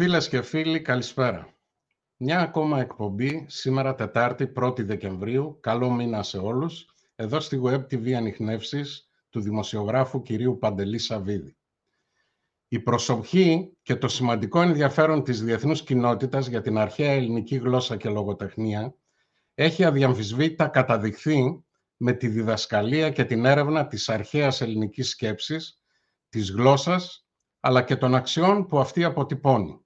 Φίλες 0.00 0.28
και 0.28 0.42
φίλοι, 0.42 0.80
καλησπέρα. 0.80 1.54
Μια 2.16 2.40
ακόμα 2.40 2.80
εκπομπή, 2.80 3.44
σήμερα 3.48 3.94
Τετάρτη 3.94 4.52
1η 4.60 4.84
Δεκεμβρίου, 4.84 5.58
καλό 5.60 5.90
μήνα 5.90 6.22
σε 6.22 6.38
όλους, 6.38 6.86
εδώ 7.14 7.40
στη 7.40 7.60
Web 7.64 7.80
TV 7.80 8.12
Ανιχνεύσεις 8.12 9.08
του 9.30 9.40
δημοσιογράφου 9.40 10.22
κυρίου 10.22 10.58
Παντελή 10.58 10.98
Σαββίδη. 10.98 11.56
Η 12.68 12.78
προσοχή 12.78 13.76
και 13.82 13.96
το 13.96 14.08
σημαντικό 14.08 14.60
ενδιαφέρον 14.60 15.22
της 15.22 15.42
διεθνούς 15.42 15.82
κοινότητας 15.82 16.46
για 16.46 16.60
την 16.60 16.78
αρχαία 16.78 17.12
ελληνική 17.12 17.56
γλώσσα 17.56 17.96
και 17.96 18.08
λογοτεχνία 18.08 18.94
έχει 19.54 19.84
αδιαμφισβήτητα 19.84 20.68
καταδειχθεί 20.68 21.64
με 21.96 22.12
τη 22.12 22.28
διδασκαλία 22.28 23.10
και 23.10 23.24
την 23.24 23.44
έρευνα 23.44 23.86
της 23.86 24.08
αρχαίας 24.08 24.60
ελληνικής 24.60 25.08
σκέψης, 25.08 25.82
της 26.28 26.50
γλώσσας, 26.50 27.26
αλλά 27.60 27.82
και 27.82 27.96
των 27.96 28.14
αξιών 28.14 28.66
που 28.66 28.78
αυτή 28.78 29.04
αποτυπώνει. 29.04 29.79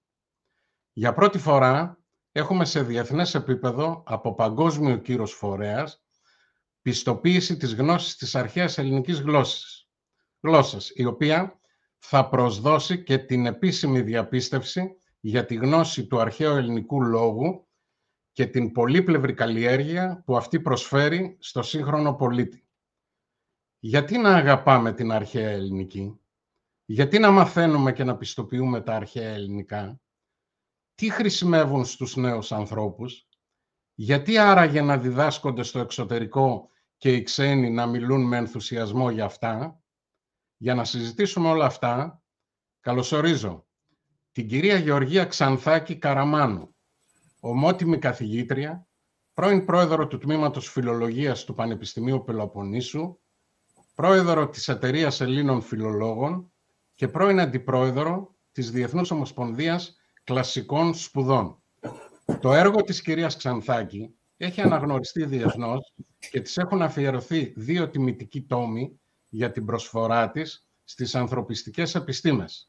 Για 0.96 1.14
πρώτη 1.14 1.38
φορά 1.38 1.98
έχουμε 2.32 2.64
σε 2.64 2.82
διεθνές 2.82 3.34
επίπεδο 3.34 4.02
από 4.06 4.34
παγκόσμιο 4.34 4.96
κύρος 4.96 5.32
φορέας 5.32 6.04
πιστοποίηση 6.82 7.56
της 7.56 7.74
γνώσης 7.74 8.16
της 8.16 8.34
αρχαίας 8.34 8.78
ελληνικής 8.78 9.20
γλώσσας, 9.20 9.90
γλώσσας 10.40 10.90
η 10.94 11.04
οποία 11.04 11.60
θα 11.98 12.28
προσδώσει 12.28 13.02
και 13.02 13.18
την 13.18 13.46
επίσημη 13.46 14.00
διαπίστευση 14.00 14.96
για 15.20 15.44
τη 15.44 15.54
γνώση 15.54 16.06
του 16.06 16.20
αρχαίου 16.20 16.56
ελληνικού 16.56 17.02
λόγου 17.02 17.68
και 18.32 18.46
την 18.46 18.72
πολύπλευρη 18.72 19.34
καλλιέργεια 19.34 20.22
που 20.26 20.36
αυτή 20.36 20.60
προσφέρει 20.60 21.36
στο 21.40 21.62
σύγχρονο 21.62 22.14
πολίτη. 22.14 22.66
Γιατί 23.78 24.18
να 24.18 24.34
αγαπάμε 24.34 24.92
την 24.92 25.12
αρχαία 25.12 25.50
ελληνική, 25.50 26.20
γιατί 26.84 27.18
να 27.18 27.30
μαθαίνουμε 27.30 27.92
και 27.92 28.04
να 28.04 28.16
πιστοποιούμε 28.16 28.80
τα 28.80 28.94
αρχαία 28.94 29.30
ελληνικά, 29.30 30.00
τι 30.94 31.10
χρησιμεύουν 31.10 31.84
στους 31.84 32.16
νέους 32.16 32.52
ανθρώπους, 32.52 33.28
γιατί 33.94 34.38
άραγε 34.38 34.80
να 34.80 34.98
διδάσκονται 34.98 35.62
στο 35.62 35.78
εξωτερικό 35.78 36.68
και 36.96 37.12
οι 37.12 37.22
ξένοι 37.22 37.70
να 37.70 37.86
μιλούν 37.86 38.26
με 38.26 38.36
ενθουσιασμό 38.36 39.10
για 39.10 39.24
αυτά; 39.24 39.80
Για 40.56 40.74
να 40.74 40.84
συζητήσουμε 40.84 41.48
όλα 41.48 41.66
αυτά, 41.66 42.22
καλωσορίζω 42.80 43.66
την 44.32 44.48
κυρία 44.48 44.78
Γεωργία 44.78 45.24
Ξανθάκη 45.24 45.96
Καραμάνου, 45.96 46.76
ομότιμη 47.40 47.98
καθηγήτρια, 47.98 48.88
πρώην 49.34 49.64
πρόεδρο 49.64 50.06
του 50.06 50.18
Τμήματος 50.18 50.68
Φιλολογίας 50.68 51.44
του 51.44 51.54
Πανεπιστημίου 51.54 52.24
Πελοποννήσου, 52.24 53.18
πρόεδρο 53.94 54.48
της 54.48 54.68
Εταιρείας 54.68 55.20
Ελλήνων 55.20 55.62
Φιλολόγων 55.62 56.52
και 56.94 57.08
πρώην 57.08 57.40
αντιπρόεδρο 57.40 58.36
της 58.52 58.70
Διεθνούς 58.70 59.10
Ομοσπονδίας 59.10 59.96
Κλασικών 60.24 60.94
Σπουδών. 60.94 61.62
Το 62.40 62.52
έργο 62.52 62.82
της 62.82 63.02
κυρίας 63.02 63.36
Ξανθάκη 63.36 64.14
έχει 64.36 64.60
αναγνωριστεί 64.60 65.24
διεθνώς 65.24 65.92
και 66.30 66.40
της 66.40 66.56
έχουν 66.56 66.82
αφιερωθεί 66.82 67.52
δύο 67.56 67.88
τιμητικοί 67.88 68.42
τόμοι 68.42 69.00
για 69.28 69.50
την 69.50 69.64
προσφορά 69.64 70.30
της 70.30 70.68
στις 70.84 71.14
ανθρωπιστικές 71.14 71.94
επιστήμες. 71.94 72.68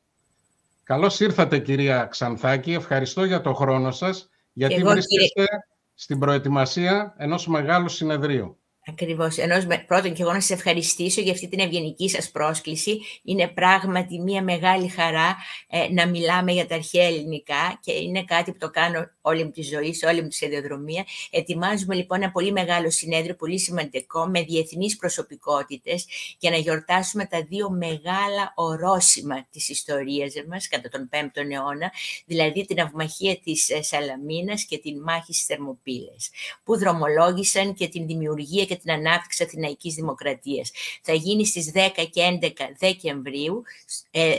Καλώς 0.83 1.19
ήρθατε 1.19 1.59
κυρία 1.59 2.05
Ξανθάκη, 2.05 2.73
ευχαριστώ 2.73 3.23
για 3.23 3.41
το 3.41 3.53
χρόνο 3.53 3.91
σας, 3.91 4.29
γιατί 4.53 4.83
βρίσκεστε 4.83 5.45
στην 5.93 6.19
προετοιμασία 6.19 7.15
ενός 7.17 7.47
μεγάλου 7.47 7.89
συνεδρίου. 7.89 8.59
Ακριβώς. 8.87 9.37
Ενώ 9.37 9.57
πρώτον 9.87 10.13
και 10.13 10.21
εγώ 10.21 10.33
να 10.33 10.39
σας 10.39 10.49
ευχαριστήσω 10.49 11.21
για 11.21 11.31
αυτή 11.31 11.47
την 11.47 11.59
ευγενική 11.59 12.09
σας 12.09 12.31
πρόσκληση. 12.31 12.99
Είναι 13.23 13.47
πράγματι 13.47 14.19
μια 14.19 14.43
μεγάλη 14.43 14.87
χαρά 14.87 15.35
ε, 15.67 15.87
να 15.91 16.07
μιλάμε 16.07 16.51
για 16.51 16.67
τα 16.67 16.75
αρχαία 16.75 17.05
ελληνικά 17.05 17.79
και 17.81 17.91
είναι 17.91 18.23
κάτι 18.23 18.51
που 18.51 18.57
το 18.57 18.69
κάνω 18.69 19.09
όλη 19.21 19.43
μου 19.43 19.51
τη 19.51 19.61
ζωή, 19.61 19.93
σε 19.93 20.05
όλη 20.05 20.21
μου 20.21 20.27
τη 20.27 20.35
σταδιοδρομία. 20.35 21.05
Ετοιμάζουμε 21.29 21.95
λοιπόν 21.95 22.21
ένα 22.21 22.31
πολύ 22.31 22.51
μεγάλο 22.51 22.89
συνέδριο, 22.89 23.35
πολύ 23.35 23.59
σημαντικό, 23.59 24.25
με 24.27 24.41
διεθνείς 24.41 24.95
προσωπικότητες 24.95 26.05
για 26.39 26.51
να 26.51 26.57
γιορτάσουμε 26.57 27.25
τα 27.25 27.43
δύο 27.49 27.69
μεγάλα 27.69 28.53
ορόσημα 28.55 29.47
της 29.51 29.69
ιστορίας 29.69 30.33
μας 30.49 30.67
κατά 30.67 30.89
τον 30.89 31.09
5ο 31.13 31.51
αιώνα, 31.51 31.91
δηλαδή 32.25 32.65
την 32.65 32.81
αυμαχία 32.81 33.37
της 33.37 33.69
ε, 33.69 33.81
Σαλαμίνας 33.81 34.65
και 34.65 34.77
την 34.77 35.01
μάχη 35.01 35.33
στις 35.33 35.45
Θερμοπύλες, 35.45 36.29
που 36.63 36.77
δρομολόγησαν 36.77 37.73
και 37.73 37.87
την 37.87 38.07
δημιουργία 38.07 38.65
και 38.65 38.74
την 38.77 38.91
ανάπτυξη 38.91 39.43
Αθηναϊκής 39.43 39.93
Δημοκρατίας. 39.93 40.71
Θα 41.01 41.13
γίνει 41.13 41.45
στις 41.45 41.71
10 41.73 42.05
και 42.11 42.39
11 42.41 42.51
Δεκεμβρίου 42.79 43.63
ε, 44.11 44.37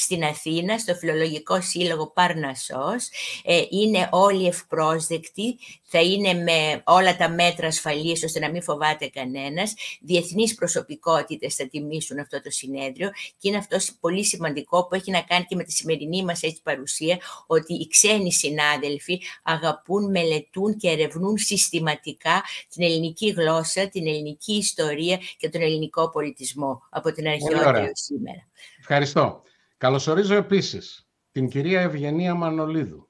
στην 0.00 0.24
Αθήνα, 0.24 0.78
στο 0.78 0.94
Φιλολογικό 0.94 1.60
Σύλλογο 1.60 2.10
Παρνασσός. 2.10 3.08
Ε, 3.44 3.62
είναι 3.70 4.08
όλοι 4.10 4.46
ευπρόσδεκτοι, 4.46 5.58
θα 5.82 6.00
είναι 6.00 6.34
με 6.34 6.82
όλα 6.84 7.16
τα 7.16 7.28
μέτρα 7.28 7.66
ασφαλείας 7.66 8.22
ώστε 8.22 8.38
να 8.38 8.50
μην 8.50 8.62
φοβάται 8.62 9.08
κανένας. 9.08 9.74
Διεθνείς 10.00 10.54
προσωπικότητες 10.54 11.54
θα 11.54 11.68
τιμήσουν 11.68 12.18
αυτό 12.18 12.42
το 12.42 12.50
συνέδριο 12.50 13.10
και 13.10 13.48
είναι 13.48 13.56
αυτό 13.56 13.76
πολύ 14.00 14.24
σημαντικό 14.24 14.86
που 14.86 14.94
έχει 14.94 15.10
να 15.10 15.20
κάνει 15.20 15.44
και 15.44 15.56
με 15.56 15.64
τη 15.64 15.72
σημερινή 15.72 16.24
μας 16.24 16.42
έτσι 16.42 16.60
παρουσία 16.62 17.18
ότι 17.46 17.74
οι 17.74 17.86
ξένοι 17.86 18.32
συνάδελφοι 18.32 19.20
αγαπούν, 19.42 20.10
μελετούν 20.10 20.76
και 20.76 20.88
ερευνούν 20.88 21.38
συστηματικά 21.38 22.42
την 22.68 22.82
ελληνική 22.82 23.30
γλώσσα, 23.30 23.88
την 23.88 24.06
ελληνική 24.06 24.52
ιστορία 24.52 25.18
και 25.36 25.48
τον 25.48 25.62
ελληνικό 25.62 26.10
πολιτισμό 26.10 26.82
από 26.90 27.12
την 27.12 27.28
αρχαιότητα 27.28 27.90
σήμερα. 27.92 28.48
Ευχαριστώ. 28.78 29.42
Καλωσορίζω 29.80 30.34
επίσης 30.34 31.08
την 31.30 31.48
κυρία 31.48 31.80
Ευγενία 31.80 32.34
Μανολίδου, 32.34 33.08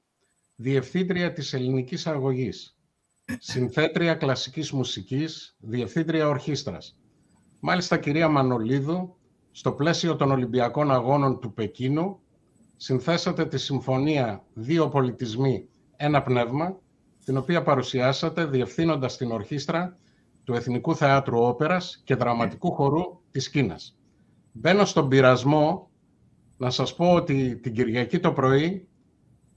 Διευθύντρια 0.55 1.33
της 1.33 1.53
Ελληνικής 1.53 2.07
Αγωγής, 2.07 2.77
Συνθέτρια 3.39 4.15
Κλασικής 4.15 4.71
Μουσικής, 4.71 5.55
Διευθύντρια 5.59 6.27
Ορχήστρας. 6.27 6.97
Μάλιστα, 7.59 7.97
κυρία 7.97 8.27
Μανολίδου, 8.27 9.15
στο 9.51 9.71
πλαίσιο 9.71 10.15
των 10.15 10.31
Ολυμπιακών 10.31 10.91
Αγώνων 10.91 11.39
του 11.39 11.53
Πεκίνου, 11.53 12.19
συνθέσατε 12.75 13.45
τη 13.45 13.57
Συμφωνία 13.57 14.43
«Δύο 14.53 14.89
πολιτισμοί, 14.89 15.67
ένα 15.95 16.21
πνεύμα», 16.21 16.79
την 17.25 17.37
οποία 17.37 17.63
παρουσιάσατε 17.63 18.45
διευθύνοντας 18.45 19.17
την 19.17 19.31
ορχήστρα 19.31 19.97
του 20.43 20.53
Εθνικού 20.53 20.95
Θεάτρου 20.95 21.39
Όπερας 21.39 22.01
και 22.03 22.15
Δραματικού 22.15 22.71
Χορού 22.71 23.21
της 23.31 23.49
Κίνας. 23.49 23.97
Μπαίνω 24.51 24.85
στον 24.85 25.07
πειρασμό 25.07 25.90
να 26.61 26.69
σας 26.69 26.95
πω 26.95 27.13
ότι 27.13 27.55
την 27.55 27.73
Κυριακή 27.73 28.19
το 28.19 28.31
πρωί 28.31 28.87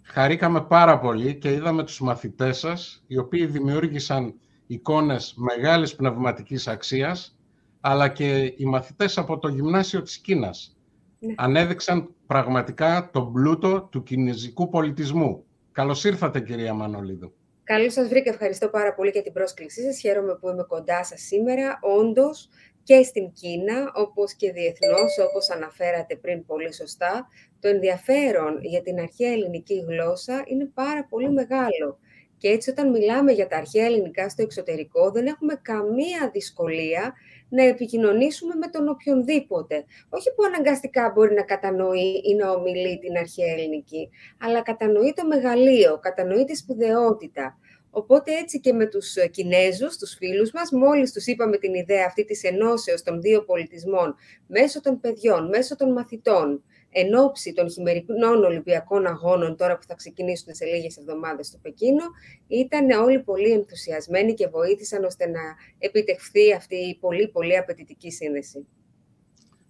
χαρήκαμε 0.03 0.61
πάρα 0.61 0.99
πολύ 0.99 1.35
και 1.35 1.53
είδαμε 1.53 1.85
τους 1.85 2.01
μαθητές 2.01 2.59
σας, 2.59 3.05
οι 3.07 3.19
οποίοι 3.19 3.47
δημιούργησαν 3.47 4.35
εικόνες 4.67 5.35
μεγάλης 5.37 5.95
πνευματικής 5.95 6.69
αξίας, 6.69 7.39
αλλά 7.81 8.09
και 8.09 8.55
οι 8.57 8.65
μαθητές 8.65 9.19
από 9.19 9.39
το 9.39 9.49
Γυμνάσιο 9.49 10.03
της 10.03 10.19
Κίνας. 10.19 10.77
Ναι. 11.19 11.35
Ανέδειξαν 11.37 12.15
πραγματικά 12.27 13.11
τον 13.13 13.33
πλούτο 13.33 13.89
του 13.91 14.03
κινέζικου 14.03 14.69
πολιτισμού. 14.69 15.45
Καλώς 15.73 16.05
ήρθατε, 16.05 16.41
κυρία 16.41 16.75
Μανολίδου. 16.75 17.33
Καλώς 17.65 17.93
σας 17.93 18.09
βρήκα. 18.09 18.31
Ευχαριστώ 18.31 18.69
πάρα 18.69 18.95
πολύ 18.95 19.11
για 19.11 19.23
την 19.23 19.33
πρόσκλησή 19.33 19.83
σας. 19.83 20.01
Χαίρομαι 20.01 20.35
που 20.35 20.49
είμαι 20.49 20.63
κοντά 20.63 21.05
σας 21.05 21.21
σήμερα. 21.21 21.79
Όντως, 21.81 22.49
και 22.85 23.03
στην 23.03 23.33
Κίνα, 23.33 23.93
όπως 23.95 24.35
και 24.35 24.53
διεθνώς, 24.53 25.19
όπως 25.29 25.51
αναφέρατε 25.51 26.17
πριν 26.17 26.47
πολύ 26.47 26.75
σωστά, 26.75 27.29
το 27.61 27.69
ενδιαφέρον 27.69 28.59
για 28.63 28.83
την 28.83 29.01
αρχαία 29.01 29.33
ελληνική 29.33 29.85
γλώσσα 29.89 30.43
είναι 30.47 30.71
πάρα 30.75 31.07
πολύ 31.11 31.31
μεγάλο. 31.31 31.99
Και 32.39 32.49
έτσι 32.49 32.71
όταν 32.71 32.91
μιλάμε 32.91 33.33
για 33.33 33.47
τα 33.47 33.57
αρχαία 33.57 33.85
ελληνικά 33.85 34.29
στο 34.29 34.43
εξωτερικό, 34.43 35.11
δεν 35.11 35.27
έχουμε 35.27 35.59
καμία 35.63 36.31
δυσκολία 36.33 37.15
να 37.49 37.63
επικοινωνήσουμε 37.63 38.55
με 38.55 38.69
τον 38.69 38.89
οποιονδήποτε. 38.89 39.85
Όχι 40.09 40.35
που 40.35 40.45
αναγκαστικά 40.45 41.11
μπορεί 41.15 41.35
να 41.35 41.43
κατανοεί 41.43 42.21
ή 42.25 42.35
να 42.35 42.51
ομιλεί 42.51 42.99
την 42.99 43.17
αρχαία 43.17 43.53
ελληνική, 43.53 44.11
αλλά 44.41 44.63
κατανοεί 44.63 45.13
το 45.17 45.27
μεγαλείο, 45.27 45.99
κατανοεί 45.99 46.45
τη 46.45 46.57
σπουδαιότητα. 46.57 47.59
Οπότε 47.97 48.33
έτσι 48.33 48.61
και 48.61 48.73
με 48.73 48.87
τους 48.87 49.17
ε, 49.17 49.27
Κινέζους, 49.29 49.97
τους 49.97 50.15
φίλους 50.15 50.51
μας, 50.53 50.71
μόλις 50.71 51.13
τους 51.13 51.27
είπαμε 51.27 51.57
την 51.57 51.75
ιδέα 51.75 52.05
αυτή 52.07 52.25
της 52.25 52.43
ενώσεως 52.43 53.03
των 53.03 53.21
δύο 53.21 53.45
πολιτισμών 53.45 54.15
μέσω 54.47 54.81
των 54.81 55.01
παιδιών, 55.01 55.49
μέσω 55.49 55.77
των 55.77 55.93
μαθητών, 55.93 56.63
εν 56.91 57.15
ώψη 57.15 57.53
των 57.53 57.71
χειμερινών 57.71 58.45
Ολυμπιακών 58.45 59.07
Αγώνων, 59.07 59.57
τώρα 59.57 59.77
που 59.77 59.85
θα 59.87 59.95
ξεκινήσουν 59.95 60.55
σε 60.55 60.65
λίγες 60.65 60.97
εβδομάδες 60.97 61.47
στο 61.47 61.59
Πεκίνο, 61.63 62.05
ήταν 62.47 62.91
όλοι 62.91 63.21
πολύ 63.21 63.51
ενθουσιασμένοι 63.51 64.35
και 64.35 64.47
βοήθησαν 64.49 65.05
ώστε 65.05 65.27
να 65.27 65.41
επιτευχθεί 65.79 66.53
αυτή 66.53 66.77
η 66.77 66.99
πολύ 67.01 67.29
πολύ 67.29 67.57
απαιτητική 67.57 68.11
σύνδεση. 68.11 68.67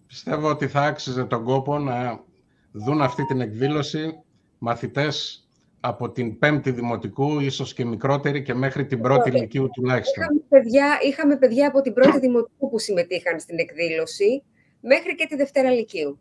Πιστεύω 0.06 0.48
ότι 0.48 0.68
θα 0.68 0.80
άξιζε 0.80 1.24
τον 1.24 1.44
κόπο 1.44 1.78
να 1.78 2.24
δουν 2.72 3.02
αυτή 3.02 3.24
την 3.24 3.40
εκδήλωση 3.40 4.22
μαθητές 4.58 5.43
από 5.86 6.10
την 6.10 6.38
πέμπτη 6.38 6.70
δημοτικού, 6.70 7.40
ίσως 7.40 7.74
και 7.74 7.84
μικρότερη 7.84 8.42
και 8.42 8.54
μέχρι 8.54 8.86
την 8.86 9.00
πρώτη 9.00 9.30
ηλικίου 9.30 9.68
τουλάχιστον. 9.72 10.22
Είχαμε 10.22 10.40
παιδιά, 10.48 10.98
είχαμε 11.02 11.36
παιδιά 11.36 11.68
από 11.68 11.80
την 11.80 11.92
πρώτη 11.92 12.18
δημοτικού 12.18 12.70
που 12.70 12.78
συμμετείχαν 12.78 13.40
στην 13.40 13.58
εκδήλωση, 13.58 14.42
μέχρι 14.80 15.14
και 15.14 15.26
τη 15.26 15.36
Δευτέρα 15.36 15.70
Λυκείου. 15.70 16.18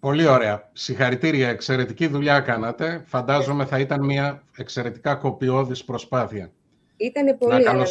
Πολύ 0.00 0.26
ωραία. 0.26 0.70
Συγχαρητήρια. 0.72 1.48
Εξαιρετική 1.48 2.06
δουλειά 2.06 2.40
κάνατε. 2.40 3.04
Φαντάζομαι 3.06 3.64
θα 3.64 3.78
ήταν 3.78 4.04
μια 4.04 4.42
εξαιρετικά 4.56 5.14
κοπιώδης 5.14 5.84
προσπάθεια. 5.84 6.52
Ήταν 6.96 7.38
πολύ 7.38 7.68
ωραία. 7.68 7.84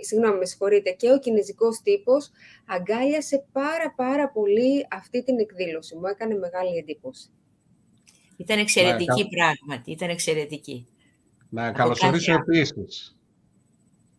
Συγγνώμη, 0.00 0.38
με 0.38 0.44
συγχωρείτε. 0.44 0.90
Και 0.90 1.10
ο 1.10 1.18
κινέζικος 1.18 1.80
τύπος 1.82 2.30
αγκάλιασε 2.66 3.44
πάρα 3.52 3.92
πάρα 3.96 4.28
πολύ 4.28 4.86
αυτή 4.90 5.22
την 5.22 5.38
εκδήλωση. 5.38 5.94
Μου 5.94 6.06
έκανε 6.06 6.34
μεγάλη 6.34 6.76
εντύπωση. 6.76 7.30
Ήταν 8.40 8.58
εξαιρετική 8.58 9.28
πράγματι. 9.28 9.90
Ήταν 9.90 10.08
εξαιρετική. 10.08 10.86
Να 11.48 11.72
καλωσορίσω 11.72 12.32
επίσης 12.32 13.16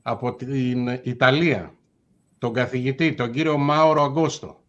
από 0.02 0.36
την 0.36 0.88
Ιταλία 0.88 1.76
τον 2.38 2.54
καθηγητή, 2.54 3.14
τον 3.14 3.32
κύριο 3.32 3.58
Μάουρο 3.58 4.04
Αγκόστο. 4.04 4.64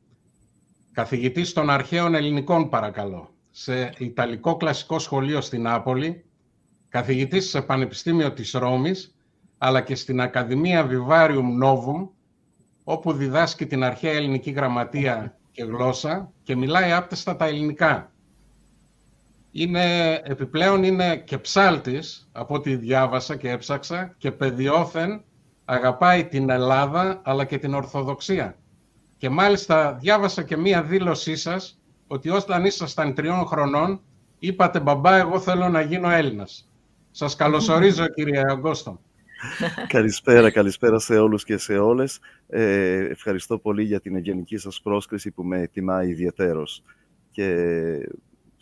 Καθηγητής 0.93 1.52
των 1.52 1.70
αρχαίων 1.70 2.14
ελληνικών, 2.14 2.69
παρακαλώ, 2.69 3.34
σε 3.50 3.93
Ιταλικό 3.99 4.56
Κλασικό 4.56 4.99
Σχολείο 4.99 5.40
στην 5.40 5.62
Νάπολη, 5.62 6.25
καθηγητής 6.88 7.49
σε 7.49 7.62
Πανεπιστήμιο 7.62 8.32
της 8.32 8.52
Ρώμης, 8.52 9.14
αλλά 9.58 9.81
και 9.81 9.94
στην 9.94 10.20
Ακαδημία 10.20 10.88
Vivarium 10.90 11.64
Novum, 11.64 12.08
όπου 12.84 13.12
διδάσκει 13.12 13.66
την 13.66 13.82
αρχαία 13.82 14.12
ελληνική 14.12 14.50
γραμματεία 14.50 15.38
και 15.50 15.64
γλώσσα 15.64 16.32
και 16.43 16.56
μιλάει 16.56 16.93
άπτεστα 16.93 17.37
τα 17.37 17.46
ελληνικά. 17.46 18.12
Είναι, 19.52 20.14
επιπλέον 20.25 20.84
είναι 20.84 21.16
και 21.16 21.38
ψάλτης, 21.38 22.28
από 22.32 22.54
ό,τι 22.54 22.76
διάβασα 22.76 23.37
και 23.37 23.50
έψαξα, 23.50 24.14
και 24.19 24.31
παιδιόθεν 24.31 25.22
αγαπάει 25.64 26.25
την 26.25 26.50
Ελλάδα 26.50 27.20
αλλά 27.25 27.44
και 27.44 27.58
την 27.58 27.75
Ορθοδοξία. 27.75 28.56
Και 29.16 29.28
μάλιστα 29.28 29.99
διάβασα 30.00 30.43
και 30.43 30.56
μία 30.56 30.82
δήλωσή 30.82 31.37
σας 31.37 31.81
ότι 32.06 32.28
όταν 32.28 32.64
ήσασταν 32.64 33.14
τριών 33.14 33.46
χρονών 33.46 34.00
είπατε 34.38 34.81
«Μπαμπά, 34.81 35.16
εγώ 35.16 35.40
θέλω 35.40 35.69
να 35.69 35.81
γίνω 35.81 36.10
Έλληνας». 36.10 36.70
Σας 37.10 37.37
καλωσορίζω 37.37 38.06
κύριε 38.14 38.43
Αγκώστο. 38.50 39.00
καλησπέρα, 39.88 40.50
καλησπέρα 40.50 40.99
σε 40.99 41.19
όλους 41.19 41.44
και 41.44 41.56
σε 41.56 41.78
όλες. 41.78 42.20
Ε, 42.49 43.06
ευχαριστώ 43.10 43.58
πολύ 43.58 43.82
για 43.82 44.00
την 44.00 44.16
ευγενική 44.16 44.56
σας 44.56 44.81
πρόσκληση 44.81 45.31
που 45.31 45.43
με 45.43 45.69
τιμά 45.72 46.04
ιδιαίτερος. 46.04 46.82
Και 47.31 47.56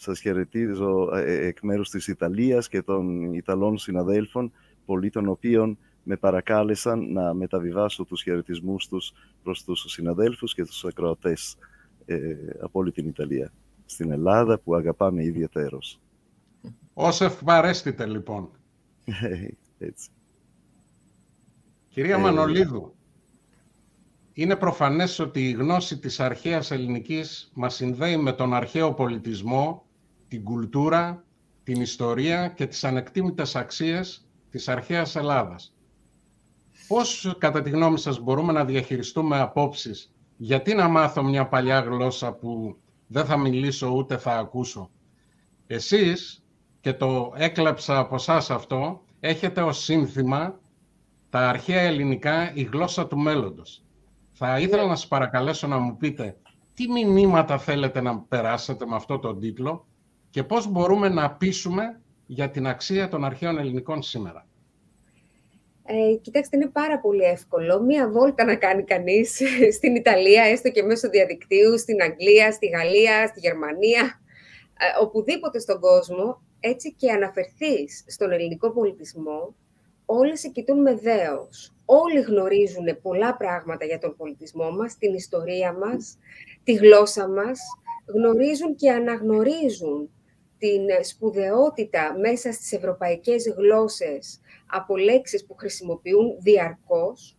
σας 0.00 0.20
χαιρετίζω 0.20 1.14
ε, 1.14 1.46
εκ 1.46 1.60
μέρους 1.62 1.90
της 1.90 2.08
Ιταλίας 2.08 2.68
και 2.68 2.82
των 2.82 3.34
Ιταλών 3.34 3.78
συναδέλφων, 3.78 4.52
πολλοί 4.86 5.10
των 5.10 5.28
οποίων 5.28 5.78
με 6.02 6.16
παρακάλεσαν 6.16 7.12
να 7.12 7.34
μεταβιβάσω 7.34 8.04
τους 8.04 8.22
χαιρετισμούς 8.22 8.88
τους 8.88 9.12
προς 9.42 9.64
τους 9.64 9.84
συναδέλφους 9.88 10.54
και 10.54 10.64
τους 10.64 10.84
ακροατές 10.84 11.56
ε, 12.04 12.34
από 12.60 12.78
όλη 12.78 12.92
την 12.92 13.08
Ιταλία. 13.08 13.52
Στην 13.84 14.10
Ελλάδα 14.10 14.58
που 14.58 14.74
αγαπάμε 14.74 15.24
ιδιαίτερος. 15.24 16.00
Όσο 16.94 17.24
ευπαρέστητε 17.24 18.06
λοιπόν. 18.06 18.50
Έτσι. 19.78 20.08
Κυρία 21.88 22.14
ε, 22.14 22.18
Μανολίδου, 22.18 22.94
είναι 24.32 24.56
προφανές 24.56 25.18
ότι 25.18 25.48
η 25.48 25.52
γνώση 25.52 25.98
της 25.98 26.20
αρχαίας 26.20 26.70
ελληνικής 26.70 27.50
μας 27.54 27.74
συνδέει 27.74 28.16
με 28.16 28.32
τον 28.32 28.54
αρχαίο 28.54 28.94
πολιτισμό, 28.94 29.84
την 30.30 30.44
κουλτούρα, 30.44 31.24
την 31.64 31.80
ιστορία 31.80 32.48
και 32.48 32.66
τις 32.66 32.84
ανεκτήμητες 32.84 33.56
αξίες 33.56 34.26
της 34.50 34.68
αρχαίας 34.68 35.16
Ελλάδας. 35.16 35.74
Πώς, 36.88 37.34
κατά 37.38 37.62
τη 37.62 37.70
γνώμη 37.70 37.98
σας, 37.98 38.20
μπορούμε 38.20 38.52
να 38.52 38.64
διαχειριστούμε 38.64 39.38
απόψεις; 39.40 40.12
Γιατί 40.36 40.74
να 40.74 40.88
μάθω 40.88 41.22
μια 41.22 41.48
παλιά 41.48 41.80
γλώσσα 41.80 42.32
που 42.32 42.76
δεν 43.06 43.24
θα 43.24 43.36
μιλήσω 43.36 43.88
ούτε 43.90 44.16
θα 44.16 44.38
ακούσω; 44.38 44.90
Εσείς, 45.66 46.44
και 46.80 46.92
το 46.92 47.32
έκλαψα 47.36 47.98
από 47.98 48.14
εσάς 48.14 48.50
αυτό, 48.50 49.02
έχετε 49.20 49.62
ως 49.62 49.82
σύνθημα 49.82 50.60
τα 51.30 51.48
αρχαία 51.48 51.80
ελληνικά 51.80 52.54
η 52.54 52.62
γλώσσα 52.62 53.06
του 53.06 53.18
μέλλοντος. 53.18 53.84
Θα 54.32 54.58
ήθελα 54.60 54.86
να 54.86 54.96
σας 54.96 55.08
παρακαλέσω 55.08 55.66
να 55.66 55.78
μου 55.78 55.96
πείτε 55.96 56.36
τι 56.74 56.88
μηνύματα 56.88 57.58
θέλετε 57.58 58.00
να 58.00 58.18
περάσετε 58.18 58.86
με 58.86 58.94
αυτό 58.94 59.18
τον 59.18 59.40
τίτλο 59.40 59.86
και 60.30 60.44
πώς 60.44 60.68
μπορούμε 60.70 61.08
να 61.08 61.30
πείσουμε 61.30 62.00
για 62.26 62.50
την 62.50 62.66
αξία 62.66 63.08
των 63.08 63.24
αρχαίων 63.24 63.58
ελληνικών 63.58 64.02
σήμερα. 64.02 64.46
Ε, 65.84 66.14
κοιτάξτε, 66.14 66.56
είναι 66.56 66.68
πάρα 66.68 67.00
πολύ 67.00 67.22
εύκολο. 67.22 67.82
Μία 67.82 68.08
βόλτα 68.10 68.44
να 68.44 68.54
κάνει 68.54 68.84
κανείς 68.84 69.40
στην 69.76 69.94
Ιταλία, 69.94 70.42
έστω 70.42 70.70
και 70.70 70.82
μέσω 70.82 71.08
διαδικτύου, 71.08 71.78
στην 71.78 72.02
Αγγλία, 72.02 72.52
στη 72.52 72.66
Γαλλία, 72.66 73.26
στη 73.26 73.40
Γερμανία, 73.40 74.20
ε, 74.78 75.02
οπουδήποτε 75.02 75.58
στον 75.58 75.80
κόσμο, 75.80 76.42
έτσι 76.60 76.94
και 76.94 77.10
αναφερθείς 77.10 78.04
στον 78.06 78.30
ελληνικό 78.30 78.70
πολιτισμό, 78.72 79.54
όλοι 80.04 80.38
σε 80.38 80.48
κοιτούν 80.48 80.80
με 80.80 80.94
δέος. 80.94 81.72
Όλοι 81.84 82.20
γνωρίζουν 82.20 83.00
πολλά 83.02 83.36
πράγματα 83.36 83.84
για 83.84 83.98
τον 83.98 84.16
πολιτισμό 84.16 84.70
μας, 84.70 84.96
την 84.98 85.14
ιστορία 85.14 85.72
μας, 85.72 86.18
τη 86.64 86.72
γλώσσα 86.72 87.28
μας, 87.28 87.60
γνωρίζουν 88.06 88.76
και 88.76 88.90
αναγνωρίζουν 88.90 90.10
την 90.60 91.04
σπουδαιότητα 91.04 92.18
μέσα 92.18 92.52
στις 92.52 92.72
ευρωπαϊκές 92.72 93.54
γλώσσες 93.56 94.40
από 94.66 94.96
λέξεις 94.96 95.46
που 95.46 95.54
χρησιμοποιούν 95.54 96.36
διαρκώς. 96.40 97.38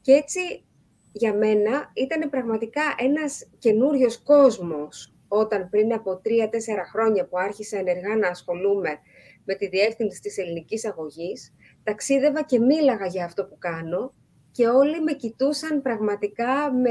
Και 0.00 0.12
έτσι, 0.12 0.64
για 1.12 1.34
μένα, 1.34 1.90
ήταν 1.94 2.30
πραγματικά 2.30 2.82
ένας 2.98 3.48
καινούριος 3.58 4.22
κόσμος 4.22 5.14
όταν 5.28 5.68
πριν 5.68 5.92
από 5.92 6.16
τρία-τέσσερα 6.16 6.84
χρόνια 6.84 7.26
που 7.26 7.38
άρχισα 7.38 7.78
ενεργά 7.78 8.16
να 8.16 8.28
ασχολούμαι 8.28 8.98
με 9.44 9.54
τη 9.54 9.68
διεύθυνση 9.68 10.20
της 10.20 10.38
ελληνικής 10.38 10.86
αγωγής, 10.86 11.54
ταξίδευα 11.82 12.42
και 12.42 12.58
μίλαγα 12.58 13.06
για 13.06 13.24
αυτό 13.24 13.44
που 13.44 13.58
κάνω 13.58 14.14
και 14.56 14.66
όλοι 14.66 15.02
με 15.02 15.12
κοιτούσαν 15.12 15.82
πραγματικά 15.82 16.72
με 16.72 16.90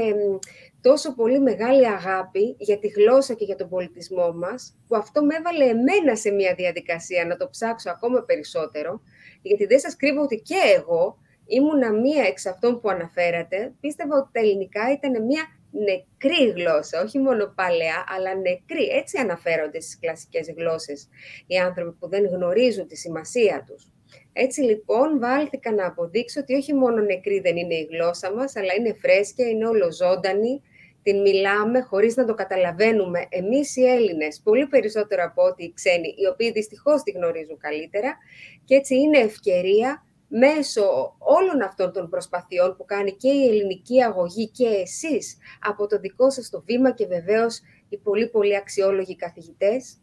τόσο 0.80 1.14
πολύ 1.14 1.40
μεγάλη 1.40 1.86
αγάπη 1.86 2.56
για 2.58 2.78
τη 2.78 2.88
γλώσσα 2.88 3.34
και 3.34 3.44
για 3.44 3.56
τον 3.56 3.68
πολιτισμό 3.68 4.32
μας, 4.32 4.76
που 4.88 4.96
αυτό 4.96 5.24
με 5.24 5.34
έβαλε 5.34 5.64
εμένα 5.64 6.16
σε 6.16 6.30
μια 6.30 6.54
διαδικασία 6.54 7.24
να 7.24 7.36
το 7.36 7.48
ψάξω 7.48 7.90
ακόμα 7.90 8.22
περισσότερο, 8.22 9.00
γιατί 9.42 9.66
δεν 9.66 9.78
σας 9.78 9.96
κρύβω 9.96 10.22
ότι 10.22 10.36
και 10.36 10.60
εγώ 10.76 11.18
ήμουνα 11.46 11.92
μία 11.92 12.22
εξ 12.22 12.46
αυτών 12.46 12.80
που 12.80 12.88
αναφέρατε, 12.88 13.74
πίστευα 13.80 14.16
ότι 14.16 14.28
τα 14.32 14.40
ελληνικά 14.40 14.92
ήταν 14.92 15.24
μία 15.24 15.42
νεκρή 15.70 16.50
γλώσσα, 16.50 17.02
όχι 17.02 17.18
μόνο 17.18 17.52
παλαιά, 17.54 18.04
αλλά 18.16 18.34
νεκρή. 18.34 18.86
Έτσι 18.86 19.18
αναφέρονται 19.18 19.80
στις 19.80 19.98
κλασικές 19.98 20.52
γλώσσες 20.56 21.08
οι 21.46 21.56
άνθρωποι 21.56 21.96
που 21.98 22.08
δεν 22.08 22.26
γνωρίζουν 22.26 22.86
τη 22.86 22.96
σημασία 22.96 23.64
τους. 23.66 23.90
Έτσι 24.38 24.60
λοιπόν 24.60 25.18
βάλθηκα 25.18 25.72
να 25.72 25.86
αποδείξω 25.86 26.40
ότι 26.40 26.54
όχι 26.54 26.74
μόνο 26.74 27.00
νεκρή 27.02 27.40
δεν 27.40 27.56
είναι 27.56 27.74
η 27.74 27.88
γλώσσα 27.90 28.32
μας, 28.32 28.56
αλλά 28.56 28.74
είναι 28.74 28.96
φρέσκια, 29.00 29.48
είναι 29.48 29.66
όλο 29.66 29.92
ζώντανη, 29.92 30.62
την 31.02 31.20
μιλάμε 31.20 31.80
χωρίς 31.80 32.16
να 32.16 32.24
το 32.24 32.34
καταλαβαίνουμε 32.34 33.26
εμείς 33.28 33.76
οι 33.76 33.84
Έλληνες, 33.84 34.40
πολύ 34.44 34.66
περισσότερο 34.66 35.24
από 35.24 35.42
ό,τι 35.42 35.64
οι 35.64 35.72
ξένοι, 35.74 36.14
οι 36.16 36.26
οποίοι 36.32 36.50
δυστυχώς 36.52 37.02
τη 37.02 37.10
γνωρίζουν 37.10 37.58
καλύτερα. 37.58 38.16
Και 38.64 38.74
έτσι 38.74 38.94
είναι 38.94 39.18
ευκαιρία 39.18 40.06
μέσω 40.28 41.16
όλων 41.18 41.62
αυτών 41.62 41.92
των 41.92 42.08
προσπαθειών 42.08 42.76
που 42.76 42.84
κάνει 42.84 43.12
και 43.12 43.28
η 43.28 43.48
ελληνική 43.48 44.02
αγωγή 44.02 44.48
και 44.48 44.66
εσείς 44.66 45.36
από 45.60 45.86
το 45.86 45.98
δικό 45.98 46.30
σας 46.30 46.50
το 46.50 46.62
βήμα 46.66 46.90
και 46.92 47.06
βεβαίως 47.06 47.60
οι 47.88 47.96
πολύ 47.96 48.28
πολύ 48.28 48.56
αξιόλογοι 48.56 49.16
καθηγητές 49.16 49.96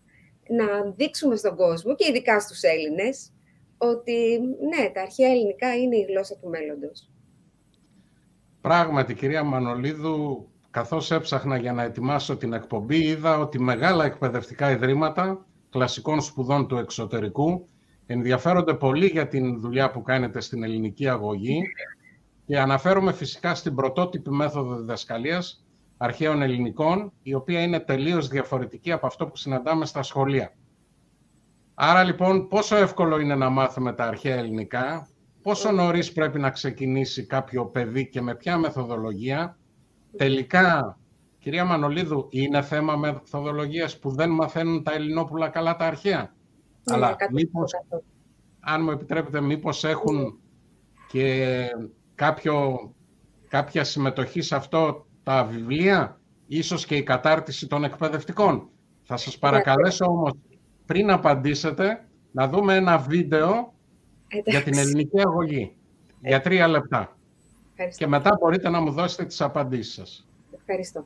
να 0.48 0.92
δείξουμε 0.96 1.36
στον 1.36 1.56
κόσμο 1.56 1.96
και 1.96 2.08
ειδικά 2.10 2.40
στους 2.40 2.62
Έλληνες 2.62 3.34
ότι 3.84 4.40
ναι, 4.40 4.90
τα 4.94 5.02
αρχαία 5.02 5.30
ελληνικά 5.30 5.76
είναι 5.76 5.96
η 5.96 6.06
γλώσσα 6.10 6.36
του 6.36 6.50
μέλλοντος. 6.50 7.10
Πράγματι, 8.62 9.14
κυρία 9.14 9.44
Μανολίδου, 9.44 10.48
καθώς 10.70 11.12
έψαχνα 11.12 11.58
για 11.58 11.74
να 11.74 11.84
ετοιμάσω 11.84 12.38
την 12.38 12.54
εκπομπή, 12.54 12.98
είδα 12.98 13.40
ότι 13.40 13.60
μεγάλα 13.60 14.06
εκπαιδευτικά 14.06 14.72
ιδρύματα 14.72 15.46
κλασικών 15.70 16.22
σπουδών 16.22 16.68
του 16.68 16.78
εξωτερικού 16.78 17.68
ενδιαφέρονται 18.06 18.74
πολύ 18.74 19.06
για 19.06 19.28
την 19.28 19.60
δουλειά 19.60 19.92
που 19.92 20.02
κάνετε 20.02 20.42
στην 20.42 20.64
ελληνική 20.64 21.08
αγωγή 21.08 21.62
και 22.46 22.60
αναφέρομαι 22.60 23.14
φυσικά 23.14 23.56
στην 23.56 23.76
πρωτότυπη 23.76 24.30
μέθοδο 24.30 24.76
διδασκαλίας 24.76 25.66
αρχαίων 25.98 26.42
ελληνικών, 26.42 27.12
η 27.24 27.34
οποία 27.34 27.62
είναι 27.62 27.80
τελείως 27.80 28.28
διαφορετική 28.28 28.92
από 28.92 29.08
αυτό 29.08 29.28
που 29.28 29.38
συναντάμε 29.38 29.86
στα 29.86 30.04
σχολεία. 30.04 30.54
Άρα 31.86 32.04
λοιπόν 32.04 32.48
πόσο 32.48 32.76
εύκολο 32.76 33.20
είναι 33.20 33.36
να 33.36 33.50
μάθουμε 33.50 33.94
τα 33.94 34.06
αρχαία 34.06 34.36
ελληνικά, 34.36 35.08
πόσο 35.42 35.72
νωρίς 35.72 36.12
πρέπει 36.12 36.40
να 36.40 36.50
ξεκινήσει 36.50 37.26
κάποιο 37.26 37.66
παιδί 37.66 38.10
και 38.10 38.22
με 38.22 38.36
ποια 38.36 38.58
μεθοδολογία; 38.58 39.58
Τελικά, 40.18 41.00
κυρία 41.40 41.66
Μανολίδου, 41.66 42.28
είναι 42.30 42.62
θέμα 42.62 42.96
μεθοδολογίας 42.96 44.00
που 44.00 44.10
δεν 44.12 44.30
μαθαίνουν 44.30 44.84
τα 44.84 44.94
Ελληνόπουλα 44.94 45.50
καλά 45.50 45.76
τα 45.76 45.86
αρχαία. 45.86 46.34
Ναι, 46.84 46.96
Αλλά 46.96 47.16
μήπως, 47.32 47.72
αν 48.60 48.84
μου 48.84 48.92
επιτρέπετε, 48.92 49.42
μήπως 49.42 49.84
έχουν 49.84 50.40
και 51.08 51.68
κάποιο, 52.16 52.80
κάποια 53.48 53.84
συμμετοχή 53.84 54.42
σε 54.42 54.56
αυτό 54.56 55.06
τα 55.24 55.44
βιβλία; 55.44 56.22
Ίσως 56.48 56.86
και 56.86 56.96
η 56.96 57.04
κατάρτιση 57.04 57.68
των 57.68 57.84
εκπαιδευτικών. 57.84 58.70
Θα 59.04 59.18
σας 59.18 59.38
παρακαλέσω 59.38 60.06
όμως, 60.06 60.32
πριν 60.86 61.12
απαντήσετε, 61.12 62.08
να 62.32 62.48
δούμε 62.48 62.76
ένα 62.76 62.98
βίντεο 62.98 63.74
για 64.46 64.64
την 64.64 64.78
ελληνική 64.78 65.20
αγωγή. 65.20 65.76
Για 66.22 66.42
τρία 66.42 66.68
λεπτά. 66.68 67.18
Και 67.98 68.08
μετά 68.08 68.38
μπορείτε 68.40 68.70
να 68.70 68.82
μου 68.82 68.92
δώσετε 68.92 69.26
τις 69.26 69.42
απαντήσεις 69.42 69.94
σας. 69.94 70.28
Ευχαριστώ. 70.60 71.06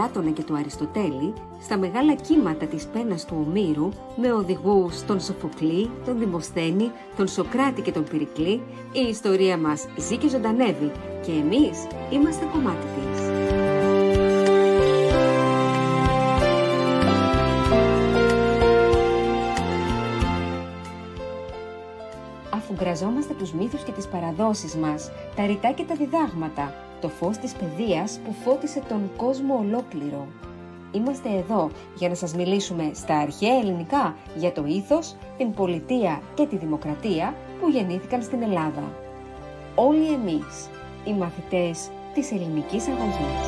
Πλάτωνα 0.00 0.30
και 0.30 0.42
του 0.42 0.56
Αριστοτέλη, 0.56 1.34
στα 1.62 1.78
μεγάλα 1.78 2.14
κύματα 2.14 2.66
της 2.66 2.86
πένας 2.86 3.24
του 3.24 3.44
Ομήρου, 3.46 3.88
με 4.16 4.32
οδηγούς 4.32 5.04
τον 5.04 5.20
Σοφοκλή, 5.20 5.90
τον 6.04 6.18
Δημοσθένη, 6.18 6.90
τον 7.16 7.28
Σοκράτη 7.28 7.82
και 7.82 7.92
τον 7.92 8.04
Πυρικλή, 8.04 8.62
η 8.92 9.08
ιστορία 9.08 9.56
μας 9.58 9.86
ζει 9.98 10.16
και 10.16 10.28
ζωντανεύει 10.28 10.92
και 11.24 11.32
εμείς 11.32 11.86
είμαστε 12.10 12.44
κομμάτι 12.52 12.86
της. 12.86 13.20
Αφού 22.50 22.74
γραζόμαστε 22.80 23.34
τους 23.38 23.52
μύθους 23.52 23.82
και 23.82 23.92
τις 23.92 24.06
παραδόσεις 24.06 24.74
μας, 24.74 25.10
τα 25.36 25.46
ρητά 25.46 25.72
και 25.72 25.84
τα 25.84 25.94
διδάγματα, 25.94 26.74
το 27.00 27.08
φως 27.08 27.36
της 27.36 27.52
παιδείας 27.52 28.20
που 28.24 28.34
φώτισε 28.44 28.82
τον 28.88 29.10
κόσμο 29.16 29.54
ολόκληρο. 29.58 30.26
Είμαστε 30.92 31.28
εδώ 31.28 31.70
για 31.94 32.08
να 32.08 32.14
σας 32.14 32.34
μιλήσουμε 32.34 32.90
στα 32.94 33.18
αρχαία 33.18 33.58
ελληνικά 33.58 34.14
για 34.36 34.52
το 34.52 34.64
ήθος, 34.66 35.16
την 35.36 35.54
πολιτεία 35.54 36.20
και 36.34 36.46
τη 36.46 36.56
δημοκρατία 36.56 37.34
που 37.60 37.68
γεννήθηκαν 37.68 38.22
στην 38.22 38.42
Ελλάδα. 38.42 38.92
Όλοι 39.74 40.12
εμείς, 40.12 40.68
οι 41.04 41.12
μαθητές 41.12 41.88
της 42.14 42.32
ελληνικής 42.32 42.86
αγωγής. 42.88 43.42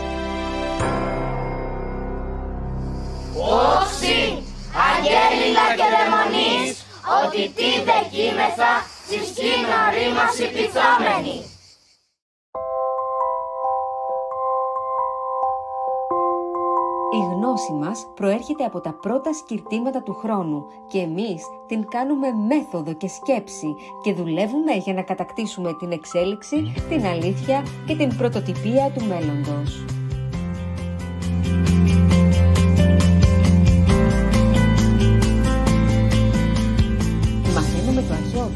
Όξι, 3.77 4.43
αγέληλα 4.89 5.67
και 5.79 5.87
δαιμονείς, 5.95 6.85
ότι 7.25 7.43
τι 7.57 7.71
δεκίμεθα, 7.89 8.73
στις 9.07 9.27
κοινωνοί 9.39 10.07
μας 10.17 10.35
γνώση 17.53 17.73
μας 17.73 18.07
προέρχεται 18.15 18.65
από 18.65 18.81
τα 18.81 18.93
πρώτα 18.93 19.33
σκυρτήματα 19.33 20.03
του 20.03 20.15
χρόνου 20.15 20.67
και 20.89 20.99
εμείς 20.99 21.45
την 21.67 21.89
κάνουμε 21.89 22.29
μέθοδο 22.49 22.93
και 22.93 23.09
σκέψη 23.09 23.75
και 24.03 24.15
δουλεύουμε 24.15 24.73
για 24.73 24.95
να 24.95 25.03
κατακτήσουμε 25.03 25.73
την 25.79 25.93
εξέλιξη, 25.93 26.73
την 26.89 27.07
αλήθεια 27.07 27.63
και 27.87 27.97
την 27.97 28.17
πρωτοτυπία 28.17 28.93
του 28.95 29.05
μέλλοντος. 29.05 29.85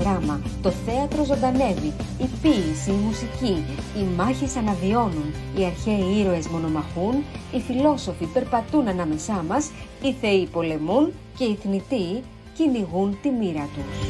Δράμα, 0.06 0.40
το 0.62 0.70
θέατρο 0.70 1.24
ζωντανεύει, 1.24 1.92
η 2.18 2.26
ποίηση, 2.42 2.90
η 2.90 3.04
μουσική, 3.06 3.64
οι 3.98 4.04
μάχες 4.16 4.56
αναβιώνουν, 4.56 5.34
οι 5.58 5.64
αρχαίοι 5.64 6.20
ήρωες 6.20 6.48
μονομαχούν, 6.48 7.14
οι 7.54 7.60
φιλόσοφοι 7.60 8.26
περπατούν 8.26 8.88
ανάμεσά 8.88 9.44
μας, 9.48 9.70
οι 10.02 10.12
θεοί 10.12 10.46
πολεμούν 10.46 11.12
και 11.38 11.44
οι 11.44 11.54
θνητοί 11.62 12.22
κυνηγούν 12.54 13.18
τη 13.22 13.30
μοίρα 13.30 13.68
τους. 13.74 14.08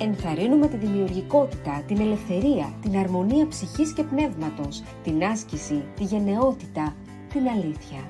Ενθαρρύνουμε 0.00 0.66
τη 0.68 0.76
δημιουργικότητα, 0.76 1.82
την 1.86 2.00
ελευθερία, 2.00 2.72
την 2.82 2.96
αρμονία 2.96 3.48
ψυχής 3.48 3.92
και 3.92 4.02
πνεύματος, 4.02 4.82
την 5.04 5.24
άσκηση, 5.24 5.84
τη 5.96 6.04
γενναιότητα, 6.04 6.94
την 7.32 7.48
αλήθεια. 7.48 8.02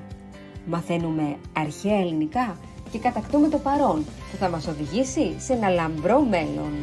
Μαθαίνουμε 0.65 1.35
αρχαία 1.53 1.99
ελληνικά; 1.99 2.57
Και 2.91 2.99
κατακτούμε 2.99 3.47
το 3.47 3.57
παρόν 3.57 4.05
που 4.31 4.37
θα 4.39 4.49
μας 4.49 4.67
οδηγήσει 4.67 5.35
σε 5.37 5.53
ένα 5.53 5.69
λαμπρό 5.69 6.21
μέλλον. 6.21 6.73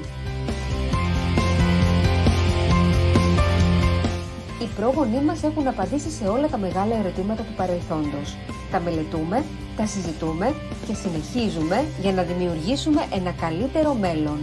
Οι 4.62 4.68
πρόγονοί 4.76 5.24
μας 5.24 5.42
έχουν 5.42 5.66
απαντήσει 5.68 6.10
σε 6.10 6.28
όλα 6.28 6.48
τα 6.48 6.58
μεγάλα 6.58 6.96
ερωτήματα 6.96 7.42
του 7.42 7.54
παρελθόντος. 7.56 8.36
Τα 8.70 8.80
μελετούμε, 8.80 9.44
τα 9.76 9.86
συζητούμε 9.86 10.54
και 10.86 10.94
συνεχίζουμε 10.94 11.84
για 12.00 12.12
να 12.12 12.22
δημιουργήσουμε 12.22 13.02
ένα 13.14 13.32
καλύτερο 13.32 13.94
μέλλον. 13.94 14.38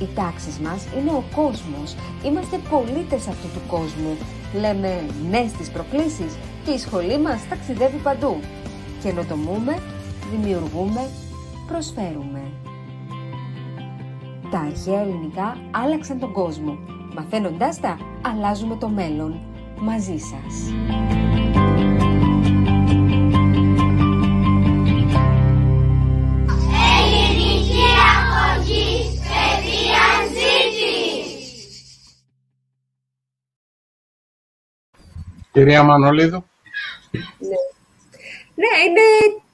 Οι 0.00 0.08
τάξεις 0.14 0.58
μας 0.58 0.86
είναι 0.98 1.10
ο 1.10 1.24
κόσμος. 1.34 1.94
Είμαστε 2.24 2.56
πολίτες 2.70 3.28
αυτού 3.28 3.48
του 3.54 3.60
κόσμου. 3.68 4.16
Λέμε 4.60 5.04
ναι 5.30 5.46
στις 5.54 5.70
προκλήσεις 5.70 6.32
και 6.64 6.70
η 6.70 6.78
σχολή 6.78 7.18
μας 7.18 7.40
ταξιδεύει 7.48 7.96
παντού. 7.96 8.40
Καινοτομούμε 9.02 9.78
δημιουργούμε, 10.30 11.10
προσφέρουμε. 11.66 12.42
Τα 14.50 14.58
αρχαία 14.58 15.00
ελληνικά 15.00 15.56
άλλαξαν 15.70 16.18
τον 16.18 16.32
κόσμο. 16.32 16.78
Μαθαίνοντάς 17.14 17.80
τα, 17.80 17.98
αλλάζουμε 18.22 18.76
το 18.76 18.88
μέλλον. 18.88 19.40
Μαζί 19.76 20.18
σας. 20.18 20.72
Ελληνική 26.98 27.84
αγωγή, 28.10 29.20
παιδεία 29.20 30.08
Κυρία 35.52 35.82
Μανολίδου. 35.82 36.44
Ναι. 37.38 37.56
Ναι, 38.54 38.72
είναι 38.86 39.00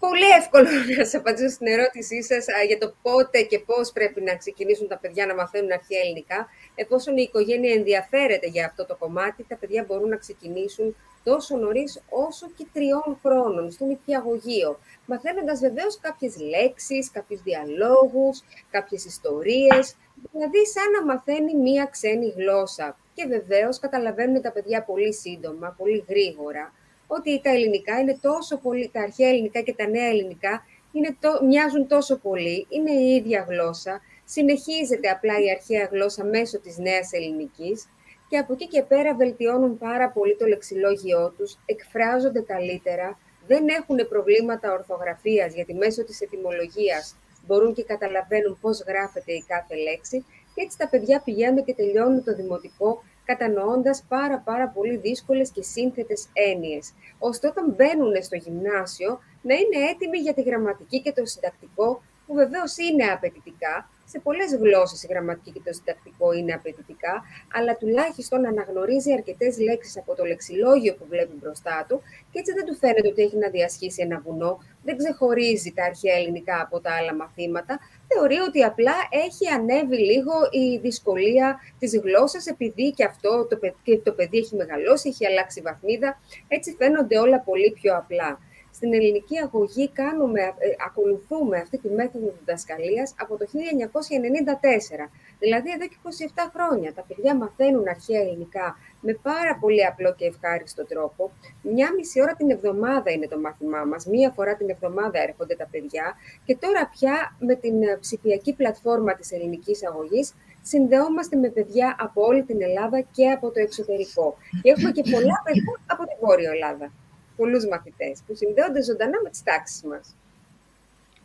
πολύ 0.07 0.29
εύκολο 0.41 0.69
να 0.99 1.05
σα 1.05 1.19
απαντήσω 1.19 1.49
στην 1.49 1.67
ερώτησή 1.67 2.23
σας 2.23 2.45
για 2.67 2.79
το 2.79 2.95
πότε 3.03 3.43
και 3.43 3.59
πώς 3.59 3.93
πρέπει 3.93 4.21
να 4.21 4.37
ξεκινήσουν 4.37 4.89
τα 4.89 4.99
παιδιά 4.99 5.27
να 5.27 5.35
μαθαίνουν 5.35 5.73
αρχαία 5.73 6.01
ελληνικά. 6.01 6.49
Εφόσον 6.75 7.17
η 7.17 7.23
οικογένεια 7.23 7.73
ενδιαφέρεται 7.73 8.47
για 8.47 8.65
αυτό 8.67 8.87
το 8.87 8.97
κομμάτι, 8.97 9.45
τα 9.49 9.57
παιδιά 9.57 9.85
μπορούν 9.87 10.09
να 10.09 10.17
ξεκινήσουν 10.17 10.97
τόσο 11.25 11.57
νωρίς 11.57 12.03
όσο 12.09 12.47
και 12.57 12.67
τριών 12.73 13.19
χρόνων, 13.23 13.71
στο 13.71 13.85
νηπιαγωγείο. 13.85 14.79
Μαθαίνοντας 15.07 15.61
βεβαίως 15.61 15.99
κάποιες 16.01 16.35
λέξεις, 16.41 17.11
κάποιους 17.11 17.43
διαλόγους, 17.43 18.43
κάποιες 18.71 19.05
ιστορίες, 19.05 19.97
δηλαδή 20.33 20.67
σαν 20.67 20.91
να 20.91 21.05
μαθαίνει 21.05 21.55
μία 21.55 21.85
ξένη 21.91 22.35
γλώσσα. 22.37 22.99
Και 23.15 23.27
βεβαίως 23.27 23.79
καταλαβαίνουν 23.79 24.43
τα 24.43 24.53
παιδιά 24.53 24.83
πολύ 24.83 25.15
σύντομα, 25.15 25.75
πολύ 25.79 26.05
γρήγορα, 26.09 26.73
ότι 27.07 27.41
τα 27.43 27.51
ελληνικά 27.51 27.99
είναι 28.01 28.19
τόσο 28.21 28.57
πολύ, 28.57 28.91
τα 28.93 29.01
αρχαία 29.01 29.29
ελληνικά 29.29 29.61
και 29.61 29.75
τα 29.75 29.89
νέα 29.89 30.07
ελληνικά 30.07 30.67
είναι 30.93 31.17
το, 31.21 31.45
μοιάζουν 31.45 31.87
τόσο 31.87 32.17
πολύ, 32.17 32.67
είναι 32.69 32.93
η 32.93 33.15
ίδια 33.15 33.47
γλώσσα, 33.49 34.01
συνεχίζεται 34.25 35.09
απλά 35.09 35.41
η 35.41 35.51
αρχαία 35.51 35.89
γλώσσα 35.93 36.25
μέσω 36.25 36.59
της 36.61 36.79
νέας 36.79 37.13
ελληνικής 37.13 37.89
και 38.29 38.39
από 38.39 38.53
εκεί 38.53 38.67
και 38.67 38.83
πέρα 38.83 39.15
βελτιώνουν 39.15 39.79
πάρα 39.79 40.11
πολύ 40.11 40.37
το 40.37 40.47
λεξιλόγιό 40.47 41.33
τους, 41.37 41.59
εκφράζονται 41.67 42.41
καλύτερα, 42.41 43.19
δεν 43.47 43.69
έχουν 43.69 44.09
προβλήματα 44.09 44.73
ορθογραφίας, 44.73 45.55
γιατί 45.55 45.75
μέσω 45.75 46.05
της 46.05 46.21
ετυμολογίας 46.21 47.17
μπορούν 47.47 47.75
και 47.75 47.83
καταλαβαίνουν 47.83 48.59
πώς 48.61 48.85
γράφεται 48.87 49.33
η 49.33 49.45
κάθε 49.47 49.75
λέξη 49.75 50.25
και 50.55 50.63
έτσι 50.63 50.79
τα 50.79 50.89
παιδιά 50.89 51.21
πηγαίνουν 51.25 51.65
και 51.65 51.75
τελειώνουν 51.75 52.25
το 52.25 52.35
δημοτικό 52.35 53.03
κατανοώντας 53.27 54.05
πάρα 54.09 54.39
πάρα 54.39 54.69
πολύ 54.69 54.97
δύσκολες 54.97 55.51
και 55.51 55.63
σύνθετες 55.63 56.29
έννοιες, 56.33 56.93
ώστε 57.19 57.47
όταν 57.49 57.75
μπαίνουν 57.77 58.23
στο 58.23 58.37
γυμνάσιο 58.37 59.19
να 59.43 59.55
είναι 59.55 59.89
έτοιμοι 59.91 60.19
για 60.19 60.35
τη 60.35 60.43
γραμματική 60.43 61.01
και 61.01 61.13
το 61.13 61.27
συντακτικό 61.27 62.03
που 62.27 62.35
βεβαίως 62.35 62.77
είναι 62.77 63.05
απαιτητικά, 63.05 63.89
σε 64.09 64.19
πολλές 64.19 64.55
γλώσσες 64.55 65.03
η 65.03 65.07
γραμματική 65.11 65.51
και 65.51 65.61
το 65.65 65.73
συντακτικό 65.73 66.33
είναι 66.33 66.53
απαιτητικά, 66.53 67.23
αλλά 67.53 67.77
τουλάχιστον 67.77 68.47
αναγνωρίζει 68.47 69.13
αρκετές 69.13 69.59
λέξεις 69.59 69.97
από 69.99 70.15
το 70.15 70.25
λεξιλόγιο 70.25 70.95
που 70.95 71.07
βλέπει 71.09 71.35
μπροστά 71.41 71.87
του 71.89 72.03
και 72.31 72.39
έτσι 72.39 72.53
δεν 72.53 72.65
του 72.65 72.75
φαίνεται 72.77 73.09
ότι 73.09 73.23
έχει 73.23 73.37
να 73.37 73.49
διασχίσει 73.49 74.03
ένα 74.03 74.21
βουνό, 74.25 74.59
δεν 74.83 74.97
ξεχωρίζει 74.97 75.73
τα 75.73 75.85
αρχαία 75.85 76.15
ελληνικά 76.15 76.61
από 76.61 76.81
τα 76.81 76.91
άλλα 76.95 77.15
μαθήματα, 77.15 77.79
θεωρεί 78.09 78.39
ότι 78.39 78.63
απλά 78.63 78.95
έχει 79.27 79.49
ανέβει 79.49 79.97
λίγο 79.97 80.33
η 80.51 80.79
δυσκολία 80.79 81.59
της 81.79 81.99
γλώσσας 81.99 82.47
επειδή 82.47 82.91
και 82.91 83.05
αυτό 83.05 83.47
το, 83.47 83.57
παιδί, 83.57 83.99
το 84.05 84.13
παιδί 84.13 84.39
έχει 84.39 84.57
μεγαλώσει, 84.57 85.09
έχει 85.09 85.27
αλλάξει 85.27 85.61
βαθμίδα, 85.61 86.21
έτσι 86.49 86.75
φαίνονται 86.79 87.19
όλα 87.19 87.41
πολύ 87.41 87.71
πιο 87.81 87.97
απλά 87.97 88.39
στην 88.77 88.95
ελληνική 88.95 89.39
αγωγή 89.39 89.91
κάνουμε, 89.91 90.41
ε, 90.41 90.69
ακολουθούμε 90.87 91.57
αυτή 91.59 91.79
τη 91.79 91.89
μέθοδο 91.89 92.33
διδασκαλίας 92.39 93.15
από 93.19 93.37
το 93.37 93.45
1994. 93.47 95.11
Δηλαδή 95.39 95.69
εδώ 95.77 95.87
και 95.89 95.97
27 96.03 96.53
χρόνια. 96.55 96.95
Τα 96.95 97.05
παιδιά 97.09 97.37
μαθαίνουν 97.37 97.89
αρχαία 97.89 98.21
ελληνικά 98.21 98.77
με 99.01 99.13
πάρα 99.23 99.59
πολύ 99.61 99.87
απλό 99.87 100.15
και 100.15 100.27
ευχάριστο 100.27 100.85
τρόπο. 100.87 101.31
Μια 101.63 101.89
μισή 101.97 102.21
ώρα 102.23 102.35
την 102.35 102.51
εβδομάδα 102.51 103.11
είναι 103.11 103.29
το 103.29 103.39
μάθημά 103.39 103.85
μας. 103.85 104.07
Μία 104.07 104.31
φορά 104.31 104.57
την 104.57 104.69
εβδομάδα 104.71 105.19
έρχονται 105.29 105.57
τα 105.57 105.69
παιδιά. 105.71 106.15
Και 106.45 106.57
τώρα 106.57 106.91
πια 106.95 107.37
με 107.39 107.55
την 107.55 107.83
ε, 107.83 107.97
ψηφιακή 108.01 108.53
πλατφόρμα 108.55 109.15
της 109.15 109.33
ελληνικής 109.33 109.87
αγωγής 109.87 110.35
συνδεόμαστε 110.63 111.37
με 111.37 111.49
παιδιά 111.49 111.97
από 111.99 112.23
όλη 112.23 112.43
την 112.43 112.63
Ελλάδα 112.63 113.01
και 113.01 113.31
από 113.31 113.51
το 113.51 113.61
εξωτερικό. 113.61 114.37
Και 114.63 114.71
έχουμε 114.71 114.91
και 114.91 115.03
πολλά 115.11 115.37
παιδιά 115.45 115.81
από 115.87 116.03
την 116.09 116.17
Βόρεια 116.21 116.51
Ελλάδα 116.51 116.93
πολλούς 117.37 117.67
μαθητές 117.67 118.23
που 118.27 118.35
συνδέονται 118.35 118.83
ζωντανά 118.83 119.21
με 119.23 119.31
τις 119.31 119.43
τάξεις 119.43 119.83
μας. 119.83 120.17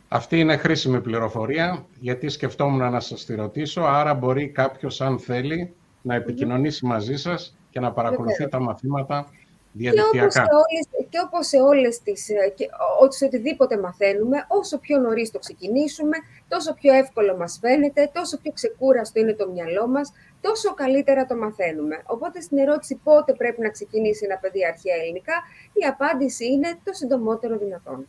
Αυτή 0.08 0.38
είναι 0.38 0.56
χρήσιμη 0.56 1.00
πληροφορία, 1.00 1.86
γιατί 2.00 2.28
σκεφτόμουν 2.28 2.90
να 2.90 3.00
σας 3.00 3.24
τη 3.24 3.34
ρωτήσω, 3.34 3.80
άρα 3.80 4.14
μπορεί 4.14 4.48
κάποιος, 4.48 5.00
αν 5.00 5.18
θέλει, 5.18 5.74
να 6.02 6.14
επικοινωνήσει 6.14 6.86
μαζί 6.86 7.16
σας 7.16 7.56
και 7.70 7.80
να 7.80 7.92
παρακολουθεί 7.92 8.48
τα 8.48 8.60
μαθήματα 8.60 9.26
διαδικτυακά. 9.72 10.28
Και 10.28 10.28
όπως 10.28 10.34
σε 10.34 10.40
όλες, 10.40 11.08
και 11.08 11.18
όπως 11.26 11.46
σε 11.46 11.56
όλες 11.56 12.02
τις, 12.02 12.28
ε, 12.28 12.52
και, 12.54 12.68
σε 13.08 13.24
οτιδήποτε 13.24 13.78
μαθαίνουμε, 13.78 14.44
όσο 14.48 14.78
πιο 14.78 14.98
νωρίς 14.98 15.30
το 15.30 15.38
ξεκινήσουμε, 15.38 16.16
τόσο 16.48 16.74
πιο 16.74 16.92
εύκολο 16.94 17.36
μας 17.36 17.58
φαίνεται, 17.60 18.10
τόσο 18.14 18.38
πιο 18.38 18.52
ξεκούραστο 18.52 19.20
είναι 19.20 19.34
το 19.34 19.48
μυαλό 19.48 19.88
μας, 19.88 20.12
τόσο 20.42 20.74
καλύτερα 20.74 21.26
το 21.26 21.36
μαθαίνουμε. 21.36 22.02
Οπότε 22.06 22.40
στην 22.40 22.58
ερώτηση 22.58 23.00
πότε 23.04 23.32
πρέπει 23.32 23.60
να 23.60 23.68
ξεκινήσει 23.68 24.24
ένα 24.24 24.36
παιδί 24.36 24.66
αρχαία 24.66 24.94
ελληνικά, 25.02 25.32
η 25.72 25.84
απάντηση 25.86 26.44
είναι 26.46 26.78
το 26.84 26.92
συντομότερο 26.92 27.58
δυνατόν. 27.58 28.06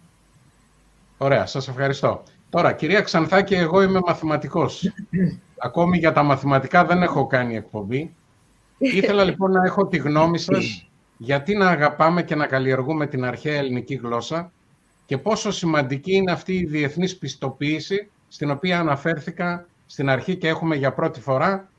Ωραία, 1.18 1.46
σας 1.46 1.68
ευχαριστώ. 1.68 2.24
Τώρα, 2.50 2.74
κυρία 2.74 3.02
Ξανθάκη, 3.02 3.56
εγώ 3.56 3.82
είμαι 3.82 4.00
μαθηματικός. 4.06 4.94
Ακόμη 5.68 5.98
για 5.98 6.12
τα 6.12 6.24
μαθηματικά 6.24 6.86
δεν 6.86 7.02
έχω 7.02 7.28
κάνει 7.28 7.56
εκπομπή. 7.56 8.14
Ήθελα 9.00 9.24
λοιπόν 9.24 9.52
να 9.52 9.64
έχω 9.66 9.88
τη 9.88 9.98
γνώμη 9.98 10.38
σας 10.38 10.88
γιατί 11.18 11.56
να 11.56 11.70
αγαπάμε 11.70 12.24
και 12.24 12.36
να 12.36 12.46
καλλιεργούμε 12.48 13.08
την 13.08 13.26
αρχαία 13.26 13.58
ελληνική 13.58 13.96
γλώσσα 13.96 14.52
και 15.06 15.18
πόσο 15.18 15.52
σημαντική 15.52 16.14
είναι 16.16 16.32
αυτή 16.32 16.54
η 16.54 16.66
διεθνής 16.66 17.18
πιστοποίηση 17.18 18.10
στην 18.28 18.52
οποία 18.52 18.80
αναφέρθηκα 18.80 19.68
στην 19.86 20.10
αρχή 20.10 20.36
και 20.36 20.48
έχουμε 20.48 20.76
για 20.76 20.94
πρώτη 20.94 21.22
φορά 21.22 21.70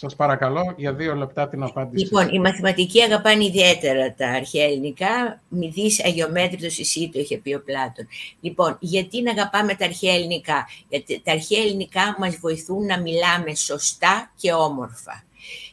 σας 0.00 0.16
παρακαλώ 0.16 0.74
για 0.76 0.94
δύο 0.94 1.14
λεπτά 1.14 1.48
την 1.48 1.62
απάντηση. 1.62 2.04
Λοιπόν, 2.04 2.28
οι 2.28 2.38
μαθηματικοί 2.38 3.02
αγαπάνε 3.02 3.44
ιδιαίτερα 3.44 4.14
τα 4.14 4.28
αρχαία 4.28 4.64
ελληνικά. 4.64 5.42
Μη 5.48 5.68
δεις 5.68 6.04
αγιομέτρητος 6.04 6.78
εσύ 6.78 7.10
το 7.12 7.18
είχε 7.18 7.38
πει 7.38 7.54
ο 7.54 7.62
Πλάτων. 7.62 8.06
Λοιπόν, 8.40 8.76
γιατί 8.80 9.22
να 9.22 9.30
αγαπάμε 9.30 9.74
τα 9.74 9.84
αρχαία 9.84 10.14
ελληνικά; 10.14 10.66
Γιατί 10.88 11.20
τα 11.24 11.32
αρχαία 11.32 11.62
ελληνικά 11.62 12.16
μας 12.18 12.36
βοηθούν 12.36 12.86
να 12.86 13.00
μιλάμε 13.00 13.54
σωστά 13.54 14.32
και 14.36 14.52
όμορφα. 14.52 15.24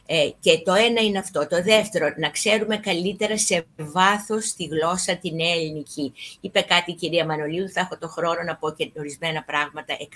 Ε, 0.06 0.30
και 0.40 0.58
το 0.64 0.72
ένα 0.72 1.00
είναι 1.00 1.18
αυτό. 1.18 1.46
Το 1.46 1.62
δεύτερο, 1.62 2.14
να 2.18 2.30
ξέρουμε 2.30 2.76
καλύτερα 2.76 3.38
σε 3.38 3.66
βάθος 3.76 4.52
τη 4.52 4.64
γλώσσα 4.64 5.16
την 5.16 5.40
ελληνική. 5.40 6.12
Είπε 6.40 6.60
κάτι 6.60 6.90
η 6.90 6.94
κυρία 6.94 7.26
Μανολίου, 7.26 7.70
θα 7.70 7.80
έχω 7.80 7.98
το 7.98 8.08
χρόνο 8.08 8.42
να 8.42 8.56
πω 8.56 8.70
και 8.70 8.90
ορισμένα 8.98 9.42
πράγματα 9.42 9.96
εκ 10.00 10.12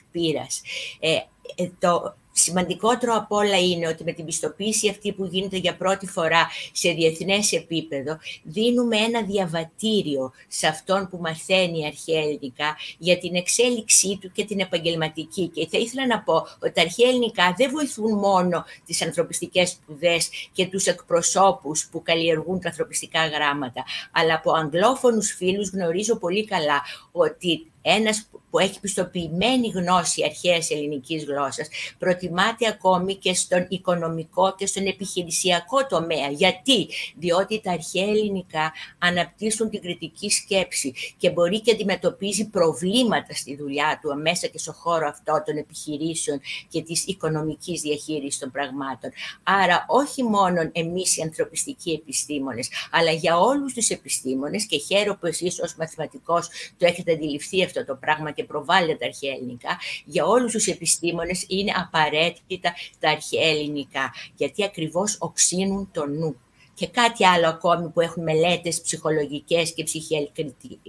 ε, 1.00 1.14
ε, 1.54 1.70
το, 1.78 2.14
σημαντικότερο 2.32 3.14
απ' 3.14 3.32
όλα 3.32 3.58
είναι 3.58 3.88
ότι 3.88 4.04
με 4.04 4.12
την 4.12 4.24
πιστοποίηση 4.24 4.88
αυτή 4.88 5.12
που 5.12 5.24
γίνεται 5.24 5.56
για 5.56 5.76
πρώτη 5.76 6.06
φορά 6.06 6.48
σε 6.72 6.90
διεθνές 6.90 7.52
επίπεδο, 7.52 8.18
δίνουμε 8.42 8.96
ένα 8.96 9.22
διαβατήριο 9.22 10.32
σε 10.48 10.66
αυτόν 10.66 11.08
που 11.08 11.18
μαθαίνει 11.20 11.86
αρχαία 11.86 12.20
ελληνικά 12.20 12.76
για 12.98 13.18
την 13.18 13.34
εξέλιξή 13.34 14.18
του 14.20 14.32
και 14.32 14.44
την 14.44 14.60
επαγγελματική. 14.60 15.48
Και 15.48 15.68
θα 15.70 15.78
ήθελα 15.78 16.06
να 16.06 16.20
πω 16.20 16.34
ότι 16.34 16.72
τα 16.72 16.80
αρχαία 16.80 17.08
ελληνικά 17.08 17.54
δεν 17.56 17.70
βοηθούν 17.70 18.18
μόνο 18.18 18.64
τις 18.86 19.02
ανθρωπιστικές 19.02 19.70
σπουδές 19.70 20.28
και 20.52 20.66
τους 20.66 20.86
εκπροσώπους 20.86 21.88
που 21.90 22.02
καλλιεργούν 22.02 22.60
τα 22.60 22.68
ανθρωπιστικά 22.68 23.26
γράμματα, 23.26 23.84
αλλά 24.12 24.34
από 24.34 24.52
αγγλόφωνους 24.52 25.32
φίλους 25.32 25.70
γνωρίζω 25.70 26.18
πολύ 26.18 26.44
καλά 26.44 26.82
ότι 27.12 27.70
ένας 27.82 28.30
που 28.50 28.58
έχει 28.58 28.80
πιστοποιημένη 28.80 29.68
γνώση 29.68 30.24
αρχαίας 30.24 30.70
ελληνικής 30.70 31.24
γλώσσας, 31.24 31.68
προτιμάται 31.98 32.66
ακόμη 32.68 33.14
και 33.14 33.34
στον 33.34 33.66
οικονομικό 33.68 34.54
και 34.54 34.66
στον 34.66 34.86
επιχειρησιακό 34.86 35.86
τομέα. 35.86 36.28
Γιατί; 36.28 36.88
Διότι 37.16 37.60
τα 37.60 37.72
αρχαία 37.72 38.08
ελληνικά 38.08 38.72
αναπτύσσουν 38.98 39.70
την 39.70 39.80
κριτική 39.80 40.30
σκέψη 40.30 40.94
και 41.16 41.30
μπορεί 41.30 41.60
και 41.60 41.70
αντιμετωπίζει 41.70 42.48
προβλήματα 42.48 43.34
στη 43.34 43.56
δουλειά 43.56 43.98
του 44.02 44.20
μέσα 44.20 44.46
και 44.46 44.58
στον 44.58 44.74
χώρο 44.74 45.08
αυτό 45.08 45.42
των 45.46 45.56
επιχειρήσεων 45.56 46.40
και 46.68 46.82
της 46.82 47.06
οικονομικής 47.06 47.80
διαχείρισης 47.80 48.38
των 48.38 48.50
πραγμάτων. 48.50 49.10
Άρα 49.42 49.84
όχι 49.88 50.22
μόνο 50.22 50.70
εμείς 50.72 51.16
οι 51.16 51.22
ανθρωπιστικοί 51.22 51.90
επιστήμονες, 51.90 52.68
αλλά 52.90 53.10
για 53.10 53.38
όλους 53.38 53.72
τους 53.74 53.88
επιστήμονες 53.88 54.66
και 54.66 54.78
χαίρομαι 54.78 55.18
που 55.20 55.26
εσείς 55.26 55.60
ως 55.60 55.74
μαθηματικός 55.76 56.48
το 56.76 56.86
έχετε 56.86 57.12
αντιληφθεί 57.12 57.62
αυτό 57.70 57.84
το 57.92 57.98
πράγμα 58.00 58.30
και 58.30 58.44
προβάλλεται 58.44 58.94
τα 58.94 59.06
αρχαία 59.06 59.32
ελληνικά, 59.32 59.78
για 60.04 60.24
όλους 60.24 60.52
τους 60.52 60.66
επιστήμονες 60.66 61.44
είναι 61.48 61.72
απαραίτητα 61.76 62.72
τα 62.98 63.10
αρχαία 63.10 63.48
ελληνικά, 63.48 64.12
γιατί 64.36 64.64
ακριβώς 64.64 65.16
οξύνουν 65.20 65.88
το 65.92 66.06
νου 66.06 66.36
και 66.80 66.86
κάτι 66.86 67.26
άλλο 67.26 67.48
ακόμη 67.48 67.88
που 67.88 68.00
έχουν 68.00 68.22
μελέτες 68.22 68.80
ψυχολογικές 68.80 69.72
και 69.72 69.84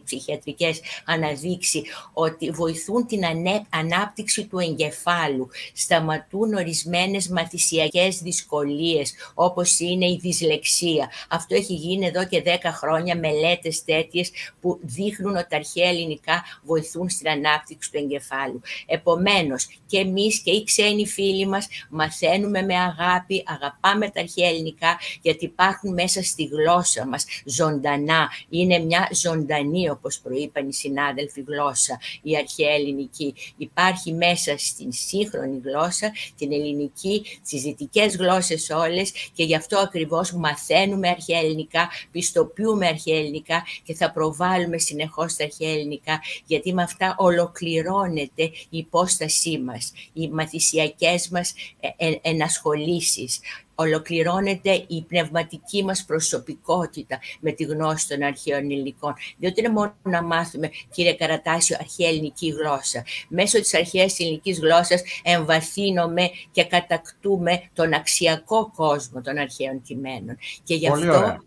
ψυχιατρικές 0.03 0.81
αναδείξει 1.05 1.83
ότι 2.13 2.49
βοηθούν 2.49 3.05
την 3.05 3.21
ανάπτυξη 3.69 4.45
του 4.45 4.59
εγκεφάλου, 4.59 5.49
σταματούν 5.73 6.53
ορισμένες 6.53 7.27
μαθησιακές 7.27 8.21
δυσκολίες 8.21 9.13
όπως 9.33 9.79
είναι 9.79 10.05
η 10.05 10.19
δυσλεξία. 10.21 11.11
Αυτό 11.29 11.55
έχει 11.55 11.73
γίνει 11.73 12.05
εδώ 12.05 12.27
και 12.27 12.43
10 12.45 12.49
χρόνια 12.63 13.17
μελέτες 13.17 13.83
τέτοιες 13.83 14.31
που 14.61 14.79
δείχνουν 14.81 15.35
ότι 15.35 15.47
τα 15.49 15.55
αρχαία 15.55 15.89
ελληνικά 15.89 16.43
βοηθούν 16.63 17.09
στην 17.09 17.29
ανάπτυξη 17.29 17.91
του 17.91 17.97
εγκεφάλου. 17.97 18.61
Επομένως 18.85 19.67
και 19.85 19.97
εμείς 19.97 20.41
και 20.41 20.51
οι 20.51 20.63
ξένοι 20.63 21.07
φίλοι 21.07 21.47
μας 21.47 21.67
μαθαίνουμε 21.89 22.61
με 22.61 22.75
αγάπη, 22.75 23.43
αγαπάμε 23.45 24.09
τα 24.09 24.19
αρχαία 24.19 24.47
ελληνικά 24.47 24.99
γιατί 25.21 25.45
υπάρχουν 25.45 25.80
μέσα 25.89 26.23
στη 26.23 26.43
γλώσσα 26.43 27.05
μας 27.07 27.25
ζωντανά. 27.45 28.29
Είναι 28.49 28.79
μια 28.79 29.09
ζωντανή, 29.13 29.89
όπως 29.89 30.19
προείπαν 30.19 30.67
οι 30.67 30.73
συνάδελφοι, 30.73 31.43
γλώσσα, 31.47 31.99
η 32.21 32.37
αρχαία 32.37 32.73
ελληνική. 32.73 33.33
Υπάρχει 33.57 34.13
μέσα 34.13 34.57
στην 34.57 34.91
σύγχρονη 34.91 35.61
γλώσσα, 35.63 36.11
την 36.37 36.51
ελληνική, 36.51 37.25
τις 37.49 37.61
δυτικές 37.61 38.15
γλώσσες 38.15 38.69
όλες 38.69 39.11
και 39.33 39.43
γι' 39.43 39.55
αυτό 39.55 39.77
ακριβώς 39.79 40.31
μαθαίνουμε 40.31 41.09
αρχαία 41.09 41.39
ελληνικά, 41.39 41.89
πιστοποιούμε 42.11 42.87
αρχαία 42.87 43.17
ελληνικά 43.17 43.63
και 43.83 43.93
θα 43.93 44.11
προβάλλουμε 44.11 44.77
συνεχώς 44.77 45.35
τα 45.35 45.43
αρχαία 45.43 45.71
ελληνικά, 45.71 46.21
γιατί 46.45 46.73
με 46.73 46.83
αυτά 46.83 47.15
ολοκληρώνεται 47.17 48.43
η 48.69 48.77
υπόστασή 48.77 49.59
μας, 49.59 49.93
οι 50.13 50.29
μαθησιακές 50.29 51.29
μας 51.29 51.53
ε, 51.79 52.07
ε, 52.07 52.15
ενασχολήσεις 52.21 53.39
ολοκληρώνεται 53.81 54.85
η 54.87 55.05
πνευματική 55.07 55.83
μας 55.83 56.05
προσωπικότητα 56.05 57.19
με 57.39 57.51
τη 57.51 57.63
γνώση 57.63 58.07
των 58.07 58.23
αρχαίων 58.23 58.69
υλικών. 58.69 59.13
Διότι 59.37 59.59
είναι 59.59 59.69
μόνο 59.69 59.95
να 60.03 60.23
μάθουμε, 60.23 60.69
κύριε 60.91 61.13
Καρατάσιο, 61.13 61.77
αρχαία 61.79 62.07
ελληνική 62.07 62.49
γλώσσα. 62.49 63.03
Μέσω 63.27 63.59
της 63.59 63.73
αρχαίας 63.73 64.19
ελληνικής 64.19 64.59
γλώσσας 64.59 65.01
εμβαθύνουμε 65.23 66.29
και 66.51 66.63
κατακτούμε 66.63 67.69
τον 67.73 67.93
αξιακό 67.93 68.71
κόσμο 68.75 69.21
των 69.21 69.37
αρχαίων 69.37 69.81
κειμένων. 69.81 70.37
Και 70.63 70.75
γι' 70.75 70.87
αυτό 70.87 71.37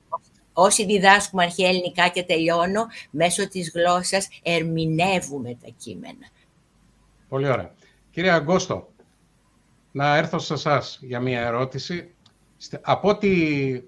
όσοι 0.53 0.85
διδάσκουμε 0.85 1.43
αρχαία 1.43 1.69
ελληνικά 1.69 2.09
και 2.09 2.23
τελειώνω, 2.23 2.87
μέσω 3.11 3.49
της 3.49 3.71
γλώσσας 3.75 4.29
ερμηνεύουμε 4.43 5.59
τα 5.63 5.69
κείμενα. 5.77 6.29
Πολύ 7.29 7.49
ωραία. 7.49 7.75
Κύριε 8.11 8.31
Αγκώστο, 8.31 8.89
να 9.93 10.17
έρθω 10.17 10.39
σε 10.39 10.55
εσάς 10.55 10.99
για 11.03 11.21
μία 11.21 11.41
ερώτηση. 11.41 12.14
Από 12.81 13.09
ό,τι 13.09 13.31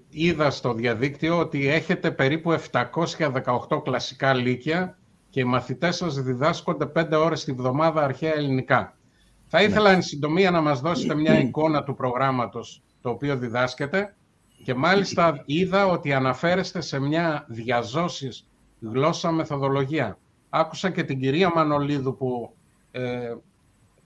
είδα 0.09 0.49
στο 0.49 0.73
διαδίκτυο 0.73 1.39
ότι 1.39 1.67
έχετε 1.67 2.11
περίπου 2.11 2.57
718 2.71 3.83
κλασικά 3.83 4.33
λύκεια 4.33 4.97
και 5.29 5.37
και 5.37 5.43
οι 5.43 5.45
μαθητές 5.45 5.95
σας 5.95 6.21
διδάσκονται 6.21 6.85
πέντε 6.85 7.15
ώρες 7.15 7.43
τη 7.43 7.51
βδομάδα 7.51 8.03
αρχαία 8.03 8.33
ελληνικά. 8.33 8.97
Θα 9.47 9.63
ήθελα 9.63 9.91
εν 9.91 10.01
συντομία 10.01 10.51
να 10.51 10.61
μας 10.61 10.79
δώσετε 10.81 11.15
μια 11.15 11.39
εικόνα 11.39 11.83
του 11.83 11.95
προγράμματος 11.95 12.83
το 13.01 13.09
οποίο 13.09 13.37
διδάσκεται 13.37 14.15
και 14.63 14.73
μάλιστα 14.73 15.43
είδα 15.45 15.87
ότι 15.87 16.13
αναφέρεστε 16.13 16.81
σε 16.81 16.99
μια 16.99 17.45
διαζώσεις 17.47 18.47
γλώσσα 18.79 19.31
μεθοδολογία. 19.31 20.17
Άκουσα 20.49 20.89
και 20.89 21.03
την 21.03 21.19
κυρία 21.19 21.51
Μανολίδου 21.55 22.17
που 22.17 22.55
ε, 22.91 23.35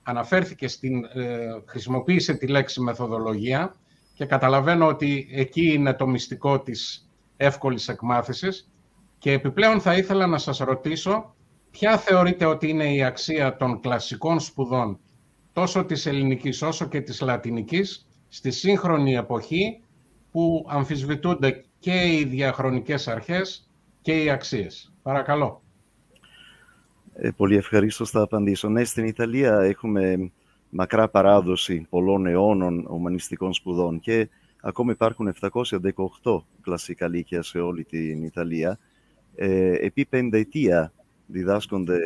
αναφέρθηκε 0.04 0.68
στην, 0.68 1.06
ε, 1.14 1.48
χρησιμοποίησε 1.66 2.34
τη 2.34 2.48
λέξη 2.48 2.82
μεθοδολογία 2.82 3.76
και 4.14 4.26
καταλαβαίνω 4.26 4.88
ότι 4.88 5.28
εκεί 5.32 5.74
είναι 5.74 5.94
το 5.94 6.08
μυστικό 6.08 6.60
της 6.60 7.10
εύκολης 7.38 7.88
εκμάθησης 7.88 8.70
και 9.18 9.32
επιπλέον 9.32 9.82
θα 9.82 9.98
ήθελα 9.98 10.28
να 10.28 10.38
σας 10.38 10.58
ρωτήσω 10.58 11.36
ποια 11.72 11.98
θεωρείτε 11.98 12.46
ότι 12.46 12.70
είναι 12.70 12.94
η 12.94 13.04
αξία 13.04 13.58
των 13.58 13.80
κλασικών 13.80 14.40
σπουδών 14.40 15.00
τόσο 15.54 15.86
της 15.86 16.06
ελληνικής 16.06 16.62
όσο 16.62 16.88
και 16.88 17.02
της 17.02 17.22
λατινικής 17.22 18.08
στη 18.28 18.52
σύγχρονη 18.52 19.16
εποχή 19.16 19.82
που 20.32 20.66
αμφισβητούνται 20.70 21.64
και 21.80 22.18
οι 22.18 22.24
διαχρονικές 22.24 23.08
αρχές 23.08 23.70
και 24.02 24.24
οι 24.24 24.30
αξίες; 24.30 24.94
Παρακαλώ. 25.02 25.62
Ε, 27.14 27.30
πολύ 27.30 27.56
ευχαρίστως 27.56 28.10
θα 28.10 28.22
απαντήσω. 28.22 28.70
Ναι, 28.70 28.84
στην 28.84 29.06
Ιταλία 29.06 29.60
έχουμε 29.60 30.32
μακρά 30.72 31.10
παράδοση 31.10 31.86
πολλών 31.90 32.26
αιώνων 32.26 32.86
ομανιστικών 32.88 33.54
σπουδών 33.54 34.00
και 34.00 34.30
ακόμα 34.62 34.92
υπάρχουν 34.92 35.34
718 36.22 36.42
κλασικά 36.62 37.08
λύκεια 37.08 37.42
σε 37.42 37.60
όλη 37.60 37.84
την 37.84 38.24
Ιταλία. 38.24 38.80
Ε, 39.36 39.86
επί 39.86 40.06
πενταετία 40.06 40.94
διδάσκονται 41.26 42.00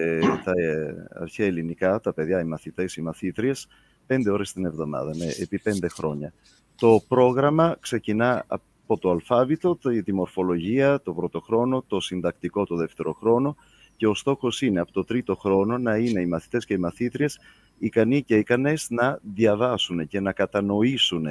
τα 0.44 0.52
ε, 0.52 1.08
αρχαία 1.10 1.46
ελληνικά, 1.46 2.00
τα 2.00 2.14
παιδιά, 2.14 2.40
οι 2.40 2.46
μαθητές, 2.46 2.96
οι 2.96 3.02
μαθήτριες, 3.02 3.68
πέντε 4.06 4.32
ώρες 4.32 4.54
την 4.54 4.66
εβδομάδα, 4.66 5.16
ναι, 5.16 5.28
επί 5.40 5.60
πέντε 5.60 5.88
χρόνια. 5.88 6.34
Το 6.76 7.02
πρόγραμμα 7.08 7.78
ξεκινά 7.80 8.46
από 8.48 8.98
το 9.00 9.10
αλφάβητο, 9.10 9.78
τη 10.06 10.14
μορφολογία, 10.14 11.02
το 11.02 11.14
πρώτο 11.14 11.40
χρόνο, 11.40 11.84
το 11.88 12.00
συντακτικό 12.00 12.66
το 12.66 12.76
δεύτερο 12.76 13.14
χρόνο 13.14 13.56
και 13.98 14.08
ο 14.08 14.14
στόχος 14.16 14.62
είναι 14.62 14.80
από 14.80 14.92
το 14.92 15.04
τρίτο 15.04 15.36
χρόνο 15.36 15.78
να 15.78 15.98
είναι 15.98 16.22
οι 16.22 16.26
μαθητές 16.26 16.66
και 16.66 16.74
οι 16.74 16.78
μαθήτριες 16.78 17.40
ικανοί 17.78 18.24
και 18.24 18.38
ικανές 18.38 18.88
να 18.90 19.20
διαβάσουν 19.34 20.08
και 20.08 20.20
να 20.20 20.32
κατανοήσουν 20.32 21.26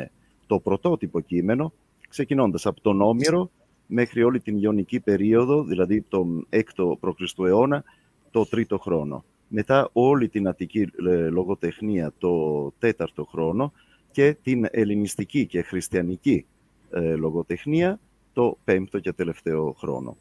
το 0.46 0.58
πρωτότυπο 0.58 1.20
κείμενο, 1.20 1.72
ξεκινώντας 2.08 2.66
από 2.66 2.80
τον 2.80 3.02
Όμηρο 3.02 3.50
μέχρι 3.86 4.22
όλη 4.22 4.40
την 4.40 4.56
Ιωνική 4.62 5.00
περίοδο, 5.00 5.64
δηλαδή 5.64 6.00
τον 6.08 6.46
6ο 6.50 6.98
π.Χ. 7.00 7.38
αιώνα, 7.38 7.84
το 8.30 8.46
τρίτο 8.46 8.78
χρόνο. 8.78 9.24
Μετά 9.48 9.88
όλη 9.92 10.28
την 10.28 10.48
Αττική 10.48 10.90
ε, 11.08 11.28
λογοτεχνία 11.28 12.12
το 12.18 12.72
τέταρτο 12.78 13.24
χρόνο 13.24 13.72
και 14.10 14.36
την 14.42 14.66
ελληνιστική 14.70 15.46
και 15.46 15.62
χριστιανική 15.62 16.46
ε, 16.90 17.14
λογοτεχνία 17.14 18.00
το 18.32 18.58
πέμπτο 18.64 18.98
και 18.98 19.12
τελευταίο 19.12 19.72
χρόνο. 19.78 20.16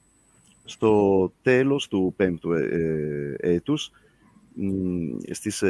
Στο 0.66 1.32
τέλος 1.42 1.88
του 1.88 2.14
πέμπτου 2.16 2.52
ε, 2.54 3.36
έτους, 3.40 3.92
στις 5.32 5.63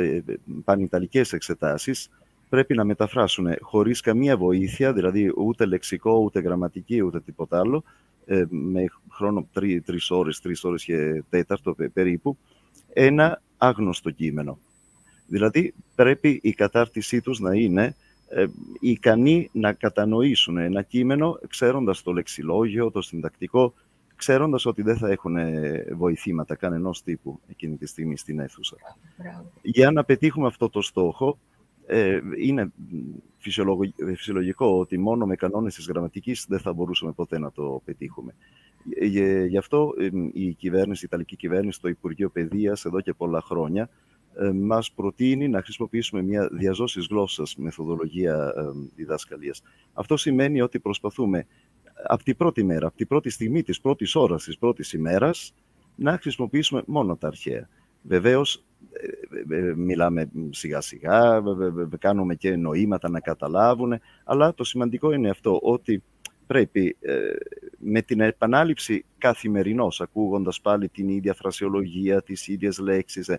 πανιταλικές 0.64 1.34
εξετάσεις, 1.34 2.10
πρέπει 2.50 2.76
να 2.76 2.84
μεταφράσουν 2.84 3.48
χωρίς 3.62 4.02
καμία 4.02 4.38
βοήθεια, 4.38 4.94
δηλαδή 4.94 5.32
ούτε 5.38 5.66
λεξικό, 5.66 6.18
ούτε 6.18 6.40
γραμματική, 6.40 7.02
ούτε 7.02 7.20
τίποτα 7.20 7.60
άλλο, 7.60 7.84
ε, 8.26 8.44
με 8.50 8.86
χρόνο 9.10 9.48
τρει, 9.54 9.82
τρεις 9.82 10.10
ώρες, 10.12 10.42
τρεις 10.42 10.64
ώρες 10.64 10.84
και 10.84 11.24
τέταρτο 11.30 11.76
περίπου, 11.94 12.38
ένα 12.94 13.42
άγνωστο 13.58 14.12
κείμενο. 14.12 14.58
Δηλαδή 15.28 15.74
πρέπει 15.96 16.40
η 16.44 16.54
κατάρτισή 16.54 17.22
τους 17.22 17.40
να 17.40 17.56
είναι 17.56 17.96
ε, 18.30 18.46
ικανοί 18.80 19.50
να 19.52 19.74
κατανοήσουν 19.74 20.58
ένα 20.58 20.82
κείμενο 20.82 21.40
ξέροντας 21.48 22.04
το 22.04 22.12
λεξιλόγιο, 22.12 22.92
το 22.92 23.02
συντακτικό, 23.02 23.74
ξέροντας 24.24 24.66
ότι 24.66 24.82
δεν 24.82 24.98
θα 24.98 25.10
έχουν 25.10 25.36
βοηθήματα 25.96 26.56
κανενός 26.56 27.04
τύπου 27.04 27.40
εκείνη 27.48 27.76
τη 27.76 27.86
στιγμή 27.86 28.18
στην 28.18 28.40
αίθουσα. 28.40 28.76
Για 29.62 29.92
να 29.92 30.04
πετύχουμε 30.04 30.48
αυτό 30.48 30.70
το 30.70 30.82
στόχο, 30.82 31.38
ε, 31.86 32.20
είναι 32.38 32.72
φυσιολογικό 34.16 34.80
ότι 34.80 34.98
μόνο 34.98 35.26
με 35.26 35.36
κανόνες 35.36 35.76
της 35.76 35.88
γραμματικής 35.88 36.46
δεν 36.50 36.60
θα 36.60 36.74
μπορούσαμε 36.74 37.12
ποτέ 37.12 37.40
να 37.40 37.52
το 37.52 37.82
πετύχουμε. 37.86 38.36
Ε, 39.00 39.06
γι' 39.46 39.58
αυτό 39.58 39.94
η 40.34 40.54
κυβέρνηση, 40.54 41.04
η 41.04 41.08
Ιταλική 41.08 41.36
κυβέρνηση, 41.36 41.82
το 41.82 41.88
Υπουργείο 41.88 42.30
Παιδείας 42.30 42.86
εδώ 42.86 43.02
και 43.02 43.14
πολλά 43.14 43.42
χρόνια 43.42 43.90
ε, 44.40 44.52
μας 44.52 44.92
προτείνει 44.92 45.48
να 45.48 45.62
χρησιμοποιήσουμε 45.62 46.22
μια 46.22 46.50
διαζώσης 46.52 47.08
γλώσσας 47.10 47.56
μεθοδολογία 47.56 48.54
διδασκαλίας. 48.96 49.62
Αυτό 49.94 50.18
σημαίνει 50.18 50.62
ότι 50.62 50.80
προσπαθούμε 50.80 51.46
από 52.04 52.24
την 52.24 52.36
πρώτη 52.36 52.64
μέρα, 52.64 52.88
από 52.88 52.98
την 52.98 53.08
πρώτη 53.08 53.30
στιγμή 53.30 53.64
της 53.64 53.82
πρώτης 53.82 54.16
ώρας 54.16 54.44
της 54.44 54.58
πρώτης 54.58 54.94
ημέρας 54.94 55.54
να 55.96 56.18
χρησιμοποιήσουμε 56.18 56.84
μόνο 56.86 57.16
τα 57.16 57.28
αρχαία. 57.28 57.70
Βεβαίως 58.02 58.64
ε, 58.92 59.56
ε, 59.56 59.74
μιλάμε 59.76 60.30
σιγά 60.50 60.82
σιγά, 60.82 61.44
κάνουμε 62.00 62.36
και 62.36 62.56
νοήματα 62.56 63.10
να 63.10 63.20
καταλάβουν, 63.20 64.00
αλλά 64.24 64.54
το 64.54 64.64
σημαντικό 64.64 65.12
είναι 65.12 65.30
αυτό, 65.30 65.60
ότι 65.64 66.04
πρέπει 66.48 66.98
ε, 67.00 67.16
με 67.78 68.02
την 68.02 68.20
επανάληψη 68.20 69.06
καθημερινώς, 69.18 70.02
ακούγοντας 70.02 70.62
πάλι 70.62 70.90
την 70.90 71.10
ίδια 71.10 71.34
φρασιολογία, 71.34 72.22
τις 72.22 72.48
ίδιες 72.48 72.78
λέξεις 72.78 73.30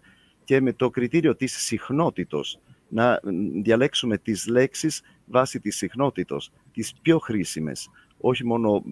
και 0.44 0.60
με 0.60 0.72
το 0.72 0.90
κριτήριο 0.90 1.36
της 1.36 1.56
συχνότητος, 1.56 2.60
να 2.88 3.20
διαλέξουμε 3.62 4.18
τις 4.18 4.46
λέξεις 4.46 5.02
βάσει 5.26 5.60
της 5.60 5.76
συχνότητος, 5.76 6.50
τις 6.72 6.94
πιο 7.02 7.18
χρήσιμες. 7.18 7.88
Όχι 8.26 8.46
μόνο 8.46 8.82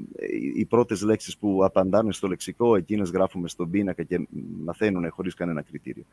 οι 0.54 0.64
πρώτες 0.64 1.02
λέξεις 1.02 1.38
που 1.38 1.64
απαντάνε 1.64 2.12
στο 2.12 2.28
λεξικό, 2.28 2.76
εκείνες 2.76 3.10
γράφουμε 3.10 3.48
στον 3.48 3.70
πίνακα 3.70 4.02
και 4.02 4.26
μαθαίνουν 4.64 5.10
χωρίς 5.10 5.34
κανένα 5.34 5.62
κριτήριο. 5.62 6.04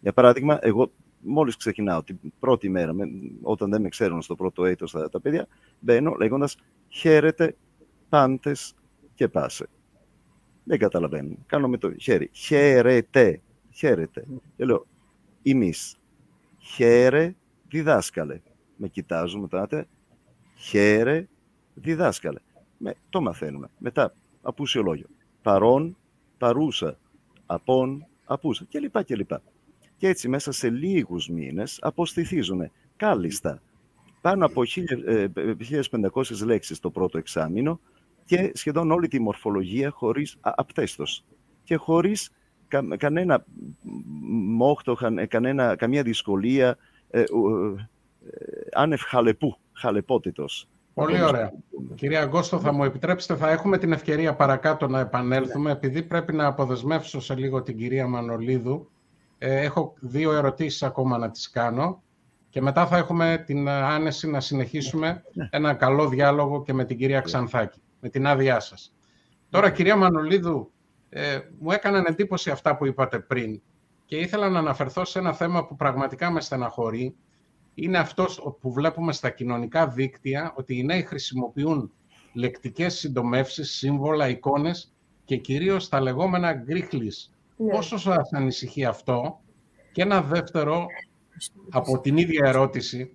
Για 0.00 0.12
παράδειγμα, 0.12 0.58
εγώ 0.62 0.92
μόλις 1.20 1.56
ξεκινάω 1.56 2.02
την 2.02 2.18
πρώτη 2.38 2.68
μέρα, 2.68 2.94
όταν 3.42 3.70
δεν 3.70 3.80
με 3.80 3.88
ξέρουν 3.88 4.22
στο 4.22 4.34
πρώτο 4.34 4.64
έτος 4.64 4.90
τα, 4.90 5.08
τα 5.08 5.20
παιδιά, 5.20 5.46
μπαίνω 5.80 6.14
λέγοντας 6.14 6.56
«Χαίρετε, 6.88 7.56
πάντες 8.08 8.74
και 9.14 9.28
πάσε». 9.28 9.66
Δεν 10.64 10.78
καταλαβαίνουν. 10.78 11.38
Κάνω 11.46 11.68
με 11.68 11.76
το 11.76 11.94
χέρι. 11.94 12.30
Χαίρετε. 12.32 13.40
Χαίρετε. 13.70 14.26
Και 14.56 14.64
λέω 14.64 14.86
«Εμείς». 15.42 15.96
Χαίρε, 16.58 17.34
διδάσκαλε. 17.68 18.40
Με 18.76 18.88
κοιτάζουν 18.88 19.40
μετά. 19.40 19.86
Χαίρε, 20.56 21.28
διδάσκαλε. 21.74 22.38
Με, 22.82 22.94
το 23.10 23.20
μαθαίνουμε. 23.20 23.70
Μετά, 23.78 24.14
απουσιολόγιο. 24.42 25.06
Παρόν, 25.42 25.96
παρούσα. 26.38 26.98
Απόν, 27.46 28.06
απούσα. 28.24 28.64
Και 28.68 28.78
λοιπά 28.78 29.02
και 29.02 29.16
λοιπά 29.16 29.42
και 30.00 30.08
έτσι 30.08 30.28
μέσα 30.28 30.52
σε 30.52 30.70
λίγους 30.70 31.28
μήνες 31.28 31.78
αποστηθίζουν 31.80 32.70
κάλλιστα 32.96 33.62
πάνω 34.20 34.46
από 34.46 34.62
1.500 34.66 36.40
ε, 36.40 36.44
λέξεις 36.44 36.80
το 36.80 36.90
πρώτο 36.90 37.18
εξάμεινο 37.18 37.80
και 38.24 38.50
σχεδόν 38.54 38.90
όλη 38.90 39.08
τη 39.08 39.20
μορφολογία 39.20 39.90
χωρίς 39.90 40.36
απτέστος 40.40 41.24
και 41.64 41.76
χωρίς 41.76 42.30
κανένα 42.96 43.44
μόχτο, 44.56 44.96
κανένα, 45.28 45.76
καμία 45.76 46.02
δυσκολία, 46.02 46.76
ε, 47.10 47.20
ε, 47.20 47.24
άνευ 48.72 49.00
χαλεπού, 49.00 49.56
χαλεπότητος. 49.72 50.68
Πολύ 50.94 51.22
ωραία. 51.22 51.52
Κυρία 51.94 52.20
Αγκώστο, 52.22 52.58
θα 52.58 52.72
μου 52.72 52.84
επιτρέψετε, 52.84 53.36
θα 53.36 53.50
έχουμε 53.50 53.78
την 53.78 53.92
ευκαιρία 53.92 54.34
παρακάτω 54.34 54.88
να 54.88 55.00
επανέλθουμε, 55.00 55.70
επειδή 55.70 56.02
πρέπει 56.02 56.32
να 56.32 56.46
αποδεσμεύσω 56.46 57.20
σε 57.20 57.34
λίγο 57.34 57.62
την 57.62 57.76
κυρία 57.76 58.06
Μανολίδου, 58.06 58.90
ε, 59.38 59.60
έχω 59.60 59.94
δύο 60.00 60.32
ερωτήσεις 60.32 60.82
ακόμα 60.82 61.18
να 61.18 61.30
τις 61.30 61.50
κάνω 61.50 62.02
και 62.48 62.60
μετά 62.60 62.86
θα 62.86 62.96
έχουμε 62.96 63.42
την 63.46 63.68
άνεση 63.68 64.30
να 64.30 64.40
συνεχίσουμε 64.40 65.22
ναι. 65.32 65.48
ένα 65.50 65.74
καλό 65.74 66.08
διάλογο 66.08 66.62
και 66.62 66.72
με 66.72 66.84
την 66.84 66.98
κυρία 66.98 67.20
Ξανθάκη, 67.20 67.80
με 68.00 68.08
την 68.08 68.26
άδειά 68.26 68.60
σας. 68.60 68.94
Τώρα, 69.50 69.70
κυρία 69.70 69.96
Μανολίδου, 69.96 70.72
ε, 71.08 71.38
μου 71.58 71.70
έκαναν 71.70 72.04
εντύπωση 72.04 72.50
αυτά 72.50 72.76
που 72.76 72.86
είπατε 72.86 73.18
πριν 73.18 73.60
και 74.04 74.16
ήθελα 74.16 74.48
να 74.48 74.58
αναφερθώ 74.58 75.04
σε 75.04 75.18
ένα 75.18 75.32
θέμα 75.32 75.66
που 75.66 75.76
πραγματικά 75.76 76.30
με 76.30 76.40
στεναχωρεί. 76.40 77.14
Είναι 77.74 77.98
αυτός 77.98 78.56
που 78.60 78.72
βλέπουμε 78.72 79.12
στα 79.12 79.30
κοινωνικά 79.30 79.88
δίκτυα, 79.88 80.52
ότι 80.56 80.78
οι 80.78 80.84
νέοι 80.84 81.02
χρησιμοποιούν 81.02 81.92
λεκτικές 82.32 82.98
συντομεύσεις, 82.98 83.70
σύμβολα, 83.70 84.28
εικόνες 84.28 84.92
και 85.24 85.36
κυρίως 85.36 85.88
τα 85.88 86.00
λεγόμενα 86.00 86.52
γκρίχλις, 86.52 87.32
ναι. 87.56 87.72
Πόσο 87.72 87.98
σας 87.98 88.32
ανησυχεί 88.32 88.84
αυτό; 88.84 89.40
Και 89.92 90.02
ένα 90.02 90.22
δεύτερο 90.22 90.86
από 91.70 92.00
την 92.00 92.16
ίδια 92.16 92.48
ερώτηση, 92.48 93.12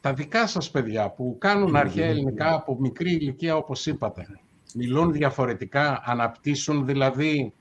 τα 0.00 0.12
δικά 0.12 0.46
σας 0.46 0.70
παιδιά 0.70 1.10
που 1.10 1.36
κάνουν 1.38 1.76
αρχαία 1.76 2.06
ελληνικά 2.06 2.54
από 2.54 2.76
μικρή 2.80 3.10
ηλικία 3.10 3.56
όπως 3.56 3.86
είπατε, 3.86 4.26
μιλούν 4.74 5.12
διαφορετικά, 5.12 6.02
αναπτύσσουν 6.04 6.86
δηλαδή 6.86 7.52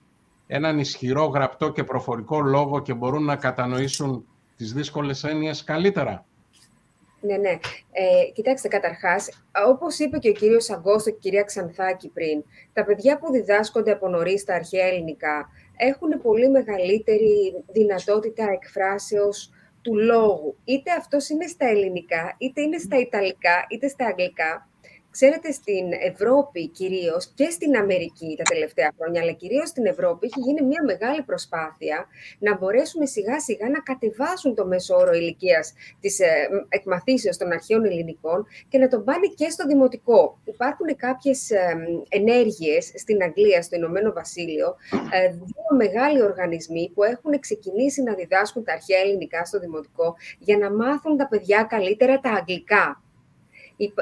έναν 0.48 0.80
ισχυρό 0.80 1.26
γραπτό 1.26 1.72
και 1.72 1.84
προφορικό 1.84 2.42
λόγο 2.42 2.82
και 2.82 2.94
μπορούν 2.94 3.24
να 3.24 3.36
κατανοήσουν 3.36 4.26
τις 4.56 4.74
δύσκολες 4.74 5.24
έννοιες 5.24 5.64
καλύτερα. 5.64 6.26
Ναι, 7.22 7.38
ναι. 7.38 7.50
Ε, 7.92 8.32
κοιτάξτε, 8.34 8.68
καταρχάς, 8.68 9.30
όπως 9.68 10.00
είπε 10.00 10.18
και 10.18 10.30
ο 10.30 10.34
κύριος 10.34 10.70
Αγκώστο 10.70 11.10
και 11.10 11.16
η 11.16 11.20
κυρία 11.20 11.44
Ξανθάκη 11.44 12.10
πριν, 12.10 12.44
τα 12.74 12.86
παιδιά 12.86 13.18
που 13.18 13.32
διδάσκονται 13.32 13.92
από 13.92 14.08
νωρίς 14.10 14.44
τα 14.44 14.54
αρχαία 14.54 14.86
ελληνικά 14.86 15.50
έχουν 15.78 16.22
πολύ 16.22 16.50
μεγαλύτερη 16.50 17.64
δυνατότητα 17.72 18.52
εκφράσεως 18.52 19.52
του 19.82 19.98
λόγου. 19.98 20.58
Είτε 20.64 20.92
αυτός 20.92 21.30
είναι 21.30 21.48
στα 21.48 21.66
ελληνικά, 21.68 22.36
είτε 22.38 22.62
είναι 22.62 22.78
στα 22.78 23.00
ιταλικά, 23.00 23.66
είτε 23.70 23.88
στα 23.88 24.06
αγγλικά. 24.06 24.69
Ξέρετε, 25.20 25.52
στην 25.52 25.86
Ευρώπη 26.12 26.68
κυρίως 26.68 27.32
και 27.36 27.50
στην 27.50 27.78
Αμερική 27.78 28.36
τα 28.38 28.44
τελευταία 28.44 28.92
χρόνια, 28.98 29.22
αλλά 29.22 29.32
κυρίως 29.32 29.70
στην 29.70 29.86
Ευρώπη, 29.86 30.26
έχει 30.26 30.40
γίνει 30.40 30.62
μια 30.62 30.84
μεγάλη 30.86 31.22
προσπάθεια 31.24 32.08
να 32.40 32.58
μπορέσουν 32.58 33.08
σιγά 33.08 33.40
σιγά 33.40 33.70
να 33.70 33.80
κατεβάσουν 33.80 34.56
το 34.56 34.66
μέσο 34.66 34.96
όρο 34.96 35.14
ηλικίας 35.14 35.74
της 36.00 36.20
ε, 36.20 36.48
εκμαθήσεως 36.70 37.38
των 37.38 37.52
αρχαίων 37.52 37.86
ελληνικών 37.86 38.46
και 38.70 38.78
να 38.78 38.88
τον 38.88 39.04
πάνε 39.04 39.28
και 39.36 39.50
στο 39.50 39.66
δημοτικό. 39.66 40.40
Υπάρχουν 40.44 40.96
κάποιες 40.96 41.50
ενέργειες 42.10 42.92
στην 42.96 43.24
Αγγλία, 43.24 43.62
στο 43.62 43.76
Ηνωμένο 43.76 44.14
Βασίλειο, 44.14 44.76
ε, 45.12 45.30
δύο 45.30 45.72
μεγάλοι 45.78 46.22
οργανισμοί 46.22 46.92
που 46.94 47.04
έχουν 47.04 47.40
ξεκινήσει 47.40 48.04
να 48.04 48.14
διδάσκουν 48.14 48.64
τα 48.64 48.74
αρχαία 48.74 49.00
ελληνικά 49.00 49.46
στο 49.46 49.60
δημοτικό 49.60 50.16
για 50.40 50.58
να 50.58 50.72
μάθουν 50.72 51.18
τα 51.18 51.28
παιδιά 51.28 51.64
καλύτερα 51.64 52.20
τα 52.20 52.30
αγγλικά. 52.30 53.04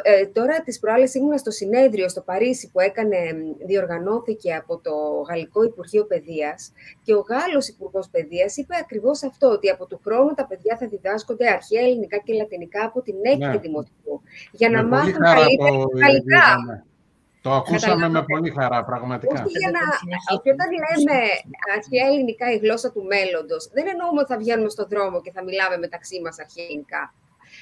Ε, 0.01 0.25
τώρα 0.25 0.61
τις 0.61 0.79
προάλλες 0.79 1.13
ήμουν 1.13 1.37
στο 1.37 1.51
συνέδριο 1.51 2.09
στο 2.09 2.21
Παρίσι 2.21 2.69
που 2.71 2.79
έκανε, 2.79 3.17
διοργανώθηκε 3.65 4.53
από 4.53 4.77
το 4.77 4.91
Γαλλικό 5.29 5.63
Υπουργείο 5.63 6.05
Παιδείας 6.05 6.71
και 7.03 7.13
ο 7.13 7.19
Γάλλος 7.19 7.67
Υπουργός 7.67 8.09
Παιδείας 8.09 8.57
είπε 8.57 8.75
ακριβώς 8.81 9.23
αυτό, 9.23 9.47
ότι 9.47 9.69
από 9.69 9.85
του 9.85 9.99
χρόνου 10.03 10.33
τα 10.33 10.45
παιδιά 10.45 10.77
θα 10.77 10.87
διδάσκονται 10.87 11.47
αρχαία 11.47 11.81
ελληνικά 11.81 12.17
και 12.17 12.33
λατινικά 12.33 12.85
από 12.85 13.01
την 13.01 13.15
έκτη 13.21 13.45
ναι. 13.45 13.57
δημοτικού, 13.57 14.21
για 14.51 14.69
να 14.69 14.85
μάθουν 14.85 15.21
καλύτερα 15.21 15.69
γαλλικά. 16.01 16.85
Το 17.41 17.51
ακούσαμε 17.53 18.09
με 18.09 18.23
πολύ 18.23 18.49
χαρά, 18.49 18.85
πραγματικά. 18.85 19.43
Όχι 19.43 19.57
για 19.57 19.71
να... 19.77 19.83
Και 20.41 20.51
όταν 20.55 20.67
λέμε 20.83 21.17
αρχαία 21.75 22.05
ελληνικά 22.07 22.51
η 22.51 22.57
γλώσσα 22.57 22.91
του 22.91 23.03
μέλλοντος, 23.03 23.69
δεν 23.73 23.85
εννοούμε 23.87 24.19
ότι 24.19 24.31
θα 24.31 24.37
βγαίνουμε 24.37 24.69
στον 24.69 24.87
δρόμο 24.89 25.21
και 25.21 25.31
θα 25.31 25.43
μιλάμε 25.43 25.77
μεταξύ 25.77 26.21
μας 26.23 26.39
αρχαία 26.39 26.65
ελληνικά 26.65 27.13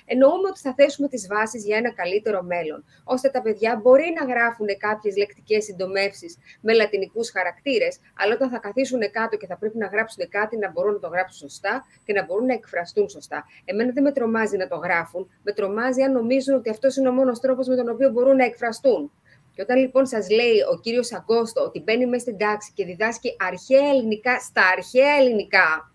εννοούμε 0.06 0.48
ότι 0.50 0.60
θα 0.60 0.74
θέσουμε 0.74 1.08
τις 1.08 1.28
βάσεις 1.28 1.66
για 1.66 1.78
ένα 1.78 1.94
καλύτερο 1.94 2.42
μέλλον, 2.44 2.86
ώστε 3.04 3.30
τα 3.30 3.42
παιδιά 3.42 3.80
μπορεί 3.82 4.14
να 4.20 4.26
γράφουν 4.34 4.68
κάποιες 4.78 5.16
λεκτικές 5.18 5.64
συντομεύσεις 5.64 6.38
με 6.62 6.74
λατινικούς 6.74 7.30
χαρακτήρες, 7.30 8.00
αλλά 8.18 8.34
όταν 8.34 8.50
θα 8.50 8.58
καθίσουν 8.58 9.12
κάτω 9.12 9.38
και 9.38 9.48
θα 9.48 9.58
πρέπει 9.58 9.78
να 9.78 9.88
γράψουν 9.88 10.30
κάτι, 10.30 10.58
να 10.58 10.72
μπορούν 10.72 10.94
να 10.94 11.00
το 11.00 11.08
γράψουν 11.08 11.50
σωστά 11.50 11.86
και 12.04 12.14
να 12.14 12.26
μπορούν 12.26 12.46
να 12.46 12.54
εκφραστούν 12.54 13.10
σωστά. 13.10 13.46
Εμένα 13.66 13.92
δεν 13.92 14.04
με 14.04 14.12
τρομάζει 14.12 14.58
να 14.58 14.68
το 14.68 14.76
γράφουν, 14.76 15.30
με 15.44 15.52
τρομάζει 15.52 16.02
αν 16.02 16.12
νομίζουν 16.12 16.56
ότι 16.56 16.70
αυτός 16.70 16.96
είναι 16.98 17.10
ο 17.10 17.12
μόνος 17.12 17.40
τρόπος 17.40 17.68
με 17.68 17.76
τον 17.76 17.90
οποίο 17.90 18.10
μπορούν 18.10 18.36
να 18.36 18.44
εκφραστούν. 18.44 19.12
Και 19.54 19.62
όταν 19.62 19.78
λοιπόν 19.78 20.06
σας 20.06 20.30
λέει 20.30 20.56
ο 20.74 20.80
κύριος 20.80 21.14
Αγκόστο 21.14 21.62
ότι 21.64 21.82
μπαίνει 21.82 22.06
μέσα 22.06 22.22
στην 22.22 22.38
τάξη 22.38 22.72
και 22.74 22.86
διδάσκει 22.86 23.36
αρχαία 23.40 23.90
ελληνικά 23.90 24.40
στα 24.40 24.62
αρχαία 24.78 25.16
ελληνικά, 25.20 25.95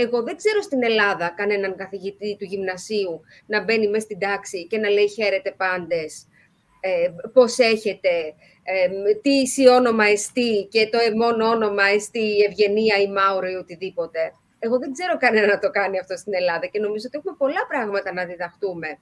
εγώ 0.00 0.22
δεν 0.22 0.36
ξέρω 0.36 0.62
στην 0.62 0.82
Ελλάδα 0.82 1.28
κανέναν 1.36 1.76
καθηγητή 1.76 2.36
του 2.38 2.44
γυμνασίου 2.44 3.20
να 3.46 3.64
μπαίνει 3.64 3.88
μέσα 3.88 4.04
στην 4.04 4.18
τάξη 4.18 4.66
και 4.66 4.78
να 4.78 4.88
λέει 4.88 5.08
χαίρετε 5.08 5.54
πάντες, 5.56 6.26
ε, 6.80 7.08
πώς 7.32 7.58
έχετε, 7.58 8.34
ε, 8.62 8.88
τι 9.22 9.68
όνομα 9.68 10.04
εστί 10.04 10.68
και 10.70 10.88
το 10.88 10.98
μόνο 11.16 11.48
όνομα 11.48 11.84
εστί 11.84 12.24
η 12.24 12.42
Ευγενία 12.48 12.96
ή 12.96 13.08
Μάουρο 13.08 13.48
ή 13.48 13.54
οτιδήποτε. 13.54 14.32
Εγώ 14.58 14.78
δεν 14.78 14.92
ξέρω 14.92 15.16
κανένα 15.16 15.46
να 15.46 15.58
το 15.58 15.70
κάνει 15.70 15.98
αυτό 15.98 16.16
στην 16.16 16.34
Ελλάδα 16.34 16.66
και 16.66 16.80
νομίζω 16.80 17.04
ότι 17.06 17.18
έχουμε 17.18 17.34
πολλά 17.38 17.66
πράγματα 17.68 18.12
να 18.12 18.24
διδαχτούμε 18.24 18.98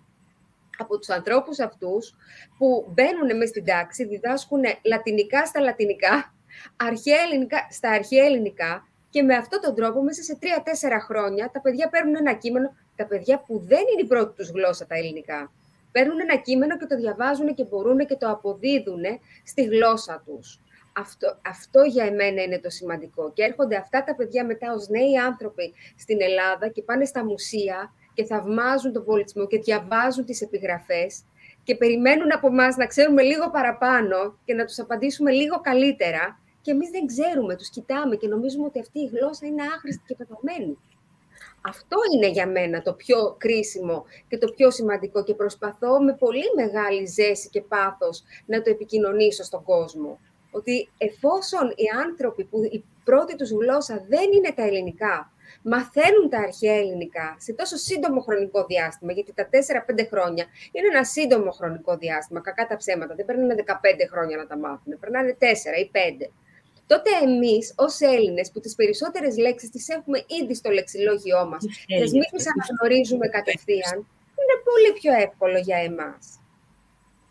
από 0.78 0.98
τους 0.98 1.08
ανθρώπους 1.08 1.58
αυτούς 1.58 2.14
που 2.58 2.86
μπαίνουν 2.94 3.36
μέσα 3.36 3.46
στην 3.46 3.64
τάξη, 3.64 4.04
διδάσκουν 4.04 4.62
λατινικά 4.82 5.46
στα 5.46 5.60
λατινικά, 5.60 6.34
αρχαία 6.76 7.20
ελληνικά 7.20 7.66
στα 7.70 7.90
αρχαία 7.90 8.24
ελληνικά 8.24 8.88
και 9.10 9.22
με 9.22 9.34
αυτόν 9.34 9.60
τον 9.60 9.74
τρόπο, 9.74 10.02
μέσα 10.02 10.22
σε 10.22 10.36
τρία-τέσσερα 10.36 11.00
χρόνια, 11.00 11.50
τα 11.52 11.60
παιδιά 11.60 11.88
παίρνουν 11.88 12.16
ένα 12.16 12.32
κείμενο, 12.32 12.74
τα 12.96 13.06
παιδιά 13.06 13.38
που 13.46 13.62
δεν 13.66 13.80
είναι 13.92 14.02
η 14.02 14.06
πρώτη 14.06 14.34
τους 14.34 14.50
γλώσσα 14.50 14.86
τα 14.86 14.94
ελληνικά. 14.96 15.52
Παίρνουν 15.92 16.20
ένα 16.20 16.36
κείμενο 16.36 16.76
και 16.76 16.86
το 16.86 16.96
διαβάζουν 16.96 17.54
και 17.54 17.64
μπορούν 17.64 17.98
και 18.06 18.16
το 18.16 18.30
αποδίδουν 18.30 19.02
στη 19.44 19.64
γλώσσα 19.64 20.22
τους. 20.26 20.60
Αυτό, 20.92 21.38
αυτό 21.46 21.82
για 21.82 22.04
εμένα 22.04 22.42
είναι 22.42 22.58
το 22.58 22.70
σημαντικό. 22.70 23.32
Και 23.32 23.42
έρχονται 23.42 23.76
αυτά 23.76 24.04
τα 24.04 24.14
παιδιά 24.14 24.44
μετά 24.44 24.72
ως 24.72 24.88
νέοι 24.88 25.18
άνθρωποι 25.18 25.74
στην 25.98 26.22
Ελλάδα 26.22 26.68
και 26.68 26.82
πάνε 26.82 27.04
στα 27.04 27.24
μουσεία 27.24 27.92
και 28.14 28.24
θαυμάζουν 28.24 28.92
τον 28.92 29.04
πολιτισμό 29.04 29.46
και 29.46 29.58
διαβάζουν 29.58 30.24
τις 30.24 30.40
επιγραφές 30.40 31.24
και 31.62 31.74
περιμένουν 31.74 32.32
από 32.32 32.46
εμά 32.46 32.76
να 32.76 32.86
ξέρουμε 32.86 33.22
λίγο 33.22 33.50
παραπάνω 33.50 34.38
και 34.44 34.54
να 34.54 34.64
τους 34.64 34.78
απαντήσουμε 34.78 35.30
λίγο 35.30 35.60
καλύτερα 35.60 36.40
και 36.68 36.74
εμείς 36.74 36.90
δεν 36.90 37.06
ξέρουμε, 37.06 37.56
τους 37.56 37.70
κοιτάμε 37.70 38.16
και 38.16 38.28
νομίζουμε 38.28 38.64
ότι 38.64 38.80
αυτή 38.80 38.98
η 38.98 39.10
γλώσσα 39.12 39.46
είναι 39.46 39.62
άχρηστη 39.62 40.02
και 40.06 40.14
πεθαμένη. 40.14 40.78
Αυτό 41.60 41.96
είναι 42.14 42.28
για 42.28 42.46
μένα 42.46 42.82
το 42.82 42.92
πιο 42.92 43.34
κρίσιμο 43.38 44.04
και 44.28 44.38
το 44.38 44.52
πιο 44.56 44.70
σημαντικό 44.70 45.24
και 45.24 45.34
προσπαθώ 45.34 46.02
με 46.02 46.12
πολύ 46.14 46.44
μεγάλη 46.56 47.06
ζέση 47.06 47.48
και 47.48 47.60
πάθος 47.60 48.22
να 48.46 48.62
το 48.62 48.70
επικοινωνήσω 48.70 49.42
στον 49.42 49.62
κόσμο. 49.62 50.18
Ότι 50.50 50.88
εφόσον 50.98 51.68
οι 51.68 51.86
άνθρωποι 52.06 52.44
που 52.44 52.62
η 52.62 52.84
πρώτη 53.04 53.36
τους 53.36 53.50
γλώσσα 53.50 54.04
δεν 54.08 54.32
είναι 54.32 54.52
τα 54.52 54.62
ελληνικά, 54.62 55.32
μαθαίνουν 55.62 56.28
τα 56.30 56.38
αρχαία 56.38 56.74
ελληνικά 56.74 57.36
σε 57.38 57.52
τόσο 57.52 57.76
σύντομο 57.76 58.20
χρονικό 58.20 58.64
διάστημα, 58.64 59.12
γιατί 59.12 59.32
τα 59.32 59.48
4-5 59.96 60.06
χρόνια 60.10 60.44
είναι 60.72 60.86
ένα 60.92 61.04
σύντομο 61.04 61.50
χρονικό 61.50 61.96
διάστημα, 61.96 62.40
κακά 62.40 62.66
τα 62.66 62.76
ψέματα, 62.76 63.14
δεν 63.14 63.24
περνάνε 63.24 63.54
15 63.66 63.72
χρόνια 64.10 64.36
να 64.36 64.46
τα 64.46 64.56
μάθουν, 64.58 64.98
περνάνε 65.00 65.36
4 65.40 65.44
ή 65.82 65.90
5 65.92 66.30
τότε 66.90 67.10
εμείς 67.22 67.64
ως 67.76 68.00
Έλληνες, 68.00 68.50
που 68.50 68.60
τις 68.60 68.74
περισσότερες 68.74 69.36
λέξεις 69.36 69.70
τις 69.70 69.88
έχουμε 69.88 70.18
ήδη 70.42 70.54
στο 70.54 70.70
λεξιλόγιό 70.70 71.46
μας, 71.50 71.62
και 71.86 71.96
μην 71.96 72.28
τι 72.34 72.44
αναγνωρίζουμε 72.54 73.26
κατευθείαν, 73.28 73.96
είναι 74.40 74.56
πολύ 74.68 74.90
πιο 75.00 75.12
εύκολο 75.26 75.58
για 75.58 75.76
εμάς. 75.76 76.22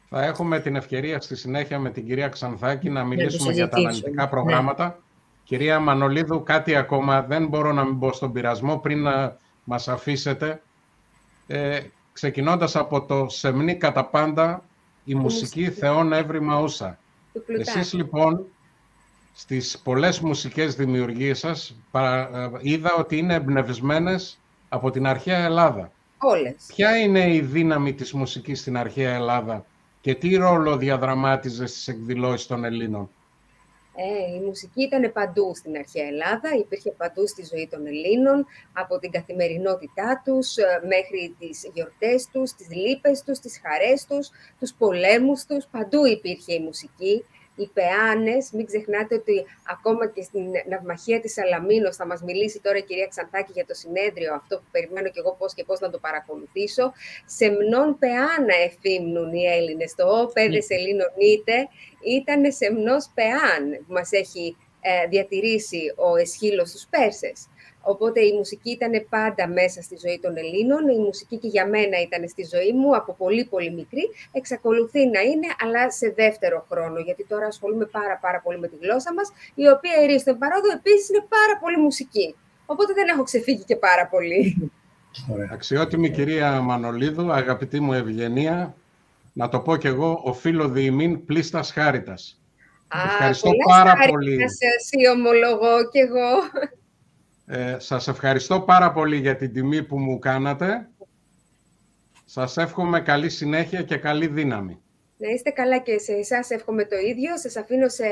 Θα 0.10 0.24
έχουμε 0.24 0.60
την 0.60 0.76
ευκαιρία 0.76 1.22
στη 1.22 1.36
συνέχεια 1.36 1.80
με 1.80 1.90
την 1.90 2.06
κυρία 2.06 2.28
Ξανθάκη 2.28 2.90
να 2.90 3.04
μιλήσουμε 3.04 3.52
για 3.54 3.70
τα 3.70 3.78
αναλυτικά 3.78 4.24
ναι. 4.24 4.30
προγράμματα. 4.30 5.00
Κυρία 5.44 5.80
Μανολίδου, 5.80 6.44
κάτι 6.44 6.76
ακόμα, 6.76 7.22
δεν 7.22 7.48
μπορώ 7.48 7.72
να 7.72 7.84
μην 7.84 7.96
μπω 7.96 8.14
στον 8.14 8.32
πειρασμό 8.32 8.78
πριν 8.78 9.02
να 9.02 9.38
μας 9.64 9.88
αφήσετε. 9.88 10.62
Ε, 11.48 11.80
ξεκινώντας 12.14 12.76
από 12.76 13.02
το 13.02 13.30
«Σεμνή 13.30 13.76
κατά 13.76 14.06
πάντα, 14.06 14.64
η 15.04 15.16
μουσική 15.16 15.70
θεών 15.70 16.14
έβριμα 16.14 16.62
ούσα». 16.62 17.00
Εσείς 17.48 17.94
λοιπόν 17.94 18.46
στις 19.40 19.80
πολλές 19.84 20.20
μουσικές 20.20 20.76
δημιουργίες 20.76 21.40
σας 21.40 21.76
ε, 21.92 22.28
είδα 22.60 22.96
ότι 22.96 23.18
είναι 23.18 23.34
εμπνευσμένες 23.34 24.40
από 24.70 24.92
την 24.92 25.08
αρχαία 25.08 25.38
Ελλάδα. 25.38 25.92
Όλες. 26.18 26.56
Ποια 26.68 26.98
είναι 26.98 27.34
η 27.34 27.42
δύναμη 27.42 27.94
της 27.94 28.14
μουσικής 28.14 28.60
στην 28.60 28.78
αρχαία 28.78 29.14
Ελλάδα 29.14 29.66
και 30.02 30.16
τι 30.16 30.36
ρόλο 30.36 30.78
διαδραμάτιζε 30.78 31.66
στις 31.66 31.88
εκδηλώσεις 31.88 32.48
των 32.48 32.64
Ελλήνων; 32.64 33.10
Ε, 33.96 34.36
η 34.36 34.40
μουσική 34.46 34.82
ήταν 34.84 35.12
παντού 35.12 35.56
στην 35.56 35.78
αρχαία 35.78 36.08
Ελλάδα, 36.08 36.50
υπήρχε 36.60 36.92
παντού 36.92 37.28
στη 37.28 37.46
ζωή 37.52 37.68
των 37.72 37.88
Ελλήνων, 37.88 38.46
από 38.74 39.00
την 39.00 39.12
καθημερινότητά 39.12 40.22
τους 40.26 40.58
ε, 40.58 40.64
μέχρι 40.82 41.36
τις 41.40 41.70
γιορτές 41.74 42.30
τους, 42.32 42.52
τις 42.52 42.68
λύπες 42.70 43.24
τους, 43.24 43.40
τις 43.40 43.62
χαρές 43.64 44.06
τους, 44.06 44.30
τους 44.60 44.74
πολέμους 44.78 45.46
τους, 45.46 45.66
παντού 45.72 46.06
υπήρχε 46.06 46.54
η 46.54 46.60
μουσική 46.60 47.26
οι 47.58 47.68
Πεάνες, 47.74 48.52
μην 48.52 48.66
ξεχνάτε 48.66 49.16
ότι 49.16 49.46
ακόμα 49.74 50.08
και 50.08 50.22
στην 50.22 50.46
ναυμαχία 50.70 51.20
της 51.20 51.34
Σαλαμίνος 51.34 51.96
θα 51.96 52.06
μας 52.06 52.22
μιλήσει 52.22 52.60
τώρα 52.60 52.78
η 52.78 52.84
κυρία 52.84 53.08
Ξανθάκη 53.08 53.52
για 53.52 53.66
το 53.66 53.74
συνέδριο, 53.74 54.34
αυτό 54.34 54.58
που 54.58 54.66
περιμένω 54.72 55.08
και 55.10 55.20
εγώ 55.20 55.36
πώς 55.40 55.54
και 55.54 55.64
πώς 55.64 55.80
να 55.80 55.90
το 55.90 56.00
παρακολουθήσω. 56.00 56.94
Σεμνών 57.26 57.98
Πεάνα 58.00 58.56
εφήμνουν 58.68 59.34
οι 59.34 59.46
Έλληνες, 59.46 59.96
το 59.96 60.04
«Ω 60.08 60.26
παιδες 60.26 60.70
Ελλήνων 60.70 61.12
είτε» 61.18 61.56
ήταν 62.20 62.52
σεμνός 62.52 63.12
Πεάν 63.14 63.64
που 63.88 63.94
μας 63.94 64.12
έχει 64.12 64.58
ε, 64.82 65.08
διατηρήσει 65.08 65.94
ο 65.96 66.16
Εσχύλος 66.16 66.70
στους 66.70 66.88
Πέρσες. 66.90 67.48
Οπότε 67.94 68.20
η 68.30 68.32
μουσική 68.40 68.70
ήταν 68.78 68.94
πάντα 69.10 69.48
μέσα 69.48 69.82
στη 69.82 69.96
ζωή 70.04 70.20
των 70.24 70.38
Ελλήνων. 70.38 70.88
Η 70.98 71.00
μουσική 71.08 71.36
και 71.38 71.48
για 71.48 71.66
μένα 71.68 71.98
ήταν 72.08 72.22
στη 72.34 72.44
ζωή 72.54 72.72
μου 72.80 72.96
από 72.96 73.12
πολύ 73.14 73.44
πολύ 73.46 73.72
μικρή. 73.80 74.06
Εξακολουθεί 74.32 75.02
να 75.16 75.22
είναι, 75.30 75.50
αλλά 75.64 75.92
σε 75.92 76.08
δεύτερο 76.22 76.66
χρόνο, 76.70 77.00
γιατί 77.00 77.24
τώρα 77.32 77.46
ασχολούμαι 77.46 77.86
πάρα 77.86 78.18
πάρα 78.22 78.40
πολύ 78.44 78.60
με 78.60 78.68
τη 78.68 78.76
γλώσσα 78.82 79.14
μας, 79.14 79.28
η 79.56 79.66
οποία 79.76 79.96
η 80.16 80.20
στον 80.20 80.38
παρόδο 80.38 80.70
επίσης 80.78 81.10
είναι 81.10 81.26
πάρα 81.38 81.56
πολύ 81.62 81.78
μουσική. 81.78 82.36
Οπότε 82.66 82.94
δεν 82.94 83.08
έχω 83.08 83.24
ξεφύγει 83.24 83.64
και 83.64 83.76
πάρα 83.76 84.08
πολύ. 84.08 84.72
Ωραία. 85.34 85.50
Αξιότιμη 85.52 86.10
κυρία 86.10 86.62
Μανολίδου, 86.62 87.32
αγαπητή 87.32 87.80
μου 87.80 87.94
Ευγενία, 87.94 88.76
να 89.34 89.50
το 89.50 89.60
πω 89.60 89.76
κι 89.76 89.88
εγώ, 89.88 90.22
οφείλω 90.24 90.68
διημήν 90.68 91.26
πλήστας 91.26 91.72
χάριτας. 91.72 92.42
ευχαριστώ 93.06 93.52
πάρα 93.68 93.94
πολύ. 94.10 94.38
Να 94.38 94.48
σας 94.48 95.16
ομολογώ 95.16 95.90
κι 95.92 96.00
εγώ. 96.00 96.30
Ε, 97.50 97.76
σας 97.80 98.08
ευχαριστώ 98.08 98.62
πάρα 98.62 98.92
πολύ 98.92 99.18
για 99.18 99.36
την 99.36 99.54
τιμή 99.54 99.84
που 99.84 100.00
μου 100.00 100.20
κάνατε. 100.20 100.90
Σας 102.26 102.58
εύχομαι 102.58 103.02
καλή 103.02 103.30
συνέχεια 103.30 103.82
και 103.82 103.98
καλή 103.98 104.28
δύναμη. 104.28 104.82
Να 105.18 105.30
είστε 105.30 105.50
καλά 105.50 105.78
και 105.78 105.98
σε 106.00 106.14
εσάς 106.14 106.50
εύχομαι 106.50 106.86
το 106.86 106.98
ίδιο. 106.98 107.38
Σας 107.38 107.56
αφήνω 107.56 107.88
σε 107.90 108.06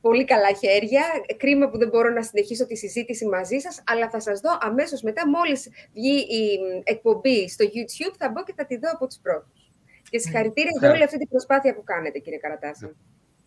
πολύ 0.00 0.24
καλά 0.24 0.52
χέρια. 0.52 1.02
Κρίμα 1.36 1.70
που 1.70 1.78
δεν 1.78 1.88
μπορώ 1.88 2.10
να 2.10 2.22
συνεχίσω 2.22 2.66
τη 2.66 2.76
συζήτηση 2.76 3.26
μαζί 3.26 3.58
σας, 3.58 3.82
αλλά 3.86 4.10
θα 4.10 4.20
σας 4.20 4.40
δω 4.40 4.58
αμέσως 4.60 5.02
μετά, 5.02 5.28
μόλις 5.28 5.68
βγει 5.92 6.16
η 6.18 6.58
εκπομπή 6.84 7.48
στο 7.48 7.64
YouTube, 7.64 8.14
θα 8.18 8.30
μπω 8.30 8.42
και 8.42 8.52
θα 8.56 8.66
τη 8.66 8.76
δω 8.76 8.90
από 8.92 9.06
τους 9.06 9.18
πρώτους. 9.22 9.72
Και 10.10 10.18
συγχαρητήρια 10.18 10.70
για 10.78 10.90
όλη 10.90 11.02
αυτή 11.02 11.18
την 11.18 11.28
προσπάθεια 11.28 11.74
που 11.74 11.82
κάνετε, 11.84 12.18
κύριε 12.18 12.38
Καρατάση. 12.38 12.96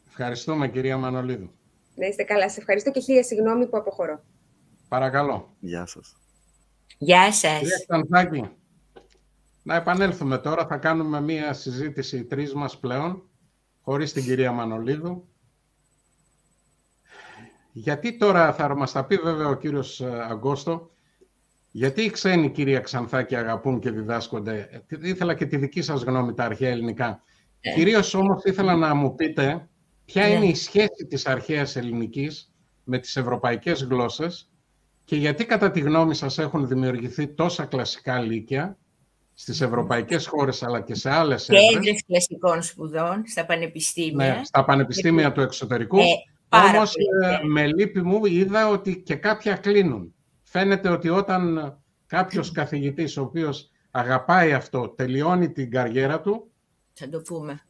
Ευχαριστούμε, 0.07 0.67
κυρία 0.67 0.97
Μανολίδου. 0.97 1.51
Να 1.95 2.07
είστε 2.07 2.23
καλά. 2.23 2.49
Σε 2.49 2.59
ευχαριστώ 2.59 2.91
και 2.91 2.99
χίλια 2.99 3.23
συγγνώμη 3.23 3.67
που 3.67 3.77
αποχωρώ. 3.77 4.23
Παρακαλώ. 4.87 5.55
Γεια 5.59 5.85
σας. 5.85 6.15
Γεια 6.97 7.31
σας. 7.31 7.59
Κυρία 7.59 8.55
να 9.67 9.75
επανέλθουμε 9.75 10.37
τώρα. 10.37 10.65
Θα 10.65 10.77
κάνουμε 10.77 11.21
μία 11.21 11.53
συζήτηση 11.53 12.23
τρεις 12.23 12.53
μας 12.53 12.79
πλέον, 12.79 13.29
χωρίς 13.81 14.13
την 14.13 14.23
κυρία 14.23 14.51
Μανολίδου. 14.51 15.27
Γιατί 17.71 18.17
τώρα 18.17 18.53
θα 18.53 18.75
μας 18.75 18.91
τα 18.91 19.05
πει 19.05 19.15
βέβαια 19.15 19.47
ο 19.47 19.55
κύριος 19.55 20.01
ε, 20.01 20.25
Αγκώστο, 20.29 20.89
γιατί 21.71 22.01
οι 22.01 22.09
ξένοι 22.09 22.51
κυρία 22.51 22.79
Ξανθάκη 22.79 23.35
αγαπούν 23.35 23.79
και 23.79 23.91
διδάσκονται. 23.91 24.83
Ήθελα 25.01 25.33
και 25.33 25.45
τη 25.45 25.57
δική 25.57 25.81
σας 25.81 26.01
γνώμη 26.01 26.33
τα 26.33 26.43
αρχαία 26.43 26.69
ελληνικά. 26.69 27.23
Ε. 27.59 27.73
Κυρίως 27.73 28.13
όμως 28.13 28.43
ήθελα 28.43 28.75
να 28.75 28.93
μου 28.93 29.15
πείτε 29.15 29.69
ποια 30.05 30.27
ναι. 30.27 30.33
είναι 30.33 30.45
η 30.45 30.55
σχέση 30.55 31.05
της 31.09 31.25
αρχαίας 31.25 31.75
ελληνικής 31.75 32.53
με 32.83 32.97
τις 32.97 33.15
ευρωπαϊκές 33.15 33.83
γλώσσες 33.83 34.49
και 35.05 35.15
γιατί 35.15 35.45
κατά 35.45 35.71
τη 35.71 35.79
γνώμη 35.79 36.15
σας 36.15 36.37
έχουν 36.37 36.67
δημιουργηθεί 36.67 37.27
τόσα 37.27 37.65
κλασικά 37.65 38.19
λύκεια 38.19 38.77
στις 39.33 39.61
ευρωπαϊκές 39.61 40.27
χώρες 40.27 40.63
αλλά 40.63 40.81
και 40.81 40.95
σε 40.95 41.09
άλλες 41.09 41.49
έδρες; 41.49 41.69
Κέντρες 41.73 42.03
κλασικών 42.05 42.63
σπουδών 42.63 43.23
στα 43.25 43.45
πανεπιστήμια. 43.45 44.35
Ναι, 44.35 44.41
στα 44.43 44.65
πανεπιστήμια 44.65 45.31
του 45.31 45.41
εξωτερικού. 45.41 45.97
Ε, 45.97 46.03
Όμως 46.49 46.93
ε, 47.23 47.39
με 47.43 47.65
λύπη 47.67 48.01
μου 48.01 48.25
είδα 48.25 48.69
ότι 48.69 49.01
και 49.01 49.15
κάποια 49.15 49.55
κλείνουν. 49.55 50.13
Φαίνεται 50.43 50.89
ότι 50.89 51.09
όταν 51.09 51.73
κάποιος 52.05 52.51
καθηγητής 52.51 53.17
ο 53.17 53.21
οποίος 53.21 53.69
αγαπάει 53.91 54.53
αυτό, 54.53 54.89
τελειώνει 54.89 55.51
την 55.51 55.71
καριέρα 55.71 56.21
του, 56.21 56.49
θα 56.93 57.09
το 57.09 57.21
πούμε. 57.21 57.61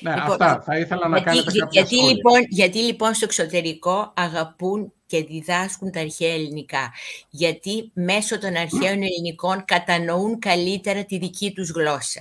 Ναι, 0.00 0.14
λοιπόν, 0.14 0.30
αυτά. 0.30 0.62
Θα 0.62 0.78
ήθελα 0.78 1.08
να 1.08 1.20
κάνετε 1.20 1.58
κάποια 1.58 1.68
γιατί, 1.70 1.96
λοιπόν, 1.96 2.40
γιατί 2.48 2.78
λοιπόν 2.78 3.14
στο 3.14 3.24
εξωτερικό 3.24 4.12
αγαπούν 4.16 4.92
και 5.08 5.24
διδάσκουν 5.24 5.90
τα 5.90 6.00
αρχαία 6.00 6.32
ελληνικά. 6.32 6.92
Γιατί 7.30 7.90
μέσω 7.92 8.38
των 8.38 8.56
αρχαίων 8.56 9.02
ελληνικών 9.02 9.64
κατανοούν 9.64 10.38
καλύτερα 10.38 11.04
τη 11.04 11.18
δική 11.18 11.52
τους 11.52 11.70
γλώσσα. 11.70 12.20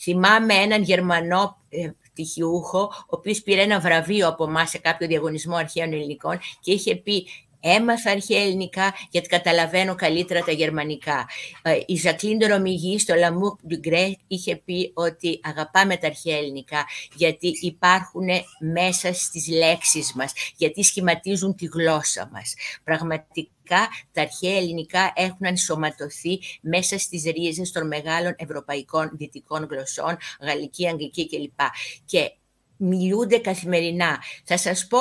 Θυμάμαι 0.00 0.54
έναν 0.54 0.82
Γερμανό 0.82 1.58
ε, 1.68 1.90
πτυχιούχο, 2.12 2.80
ο 2.80 3.06
οποίος 3.06 3.42
πήρε 3.42 3.62
ένα 3.62 3.80
βραβείο 3.80 4.28
από 4.28 4.44
εμάς 4.44 4.70
σε 4.70 4.78
κάποιο 4.78 5.06
διαγωνισμό 5.06 5.56
αρχαίων 5.56 5.92
ελληνικών 5.92 6.38
και 6.60 6.72
είχε 6.72 6.96
πει 6.96 7.26
Έμαθα 7.64 8.10
αρχαία 8.10 8.40
ελληνικά 8.40 8.94
γιατί 9.10 9.28
καταλαβαίνω 9.28 9.94
καλύτερα 9.94 10.40
τα 10.40 10.52
γερμανικά. 10.52 11.28
Ε, 11.62 11.78
η 11.86 11.96
Ζακλίν 11.96 12.38
Ρομιγί 12.46 12.98
στο 12.98 13.14
L'amour 13.14 13.60
du 13.68 13.78
grec 13.78 14.12
είχε 14.26 14.56
πει 14.56 14.90
ότι 14.94 15.40
αγαπάμε 15.42 15.96
τα 15.96 16.06
αρχαία 16.06 16.36
ελληνικά 16.36 16.84
γιατί 17.14 17.58
υπάρχουν 17.60 18.26
μέσα 18.72 19.12
στις 19.12 19.48
λέξεις 19.48 20.12
μας, 20.12 20.32
γιατί 20.56 20.82
σχηματίζουν 20.82 21.54
τη 21.54 21.66
γλώσσα 21.66 22.28
μας. 22.32 22.54
Πραγματικά 22.84 23.88
τα 24.12 24.22
αρχαία 24.22 24.56
ελληνικά 24.56 25.12
έχουν 25.14 25.36
ενσωματωθεί 25.40 26.38
μέσα 26.60 26.98
στις 26.98 27.22
ρίζες 27.22 27.70
των 27.70 27.86
μεγάλων 27.86 28.34
ευρωπαϊκών 28.36 29.10
δυτικών 29.12 29.66
γλωσσών, 29.70 30.16
γαλλική, 30.40 30.88
αγγλική 30.88 31.28
κλπ. 31.28 31.60
Και 32.04 32.32
μιλούνται 32.76 33.38
καθημερινά. 33.38 34.22
Θα 34.44 34.56
σας 34.56 34.86
πω 34.86 34.98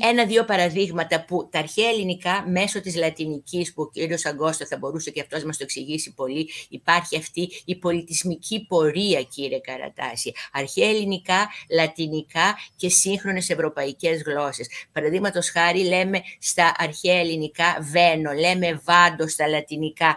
ένα-δύο 0.00 0.44
παραδείγματα 0.44 1.24
που 1.24 1.48
τα 1.50 1.58
αρχαία 1.58 1.88
ελληνικά 1.88 2.44
μέσω 2.48 2.80
της 2.80 2.96
λατινικής 2.96 3.72
που 3.74 3.82
ο 3.82 3.90
κύριος 3.90 4.24
Αγκώστο 4.24 4.66
θα 4.66 4.76
μπορούσε 4.76 5.10
και 5.10 5.20
αυτός 5.20 5.40
να 5.40 5.46
μας 5.46 5.56
το 5.56 5.62
εξηγήσει 5.64 6.14
πολύ 6.14 6.50
υπάρχει 6.68 7.16
αυτή 7.16 7.48
η 7.64 7.76
πολιτισμική 7.76 8.66
πορεία 8.66 9.22
κύριε 9.22 9.58
Καρατάση. 9.58 10.32
Αρχαία 10.52 10.88
ελληνικά, 10.88 11.48
λατινικά 11.70 12.56
και 12.76 12.88
σύγχρονες 12.88 13.50
ευρωπαϊκές 13.50 14.22
γλώσσες. 14.22 14.68
Παραδείγματος 14.92 15.50
χάρη 15.50 15.82
λέμε 15.84 16.22
στα 16.38 16.74
αρχαία 16.76 17.18
ελληνικά 17.18 17.78
βένο, 17.80 18.32
λέμε 18.32 18.80
βάντο 18.84 19.28
στα 19.28 19.48
λατινικά, 19.48 20.16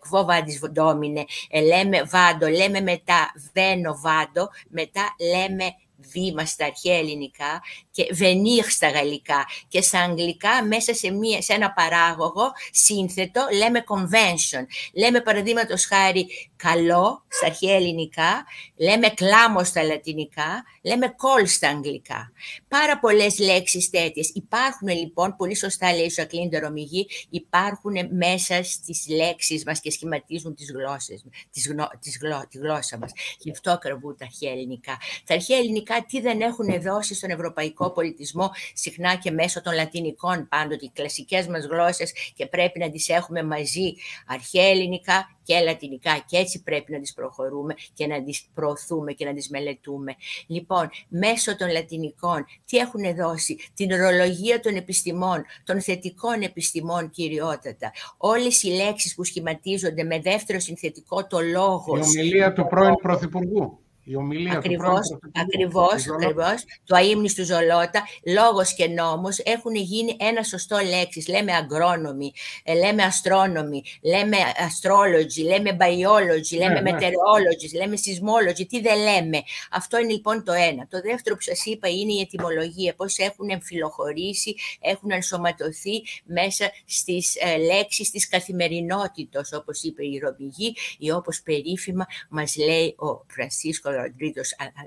κβό 0.00 0.24
βάντις 0.24 0.60
ντόμινε, 0.70 1.24
λέμε 1.66 2.02
βάντο, 2.02 2.46
λέμε 2.46 2.80
μετά 2.80 3.32
βένο 3.52 4.00
βάντο, 4.02 4.48
μετά 4.68 5.14
λέμε 5.32 5.74
βήμα 6.12 6.46
στα 6.46 6.64
αρχαία 6.66 6.96
ελληνικά 6.96 7.62
και 7.92 8.06
venir 8.20 8.64
στα 8.68 8.90
γαλλικά 8.90 9.46
και 9.68 9.80
στα 9.80 10.00
αγγλικά 10.00 10.64
μέσα 10.64 10.94
σε, 10.94 11.10
μία, 11.10 11.42
σε 11.42 11.52
ένα 11.52 11.72
παράγωγο 11.72 12.52
σύνθετο 12.70 13.46
λέμε 13.56 13.84
convention. 13.86 14.64
Λέμε 14.94 15.20
παραδείγματος 15.20 15.86
χάρη 15.86 16.28
καλό 16.56 17.24
στα 17.28 17.46
αρχαία 17.46 17.74
ελληνικά, 17.74 18.44
λέμε 18.76 19.08
κλάμο 19.08 19.64
στα 19.64 19.82
λατινικά, 19.82 20.64
λέμε 20.82 21.06
call 21.06 21.46
στα 21.46 21.68
αγγλικά. 21.68 22.32
Πάρα 22.68 22.98
πολλές 22.98 23.38
λέξεις 23.38 23.90
τέτοιες. 23.90 24.30
Υπάρχουν 24.34 24.88
λοιπόν, 24.88 25.36
πολύ 25.36 25.56
σωστά 25.56 25.94
λέει 25.94 26.06
ο 26.06 26.10
Σακλίν 26.10 26.50
Τερομιγή, 26.50 27.06
υπάρχουν 27.30 27.94
μέσα 28.10 28.62
στις 28.62 29.08
λέξεις 29.08 29.64
μας 29.64 29.80
και 29.80 29.90
σχηματίζουν 29.90 30.54
τις 30.54 30.72
γλώσσες, 30.72 31.24
τις 31.50 31.68
γνω, 31.68 31.90
τις 32.00 32.18
γλω, 32.20 32.46
τη 32.50 32.58
γλώσσα 32.58 32.98
μας. 32.98 33.12
Γι' 33.38 33.50
αυτό 33.50 33.78
κρατούν 33.80 34.16
τα 34.16 34.24
αρχαία 34.24 34.50
ελληνικά. 34.50 34.98
Τα 35.24 35.34
αρχαία 35.34 35.58
ελληνικά 35.58 36.04
τι 36.08 36.20
δεν 36.20 36.40
έχουν 36.40 36.82
δώσει 36.82 37.14
στον 37.14 37.30
ευρωπαϊκό 37.30 37.81
πολιτισμό, 37.90 38.50
συχνά 38.74 39.16
και 39.16 39.30
μέσω 39.30 39.62
των 39.62 39.74
λατινικών 39.74 40.48
πάντοτε, 40.48 40.84
οι 40.84 40.90
κλασικές 40.94 41.46
μας 41.46 41.64
γλώσσες 41.64 42.12
και 42.34 42.46
πρέπει 42.46 42.78
να 42.78 42.90
τις 42.90 43.08
έχουμε 43.08 43.42
μαζί 43.42 43.94
αρχαία 44.26 44.68
ελληνικά 44.68 45.36
και 45.42 45.60
λατινικά 45.60 46.24
και 46.26 46.36
έτσι 46.36 46.62
πρέπει 46.62 46.92
να 46.92 47.00
τις 47.00 47.12
προχωρούμε 47.12 47.74
και 47.92 48.06
να 48.06 48.22
τις 48.22 48.46
προωθούμε 48.54 49.12
και 49.12 49.24
να 49.24 49.34
τις 49.34 49.48
μελετούμε. 49.48 50.14
Λοιπόν, 50.46 50.90
μέσω 51.08 51.56
των 51.56 51.70
λατινικών, 51.70 52.44
τι 52.64 52.76
έχουν 52.76 53.14
δώσει, 53.14 53.58
την 53.74 53.92
ορολογία 53.92 54.60
των 54.60 54.76
επιστημών, 54.76 55.44
των 55.64 55.80
θετικών 55.80 56.42
επιστημών 56.42 57.10
κυριότατα. 57.10 57.92
Όλες 58.16 58.62
οι 58.62 58.68
λέξεις 58.68 59.14
που 59.14 59.24
σχηματίζονται 59.24 60.04
με 60.04 60.20
δεύτερο 60.20 60.58
συνθετικό 60.58 61.26
το 61.26 61.40
λόγος. 61.40 62.14
Η 62.14 62.18
ομιλία 62.18 62.52
του 62.52 62.66
πρώην 62.66 62.94
Πρωθυπουργού 62.94 63.81
η 64.04 64.16
ομιλία 64.16 64.52
ακριβώς, 64.52 65.08
του 65.08 65.18
ακριβώς, 65.34 66.08
ακριβώς, 66.08 66.64
το 66.84 66.96
αείμνης 66.96 67.34
του 67.34 67.44
Ζολότα, 67.44 68.02
λόγος 68.26 68.74
και 68.74 68.86
νόμος 68.86 69.38
έχουν 69.38 69.74
γίνει 69.74 70.16
ένα 70.18 70.42
σωστό 70.42 70.78
λέξης. 70.78 71.28
Λέμε 71.28 71.52
αγκρόνομοι, 71.52 72.32
ε, 72.64 72.74
λέμε 72.74 73.02
αστρόνομοι, 73.02 73.82
λέμε 74.02 74.36
astrology, 74.36 75.44
λέμε 75.44 75.76
biology, 75.80 76.56
λέμε 76.56 76.80
ναι, 76.80 76.90
meteorology, 76.90 77.70
ναι. 77.72 77.78
λέμε 77.80 77.96
seismology, 78.04 78.66
τι 78.68 78.80
δεν 78.80 78.98
λέμε. 78.98 79.42
Αυτό 79.70 79.98
είναι 79.98 80.12
λοιπόν 80.12 80.44
το 80.44 80.52
ένα. 80.52 80.86
Το 80.90 81.00
δεύτερο 81.00 81.34
που 81.34 81.42
σας 81.42 81.64
είπα 81.64 81.88
είναι 81.88 82.12
η 82.12 82.20
ετυμολογία, 82.20 82.94
πώς 82.94 83.18
έχουν 83.18 83.50
εμφυλοχωρήσει, 83.50 84.54
έχουν 84.80 85.10
ενσωματωθεί 85.10 86.02
μέσα 86.24 86.70
στις 86.86 87.36
ε, 87.36 87.56
λέξεις 87.56 88.10
της 88.10 88.28
καθημερινότητας, 88.28 89.52
όπως 89.52 89.82
είπε 89.82 90.04
η 90.04 90.18
Ρωμηγή 90.18 90.76
ή 90.98 91.10
όπως 91.10 91.42
περίφημα 91.42 92.06
μας 92.28 92.56
λέει 92.56 92.94
ο 92.98 93.24
Φρανσίσκος 93.26 93.91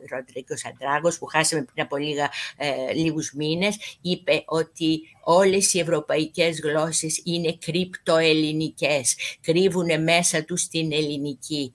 Ροντρίγκος 0.10 0.66
Αντράγος 0.66 1.18
που 1.18 1.26
χάσαμε 1.26 1.64
πριν 1.64 1.84
από 1.86 1.98
λίγα, 1.98 2.30
ε, 2.58 2.94
λίγους 2.94 3.32
μήνες 3.34 3.78
είπε 4.02 4.44
ότι 4.46 5.15
όλες 5.28 5.74
οι 5.74 5.80
ευρωπαϊκές 5.80 6.60
γλώσσες 6.60 7.22
είναι 7.24 7.58
κρυπτοελληνικές, 7.66 9.16
κρύβουν 9.42 10.04
μέσα 10.04 10.44
τους 10.44 10.68
την 10.68 10.92
ελληνική. 10.92 11.74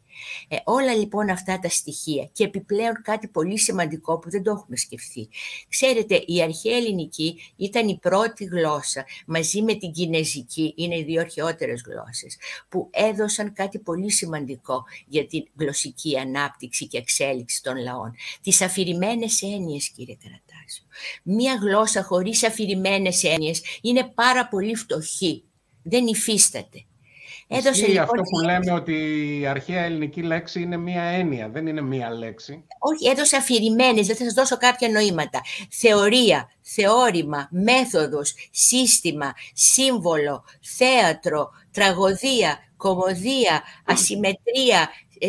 Ε, 0.49 0.57
όλα 0.65 0.95
λοιπόν 0.95 1.31
αυτά 1.31 1.59
τα 1.59 1.69
στοιχεία 1.69 2.29
και 2.33 2.45
επιπλέον 2.45 3.03
κάτι 3.03 3.29
πολύ 3.29 3.59
σημαντικό 3.59 4.19
που 4.19 4.31
δεν 4.31 4.43
το 4.43 4.51
έχουμε 4.51 4.77
σκεφτεί. 4.77 5.29
Ξέρετε, 5.69 6.23
η 6.27 6.43
αρχαία 6.43 6.77
ελληνική 6.77 7.41
ήταν 7.57 7.89
η 7.89 7.99
πρώτη 7.99 8.45
γλώσσα 8.45 9.05
μαζί 9.27 9.63
με 9.63 9.75
την 9.75 9.93
κινέζικη, 9.93 10.75
είναι 10.77 10.99
οι 10.99 11.05
δύο 11.05 11.21
αρχαιότερες 11.21 11.83
γλώσσες, 11.87 12.37
που 12.69 12.89
έδωσαν 12.91 13.53
κάτι 13.53 13.79
πολύ 13.79 14.11
σημαντικό 14.11 14.85
για 15.07 15.27
την 15.27 15.45
γλωσσική 15.57 16.19
ανάπτυξη 16.19 16.87
και 16.87 16.99
εξέλιξη 16.99 17.63
των 17.63 17.77
λαών. 17.77 18.15
Τις 18.43 18.61
αφηρημένες 18.61 19.43
έννοιες, 19.43 19.89
κύριε 19.89 20.17
Καρατάσιο. 20.71 20.85
Μία 21.23 21.55
γλώσσα 21.55 22.03
χωρίς 22.03 22.45
αφηρημένες 22.45 23.25
έννοιες 23.25 23.63
είναι 23.81 24.13
πάρα 24.15 24.49
πολύ 24.49 24.75
φτωχή. 24.75 25.45
Δεν 25.83 26.07
υφίσταται. 26.07 26.85
Έδωσε 27.53 27.87
λοιπόν 27.87 28.03
αυτό 28.03 28.23
που 28.23 28.41
λέμε 28.45 28.73
ότι 28.73 28.95
η 29.41 29.47
αρχαία 29.47 29.83
ελληνική 29.83 30.23
λέξη 30.23 30.61
είναι 30.61 30.77
μία 30.77 31.03
έννοια, 31.03 31.49
δεν 31.49 31.67
είναι 31.67 31.81
μία 31.81 32.11
λέξη. 32.11 32.65
Όχι, 32.79 33.09
έδωσε 33.09 33.37
αφηρημένες, 33.37 34.07
δεν 34.07 34.17
θα 34.17 34.25
σας 34.25 34.33
δώσω 34.33 34.57
κάποια 34.57 34.89
νοήματα. 34.89 35.41
Θεωρία, 35.71 36.51
θεώρημα, 36.61 37.49
μέθοδος, 37.51 38.35
σύστημα, 38.51 39.33
σύμβολο, 39.53 40.45
θέατρο, 40.61 41.51
τραγωδία, 41.71 42.59
κομμωδία, 42.77 43.63
ασυμμετρία, 43.85 44.89
ε, 45.19 45.29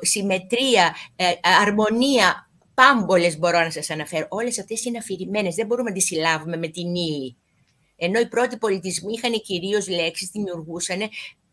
συμμετρία, 0.00 0.94
ε, 1.16 1.24
αρμονία, 1.62 2.45
πάμπολες 2.76 3.38
μπορώ 3.38 3.60
να 3.60 3.70
σας 3.70 3.90
αναφέρω. 3.90 4.26
Όλες 4.30 4.58
αυτές 4.58 4.84
είναι 4.84 4.98
αφηρημένες, 4.98 5.54
δεν 5.54 5.66
μπορούμε 5.66 5.88
να 5.88 5.94
τις 5.94 6.04
συλλάβουμε 6.04 6.56
με 6.56 6.68
την 6.68 6.94
ύλη. 6.94 7.36
Ενώ 7.96 8.20
οι 8.20 8.28
πρώτοι 8.28 8.56
πολιτισμοί 8.56 9.12
είχαν 9.12 9.32
κυρίως 9.32 9.88
λέξεις, 9.88 10.30
δημιουργούσαν 10.30 11.00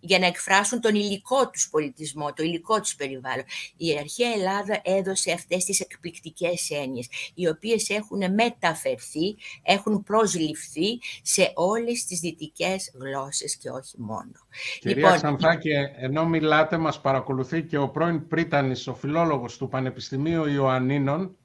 για 0.06 0.20
να 0.20 0.26
εκφράσουν 0.26 0.82
τον 0.82 0.96
υλικό 0.96 1.50
τους 1.50 1.70
πολιτισμό, 1.70 2.34
το 2.34 2.44
υλικό 2.44 2.80
τους 2.80 2.96
περιβάλλον. 2.96 3.44
Η 3.78 3.98
αρχαία 3.98 4.32
Ελλάδα 4.32 4.82
έδωσε 4.84 5.32
αυτές 5.32 5.66
τις 5.66 5.80
εκπληκτικές 5.80 6.70
έννοιες, 6.70 7.08
οι 7.34 7.48
οποίες 7.48 7.90
έχουν 7.90 8.34
μεταφερθεί, 8.34 9.38
έχουν 9.64 10.04
προσληφθεί 10.04 11.00
σε 11.22 11.52
όλες 11.54 12.06
τις 12.06 12.20
δυτικές 12.20 12.92
γλώσσες 13.00 13.58
και 13.58 13.70
όχι 13.70 13.96
μόνο. 14.00 14.32
Κυρία 14.80 14.96
λοιπόν, 14.96 15.16
Ξανθάκη, 15.16 15.70
ενώ 15.96 16.26
μιλάτε, 16.26 16.78
μας 16.78 17.02
παρακολουθεί 17.02 17.64
και 17.64 17.78
ο 17.78 17.90
πρώην 17.90 18.28
Πρίτανης, 18.28 18.88
ο 18.88 18.96
φιλόλογος 18.96 19.58
του 19.58 19.68
Πανεπιστημίου 19.68 20.46
Ιωαννίνων, 20.46 21.38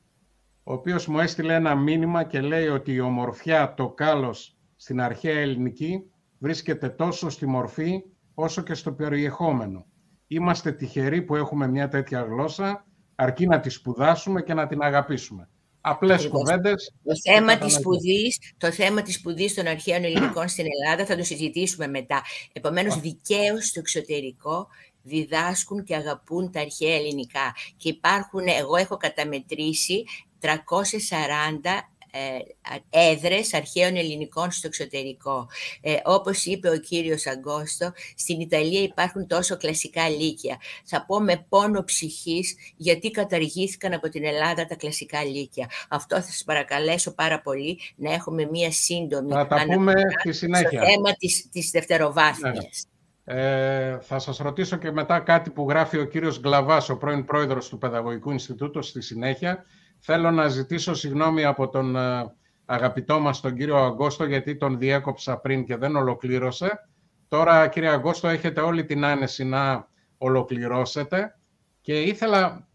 ο 0.63 0.73
οποίος 0.73 1.07
μου 1.07 1.19
έστειλε 1.19 1.55
ένα 1.55 1.75
μήνυμα 1.75 2.25
και 2.25 2.41
λέει 2.41 2.67
ότι 2.67 2.93
η 2.93 3.01
ομορφιά, 3.01 3.75
το 3.75 3.89
κάλος 3.89 4.57
στην 4.77 5.01
αρχαία 5.01 5.39
ελληνική 5.39 6.03
βρίσκεται 6.39 6.89
τόσο 6.89 7.31
στη 7.31 7.47
μορφή 7.47 8.03
όσο 8.41 8.63
και 8.63 8.75
στο 8.75 8.93
περιεχόμενο. 8.93 9.87
Είμαστε 10.27 10.73
τυχεροί 10.73 11.23
που 11.23 11.37
έχουμε 11.37 11.69
μια 11.69 11.89
τέτοια 11.89 12.21
γλώσσα, 12.21 12.87
αρκεί 13.15 13.47
να 13.47 13.61
τη 13.61 13.71
σπουδάσουμε 13.71 14.43
και 14.43 14.55
να 14.55 14.67
την 14.67 14.83
αγαπήσουμε. 14.83 15.49
Απλές 15.81 16.29
κουβέντες. 16.29 16.95
Το 17.05 17.13
θέμα, 17.31 17.59
της 17.59 17.75
σπουδής, 17.75 18.39
το 18.57 18.73
θέμα 18.73 19.03
της 19.03 19.15
σπουδής 19.15 19.55
των 19.55 19.67
αρχαίων 19.67 20.05
ελληνικών 20.05 20.49
στην 20.49 20.65
Ελλάδα 20.65 21.07
θα 21.07 21.17
το 21.17 21.23
συζητήσουμε 21.23 21.87
μετά. 21.87 22.23
Επομένως, 22.53 23.01
δικαίως 23.01 23.67
στο 23.67 23.81
εξωτερικό 23.81 24.67
διδάσκουν 25.03 25.85
και 25.85 25.95
αγαπούν 25.95 26.53
τα 26.53 26.61
αρχαία 26.61 26.95
ελληνικά. 26.95 27.55
Και 27.77 27.89
υπάρχουν, 27.89 28.43
εγώ 28.47 28.77
έχω 28.77 28.97
καταμετρήσει 28.97 30.05
340 30.41 30.49
ε, 31.65 31.79
έδρες 32.91 33.55
αρχαίων 33.55 33.97
ελληνικών 33.97 34.51
στο 34.51 34.67
εξωτερικό. 34.67 35.49
Ε, 35.81 35.97
όπως 36.05 36.45
είπε 36.45 36.69
ο 36.69 36.77
κύριος 36.77 37.27
Αγκόστο, 37.27 37.93
στην 38.17 38.41
Ιταλία 38.41 38.83
υπάρχουν 38.83 39.27
τόσο 39.27 39.57
κλασικά 39.57 40.09
λύκεια. 40.09 40.57
Θα 40.85 41.05
πω 41.07 41.21
με 41.21 41.47
πόνο 41.49 41.85
ψυχής 41.85 42.55
γιατί 42.77 43.11
καταργήθηκαν 43.11 43.93
από 43.93 44.09
την 44.09 44.25
Ελλάδα 44.25 44.67
τα 44.67 44.75
κλασικά 44.75 45.25
λύκεια. 45.25 45.71
Αυτό 45.89 46.17
θα 46.17 46.23
σας 46.23 46.45
παρακαλέσω 46.45 47.15
πάρα 47.15 47.41
πολύ 47.41 47.79
να 47.97 48.13
έχουμε 48.13 48.49
μία 48.51 48.73
σύντομη 48.73 49.33
θα 49.33 49.47
τα 49.47 49.65
πούμε 49.67 49.93
στη 50.19 50.33
συνέχεια. 50.33 50.69
στο 50.69 50.91
θέμα 50.91 51.13
της, 51.13 51.49
της 51.53 51.71
δευτεροβάθμιας. 51.71 52.55
Ναι. 53.25 53.41
Ε, 53.41 53.99
θα 54.01 54.19
σας 54.19 54.39
ρωτήσω 54.39 54.77
και 54.77 54.91
μετά 54.91 55.21
κάτι 55.21 55.51
που 55.51 55.67
γράφει 55.69 55.99
ο 55.99 56.05
κύριος 56.05 56.41
Γκλαβάς, 56.41 56.89
ο 56.89 56.97
πρώην 56.97 57.25
πρόεδρος 57.25 57.69
του 57.69 57.79
Παιδαγωγικού 57.79 58.31
Ινστιτούτου, 58.31 58.83
στη 58.83 59.01
συνέχεια. 59.03 59.65
Θέλω 59.99 60.31
να 60.31 60.49
ζητήσω 60.49 60.95
συγγνώμη 60.95 61.45
από 61.45 61.69
τον 61.69 61.97
ε, 61.97 62.35
αγαπητό 62.65 63.21
μας 63.21 63.41
τον 63.41 63.55
κύριο 63.55 63.77
Αγκόστο 63.77 64.25
γιατί 64.25 64.57
τον 64.57 64.79
διέκοψα 64.79 65.39
πριν 65.39 65.65
και 65.65 65.77
δεν 65.77 65.97
ολοκλήρωσε. 65.97 66.89
Τώρα 67.29 67.69
κύριε 67.69 67.89
Αγκόστο 67.89 68.29
έχετε 68.29 68.61
όλη 68.61 68.85
την 68.85 69.05
άνεση 69.05 69.45
να 69.45 69.89
ολοκληρώσετε 70.19 71.39
και 71.81 72.01
ήθελα 72.03 72.69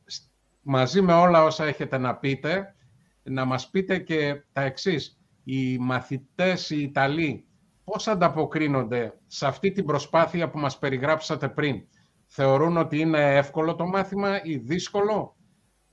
μαζί 0.62 1.02
με 1.02 1.14
όλα 1.14 1.44
όσα 1.44 1.66
έχετε 1.66 1.98
να 1.98 2.16
πείτε 2.16 2.76
να 3.24 3.46
μας 3.46 3.70
πείτε 3.70 3.98
και 3.98 4.44
τα 4.52 4.62
εξής. 4.62 5.18
Οι 5.44 5.78
μαθητές, 5.78 6.70
οι 6.70 6.82
Ιταλοί, 6.82 7.46
πώς 7.84 8.08
ανταποκρίνονται 8.08 9.14
σε 9.28 9.48
αυτή 9.48 9.72
την 9.72 9.86
προσπάθεια 9.86 10.50
που 10.50 10.60
μας 10.60 10.78
περιγράψατε 10.78 11.50
πριν; 11.50 11.88
Θεωρούν 12.26 12.78
ότι 12.78 13.00
είναι 13.00 13.36
εύκολο 13.36 13.76
το 13.76 13.86
μάθημα 13.88 14.44
ή 14.44 14.58
δύσκολο; 14.58 15.36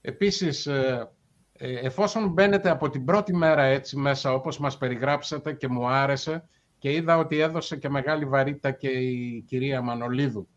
Επίσης, 0.01 0.66
ε, 0.66 0.72
ε, 0.72 1.09
εφόσον 1.61 2.29
μπαίνετε 2.29 2.71
από 2.71 2.91
την 2.91 3.05
πρώτη 3.05 3.35
μέρα 3.37 3.63
έτσι 3.63 3.97
μέσα, 3.97 4.33
όπως 4.33 4.59
μας 4.59 4.79
περιγράψατε 4.79 5.53
και 5.53 5.69
μου 5.69 5.89
άρεσε 5.89 6.49
και 6.79 6.93
είδα 6.93 7.19
ότι 7.19 7.39
έδωσε 7.39 7.77
και 7.77 7.89
μεγάλη 7.89 8.25
βαρύτητα 8.25 8.71
και 8.71 8.89
η 8.89 9.45
κυρία 9.47 9.83
Μανολίδου, 9.83 10.49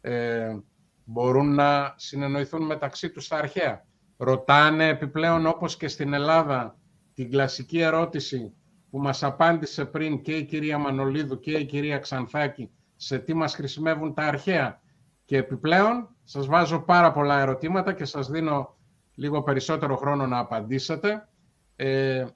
ε, 0.00 0.56
μπορούν 1.04 1.54
να 1.54 1.94
συνεννοηθούν 1.96 2.66
μεταξύ 2.66 3.10
τους 3.10 3.24
στα 3.24 3.36
αρχαία. 3.36 3.86
Ρωτάνε 4.16 4.88
επιπλέον 4.88 5.46
όπως 5.46 5.76
και 5.76 5.88
στην 5.88 6.12
Ελλάδα 6.12 6.78
την 7.14 7.30
κλασική 7.30 7.80
ερώτηση 7.80 8.52
που 8.90 8.98
μας 8.98 9.22
απάντησε 9.22 9.84
πριν 9.84 10.22
και 10.22 10.36
η 10.36 10.44
κυρία 10.44 10.78
Μανολίδου 10.78 11.40
και 11.40 11.52
η 11.52 11.64
κυρία 11.64 11.98
Ξανθάκη 11.98 12.70
σε 12.96 13.18
τι 13.18 13.34
μας 13.34 13.54
χρησιμεύουν 13.54 14.14
τα 14.14 14.22
αρχαία. 14.22 14.80
Και 15.24 15.36
επιπλέον 15.36 16.08
σας 16.24 16.46
βάζω 16.46 16.80
πάρα 16.80 17.12
πολλά 17.12 17.40
ερωτήματα 17.40 17.92
και 17.92 18.04
σας 18.04 18.30
δίνω 18.30 18.77
λίγο 19.18 19.42
περισσότερο 19.42 19.96
χρόνο 19.96 20.26
να 20.26 20.38
απαντήσετε. 20.38 21.28
Ε, 21.76 22.26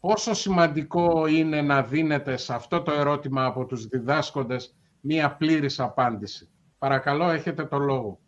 πόσο 0.00 0.34
σημαντικό 0.34 1.26
είναι 1.26 1.62
να 1.62 1.82
δίνετε 1.82 2.36
σε 2.36 2.54
αυτό 2.54 2.82
το 2.82 2.92
ερώτημα 2.92 3.44
από 3.44 3.64
τους 3.64 3.86
διδάσκοντες 3.86 4.76
μία 5.00 5.36
πλήρης 5.36 5.80
απάντηση; 5.80 6.48
Παρακαλώ, 6.78 7.30
έχετε 7.30 7.64
το 7.64 7.78
λόγο. 7.78 8.20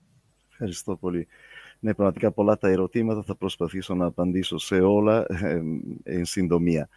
Ευχαριστώ 0.51 0.97
πολύ. 0.97 1.27
Ναι, 1.79 1.95
πραγματικά 1.95 2.31
πολλά 2.31 2.59
τα 2.59 2.69
ερωτήματα 2.69 3.23
θα 3.23 3.37
προσπαθήσω 3.37 3.95
να 3.95 4.07
απαντήσω 4.07 4.59
σε 4.59 4.81
όλα 4.81 5.27
ε, 5.29 5.63
εν 6.03 6.25
συντομία. 6.25 6.89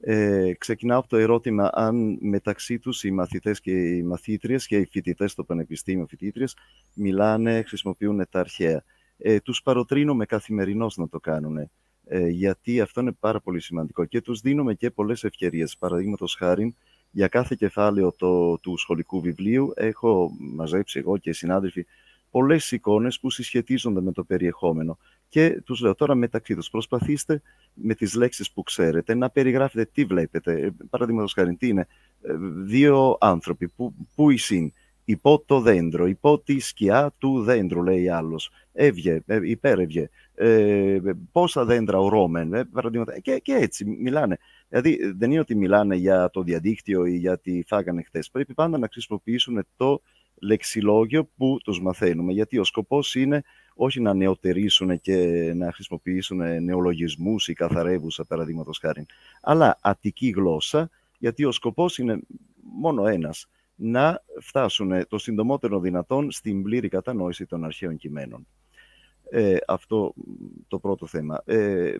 Ε, 0.00 0.52
ξεκινάω 0.58 0.98
από 0.98 1.08
το 1.08 1.16
ερώτημα 1.16 1.70
αν 1.72 2.18
μεταξύ 2.20 2.78
τους 2.78 3.04
οι 3.04 3.10
μαθητές 3.10 3.60
και 3.60 3.72
οι 3.72 4.02
μαθήτριες 4.02 4.66
και 4.66 4.76
οι 4.76 4.88
φοιτητές 4.90 5.30
στο 5.30 5.44
πανεπιστήμιο 5.44 6.06
φοιτήτριες 6.06 6.56
μιλάνε, 6.94 7.62
χρησιμοποιούν 7.62 8.26
τα 8.30 8.40
αρχαία 8.40 8.84
ε, 9.22 9.40
τους 9.40 9.62
παροτρύνουμε 9.62 10.26
καθημερινώς 10.26 10.96
να 10.96 11.08
το 11.08 11.20
κάνουν. 11.20 11.70
Ε, 12.04 12.28
γιατί 12.28 12.80
αυτό 12.80 13.00
είναι 13.00 13.12
πάρα 13.12 13.40
πολύ 13.40 13.60
σημαντικό 13.60 14.04
και 14.04 14.20
τους 14.20 14.40
δίνουμε 14.40 14.74
και 14.74 14.90
πολλές 14.90 15.24
ευκαιρίες. 15.24 15.76
Παραδείγματος 15.78 16.34
χάρη, 16.34 16.74
για 17.10 17.28
κάθε 17.28 17.54
κεφάλαιο 17.58 18.12
το, 18.12 18.58
του 18.58 18.76
σχολικού 18.76 19.20
βιβλίου 19.20 19.72
έχω 19.74 20.30
μαζέψει 20.38 20.98
εγώ 20.98 21.18
και 21.18 21.30
οι 21.30 21.32
συνάδελφοι 21.32 21.86
πολλές 22.30 22.70
εικόνες 22.70 23.20
που 23.20 23.30
συσχετίζονται 23.30 24.00
με 24.00 24.12
το 24.12 24.24
περιεχόμενο. 24.24 24.98
Και 25.28 25.60
τους 25.64 25.80
λέω 25.80 25.94
τώρα 25.94 26.14
μεταξύ 26.14 26.54
τους, 26.54 26.70
προσπαθήστε 26.70 27.42
με 27.74 27.94
τις 27.94 28.14
λέξεις 28.14 28.50
που 28.50 28.62
ξέρετε 28.62 29.14
να 29.14 29.30
περιγράφετε 29.30 29.90
τι 29.92 30.04
βλέπετε. 30.04 30.52
Ε, 30.52 30.70
Παραδείγματος 30.90 31.32
χάρη, 31.32 31.54
τι 31.54 31.68
είναι; 31.68 31.86
Ε, 32.22 32.34
δύο 32.64 33.16
άνθρωποι, 33.20 33.68
που, 33.68 33.94
που 34.14 34.30
εισήν, 34.30 34.72
υπό 35.10 35.42
το 35.46 35.60
δέντρο, 35.60 36.06
υπό 36.06 36.38
τη 36.38 36.60
σκιά 36.60 37.14
του 37.18 37.42
δέντρου, 37.42 37.82
λέει 37.82 38.08
άλλος 38.08 38.50
έβγε, 38.72 39.22
ε, 39.26 39.38
υπέρευγε, 39.42 40.08
ε, 40.34 40.98
πόσα 41.32 41.64
δέντρα 41.64 41.98
ορώμεν, 41.98 42.54
ε, 42.54 42.68
και, 43.22 43.38
και 43.38 43.52
έτσι 43.52 43.84
μιλάνε. 43.84 44.38
Δηλαδή 44.68 45.12
δεν 45.16 45.30
είναι 45.30 45.40
ότι 45.40 45.54
μιλάνε 45.54 45.96
για 45.96 46.30
το 46.30 46.42
διαδίκτυο 46.42 47.06
ή 47.06 47.16
για 47.16 47.38
τι 47.38 47.62
φάγανε 47.66 48.02
χτες. 48.02 48.30
Πρέπει 48.30 48.54
πάντα 48.54 48.78
να 48.78 48.88
χρησιμοποιήσουν 48.92 49.66
το 49.76 50.00
λεξιλόγιο 50.40 51.28
που 51.36 51.58
τους 51.64 51.80
μαθαίνουμε, 51.80 52.32
γιατί 52.32 52.58
ο 52.58 52.64
σκοπός 52.64 53.14
είναι 53.14 53.42
όχι 53.74 54.00
να 54.00 54.14
νεοτερήσουν 54.14 55.00
και 55.00 55.16
να 55.56 55.72
χρησιμοποιήσουν 55.72 56.64
νεολογισμούς 56.64 57.48
ή 57.48 57.52
καθαρεύουσα 57.52 58.24
παραδείγματος 58.24 58.78
χάρη, 58.78 59.06
αλλά 59.40 59.78
αττική 59.80 60.28
γλώσσα, 60.28 60.90
γιατί 61.18 61.44
ο 61.44 61.52
σκοπός 61.52 61.98
είναι 61.98 62.20
μόνο 62.80 63.06
ένας, 63.06 63.46
να 63.82 64.22
φτάσουν 64.40 65.06
το 65.08 65.18
συντομότερο 65.18 65.80
δυνατόν 65.80 66.30
στην 66.30 66.62
πλήρη 66.62 66.88
κατανόηση 66.88 67.46
των 67.46 67.64
αρχαίων 67.64 67.96
κειμένων. 67.96 68.46
Ε, 69.30 69.56
αυτό 69.66 70.14
το 70.68 70.78
πρώτο 70.78 71.06
θέμα. 71.06 71.42
Ε, 71.44 71.94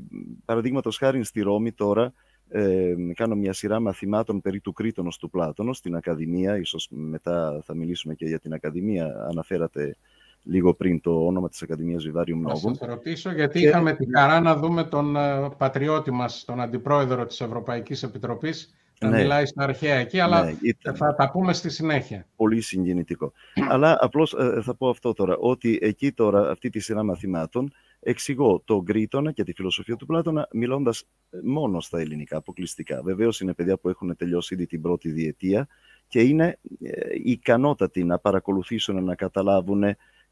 Παραδείγματος 0.45 0.97
χάρη 0.97 1.25
στη 1.25 1.41
Ρώμη 1.41 1.73
τώρα 1.73 2.13
ε, 2.49 2.95
κάνω 3.15 3.35
μια 3.35 3.53
σειρά 3.53 3.81
μαθημάτων 3.81 4.41
περί 4.41 4.61
του 4.61 4.73
Κρήτονος 4.73 5.19
του 5.19 5.31
Πλάτωνος 5.31 5.77
στην 5.77 5.97
Ακαδημία. 5.97 6.57
Ίσως 6.57 6.89
μετά 6.91 7.63
θα 7.65 7.75
μιλήσουμε 7.75 8.15
και 8.15 8.27
για 8.27 8.39
την 8.39 8.53
Ακαδημία. 8.53 9.27
Αναφέρατε 9.31 9.97
λίγο 10.43 10.75
πριν 10.75 11.01
το 11.01 11.27
όνομα 11.27 11.49
της 11.49 11.63
Ακαδημίας 11.63 12.05
Βιβάριου 12.05 12.37
Μνόγου. 12.37 12.77
Θα 12.77 12.87
ρωτήσω, 12.87 13.33
γιατί 13.33 13.61
είχαμε 13.61 13.93
την 13.93 14.09
χαρά 14.17 14.41
να 14.41 14.57
δούμε 14.57 14.85
τον 14.85 15.17
ε, 15.17 15.49
πατριώτη 15.57 16.11
μας, 16.11 16.45
τον 16.45 16.61
Αντιπρόεδρο 16.61 17.27
της 17.27 17.41
Ευρωπαϊκής 17.41 18.03
Επιτροπής, 18.03 18.75
να 18.75 18.80
ναι. 19.09 19.17
μιλάει 19.17 19.47
στα 19.47 19.63
αρχαία 19.63 19.95
εκεί, 19.95 20.21
αλλά 20.21 20.45
ναι, 20.45 20.93
θα 20.95 21.15
τα 21.15 21.31
πούμε 21.31 21.53
στη 21.53 21.71
συνέχεια. 21.71 22.27
Πολύ 22.37 22.61
συγκινητικό. 22.61 23.33
αλλά 23.73 23.99
απλώς 24.01 24.35
ε, 24.35 24.61
θα 24.63 24.75
πω 24.75 24.89
αυτό 24.89 25.13
τώρα, 25.13 25.37
ότι 25.37 25.79
εκεί 25.83 26.13
τώρα 26.13 26.51
αυτή 26.51 26.71
τη 26.71 26.81
σειρά 26.81 27.03
μαθημάτων 27.03 27.73
εξηγώ 28.01 28.63
τον 28.65 28.83
Γκρίτονα 28.83 29.33
και 29.33 29.45
τη 29.45 29.53
φιλοσοφία 29.53 29.97
του 29.97 30.07
Πλάτωνα 30.07 30.49
μιλώντας 30.53 31.05
μόνο 31.45 31.81
στα 31.81 32.01
ελληνικά, 32.01 32.37
αποκλειστικά. 32.37 33.03
Βεβαίως 33.03 33.41
είναι 33.41 33.53
παιδιά 33.53 33.79
που 33.79 33.89
έχουν 33.89 34.17
τελειώσει 34.17 34.55
ήδη 34.55 34.67
την 34.67 34.81
πρώτη 34.81 35.11
διετία 35.11 35.69
και 36.09 36.21
είναι 36.21 36.59
ε, 36.83 37.01
ικανότατοι 37.25 38.05
να 38.05 38.19
παρακολουθήσουν, 38.19 39.05
να 39.05 39.15
καταλάβουν, 39.15 39.85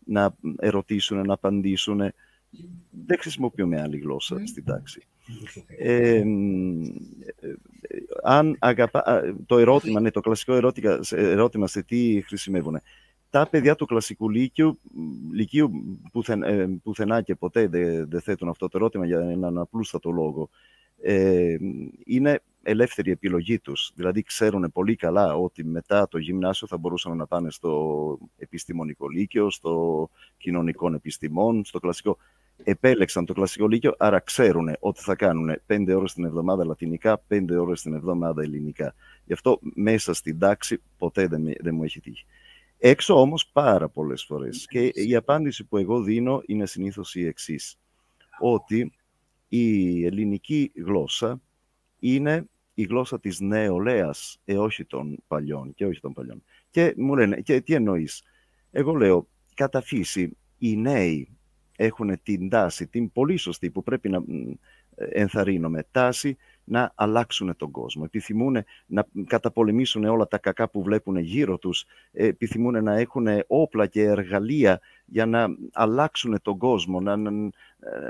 να 0.04 0.34
ερωτήσουν, 0.58 1.26
να 1.26 1.34
απαντήσουν. 1.34 1.98
Δεν 3.06 3.18
χρησιμοποιούμε 3.20 3.80
άλλη 3.80 3.98
γλώσσα 3.98 4.40
στην 4.46 4.64
τάξη. 4.64 5.06
Ε, 5.78 6.22
αν 8.22 8.56
αγαπά, 8.58 9.22
το 9.46 9.58
ερώτημα, 9.58 10.00
ναι, 10.00 10.10
το 10.10 10.20
κλασικό 10.20 10.52
ερώτημα, 10.54 10.98
ερώτημα 11.10 11.66
σε 11.66 11.82
τι 11.82 12.22
χρησιμεύουν. 12.26 12.80
Τα 13.30 13.48
παιδιά 13.48 13.74
του 13.74 13.86
κλασικού 13.86 14.30
λύκειου, 14.30 14.80
λυκείου 15.32 15.70
πουθενά 16.82 17.22
και 17.22 17.34
ποτέ 17.34 17.68
δεν 18.08 18.20
θέτουν 18.20 18.48
αυτό 18.48 18.68
το 18.68 18.78
ερώτημα 18.78 19.06
για 19.06 19.20
έναν 19.20 19.58
απλούστατο 19.58 20.10
λόγο. 20.10 20.50
Ε, 21.00 21.56
είναι 22.04 22.40
ελεύθερη 22.62 23.10
επιλογή 23.10 23.58
τους. 23.58 23.92
Δηλαδή 23.94 24.22
ξέρουν 24.22 24.70
πολύ 24.72 24.96
καλά 24.96 25.34
ότι 25.34 25.64
μετά 25.64 26.08
το 26.08 26.18
γυμνάσιο 26.18 26.66
θα 26.66 26.76
μπορούσαν 26.76 27.16
να 27.16 27.26
πάνε 27.26 27.50
στο 27.50 28.18
επιστημονικό 28.36 29.08
λύκειο, 29.08 29.50
στο 29.50 30.10
κοινωνικό 30.36 30.94
επιστημών, 30.94 31.64
στο 31.64 31.78
κλασικό. 31.78 32.18
Επέλεξαν 32.64 33.24
το 33.24 33.32
κλασικό 33.32 33.68
λύκειο, 33.68 33.94
άρα 33.98 34.18
ξέρουν 34.18 34.76
ότι 34.80 35.00
θα 35.00 35.14
κάνουν 35.14 35.60
πέντε 35.66 35.94
ώρες 35.94 36.12
την 36.12 36.24
εβδομάδα 36.24 36.64
λατινικά, 36.64 37.18
πέντε 37.18 37.56
ώρες 37.56 37.82
την 37.82 37.94
εβδομάδα 37.94 38.42
ελληνικά. 38.42 38.94
Γι' 39.24 39.32
αυτό 39.32 39.58
μέσα 39.62 40.14
στην 40.14 40.38
τάξη 40.38 40.82
ποτέ 40.98 41.26
δεν, 41.26 41.44
δεν 41.60 41.74
μου 41.74 41.84
έχει 41.84 42.00
τύχει. 42.00 42.24
Έξω 42.78 43.20
όμως 43.20 43.46
πάρα 43.46 43.88
πολλές 43.88 44.24
φορές. 44.24 44.66
Και 44.66 44.86
η 44.86 45.14
απάντηση 45.14 45.64
που 45.64 45.76
εγώ 45.76 46.02
δίνω 46.02 46.42
είναι 46.46 46.66
συνήθως 46.66 47.14
η 47.14 47.26
εξής. 47.26 47.78
Ότι 48.40 48.92
η 49.48 50.04
ελληνική 50.04 50.72
γλώσσα 50.74 51.40
είναι 51.98 52.48
η 52.74 52.82
γλώσσα 52.82 53.20
της 53.20 53.40
νεολαίας, 53.40 54.40
ε, 54.44 54.58
όχι 54.58 54.84
των 54.84 55.16
παλιών 55.26 55.74
και 55.74 55.86
όχι 55.86 56.00
των 56.00 56.12
παλιών. 56.12 56.42
Και 56.70 56.94
μου 56.96 57.16
λένε, 57.16 57.40
και 57.40 57.60
τι 57.60 57.74
εννοείς; 57.74 58.22
Εγώ 58.70 58.94
λέω, 58.94 59.28
κατά 59.54 59.80
φύση, 59.80 60.36
οι 60.58 60.76
νέοι 60.76 61.37
έχουν 61.80 62.22
την 62.22 62.48
τάση, 62.48 62.86
την 62.86 63.12
πολύ 63.12 63.36
σωστή 63.36 63.70
που 63.70 63.82
πρέπει 63.82 64.08
να 64.08 64.22
ενθαρρύνουμε, 64.94 65.86
τάση 65.90 66.36
να 66.64 66.92
αλλάξουν 66.94 67.56
τον 67.56 67.70
κόσμο. 67.70 68.02
Επιθυμούν 68.06 68.56
να 68.86 69.06
καταπολεμήσουν 69.26 70.04
όλα 70.04 70.26
τα 70.26 70.38
κακά 70.38 70.68
που 70.68 70.82
βλέπουν 70.82 71.16
γύρω 71.16 71.58
τους. 71.58 71.84
Επιθυμούν 72.12 72.82
να 72.82 72.94
έχουν 72.94 73.26
όπλα 73.46 73.86
και 73.86 74.02
εργαλεία 74.02 74.80
για 75.04 75.26
να 75.26 75.46
αλλάξουν 75.72 76.38
τον 76.42 76.58
κόσμο, 76.58 77.00
να, 77.00 77.16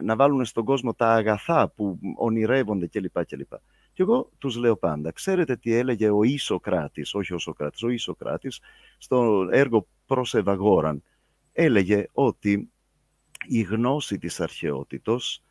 να, 0.02 0.16
βάλουν 0.16 0.44
στον 0.44 0.64
κόσμο 0.64 0.94
τα 0.94 1.12
αγαθά 1.12 1.68
που 1.68 1.98
ονειρεύονται 2.16 2.86
κλπ. 2.86 3.24
κλπ. 3.24 3.52
Και 3.92 4.02
εγώ 4.02 4.30
τους 4.38 4.56
λέω 4.56 4.76
πάντα, 4.76 5.12
ξέρετε 5.12 5.56
τι 5.56 5.74
έλεγε 5.74 6.10
ο 6.10 6.22
Ισοκράτης, 6.22 7.14
όχι 7.14 7.34
ο 7.34 7.38
Σοκράτης, 7.38 7.82
ο 7.82 7.88
Ισοκράτης, 7.88 8.60
στο 8.98 9.48
έργο 9.50 9.86
«Προς 10.06 10.34
Ευαγόραν». 10.34 11.02
Έλεγε 11.52 12.06
ότι 12.12 12.70
η 13.48 13.62
γνώση 13.62 14.18
της 14.18 14.40
αρχαιότητος 14.40 15.42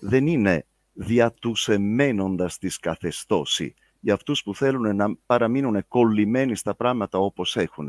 δεν 0.00 0.26
είναι 0.26 0.66
δια 0.92 1.32
τους 1.32 1.68
εμένοντας 1.68 2.58
της 2.58 2.78
καθεστώση, 2.78 3.74
για 4.00 4.14
αυτούς 4.14 4.42
που 4.42 4.54
θέλουν 4.54 4.96
να 4.96 5.16
παραμείνουν 5.26 5.88
κολλημένοι 5.88 6.56
στα 6.56 6.74
πράγματα 6.74 7.18
όπως 7.18 7.56
έχουν, 7.56 7.88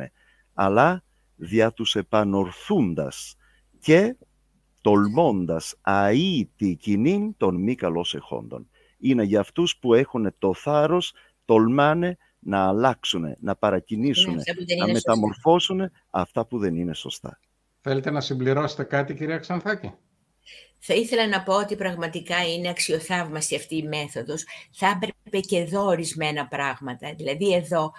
αλλά 0.54 1.04
δια 1.36 1.74
τους 1.74 1.96
επανορθούντας 1.96 3.36
και 3.80 4.16
τολμώντας 4.82 5.76
αήτη 5.82 6.76
κοινήν 6.76 7.38
των 7.38 7.56
μη 7.56 7.76
καλώς 7.76 8.16
εχόντων 8.16 8.70
είναι 9.02 9.24
για 9.24 9.40
αυτούς 9.40 9.78
που 9.78 9.94
έχουν 9.94 10.34
το 10.40 10.54
θάρρος, 10.54 11.14
τολμάνε 11.46 12.18
να 12.40 12.68
αλλάξουν, 12.68 13.36
να 13.40 13.56
παρακινήσουν, 13.56 14.36
να 14.78 14.88
μεταμορφώσουν 14.92 15.92
αυτά 16.10 16.46
που 16.46 16.58
δεν 16.58 16.76
είναι 16.76 16.94
σωστά. 16.94 17.40
Θέλετε 17.82 18.12
να 18.12 18.22
συμπληρώσετε 18.22 18.84
κάτι, 18.84 19.14
κυρία 19.14 19.38
Ξανθάκη; 19.38 19.94
Θα 20.80 20.94
ήθελα 20.94 21.28
να 21.28 21.44
πω 21.44 21.54
ότι 21.54 21.76
πραγματικά 21.76 22.48
είναι 22.48 22.70
αξιοθαύμαστη 22.70 23.56
αυτή 23.56 23.76
η 23.76 23.88
μέθοδος. 23.88 24.46
Θα 24.72 24.88
έπρεπε 24.88 25.40
και 25.48 25.58
εδώ 25.58 25.86
ορισμένα 25.86 26.48
πράγματα. 26.48 27.14
Δηλαδή 27.14 27.54
εδώ 27.54 27.92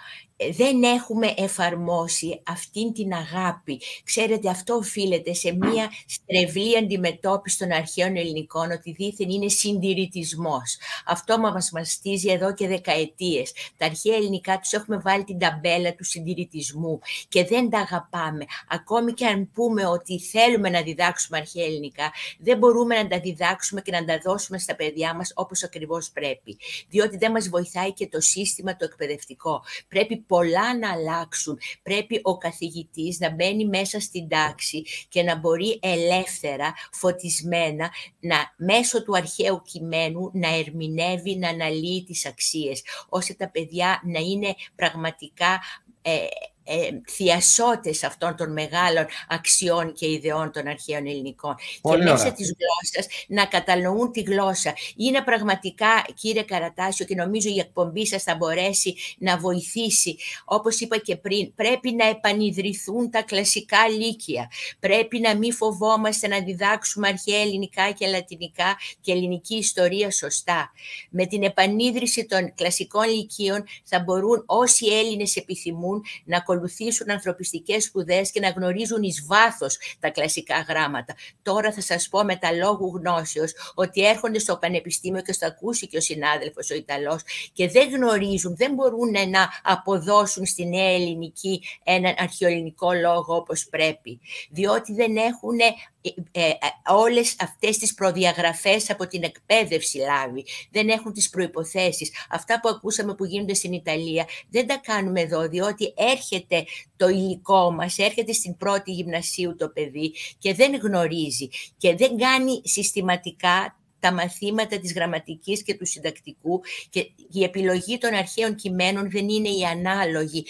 δεν 0.50 0.82
έχουμε 0.82 1.34
εφαρμόσει 1.36 2.40
αυτήν 2.46 2.92
την 2.92 3.12
αγάπη. 3.12 3.80
Ξέρετε, 4.04 4.48
αυτό 4.48 4.74
οφείλεται 4.74 5.34
σε 5.34 5.52
μία 5.52 5.90
στρεβλή 6.06 6.78
αντιμετώπιση 6.78 7.58
των 7.58 7.72
αρχαίων 7.72 8.16
ελληνικών, 8.16 8.70
ότι 8.70 8.92
δήθεν 8.92 9.30
είναι 9.30 9.48
συντηρητισμός. 9.48 10.76
Αυτό 11.06 11.38
μας 11.38 11.70
μαστίζει 11.70 12.30
εδώ 12.30 12.54
και 12.54 12.68
δεκαετίες. 12.68 13.52
Τα 13.76 13.86
αρχαία 13.86 14.14
ελληνικά 14.14 14.58
τους 14.58 14.72
έχουμε 14.72 14.98
βάλει 14.98 15.24
την 15.24 15.38
ταμπέλα 15.38 15.94
του 15.94 16.04
συντηρητισμού 16.04 17.00
και 17.28 17.44
δεν 17.44 17.70
τα 17.70 17.78
αγαπάμε. 17.78 18.44
Ακόμη 18.68 19.12
και 19.12 19.26
αν 19.26 19.50
πούμε 19.52 19.86
ότι 19.86 20.20
θέλουμε 20.20 20.70
να 20.70 20.82
διδάξουμε 20.82 21.38
αρχαία 21.38 21.64
ελληνικά, 21.64 22.12
δεν 22.38 22.58
μπορούμε 22.58 23.02
να 23.02 23.08
τα 23.08 23.20
διδάξουμε 23.20 23.80
και 23.80 23.90
να 23.90 24.04
τα 24.04 24.18
δώσουμε 24.24 24.58
στα 24.58 24.74
παιδιά 24.74 25.14
μας 25.14 25.32
όπως 25.34 25.62
ακριβώς 25.62 26.10
πρέπει. 26.10 26.58
Διότι 26.88 27.16
δεν 27.16 27.30
μας 27.30 27.48
βοηθάει 27.48 27.92
και 27.92 28.08
το 28.08 28.20
σύστημα 28.20 28.76
το 28.76 28.84
εκπαιδευτικό. 28.84 29.62
Πρέπει 29.88 30.16
πολλά 30.32 30.78
να 30.78 30.92
αλλάξουν. 30.92 31.58
Πρέπει 31.82 32.20
ο 32.22 32.38
καθηγητής 32.38 33.18
να 33.18 33.30
μπαίνει 33.30 33.64
μέσα 33.64 34.00
στην 34.00 34.28
τάξη 34.28 34.82
και 35.08 35.22
να 35.22 35.38
μπορεί 35.38 35.78
ελεύθερα, 35.82 36.74
φωτισμένα, 36.92 37.90
να, 38.20 38.36
μέσω 38.56 39.04
του 39.04 39.16
αρχαίου 39.16 39.62
κειμένου 39.64 40.30
να 40.32 40.54
ερμηνεύει, 40.54 41.36
να 41.36 41.48
αναλύει 41.48 42.04
τις 42.04 42.26
αξίες, 42.26 42.82
ώστε 43.08 43.34
τα 43.34 43.50
παιδιά 43.50 44.00
να 44.04 44.20
είναι 44.20 44.54
πραγματικά 44.74 45.60
ε, 46.02 46.26
ε, 46.64 46.88
θειασότες 47.10 48.04
αυτών 48.04 48.36
των 48.36 48.52
μεγάλων 48.52 49.06
αξιών 49.28 49.92
και 49.92 50.10
ιδεών 50.10 50.52
των 50.52 50.66
αρχαίων 50.66 51.06
ελληνικών. 51.06 51.54
και 51.82 51.96
μέσα 51.96 52.32
της 52.32 52.54
γλώσσας 52.58 53.24
να 53.28 53.44
κατανοούν 53.44 54.12
τη 54.12 54.20
γλώσσα. 54.20 54.74
Είναι 54.96 55.22
πραγματικά, 55.22 56.04
κύριε 56.14 56.42
Καρατάσιο, 56.42 57.06
και 57.06 57.14
νομίζω 57.14 57.48
η 57.48 57.58
εκπομπή 57.58 58.06
σας 58.06 58.22
θα 58.22 58.34
μπορέσει 58.34 58.94
να 59.18 59.38
βοηθήσει. 59.38 60.16
Όπως 60.44 60.80
είπα 60.80 60.98
και 60.98 61.16
πριν, 61.16 61.54
πρέπει 61.54 61.92
να 61.92 62.06
επανειδρυθούν 62.06 63.10
τα 63.10 63.22
κλασικά 63.22 63.88
λύκεια. 63.88 64.50
Πρέπει 64.80 65.20
να 65.20 65.36
μην 65.36 65.52
φοβόμαστε 65.54 66.28
να 66.28 66.40
διδάξουμε 66.40 67.08
αρχαία 67.08 67.40
ελληνικά 67.40 67.90
και 67.90 68.06
λατινικά 68.06 68.76
και 69.00 69.12
ελληνική 69.12 69.56
ιστορία 69.56 70.10
σωστά. 70.10 70.70
Με 71.10 71.26
την 71.26 71.42
επανίδρυση 71.42 72.26
των 72.26 72.54
κλασικών 72.54 73.08
λυκείων 73.08 73.64
θα 73.84 74.00
μπορούν 74.00 74.42
όσοι 74.46 74.86
Έλληνες 74.86 75.36
επιθυμούν 75.36 76.02
να 76.24 76.40
ακολουθήσουν 76.52 77.10
ανθρωπιστικές 77.10 77.84
σπουδές 77.84 78.30
και 78.30 78.40
να 78.40 78.48
γνωρίζουν 78.48 79.02
εις 79.02 79.24
βάθος 79.26 79.78
τα 80.00 80.10
κλασικά 80.10 80.60
γράμματα. 80.68 81.14
Τώρα 81.42 81.72
θα 81.72 81.80
σας 81.80 82.08
πω 82.08 82.24
με 82.24 82.36
τα 82.36 82.52
λόγου 82.52 82.92
γνώσεως 82.96 83.52
ότι 83.74 84.06
έρχονται 84.06 84.38
στο 84.38 84.56
πανεπιστήμιο 84.56 85.22
και 85.22 85.32
στο 85.32 85.46
ακούσει 85.46 85.86
και 85.86 85.96
ο 85.96 86.00
συνάδελφος 86.00 86.70
ο 86.70 86.74
Ιταλός 86.74 87.22
και 87.52 87.68
δεν 87.68 87.88
γνωρίζουν, 87.90 88.56
δεν 88.56 88.74
μπορούν 88.74 89.10
να 89.30 89.48
αποδώσουν 89.62 90.46
στη 90.46 90.66
νέα 90.66 90.94
ελληνική 90.94 91.62
έναν 91.84 92.14
αρχαιοελληνικό 92.18 92.92
λόγο 92.92 93.36
όπως 93.36 93.68
πρέπει, 93.68 94.20
διότι 94.50 94.94
δεν 94.94 95.16
έχουν 95.16 95.58
ε, 96.02 96.40
ε, 96.40 96.52
όλες 96.92 97.36
αυτές 97.38 97.78
τις 97.78 97.94
προδιαγραφές 97.94 98.90
από 98.90 99.06
την 99.06 99.22
εκπαίδευση 99.22 99.98
λάβει. 99.98 100.44
Δεν 100.70 100.88
έχουν 100.88 101.12
τις 101.12 101.30
προϋποθέσεις. 101.30 102.12
Αυτά 102.30 102.60
που 102.60 102.68
ακούσαμε 102.68 103.14
που 103.14 103.24
γίνονται 103.24 103.54
στην 103.54 103.72
Ιταλία 103.72 104.26
δεν 104.50 104.66
τα 104.66 104.80
κάνουμε 104.82 105.20
εδώ, 105.20 105.48
διότι 105.48 105.94
έρχεται 105.96 106.64
το 106.96 107.08
υλικό 107.08 107.70
μας, 107.70 107.98
έρχεται 107.98 108.32
στην 108.32 108.56
πρώτη 108.56 108.92
γυμνασίου 108.92 109.56
το 109.56 109.68
παιδί 109.68 110.12
και 110.38 110.54
δεν 110.54 110.74
γνωρίζει 110.74 111.48
και 111.76 111.94
δεν 111.96 112.16
κάνει 112.16 112.60
συστηματικά 112.64 113.76
τα 114.02 114.12
μαθήματα 114.12 114.78
της 114.78 114.92
γραμματικής 114.94 115.62
και 115.62 115.74
του 115.74 115.86
συντακτικού 115.86 116.60
και 116.90 117.10
η 117.32 117.42
επιλογή 117.42 117.98
των 117.98 118.14
αρχαίων 118.14 118.54
κειμένων 118.54 119.10
δεν 119.10 119.28
είναι 119.28 119.48
η 119.48 119.62
ανάλογη, 119.64 120.44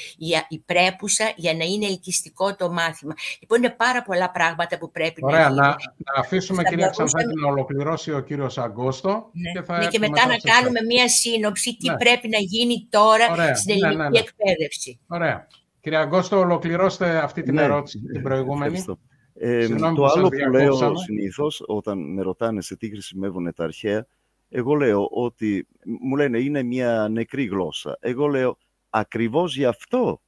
η 0.49 0.59
πρέπουσα 0.59 1.33
για 1.37 1.55
να 1.55 1.65
είναι 1.65 1.87
ελκυστικό 1.87 2.57
το 2.57 2.71
μάθημα. 2.73 3.15
Λοιπόν, 3.41 3.59
είναι 3.59 3.71
πάρα 3.71 4.03
πολλά 4.03 4.31
πράγματα 4.31 4.79
που 4.79 4.91
πρέπει 4.91 5.21
Ωραία, 5.25 5.49
να 5.49 5.55
να, 5.55 5.69
να 5.69 6.21
αφήσουμε 6.21 6.63
κυρία 6.63 6.89
Ξανθάκη 6.89 7.35
να 7.41 7.49
ολοκληρώσει 7.49 8.13
ο 8.13 8.21
κύριος 8.21 8.59
Αγκόστο. 8.59 9.31
Ναι. 9.33 9.53
Και, 9.53 9.63
θα 9.63 9.79
ναι, 9.79 9.87
και 9.87 9.99
μετά 9.99 10.27
να 10.27 10.37
κάνουμε 10.37 10.81
μία 10.89 11.09
σύνοψη 11.09 11.77
τι 11.77 11.91
ναι. 11.91 11.97
πρέπει 11.97 12.29
να 12.29 12.39
γίνει 12.39 12.87
τώρα 12.91 13.31
Ωραία. 13.31 13.55
στην 13.55 13.77
ναι, 13.79 13.87
ελληνική 13.87 14.11
ναι, 14.11 14.19
εκπαίδευση. 14.19 14.99
Ωραία. 15.07 15.47
Κύριε 15.81 15.99
Αγκόστο, 15.99 16.39
ολοκληρώστε 16.39 17.17
αυτή 17.17 17.43
την 17.43 17.59
ερώτηση, 17.59 17.99
την 18.13 18.23
προηγούμενη. 18.23 18.79
Ευχαριστώ. 18.79 18.99
Ε, 19.45 19.69
το 19.95 20.05
άλλο 20.05 20.29
που 20.29 20.51
λέω 20.51 20.97
συνήθως 20.97 21.63
όταν 21.67 22.13
με 22.13 22.23
ρωτάνε 22.23 22.61
σε 22.61 22.77
τι 22.77 22.89
χρησιμεύουν 22.89 23.55
τα 23.55 23.65
αρχαία, 23.65 24.07
εγώ 24.49 24.75
λέω 24.75 25.09
ότι 25.11 25.67
μου 26.01 26.17
λένε 26.17 26.39
είναι 26.39 26.63
μια 26.63 27.09
νεκρή 27.11 27.45
γλώσσα. 27.45 27.97
Εγώ 28.01 28.27
λέω 28.27 28.59
ακριβώς 28.91 29.57
γι' 29.57 29.65
αυτό 29.65 30.21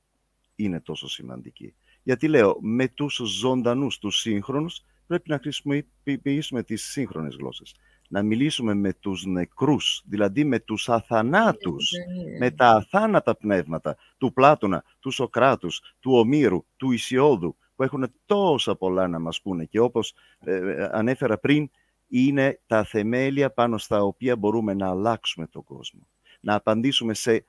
είναι 0.54 0.80
τόσο 0.80 1.08
σημαντική. 1.08 1.74
Γιατί 2.02 2.28
λέω 2.28 2.58
με 2.60 2.88
τους 2.88 3.20
ζωντανούς, 3.24 3.98
τους 3.98 4.20
σύγχρονους, 4.20 4.80
πρέπει 5.06 5.30
να 5.30 5.38
χρησιμοποιήσουμε 5.38 6.62
τις 6.62 6.82
σύγχρονες 6.82 7.36
γλώσσες. 7.36 7.74
να 8.08 8.22
μιλήσουμε 8.22 8.74
με 8.74 8.92
τους 8.92 9.24
νεκρούς, 9.24 10.02
δηλαδή 10.06 10.44
με 10.44 10.58
τους 10.58 10.88
αθανάτους, 10.88 11.90
με 12.38 12.50
τα 12.50 12.68
αθάνατα 12.68 13.36
πνεύματα 13.36 13.96
του 14.18 14.32
Πλάτωνα, 14.32 14.84
του 15.00 15.10
Σοκράτους, 15.10 15.94
του 16.00 16.12
Ομήρου, 16.12 16.64
του 16.76 16.92
Ισιώδου, 16.92 17.56
που 17.74 17.82
έχουν 17.82 18.12
τόσα 18.26 18.76
πολλά 18.76 19.08
να 19.08 19.18
μας 19.18 19.40
πούνε 19.42 19.64
και 19.64 19.78
όπως 19.78 20.14
ε, 20.44 20.54
ε, 20.54 20.88
ανέφερα 20.92 21.38
πριν, 21.38 21.70
είναι 22.08 22.60
τα 22.66 22.84
θεμέλια 22.84 23.50
πάνω 23.50 23.78
στα 23.78 24.02
οποία 24.02 24.36
μπορούμε 24.36 24.74
να 24.74 24.88
αλλάξουμε 24.88 25.46
τον 25.46 25.64
κόσμο. 25.64 26.08
Να 26.40 26.54
απαντήσουμε 26.54 27.14
σε 27.14 27.44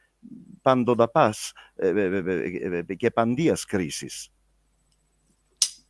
παντοδαπάς 0.62 1.54
ε, 1.76 2.82
και 2.98 3.12
παντίας 3.12 3.66
κρίσης. 3.66 4.30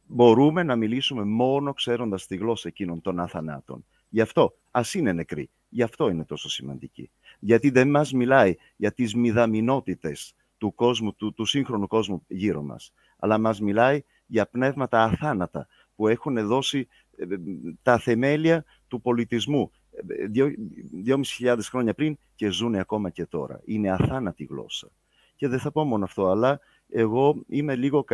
Μπορούμε 0.07 0.63
να 0.63 0.75
μιλήσουμε 0.75 1.23
μόνο 1.23 1.73
ξέροντας 1.73 2.27
τη 2.27 2.35
γλώσσα 2.35 2.67
εκείνων 2.67 3.01
των 3.01 3.19
αθανάτων. 3.19 3.85
Γι' 4.09 4.21
αυτό, 4.21 4.57
ας 4.71 4.93
είναι 4.93 5.11
νεκροί. 5.11 5.49
Γι' 5.69 5.83
αυτό 5.83 6.09
είναι 6.09 6.25
τόσο 6.25 6.49
σημαντική. 6.49 7.11
Γιατί 7.39 7.69
δεν 7.69 7.89
μας 7.89 8.13
μιλάει 8.13 8.55
για 8.75 8.91
τις 8.91 9.15
μηδαμινότητες 9.15 10.33
του, 10.57 10.73
κόσμου, 10.75 11.15
του, 11.15 11.33
του 11.33 11.45
σύγχρονου 11.45 11.87
κόσμου 11.87 12.23
γύρω 12.27 12.61
μας, 12.61 12.91
αλλά 13.17 13.37
μας 13.37 13.59
μιλάει 13.59 14.03
για 14.25 14.45
πνεύματα 14.45 15.03
αθάνατα 15.03 15.67
που 15.95 16.07
έχουν 16.07 16.47
δώσει 16.47 16.87
ε, 17.17 17.23
ε, 17.23 17.37
τα 17.81 17.97
θεμέλια 17.97 18.65
του 18.87 19.01
πολιτισμού 19.01 19.71
ε, 20.07 20.25
δυόμισι 20.91 21.35
χιλιάδες 21.35 21.69
χρόνια 21.69 21.93
πριν 21.93 22.17
και 22.35 22.49
ζουν 22.49 22.75
ακόμα 22.75 23.09
και 23.09 23.25
τώρα. 23.25 23.61
Είναι 23.65 23.91
αθάνατη 23.91 24.43
γλώσσα. 24.43 24.91
Και 25.35 25.47
δεν 25.47 25.59
θα 25.59 25.71
πω 25.71 25.83
μόνο 25.83 26.03
αυτό, 26.03 26.27
αλλά 26.27 26.59
εγώ 26.89 27.43
είμαι 27.47 27.75
λίγο 27.75 28.05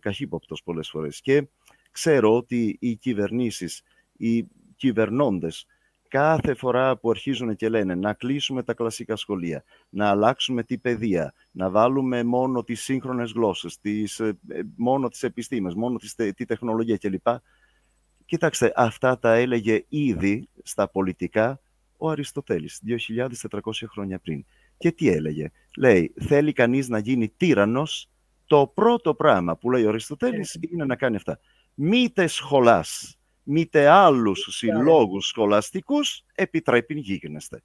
καχύποπτος 0.00 0.62
πολλές 0.62 0.88
φορές 0.88 1.20
και 1.20 1.48
ξέρω 1.90 2.36
ότι 2.36 2.76
οι 2.80 2.96
κυβερνήσεις, 2.96 3.82
οι 4.16 4.46
κυβερνώντες 4.76 5.66
κάθε 6.08 6.54
φορά 6.54 6.96
που 6.96 7.10
αρχίζουν 7.10 7.56
και 7.56 7.68
λένε 7.68 7.94
να 7.94 8.12
κλείσουμε 8.12 8.62
τα 8.62 8.74
κλασικά 8.74 9.16
σχολεία, 9.16 9.64
να 9.88 10.08
αλλάξουμε 10.08 10.62
την 10.62 10.80
παιδεία, 10.80 11.34
να 11.50 11.70
βάλουμε 11.70 12.22
μόνο 12.24 12.64
τις 12.64 12.82
σύγχρονες 12.82 13.32
γλώσσες, 13.32 13.80
τις, 13.80 14.20
ε, 14.20 14.38
ε, 14.48 14.60
μόνο 14.76 15.08
τις 15.08 15.22
επιστήμες, 15.22 15.74
μόνο 15.74 15.98
τη 16.36 16.44
τεχνολογία 16.44 16.96
κλπ. 16.96 17.26
Κοιτάξτε, 18.24 18.72
αυτά 18.76 19.18
τα 19.18 19.34
έλεγε 19.34 19.84
ήδη 19.88 20.48
στα 20.62 20.88
πολιτικά 20.88 21.60
ο 21.96 22.10
Αριστοτέλης, 22.10 22.80
2.400 22.82 23.86
χρόνια 23.86 24.18
πριν. 24.18 24.44
Και 24.78 24.92
τι 24.92 25.08
έλεγε; 25.08 25.50
Λέει, 25.76 26.14
θέλει 26.20 26.52
κανείς 26.52 26.88
να 26.88 26.98
γίνει 26.98 27.28
τύρανος, 27.28 28.10
το 28.46 28.72
πρώτο 28.74 29.14
πράγμα 29.14 29.56
που 29.56 29.70
λέει 29.70 29.84
ο 29.84 29.88
Αριστοτέλης 29.88 30.58
είναι 30.60 30.84
να 30.84 30.96
κάνει 30.96 31.16
αυτά. 31.16 31.38
Μήτε 31.74 32.26
σχολάς, 32.26 33.18
μήτε 33.46 33.88
άλλους 33.88 34.48
συλλόγους 34.50 35.26
σχολαστικούς 35.26 36.24
επιτρέπει 36.34 36.94
γίγνεστε. 36.94 37.62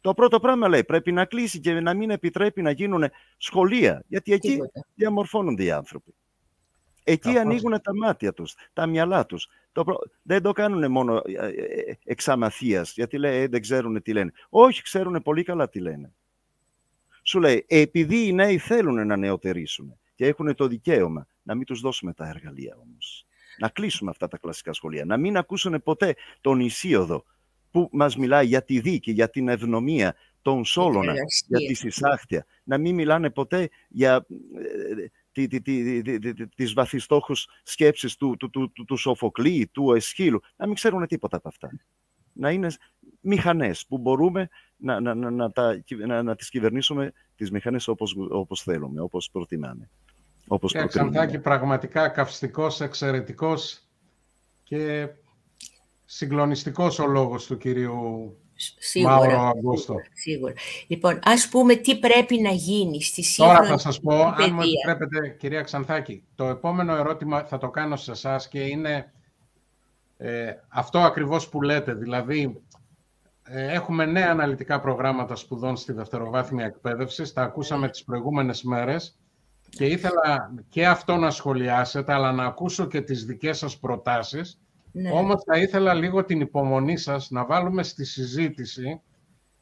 Το 0.00 0.14
πρώτο 0.14 0.40
πράγμα 0.40 0.68
λέει 0.68 0.84
πρέπει 0.84 1.12
να 1.12 1.24
κλείσει 1.24 1.60
και 1.60 1.80
να 1.80 1.94
μην 1.94 2.10
επιτρέπει 2.10 2.62
να 2.62 2.70
γίνουν 2.70 3.04
σχολεία, 3.36 4.04
γιατί 4.08 4.32
εκεί 4.32 4.58
διαμορφώνονται 4.94 5.64
οι 5.64 5.70
άνθρωποι. 5.70 6.14
Εκεί 7.04 7.38
ανοίγουν 7.38 7.80
τα 7.82 7.94
μάτια 7.94 8.32
τους, 8.32 8.54
τα 8.72 8.86
μυαλά 8.86 9.26
τους. 9.26 9.48
Το 9.72 9.84
Δεν 10.22 10.42
το 10.42 10.52
κάνουν 10.52 10.90
μόνο 10.90 11.22
ε, 11.24 11.46
ε, 11.46 11.98
εξαμαθίας, 12.04 12.92
γιατί 12.94 13.18
λέει 13.18 13.46
δεν 13.46 13.60
ξέρουν 13.60 14.02
τι 14.02 14.12
λένε. 14.12 14.32
Όχι, 14.48 14.82
ξέρουν 14.82 15.22
πολύ 15.22 15.42
καλά 15.42 15.68
τι 15.68 15.80
λένε. 15.80 16.12
Σου 17.22 17.40
λέει, 17.40 17.64
επειδή 17.68 18.26
οι 18.26 18.32
νέοι 18.32 18.58
θέλουν 18.58 19.06
να 19.06 19.16
νεοτερήσουν 19.16 19.98
και 20.14 20.26
έχουν 20.26 20.54
το 20.54 20.66
δικαίωμα 20.66 21.26
να 21.42 21.54
μην 21.54 21.66
τους 21.66 21.80
δώσουμε 21.80 22.12
τα 22.12 22.28
εργαλεία 22.28 22.76
όμως 22.82 23.25
να 23.58 23.68
κλείσουμε 23.68 24.10
αυτά 24.10 24.28
τα 24.28 24.38
κλασικά 24.38 24.72
σχολεία, 24.72 25.04
να 25.04 25.16
μην 25.16 25.36
ακούσουν 25.36 25.82
ποτέ 25.82 26.14
τον 26.40 26.60
Ισίωδο 26.60 27.24
που 27.70 27.88
μας 27.92 28.16
μιλάει 28.16 28.46
για 28.46 28.64
τη 28.64 28.80
δίκη, 28.80 29.10
για 29.10 29.30
την 29.30 29.48
ευνομία, 29.48 30.14
τον 30.42 30.64
Σόλωνα, 30.64 31.12
για 31.46 31.58
τη 31.68 31.74
συσάχτεια, 31.74 32.46
να 32.64 32.78
μην 32.78 32.94
μιλάνε 32.94 33.30
ποτέ 33.30 33.68
για 33.88 34.26
ε, 35.34 35.46
τις 36.54 36.72
βαθιστόχους 36.72 37.48
σκέψεις 37.62 38.16
του, 38.16 38.36
του, 38.36 38.50
του, 38.50 38.72
του, 38.86 38.96
Σοφοκλή, 38.96 39.68
του 39.72 39.92
Εσχύλου, 39.92 40.40
να 40.56 40.66
μην 40.66 40.74
ξέρουν 40.74 41.06
τίποτα 41.06 41.36
από 41.36 41.48
αυτά. 41.48 41.70
Να 42.32 42.50
είναι 42.50 42.68
μηχανές 43.20 43.86
που 43.86 43.98
μπορούμε 43.98 44.48
να, 44.76 45.00
να, 45.00 45.14
να, 45.14 45.30
να, 45.30 45.50
τα, 45.50 45.82
να, 46.06 46.22
να 46.22 46.36
τις 46.36 46.48
κυβερνήσουμε 46.48 47.12
τις 47.36 47.50
μηχανές 47.50 47.88
όπως, 47.88 48.14
όπως 48.30 48.62
θέλουμε, 48.62 49.00
όπως 49.00 49.30
προτιμάμε. 49.30 49.90
Όπως 50.46 50.72
και 50.72 50.86
Ξανθάκη 50.86 51.38
πραγματικά 51.38 52.08
καυστικός, 52.08 52.80
εξαιρετικός 52.80 53.80
και 54.62 55.08
συγκλονιστικός 56.04 56.98
ο 56.98 57.06
λόγος 57.06 57.46
του 57.46 57.56
κυρίου 57.56 58.36
Σίγουρα, 58.78 59.14
Μάουρο 59.14 59.40
Αγκούστο. 59.40 59.94
Σίγουρα. 60.12 60.52
Λοιπόν, 60.86 61.18
ας 61.24 61.48
πούμε 61.48 61.74
τι 61.74 61.98
πρέπει 61.98 62.40
να 62.40 62.50
γίνει 62.50 63.02
στη 63.02 63.22
σύγχρονη 63.22 63.58
Τώρα 63.58 63.68
θα 63.68 63.78
σας 63.78 64.00
πω, 64.00 64.22
αν 64.22 64.54
μου 64.54 64.60
επιτρέπετε, 64.60 65.28
κυρία 65.28 65.62
Ξανθάκη, 65.62 66.24
το 66.34 66.44
επόμενο 66.44 66.96
ερώτημα 66.96 67.44
θα 67.44 67.58
το 67.58 67.70
κάνω 67.70 67.96
σε 67.96 68.10
εσάς 68.10 68.48
και 68.48 68.60
είναι 68.60 69.12
ε, 70.16 70.52
αυτό 70.68 70.98
ακριβώς 70.98 71.48
που 71.48 71.62
λέτε, 71.62 71.94
δηλαδή 71.94 72.60
ε, 73.42 73.72
έχουμε 73.72 74.06
νέα 74.06 74.30
αναλυτικά 74.30 74.80
προγράμματα 74.80 75.36
σπουδών 75.36 75.76
στη 75.76 75.92
δευτεροβάθμια 75.92 76.64
εκπαίδευση, 76.64 77.34
τα 77.34 77.42
ακούσαμε 77.42 77.88
τις 77.88 78.04
προηγούμενες 78.04 78.62
μέρες 78.62 79.18
και 79.68 79.84
ήθελα 79.84 80.54
και 80.68 80.86
αυτό 80.86 81.16
να 81.16 81.30
σχολιάσετε, 81.30 82.12
αλλά 82.12 82.32
να 82.32 82.44
ακούσω 82.44 82.86
και 82.86 83.00
τις 83.00 83.24
δικές 83.24 83.58
σας 83.58 83.78
προτάσεις. 83.78 84.60
Ναι. 84.92 85.10
Όμως 85.10 85.42
θα 85.46 85.58
ήθελα 85.58 85.94
λίγο 85.94 86.24
την 86.24 86.40
υπομονή 86.40 86.96
σας 86.96 87.30
να 87.30 87.44
βάλουμε 87.44 87.82
στη 87.82 88.04
συζήτηση 88.04 89.00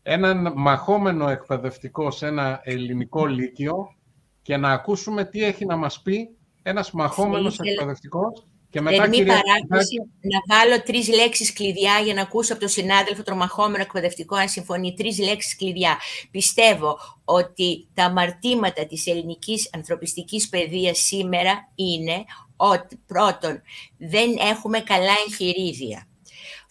έναν 0.02 0.52
μαχόμενο 0.56 1.28
εκπαιδευτικό 1.28 2.10
σε 2.10 2.26
ένα 2.26 2.60
ελληνικό 2.62 3.26
λύκειο 3.26 3.94
και 4.42 4.56
να 4.56 4.70
ακούσουμε 4.70 5.24
τι 5.24 5.44
έχει 5.44 5.66
να 5.66 5.76
μας 5.76 6.02
πει 6.02 6.36
ένας 6.62 6.92
μαχόμενος 6.92 7.58
εκπαιδευτικός 7.58 8.46
και 8.74 8.80
μετά, 8.80 9.08
κυρία... 9.08 9.42
παράκουση, 9.42 9.96
να 10.20 10.56
βάλω 10.56 10.82
τρεις 10.82 11.08
λέξεις 11.08 11.52
κλειδιά 11.52 12.00
για 12.04 12.14
να 12.14 12.20
ακούσω 12.20 12.52
από 12.52 12.60
τον 12.60 12.70
συνάδελφο 12.70 13.22
τρομαχόμενο 13.22 13.82
εκπαιδευτικό 13.82 14.36
αν 14.36 14.48
συμφωνεί. 14.48 14.94
Τρεις 14.94 15.18
λέξεις 15.18 15.56
κλειδιά. 15.56 15.98
Πιστεύω 16.30 16.98
ότι 17.24 17.88
τα 17.94 18.04
αμαρτήματα 18.04 18.86
της 18.86 19.06
ελληνικής 19.06 19.70
ανθρωπιστικής 19.72 20.48
παιδείας 20.48 20.98
σήμερα 20.98 21.72
είναι 21.74 22.24
ότι 22.56 23.00
πρώτον 23.06 23.62
δεν 23.98 24.36
έχουμε 24.50 24.80
καλά 24.80 25.12
εγχειρίδια. 25.26 26.08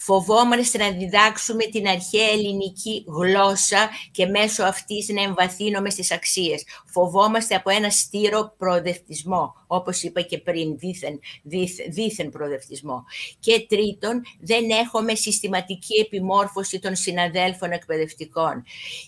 Φοβόμαστε 0.05 0.77
να 0.77 0.91
διδάξουμε 0.91 1.65
την 1.65 1.87
αρχαία 1.87 2.27
ελληνική 2.27 3.05
γλώσσα 3.07 3.89
και 4.11 4.25
μέσω 4.25 4.63
αυτής 4.63 5.07
να 5.09 5.21
εμβαθύνουμε 5.21 5.89
στις 5.89 6.11
αξίες. 6.11 6.63
Φοβόμαστε 6.85 7.55
από 7.55 7.69
ένα 7.69 7.89
στήρο 7.89 8.55
προοδευτισμό, 8.57 9.53
όπως 9.67 10.03
είπα 10.03 10.21
και 10.21 10.37
πριν, 10.37 10.77
δίθεν, 10.77 11.19
δίθεν, 11.89 12.29
προοδευτισμό. 12.29 13.03
Και 13.39 13.65
τρίτον, 13.69 14.21
δεν 14.39 14.69
έχουμε 14.69 15.15
συστηματική 15.15 15.99
επιμόρφωση 15.99 16.79
των 16.79 16.95
συναδέλφων 16.95 17.71
εκπαιδευτικών. 17.71 18.63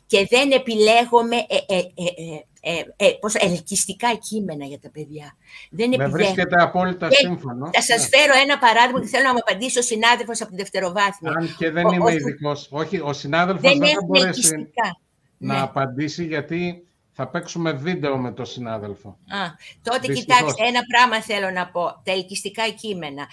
Και 0.08 0.28
δεν 0.30 0.52
επιλέγουμε 0.52 1.36
ε, 1.36 1.76
ε, 1.76 1.78
ε, 1.78 2.46
ε, 2.68 3.06
ε, 3.06 3.12
πώς, 3.20 3.36
ελκυστικά 3.36 4.16
κείμενα 4.16 4.66
για 4.66 4.80
τα 4.80 4.90
παιδιά. 4.90 5.36
Δεν 5.70 5.94
Με 5.98 6.08
βρίσκεται 6.08 6.62
απόλυτα 6.62 7.08
και 7.08 7.16
σύμφωνο. 7.16 7.70
Θα 7.74 7.82
σας 7.82 8.02
ναι. 8.02 8.18
φέρω 8.18 8.34
ένα 8.44 8.58
παράδειγμα 8.58 9.02
και 9.02 9.08
θέλω 9.08 9.24
να 9.24 9.32
μου 9.32 9.40
απαντήσει 9.48 9.80
ο 9.80 9.82
συνάδελφος 9.82 10.42
από 10.42 10.50
τη 10.50 10.56
δευτεροβάθμια. 10.56 11.32
Αν 11.32 11.56
και 11.58 11.72
δεν 11.72 11.86
ο, 11.86 11.92
είμαι 11.94 12.14
ειδικός. 12.14 12.68
Όχι, 12.72 13.00
ο 13.00 13.14
συνάδελφος 13.14 13.62
δεν, 13.62 13.80
δεν 13.80 13.90
θα 13.90 14.04
μπορέσει 14.06 14.70
να 15.38 15.54
ναι. 15.54 15.62
απαντήσει 15.62 16.26
γιατί 16.26 16.88
θα 17.12 17.28
παίξουμε 17.28 17.72
βίντεο 17.72 18.18
με 18.18 18.32
τον 18.32 18.46
συνάδελφο. 18.46 19.10
Α, 19.10 19.38
τότε 19.82 20.00
Δυστυχώς. 20.00 20.20
κοιτάξτε, 20.20 20.66
ένα 20.68 20.82
πράγμα 20.88 21.22
θέλω 21.22 21.50
να 21.50 21.68
πω. 21.68 22.02
Τα 22.04 22.12
ελκυστικά 22.12 22.70
κείμενα. 22.70 23.28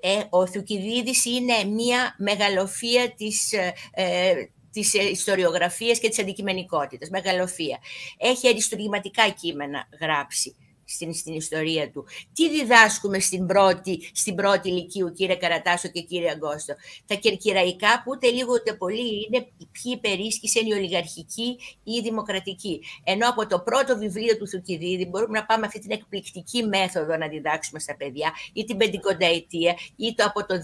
Ε, 0.00 0.22
ο 0.30 0.46
Θουκυδίδης 0.46 1.24
είναι 1.24 1.64
μια 1.64 2.14
μεγαλοφία 2.18 3.14
της, 3.16 3.52
ε, 3.90 4.50
της 4.72 4.94
ε, 4.94 5.02
ιστοριογραφίας 5.10 5.98
και 5.98 6.08
της 6.08 6.18
αντικειμενικότητας, 6.18 7.08
μεγαλοφία. 7.10 7.78
Έχει 8.18 8.48
αριστουργηματικά 8.48 9.28
κείμενα 9.28 9.88
γράψει 10.00 10.56
στην, 10.90 11.14
στην 11.14 11.34
ιστορία 11.34 11.90
του. 11.90 12.06
Τι 12.32 12.50
διδάσκουμε 12.50 13.18
στην 13.18 13.46
πρώτη, 13.46 14.10
στην 14.14 14.34
πρώτη 14.34 14.68
ηλικίου, 14.68 15.12
κύριε 15.12 15.36
Καρατάσο 15.36 15.88
και 15.88 16.00
κύριε 16.00 16.30
Αγκώστο. 16.30 16.74
Τα 17.06 17.14
κερκυραϊκά 17.14 18.02
που 18.04 18.10
ούτε 18.14 18.28
λίγο 18.30 18.52
ούτε 18.52 18.74
πολύ 18.74 19.26
είναι 19.26 19.46
ποιοι 19.56 19.92
υπερίσχυσαν 19.96 20.66
η 20.66 20.72
ολιγαρχική 20.72 21.58
ή 21.82 21.92
η 21.92 22.00
δημοκρατική. 22.02 22.82
Ενώ 23.04 23.28
από 23.28 23.46
το 23.46 23.60
πρώτο 23.60 23.98
βιβλίο 23.98 24.36
του 24.36 24.48
Θουκυδίδη 24.48 25.06
μπορούμε 25.06 25.38
να 25.38 25.46
πάμε 25.46 25.66
αυτή 25.66 25.78
την 25.78 25.90
εκπληκτική 25.90 26.62
μέθοδο 26.62 27.16
να 27.16 27.28
διδάξουμε 27.28 27.80
στα 27.80 27.96
παιδιά 27.96 28.32
ή 28.52 28.64
την 28.64 28.76
πεντηκονταετία 28.76 29.74
ή 29.96 30.14
το 30.14 30.24
από 30.24 30.46
το 30.46 30.54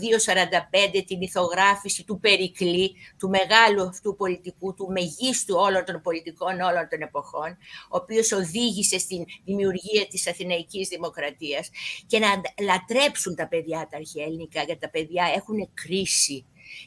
245 0.97 1.03
την 1.07 1.21
ηθογράφηση 1.21 2.05
του 2.05 2.21
Περικλή, 2.21 2.95
του 3.19 3.29
μεγάλου 3.29 3.83
αυτού 3.83 4.17
πολιτικού, 4.17 4.75
του 4.75 4.89
μεγίστου 4.91 5.57
όλων 5.59 5.85
των 5.85 6.01
πολιτικών 6.01 6.61
όλων 6.61 6.89
των 6.91 7.01
εποχών, 7.01 7.51
ο 7.91 7.97
οποίος 7.97 8.33
οδήγησε 8.33 8.99
στην 8.99 9.25
δημιουργία 9.45 10.07
της 10.07 10.16
Αθηναϊκής 10.27 10.89
Δημοκρατίας 10.89 11.71
και 12.07 12.19
να 12.19 12.29
λατρέψουν 12.65 13.35
τα 13.35 13.49
παιδιά 13.49 13.89
τα 13.91 13.97
αρχαία 13.97 14.25
ελληνικά, 14.25 14.63
γιατί 14.63 14.81
τα 14.81 14.91
παιδιά 14.91 15.25
έχουν 15.37 15.69
κρίση 15.75 16.45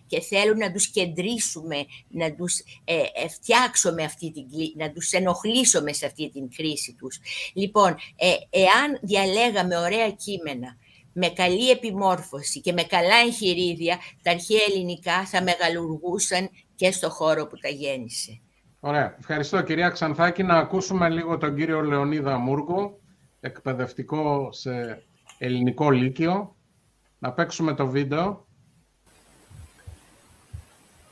και 0.07 0.21
θέλουν 0.21 0.57
να 0.57 0.71
τους 0.71 0.87
κεντρήσουμε, 0.87 1.85
να 2.07 2.33
τους 2.33 2.59
ε, 2.83 2.95
ε 2.95 3.27
φτιάξουμε 3.27 4.03
αυτή 4.03 4.31
την, 4.31 4.45
να 4.75 4.91
τους 4.91 5.11
ενοχλήσουμε 5.11 5.93
σε 5.93 6.05
αυτή 6.05 6.29
την 6.29 6.49
κρίση 6.55 6.95
τους. 6.99 7.19
Λοιπόν, 7.53 7.95
ε, 8.15 8.33
εάν 8.49 8.99
διαλέγαμε 9.01 9.77
ωραία 9.77 10.11
κείμενα, 10.11 10.77
με 11.13 11.27
καλή 11.27 11.69
επιμόρφωση 11.69 12.61
και 12.61 12.73
με 12.73 12.83
καλά 12.83 13.15
εγχειρίδια, 13.25 13.97
τα 14.21 14.31
αρχαία 14.31 14.59
ελληνικά 14.69 15.25
θα 15.25 15.43
μεγαλουργούσαν 15.43 16.49
και 16.75 16.91
στο 16.91 17.09
χώρο 17.09 17.47
που 17.47 17.57
τα 17.57 17.69
γέννησε. 17.69 18.41
Ωραία. 18.79 19.15
Ευχαριστώ 19.19 19.61
κυρία 19.61 19.89
Ξανθάκη. 19.89 20.43
Να 20.43 20.57
ακούσουμε 20.57 21.09
λίγο 21.09 21.37
τον 21.37 21.55
κύριο 21.55 21.81
Λεωνίδα 21.81 22.37
Μούργο, 22.37 22.98
εκπαιδευτικό 23.39 24.49
σε 24.51 25.03
ελληνικό 25.37 25.91
λύκειο. 25.91 26.55
Να 27.19 27.31
παίξουμε 27.31 27.73
το 27.73 27.87
βίντεο. 27.87 28.47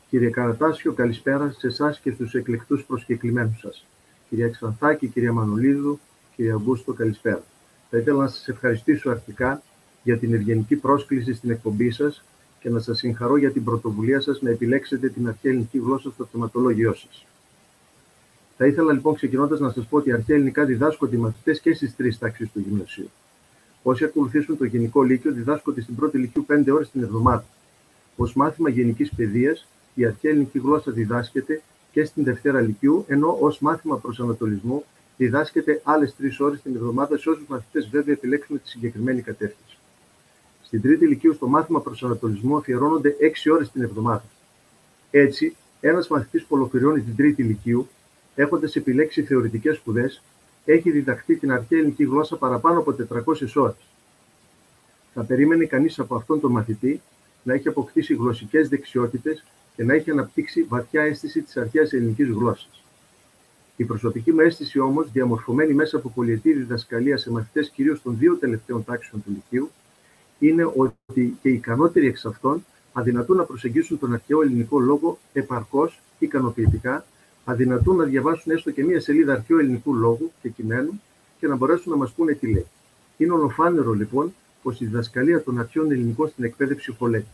Κύριε 0.09 0.29
Καρατάσιο, 0.29 0.93
καλησπέρα 0.93 1.51
σε 1.51 1.67
εσάς 1.67 1.99
και 1.99 2.11
στους 2.11 2.33
εκλεκτούς 2.33 2.83
προσκεκλημένους 2.83 3.59
σας. 3.59 3.85
Κυρία 4.29 4.49
Ξανθάκη, 4.49 5.07
κυρία 5.07 5.33
Μανολίδου, 5.33 5.99
κύριε 6.35 6.51
Αγκούστο, 6.51 6.93
καλησπέρα. 6.93 7.43
Θα 7.89 7.97
ήθελα 7.97 8.21
να 8.21 8.27
σας 8.27 8.47
ευχαριστήσω 8.47 9.09
αρχικά 9.09 9.61
για 10.03 10.17
την 10.17 10.33
ευγενική 10.33 10.75
πρόσκληση 10.75 11.33
στην 11.33 11.49
εκπομπή 11.49 11.91
σας 11.91 12.23
και 12.59 12.69
να 12.69 12.79
σας 12.79 12.97
συγχαρώ 12.97 13.37
για 13.37 13.51
την 13.51 13.63
πρωτοβουλία 13.63 14.21
σας 14.21 14.41
να 14.41 14.49
επιλέξετε 14.49 15.09
την 15.09 15.27
αρχαία 15.27 15.51
ελληνική 15.51 15.77
γλώσσα 15.77 16.11
στο 16.11 16.25
θεματολόγιο 16.25 16.93
σας. 16.93 17.25
Θα 18.57 18.65
ήθελα 18.65 18.93
λοιπόν 18.93 19.15
ξεκινώντας 19.15 19.59
να 19.59 19.71
σας 19.71 19.85
πω 19.85 19.97
ότι 19.97 20.11
αρχαία 20.11 20.35
ελληνικά 20.35 20.65
διδάσκονται 20.65 21.15
οι 21.15 21.19
μαθητέ 21.19 21.59
και 21.61 21.73
στις 21.73 21.95
τρεις 21.95 22.17
τάξεις 22.17 22.51
του 22.51 22.59
γυμνασίου. 22.59 23.09
Όσοι 23.83 24.03
ακολουθήσουν 24.03 24.57
το 24.57 24.65
γενικό 24.65 25.03
λύκειο 25.03 25.31
διδάσκονται 25.31 25.81
στην 25.81 25.95
πρώτη 25.95 26.17
λυκείου 26.17 26.43
πέντε 26.45 26.71
ώρες 26.71 26.89
την 26.89 27.03
εβδομάδα. 27.03 27.45
Ω 28.15 28.23
μάθημα 28.35 28.69
γενικής 28.69 29.11
παιδείας, 29.15 29.67
η 29.95 30.05
αρχαία 30.05 30.31
ελληνική 30.31 30.59
γλώσσα 30.59 30.91
διδάσκεται 30.91 31.61
και 31.91 32.05
στην 32.05 32.23
Δευτέρα 32.23 32.61
Λυκειού, 32.61 33.05
ενώ 33.07 33.37
ως 33.39 33.59
μάθημα 33.59 33.97
προσανατολισμού 33.97 34.83
διδάσκεται 35.17 35.81
άλλες 35.83 36.15
τρεις 36.15 36.39
ώρες 36.39 36.61
την 36.61 36.75
εβδομάδα 36.75 37.17
σε 37.17 37.29
όσου 37.29 37.43
μαθητές 37.47 37.89
βέβαια 37.89 38.13
επιλέξουν 38.13 38.61
τη 38.61 38.69
συγκεκριμένη 38.69 39.21
κατεύθυνση. 39.21 39.77
Στην 40.63 40.81
Τρίτη 40.81 41.07
Λυκείου, 41.07 41.33
στο 41.33 41.47
μάθημα 41.47 41.81
προσανατολισμού 41.81 42.57
αφιερώνονται 42.57 43.15
6 43.19 43.51
ώρες 43.51 43.71
την 43.71 43.81
εβδομάδα. 43.81 44.23
Έτσι, 45.11 45.55
ένας 45.79 46.07
μαθητής 46.07 46.41
που 46.41 46.55
ολοκληρώνει 46.55 47.01
την 47.01 47.15
Τρίτη 47.15 47.43
Λυκείου 47.43 47.87
έχοντας 48.37 48.75
επιλέξει 48.75 49.23
θεωρητικές 49.23 49.75
σπουδές, 49.75 50.21
έχει 50.65 50.91
διδαχθεί 50.91 51.35
την 51.35 51.51
αρχαία 51.51 51.79
ελληνική 51.79 52.03
γλώσσα 52.03 52.35
παραπάνω 52.37 52.79
από 52.79 52.91
400 52.91 53.55
ώρες. 53.55 53.87
Θα 55.13 55.23
περίμενε 55.23 55.65
κανείς 55.65 55.99
από 55.99 56.15
αυτόν 56.15 56.39
τον 56.39 56.51
μαθητή 56.51 57.01
να 57.43 57.53
έχει 57.53 57.67
αποκτήσει 57.67 58.13
γλωσσικές 58.13 58.69
δεξιότητες 58.69 59.43
και 59.75 59.83
να 59.83 59.93
έχει 59.93 60.11
αναπτύξει 60.11 60.63
βαθιά 60.63 61.01
αίσθηση 61.01 61.41
της 61.41 61.57
αρχαίας 61.57 61.93
ελληνικής 61.93 62.27
γλώσσας. 62.27 62.83
Η 63.75 63.83
προσωπική 63.83 64.31
μου 64.31 64.39
αίσθηση 64.39 64.79
όμως, 64.79 65.11
διαμορφωμένη 65.11 65.73
μέσα 65.73 65.97
από 65.97 66.09
πολιετή 66.09 66.53
διδασκαλία 66.53 67.17
σε 67.17 67.31
μαθητές 67.31 67.69
κυρίως 67.69 68.01
των 68.01 68.17
δύο 68.17 68.35
τελευταίων 68.35 68.83
τάξεων 68.85 69.23
του 69.23 69.31
Λυκείου, 69.31 69.71
είναι 70.39 70.71
ότι 70.75 71.37
και 71.41 71.49
οι 71.49 71.53
ικανότεροι 71.53 72.07
εξ 72.07 72.25
αυτών 72.25 72.65
αδυνατούν 72.93 73.37
να 73.37 73.43
προσεγγίσουν 73.43 73.99
τον 73.99 74.13
αρχαίο 74.13 74.41
ελληνικό 74.41 74.79
λόγο 74.79 75.17
επαρκώς, 75.33 76.01
ικανοποιητικά 76.19 77.05
αδυνατούν 77.49 77.95
να 77.95 78.03
διαβάσουν 78.03 78.51
έστω 78.51 78.71
και 78.71 78.83
μία 78.83 79.01
σελίδα 79.01 79.33
αρχαίου 79.33 79.57
ελληνικού 79.57 79.95
λόγου 79.95 80.31
και 80.41 80.49
κειμένου 80.49 81.01
και 81.39 81.47
να 81.47 81.55
μπορέσουν 81.55 81.91
να 81.91 81.97
μας 81.97 82.11
πούνε 82.11 82.33
τι 82.33 82.51
λέει. 82.51 82.65
Είναι 83.17 83.33
ολοφάνερο 83.33 83.91
λοιπόν 83.91 84.33
πως 84.61 84.81
η 84.81 84.85
διδασκαλία 84.85 85.43
των 85.43 85.59
αρχαίων 85.59 85.91
ελληνικών 85.91 86.27
στην 86.27 86.43
εκπαίδευση 86.43 86.95
χωλαίνει. 86.97 87.25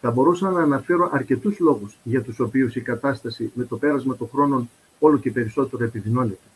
Θα 0.00 0.10
μπορούσα 0.10 0.50
να 0.50 0.60
αναφέρω 0.60 1.10
αρκετούς 1.12 1.58
λόγους 1.58 1.98
για 2.02 2.22
τους 2.22 2.40
οποίους 2.40 2.76
η 2.76 2.80
κατάσταση 2.80 3.50
με 3.54 3.64
το 3.64 3.76
πέρασμα 3.76 4.16
των 4.16 4.28
χρόνων 4.28 4.70
όλο 4.98 5.18
και 5.18 5.30
περισσότερο 5.30 5.84
επιδεινώνεται. 5.84 6.46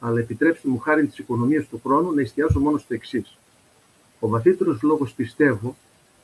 Αλλά 0.00 0.20
επιτρέψτε 0.20 0.68
μου 0.68 0.78
χάρη 0.78 1.06
της 1.06 1.18
οικονομίας 1.18 1.68
του 1.68 1.80
χρόνου 1.84 2.14
να 2.14 2.20
εστιάσω 2.20 2.60
μόνο 2.60 2.78
στο 2.78 2.94
εξής. 2.94 3.38
Ο 4.20 4.28
βαθύτερος 4.28 4.82
λόγος 4.82 5.12
πιστεύω 5.12 5.76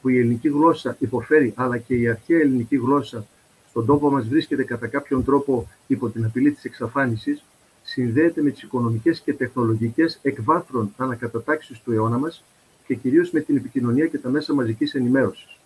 που 0.03 0.09
η 0.09 0.19
ελληνική 0.19 0.49
γλώσσα 0.49 0.97
υποφέρει, 0.99 1.53
αλλά 1.57 1.79
και 1.79 1.95
η 1.95 2.09
αρχαία 2.09 2.41
ελληνική 2.41 2.77
γλώσσα 2.77 3.27
στον 3.75 3.87
τόπο 3.87 4.11
μας 4.11 4.29
βρίσκεται 4.29 4.65
κατά 4.65 4.87
κάποιον 4.87 5.25
τρόπο 5.25 5.69
υπό 5.87 6.09
την 6.09 6.25
απειλή 6.25 6.53
της 6.53 6.65
εξαφάνισης, 6.65 7.45
συνδέεται 7.83 8.43
με 8.43 8.51
τις 8.51 8.63
οικονομικές 8.63 9.21
και 9.21 9.35
τεχνολογικές 9.35 10.19
εκβάθρων 10.23 10.95
ανακατατάξεις 10.97 11.81
του 11.81 11.93
αιώνα 11.93 12.19
μας 12.19 12.45
και 12.87 12.95
κυρίως 12.95 13.31
με 13.31 13.41
την 13.41 13.57
επικοινωνία 13.57 14.07
και 14.07 14.19
τα 14.19 14.29
μέσα 14.29 14.55
μαζικής 14.55 14.95
ενημέρωσης. 14.95 15.59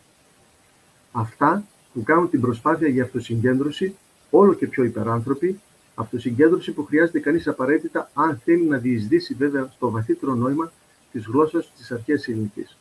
Αυτά 1.13 1.65
που 1.93 2.03
κάνουν 2.03 2.31
την 2.31 2.41
προσπάθεια 2.41 2.89
για 2.89 3.03
αυτοσυγκέντρωση 3.03 3.95
όλο 4.31 4.55
και 4.55 4.67
πιο 4.67 4.85
υπεράνθρωποι, 4.85 5.61
αυτοσυγκέντρωση 5.95 6.73
που 6.73 6.85
χρειάζεται 6.85 7.19
κανείς 7.21 7.49
απαραίτητα 7.49 8.11
αν 8.15 8.41
θέλει 8.45 8.65
να 8.65 8.79
διεισδύσει 8.79 9.35
βέβαια 9.35 9.73
στο 9.75 9.91
βαθύτερο 9.91 10.35
νόημα 10.35 10.73
της 11.13 11.25
γλώσσας 11.27 11.73
της 11.77 11.91
αρχαίας 11.91 12.29
ελληνικής. 12.29 12.77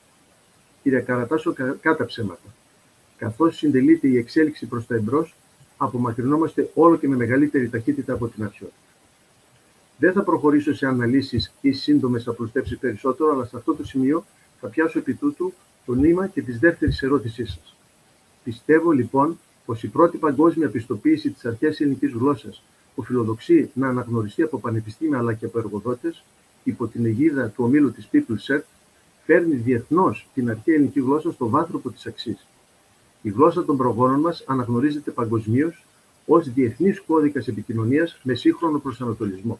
Κύριε 0.83 0.99
Καρατάσο, 0.99 1.53
κάτα 1.81 2.05
ψέματα 2.05 2.49
καθώς 3.17 3.57
συντελείται 3.57 4.07
η 4.07 4.17
εξέλιξη 4.17 4.65
προς 4.65 4.87
τα 4.87 4.95
εμπρός, 4.95 5.35
απομακρυνόμαστε 5.77 6.69
όλο 6.73 6.97
και 6.97 7.07
με 7.07 7.15
μεγαλύτερη 7.15 7.69
ταχύτητα 7.69 8.13
από 8.13 8.27
την 8.27 8.43
αρχαιότητα. 8.43 8.77
Δεν 9.97 10.13
θα 10.13 10.23
προχωρήσω 10.23 10.73
σε 10.73 10.87
αναλύσεις 10.87 11.53
ή 11.61 11.71
σύντομες 11.71 12.27
απλουστεύσεις 12.27 12.77
περισσότερο, 12.77 13.31
αλλά 13.31 13.45
σε 13.45 13.57
αυτό 13.57 13.75
το 13.75 13.85
σημείο 13.85 14.25
θα 14.59 14.67
πιάσω 14.67 14.99
επί 14.99 15.13
τούτου 15.13 15.53
το 15.85 15.93
νήμα 15.93 16.27
και 16.27 16.41
της 16.41 16.59
δεύτερης 16.59 17.01
ερώτησής 17.01 17.51
σας. 17.51 17.75
Πιστεύω 18.43 18.91
λοιπόν 18.91 19.39
πως 19.65 19.83
η 19.83 19.87
πρώτη 19.87 20.17
παγκόσμια 20.17 20.69
πιστοποίηση 20.69 21.29
της 21.29 21.45
αρχαίας 21.45 21.79
ελληνικής 21.79 22.11
γλώσσας 22.11 22.63
που 22.95 23.03
φιλοδοξεί 23.03 23.69
να 23.73 23.87
αναγνωριστεί 23.87 24.41
από 24.41 24.59
πανεπιστήμια 24.59 25.17
αλλά 25.17 25.33
και 25.33 25.45
από 25.45 25.59
εργοδότες 25.59 26.23
υπό 26.63 26.87
την 26.87 27.05
αιγίδα 27.05 27.47
του 27.47 27.63
ομίλου 27.63 27.91
της 27.91 28.09
PeopleSet 28.11 28.61
φέρνει 29.25 29.55
διεθνώς 29.55 30.27
την 30.33 30.49
αρχαία 30.49 30.75
ελληνική 30.75 30.99
γλώσσα 30.99 31.31
στο 31.31 31.49
βάθρο 31.49 31.79
της 31.79 32.05
αξίας. 32.05 32.47
Η 33.27 33.29
γλώσσα 33.29 33.65
των 33.65 33.77
προγόνων 33.77 34.19
μας 34.19 34.43
αναγνωρίζεται 34.47 35.11
παγκοσμίως 35.11 35.85
ως 36.25 36.49
διεθνής 36.53 37.01
κώδικας 37.01 37.47
επικοινωνίας 37.47 38.19
με 38.23 38.33
σύγχρονο 38.33 38.79
προσανατολισμό. 38.79 39.59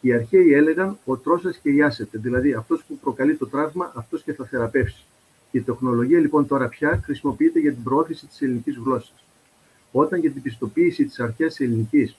Οι 0.00 0.12
αρχαίοι 0.12 0.52
έλεγαν 0.52 0.98
ο 1.04 1.16
τρώσα 1.16 1.54
και 1.62 1.70
ιάσεται, 1.70 2.18
δηλαδή 2.18 2.52
αυτός 2.52 2.84
που 2.84 2.98
προκαλεί 2.98 3.36
το 3.36 3.46
τραύμα, 3.46 3.92
αυτός 3.94 4.22
και 4.22 4.32
θα 4.32 4.44
θεραπεύσει. 4.44 5.04
Η 5.50 5.60
τεχνολογία 5.60 6.18
λοιπόν 6.18 6.46
τώρα 6.46 6.68
πια 6.68 7.00
χρησιμοποιείται 7.04 7.60
για 7.60 7.72
την 7.72 7.82
προώθηση 7.82 8.26
της 8.26 8.42
ελληνικής 8.42 8.76
γλώσσας. 8.76 9.24
Όταν 9.92 10.20
για 10.20 10.30
την 10.30 10.42
πιστοποίηση 10.42 11.04
της 11.04 11.20
αρχαίας 11.20 11.60
ελληνικής 11.60 12.16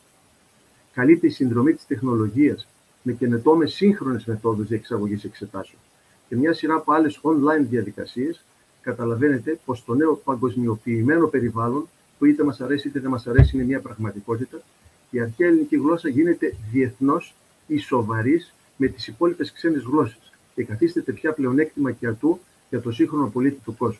καλείται 0.93 1.28
η 1.28 1.30
συνδρομή 1.30 1.73
της 1.73 1.86
τεχνολογίας 1.86 2.67
με 3.01 3.13
καινοτόμες 3.13 3.73
σύγχρονες 3.73 4.26
μεθόδους 4.26 4.67
διεξαγωγή 4.67 5.19
εξετάσεων 5.23 5.82
και 6.30 6.36
μια 6.36 6.53
σειρά 6.53 6.76
από 6.76 6.93
άλλες 6.93 7.19
online 7.23 7.65
διαδικασίες, 7.69 8.43
καταλαβαίνετε 8.86 9.59
πως 9.65 9.83
το 9.86 9.93
νέο 9.93 10.15
παγκοσμιοποιημένο 10.15 11.27
περιβάλλον, 11.27 11.88
που 12.17 12.25
είτε 12.25 12.43
μας 12.43 12.61
αρέσει 12.61 12.88
είτε 12.88 12.99
δεν 12.99 13.09
μας 13.09 13.27
αρέσει, 13.27 13.55
είναι 13.55 13.65
μια 13.65 13.79
πραγματικότητα, 13.79 14.61
η 15.09 15.19
αρχαία 15.19 15.47
ελληνική 15.47 15.75
γλώσσα 15.75 16.09
γίνεται 16.09 16.55
διεθνώς 16.71 17.36
ισοβαρής 17.67 18.53
με 18.77 18.88
τις 18.88 19.07
υπόλοιπες 19.07 19.51
ξένες 19.51 19.81
γλώσσες 19.81 20.33
και 20.55 20.63
καθίσταται 20.63 21.11
πια 21.11 21.33
πλεονέκτημα 21.33 21.91
και 21.91 22.07
ατού 22.07 22.39
για 22.69 22.81
το 22.81 22.91
σύγχρονο 22.91 23.29
πολίτη 23.29 23.59
του 23.63 23.75
κόσμου. 23.77 23.99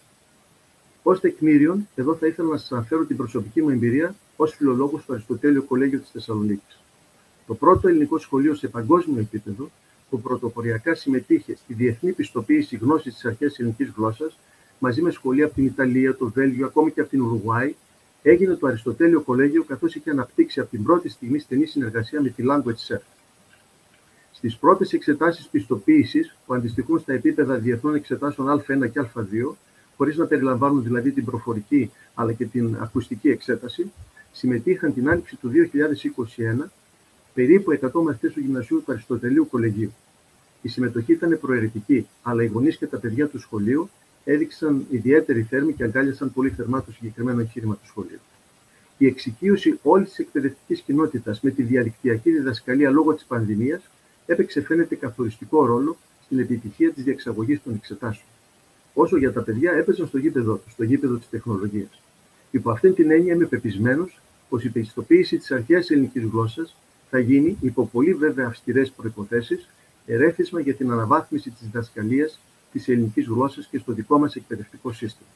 Ω 1.04 1.20
τεκμήριον, 1.20 1.88
εδώ 1.96 2.16
θα 2.16 2.28
ήθελα 2.28 2.50
να 2.50 2.58
σας 2.58 2.72
αναφέρω 2.72 3.06
την 3.06 3.18
προσωπική 3.18 3.62
μου 3.62 3.70
εμπειρία 3.70 4.16
ως 4.36 4.56
φιλολόγος 4.56 5.02
στο 5.02 5.14
Αριστοτέλειο 5.14 5.64
Κολέγιο 5.64 6.00
της 6.00 6.10
Θεσσαλονίκης. 6.10 6.80
Το 7.48 7.54
πρώτο 7.54 7.88
ελληνικό 7.88 8.18
σχολείο 8.18 8.56
σε 8.56 8.68
παγκόσμιο 8.68 9.20
επίπεδο 9.20 9.70
που 10.10 10.22
πρωτοποριακά 10.22 10.96
συμμετείχε 10.96 11.56
στη 11.56 11.74
διεθνή 11.74 12.12
πιστοποίηση 12.12 12.76
γνώσης 12.76 13.14
της 13.14 13.26
αρχαίας 13.26 13.60
ελληνικής 13.60 13.92
γλώσσας 13.96 14.38
μαζί 14.80 15.02
με 15.02 15.12
σχολεία 15.12 15.46
από 15.46 15.54
την 15.54 15.66
Ιταλία, 15.66 16.16
το 16.16 16.30
Βέλγιο, 16.30 16.66
ακόμη 16.66 16.92
και 16.92 17.02
από 17.02 17.10
την 17.10 17.22
Ουρουγουάη, 17.22 17.76
έγινε 18.22 18.56
το 18.56 18.68
Αριστοτέλειο 18.68 19.22
Κολέγιο 19.22 19.64
καθώς 19.64 19.96
είχε 19.96 20.10
αναπτύξει 20.10 20.60
από 20.60 20.70
την 20.70 20.84
πρώτη 20.84 21.10
στιγμή 21.10 21.40
στενή 21.40 21.66
συνεργασία 21.66 22.22
με 22.22 22.30
τη 22.30 22.44
Language 22.48 22.88
Center. 22.88 23.00
Στις 24.32 24.58
πρώτες 24.58 24.94
εξετάσεις 24.94 25.48
πιστοποίησης, 25.48 26.36
που 26.46 26.54
αντιστοιχούν 26.54 27.00
στα 27.00 27.14
επίπεδα 27.14 27.56
διεθνών 27.56 27.96
εξετάσεων 27.96 28.60
Α1 28.60 28.92
και 28.92 29.02
Α2, 29.02 29.56
χωρίς 29.98 30.18
να 30.18 30.26
περιλαμβάνουν 30.26 30.84
δηλαδή 30.84 31.12
την 31.12 31.26
προφορική 31.26 31.92
αλλά 32.14 32.34
και 32.34 32.46
την 32.46 32.78
ακουστική 32.80 33.30
εξέταση, 33.30 33.92
συμμετείχαν 34.32 34.94
την 34.94 35.10
άνοιξη 35.10 35.36
του 35.36 35.52
2021 36.66 36.70
περίπου 37.34 37.80
100 37.82 37.90
μαθητές 38.04 38.34
του 38.34 38.40
Γυμνασίου 38.40 38.84
του 38.86 38.92
Αριστοτελείου 38.92 39.48
Κολεγίου. 39.50 39.94
Η 40.62 40.68
συμμετοχή 40.68 41.12
ήταν 41.12 41.38
προαιρετική, 41.42 42.08
αλλά 42.24 42.44
οι 42.44 42.48
γονείς 42.48 42.78
και 42.78 42.88
τα 42.88 42.98
παιδιά 42.98 43.28
του 43.28 43.40
σχολείου 43.40 43.90
έδειξαν 44.26 44.86
ιδιαίτερη 44.90 45.42
θέρμη 45.42 45.74
και 45.74 45.84
αγκάλιασαν 45.84 46.34
πολύ 46.34 46.50
θερμά 46.50 46.84
το 46.84 46.92
συγκεκριμένο 46.92 47.40
εγχείρημα 47.40 47.76
του 47.76 47.88
σχολείου. 47.88 48.20
Η 48.98 49.06
εξοικείωση 49.06 49.80
όλης 49.84 50.10
της 50.10 50.20
εκπαιδευτικής 50.20 50.82
κοινότητας 50.82 51.42
με 51.42 51.50
τη 51.50 51.64
διαδικτυακή 51.64 52.32
διδασκαλία 52.32 52.90
λόγω 52.90 53.14
της 53.14 53.24
πανδημίας 53.24 53.82
έπαιξε 54.26 54.62
φαίνεται 54.62 54.96
καθοριστικό 54.96 55.66
ρόλο 55.66 55.98
στην 56.26 56.40
επιτυχία 56.40 56.92
της 56.92 57.04
διεξαγωγής 57.04 57.64
των 57.64 57.74
εξετάσεων. 57.74 58.28
όσο 58.94 59.18
για 59.18 59.34
τα 59.34 59.42
παιδιά 59.42 59.72
έπαιζαν 59.72 60.08
στο 60.08 60.18
γήπεδο 60.18 60.56
τους, 60.56 60.72
στο 60.72 60.84
γήπεδο 60.84 61.16
της 61.16 61.30
τεχνολογίας. 61.30 62.02
Υπό 62.52 62.72
αυτήν 62.72 62.94
την 62.94 63.12
έννοια 63.12 63.34
είμαι 63.34 63.46
πεπισμένος 63.46 64.20
πως 64.50 64.64
η 64.64 64.70
πιστοποίηση 64.70 65.38
της 65.38 65.52
αρχαίας 65.52 65.90
ελληνικής 65.90 66.24
γλώσσας 66.24 66.76
θα 67.10 67.20
γίνει 67.20 67.58
υπό 67.62 67.86
πολύ 67.86 68.14
βέβαια 68.14 68.48
αυστηρές 68.48 68.92
προποθέσει 68.92 69.60
ερέθισμα 70.06 70.60
για 70.60 70.74
την 70.74 70.92
αναβάθμιση 70.92 71.50
της 71.50 71.62
διδασκαλίας 71.62 72.40
της 72.76 72.88
ελληνικής 72.88 73.26
γλώσσας 73.26 73.66
και 73.66 73.78
στο 73.78 73.94
δικό 73.94 74.20
μας 74.20 74.36
εκπαιδευτικό 74.36 74.92
σύστημα. 74.92 75.30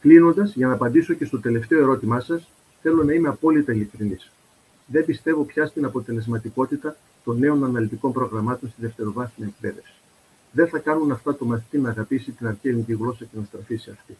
Κλείνοντας, 0.00 0.54
για 0.54 0.66
να 0.66 0.72
απαντήσω 0.72 1.14
και 1.14 1.24
στο 1.24 1.40
τελευταίο 1.40 1.78
ερώτημά 1.80 2.20
σας, 2.20 2.48
θέλω 2.82 3.04
να 3.04 3.12
είμαι 3.12 3.28
απόλυτα 3.28 3.72
ειλικρινής. 3.72 4.32
Δεν 4.86 5.04
πιστεύω 5.04 5.44
πια 5.44 5.66
στην 5.66 5.84
αποτελεσματικότητα 5.84 6.96
των 7.24 7.38
νέων 7.38 7.64
αναλυτικών 7.64 8.12
προγραμμάτων 8.12 8.68
στη 8.68 8.80
δευτεροβάθμια 8.80 9.46
εκπαίδευση. 9.46 9.92
Δεν 10.52 10.68
θα 10.68 10.78
κάνουν 10.78 11.12
αυτά 11.12 11.36
το 11.36 11.44
μαθητή 11.44 11.78
να 11.78 11.88
αγαπήσει 11.90 12.32
την 12.32 12.46
αρχαία 12.46 12.72
ελληνική 12.72 12.92
γλώσσα 12.92 13.24
και 13.24 13.36
να 13.38 13.44
στραφεί 13.44 13.76
σε 13.76 13.90
αυτή. 13.90 14.16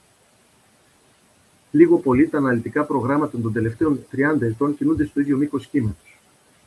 Λίγο 1.70 1.98
πολύ 1.98 2.28
τα 2.28 2.38
αναλυτικά 2.38 2.84
προγράμματα 2.84 3.38
των 3.40 3.52
τελευταίων 3.52 4.04
30 4.12 4.40
ετών 4.40 4.76
κινούνται 4.76 5.04
στο 5.04 5.20
ίδιο 5.20 5.36
μήκος 5.36 5.66
κύματος. 5.66 6.20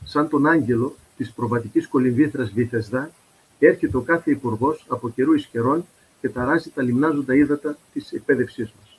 Σαν 0.04 0.28
τον 0.28 0.46
άγγελο 0.46 0.94
της 1.16 1.32
προβατικής 1.32 1.88
κολυμβήθρας 1.88 2.52
Βυθεσδά, 2.52 3.10
έρχεται 3.58 3.96
ο 3.96 4.00
κάθε 4.00 4.30
υπουργός 4.30 4.86
από 4.88 5.10
καιρούς 5.10 5.44
ει 5.44 5.48
καιρών 5.48 5.84
και 6.20 6.28
ταράζει 6.28 6.70
τα 6.70 6.82
λιμνάζοντα 6.82 7.34
ύδατα 7.34 7.78
της 7.92 8.12
εκπαίδευσής 8.12 8.72
μας. 8.78 8.98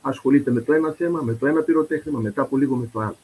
Ασχολείται 0.00 0.50
με 0.50 0.60
το 0.60 0.72
ένα 0.72 0.92
θέμα, 0.92 1.22
με 1.22 1.34
το 1.34 1.46
ένα 1.46 1.60
πυροτέχνημα, 1.60 2.20
μετά 2.20 2.42
από 2.42 2.56
λίγο 2.56 2.76
με 2.76 2.88
το 2.92 3.00
άλλο. 3.00 3.16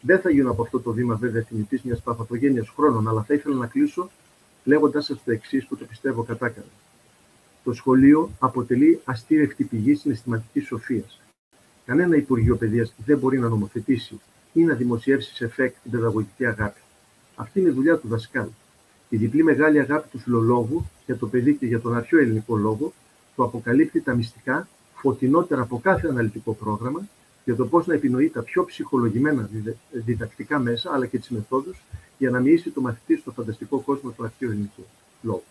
Δεν 0.00 0.20
θα 0.20 0.30
γίνω 0.30 0.50
από 0.50 0.62
αυτό 0.62 0.80
το 0.80 0.92
βήμα 0.92 1.14
βέβαια 1.14 1.42
θυμητή 1.42 1.80
μιας 1.84 2.00
παθογένεια 2.00 2.64
χρόνων, 2.76 3.08
αλλά 3.08 3.22
θα 3.22 3.34
ήθελα 3.34 3.54
να 3.54 3.66
κλείσω 3.66 4.10
λέγοντας 4.64 5.04
σας 5.04 5.22
το 5.24 5.30
εξής 5.30 5.66
που 5.66 5.76
το 5.76 5.84
πιστεύω 5.84 6.22
κατάκαρα. 6.22 6.66
Το 7.64 7.72
σχολείο 7.72 8.30
αποτελεί 8.38 9.00
αστήρευτη 9.04 9.64
πηγή 9.64 9.94
συναισθηματικής 9.94 10.66
σοφίας. 10.66 11.20
Κανένα 11.86 12.16
Υπουργείο 12.16 12.56
Παιδείας 12.56 12.94
δεν 13.04 13.18
μπορεί 13.18 13.38
να 13.38 13.48
νομοθετήσει 13.48 14.20
ή 14.52 14.64
να 14.64 14.74
δημοσιεύσει 14.74 15.34
σε 15.34 15.48
ΦΕΚ 15.48 15.74
την 15.82 15.90
παιδαγωγική 15.90 16.46
αγάπη. 16.46 16.80
Αυτή 17.34 17.60
είναι 17.60 17.68
η 17.68 17.72
δουλειά 17.72 17.98
του 17.98 18.08
δασκάλου. 18.08 18.54
Η 19.12 19.16
διπλή 19.16 19.42
μεγάλη 19.42 19.80
αγάπη 19.80 20.08
του 20.08 20.18
φιλολόγου 20.18 20.86
για 21.06 21.16
το 21.16 21.26
παιδί 21.26 21.54
και 21.54 21.66
για 21.66 21.80
τον 21.80 21.94
αρχαίο 21.94 22.20
ελληνικό 22.20 22.56
λόγο 22.56 22.92
του 23.34 23.42
αποκαλύπτει 23.44 24.00
τα 24.00 24.14
μυστικά 24.14 24.68
φωτεινότερα 24.94 25.62
από 25.62 25.80
κάθε 25.82 26.08
αναλυτικό 26.08 26.52
πρόγραμμα 26.52 27.08
για 27.44 27.56
το 27.56 27.66
πώς 27.66 27.86
να 27.86 27.94
επινοεί 27.94 28.30
τα 28.30 28.42
πιο 28.42 28.64
ψυχολογημένα 28.64 29.50
διδακτικά 29.90 30.58
μέσα 30.58 30.90
αλλά 30.92 31.06
και 31.06 31.18
τις 31.18 31.28
μεθόδους 31.28 31.82
για 32.18 32.30
να 32.30 32.40
μοιήσει 32.40 32.70
το 32.70 32.80
μαθητή 32.80 33.16
στο 33.16 33.30
φανταστικό 33.30 33.78
κόσμο 33.78 34.10
του 34.10 34.24
αρχαίου 34.24 34.50
ελληνικού 34.50 34.82
λόγου. 35.22 35.42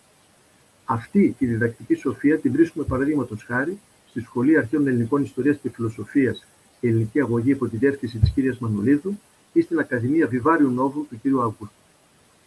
Αυτή 0.84 1.34
τη 1.38 1.46
διδακτική 1.46 1.94
σοφία 1.94 2.38
την 2.38 2.52
βρίσκουμε 2.52 2.84
παραδείγματος 2.84 3.44
χάρη 3.44 3.78
στη 4.08 4.20
Σχολή 4.20 4.58
Αρχαίων 4.58 4.86
Ελληνικών 4.86 5.22
Ιστορίας 5.22 5.58
και 5.62 5.70
Φιλοσοφίας 5.70 6.46
και 6.80 6.88
Ελληνική 6.88 7.20
Αγωγή 7.20 7.50
υπό 7.50 7.68
τη 7.68 7.76
διεύθυνση 7.76 8.18
της 8.18 8.30
κυρίας 8.30 8.58
Μανουλίδου 8.58 9.18
ή 9.52 9.60
στην 9.60 9.78
Ακαδημία 9.78 10.26
Βιβάριου 10.26 10.70
Νόβου 10.70 11.06
του 11.10 11.20
κ. 11.22 11.26
Αυγούστου. 11.26 11.70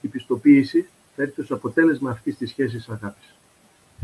Η 0.01 0.07
πιστοποίηση 0.07 0.85
θα 1.15 1.23
έρθει 1.23 1.41
ω 1.41 1.45
αποτέλεσμα 1.49 2.09
αυτής 2.09 2.37
της 2.37 2.49
σχέσης 2.49 2.89
αγάπης. 2.89 3.35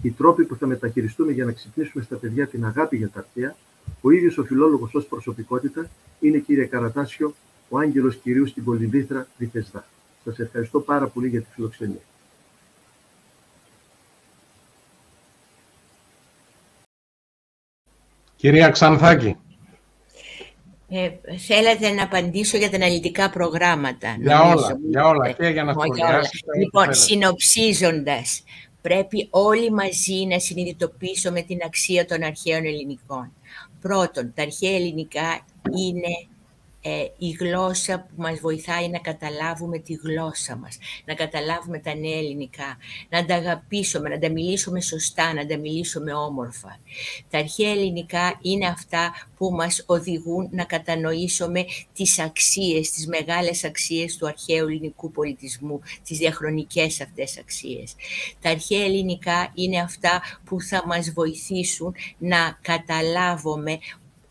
Οι 0.01 0.11
τρόποι 0.11 0.45
που 0.45 0.55
θα 0.55 0.67
μεταχειριστούμε 0.67 1.31
για 1.31 1.45
να 1.45 1.51
ξυπνήσουμε 1.51 2.03
στα 2.03 2.15
παιδιά 2.15 2.47
την 2.47 2.65
αγάπη 2.65 2.97
για 2.97 3.09
τα 3.09 3.19
αρχαία, 3.19 3.55
ο 4.01 4.11
ίδιος 4.11 4.37
ο 4.37 4.43
φιλόλογος 4.43 4.93
ως 4.93 5.05
προσωπικότητα, 5.05 5.89
είναι 6.19 6.37
κύριε 6.37 6.65
Καρατάσιο, 6.65 7.33
ο 7.69 7.79
άγγελος 7.79 8.15
κυρίου 8.15 8.47
στην 8.47 8.63
Κολυμβήθρα 8.63 9.27
Βυθεσδά. 9.37 9.85
Σας 10.23 10.39
ευχαριστώ 10.39 10.79
πάρα 10.79 11.07
πολύ 11.07 11.27
για 11.27 11.41
τη 11.41 11.47
φιλοξενία. 11.53 12.01
Κυρία 18.35 18.69
Ξανθάκη. 18.69 19.37
Ε, 20.91 21.09
θέλετε 21.37 21.89
να 21.89 22.03
απαντήσω 22.03 22.57
για 22.57 22.69
τα 22.69 22.75
αναλυτικά 22.75 23.29
προγράμματα. 23.29 24.15
Για 24.19 24.41
όλα, 24.41 24.79
για 24.89 25.07
όλα 25.07 25.31
και 25.31 25.47
για 25.47 25.63
να 25.63 25.73
σχολιάσετε. 25.73 26.57
Λοιπόν, 26.57 26.93
συνοψίζοντας, 26.93 28.43
πρέπει 28.81 29.27
όλοι 29.29 29.71
μαζί 29.71 30.25
να 30.29 30.39
συνειδητοποιήσουμε 30.39 31.41
την 31.41 31.57
αξία 31.65 32.05
των 32.05 32.23
αρχαίων 32.23 32.65
ελληνικών. 32.65 33.31
Πρώτον, 33.81 34.31
τα 34.35 34.41
αρχαία 34.41 34.75
ελληνικά 34.75 35.45
είναι 35.77 36.27
ε, 36.81 37.05
η 37.17 37.29
γλώσσα 37.29 37.99
που 37.99 38.21
μας 38.21 38.39
βοηθάει 38.39 38.89
να 38.89 38.99
καταλάβουμε 38.99 39.79
τη 39.79 39.93
γλώσσα 39.93 40.55
μας, 40.55 40.77
να 41.05 41.13
καταλάβουμε 41.13 41.79
τα 41.79 41.95
νέα 41.95 42.17
ελληνικά, 42.17 42.77
να 43.09 43.25
τα 43.25 43.35
αγαπήσουμε, 43.35 44.09
να 44.09 44.19
τα 44.19 44.29
μιλήσουμε 44.29 44.81
σωστά, 44.81 45.33
να 45.33 45.45
τα 45.45 45.57
μιλήσουμε 45.57 46.13
όμορφα. 46.13 46.79
Τα 47.29 47.37
αρχαία 47.37 47.71
ελληνικά 47.71 48.39
είναι 48.41 48.67
αυτά 48.67 49.13
που 49.37 49.51
μας 49.51 49.83
οδηγούν 49.85 50.49
να 50.51 50.63
κατανοήσουμε 50.63 51.65
τις 51.93 52.19
αξίες, 52.19 52.91
τις 52.91 53.07
μεγάλες 53.07 53.63
αξίες 53.63 54.17
του 54.17 54.27
αρχαίου 54.27 54.67
ελληνικού 54.67 55.11
πολιτισμού, 55.11 55.81
τις 56.03 56.17
διαχρονικές 56.17 57.01
αυτές 57.01 57.37
αξίες. 57.37 57.95
Τα 58.41 58.49
αρχαία 58.49 58.83
ελληνικά 58.83 59.51
είναι 59.53 59.79
αυτά 59.79 60.21
που 60.45 60.61
θα 60.61 60.83
μας 60.87 61.11
βοηθήσουν 61.11 61.95
να 62.17 62.57
καταλάβουμε 62.61 63.79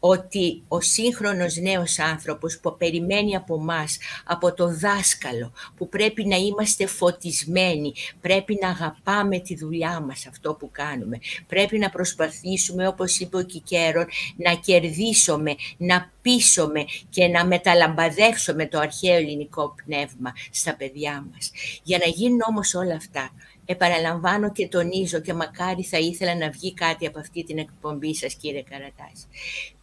ότι 0.00 0.62
ο 0.68 0.80
σύγχρονος 0.80 1.56
νέος 1.56 1.98
άνθρωπος 1.98 2.58
που 2.60 2.76
περιμένει 2.76 3.36
από 3.36 3.58
μας, 3.58 3.98
από 4.24 4.54
το 4.54 4.74
δάσκαλο, 4.74 5.52
που 5.76 5.88
πρέπει 5.88 6.26
να 6.26 6.36
είμαστε 6.36 6.86
φωτισμένοι, 6.86 7.92
πρέπει 8.20 8.58
να 8.60 8.68
αγαπάμε 8.68 9.38
τη 9.38 9.56
δουλειά 9.56 10.00
μας, 10.00 10.26
αυτό 10.26 10.54
που 10.54 10.70
κάνουμε. 10.72 11.18
Πρέπει 11.46 11.78
να 11.78 11.90
προσπαθήσουμε, 11.90 12.88
όπως 12.88 13.18
είπε 13.18 13.36
ο 13.36 13.42
Κικέρον, 13.42 14.06
να 14.36 14.54
κερδίσουμε, 14.54 15.54
να 15.76 16.12
πείσουμε 16.22 16.84
και 17.10 17.26
να 17.26 17.46
μεταλαμπαδεύσουμε 17.46 18.66
το 18.66 18.78
αρχαίο 18.78 19.14
ελληνικό 19.14 19.74
πνεύμα 19.84 20.32
στα 20.50 20.76
παιδιά 20.76 21.26
μας. 21.32 21.50
Για 21.82 21.98
να 21.98 22.06
γίνουν 22.06 22.40
όμως 22.48 22.74
όλα 22.74 22.94
αυτά, 22.94 23.30
επαναλαμβάνω 23.64 24.52
και 24.52 24.68
τονίζω 24.68 25.20
και 25.20 25.34
μακάρι 25.34 25.82
θα 25.82 25.98
ήθελα 25.98 26.36
να 26.36 26.50
βγει 26.50 26.74
κάτι 26.74 27.06
από 27.06 27.18
αυτή 27.18 27.44
την 27.44 27.58
εκπομπή 27.58 28.14
σας 28.14 28.34
κύριε 28.34 28.62
Καρατάς 28.62 29.28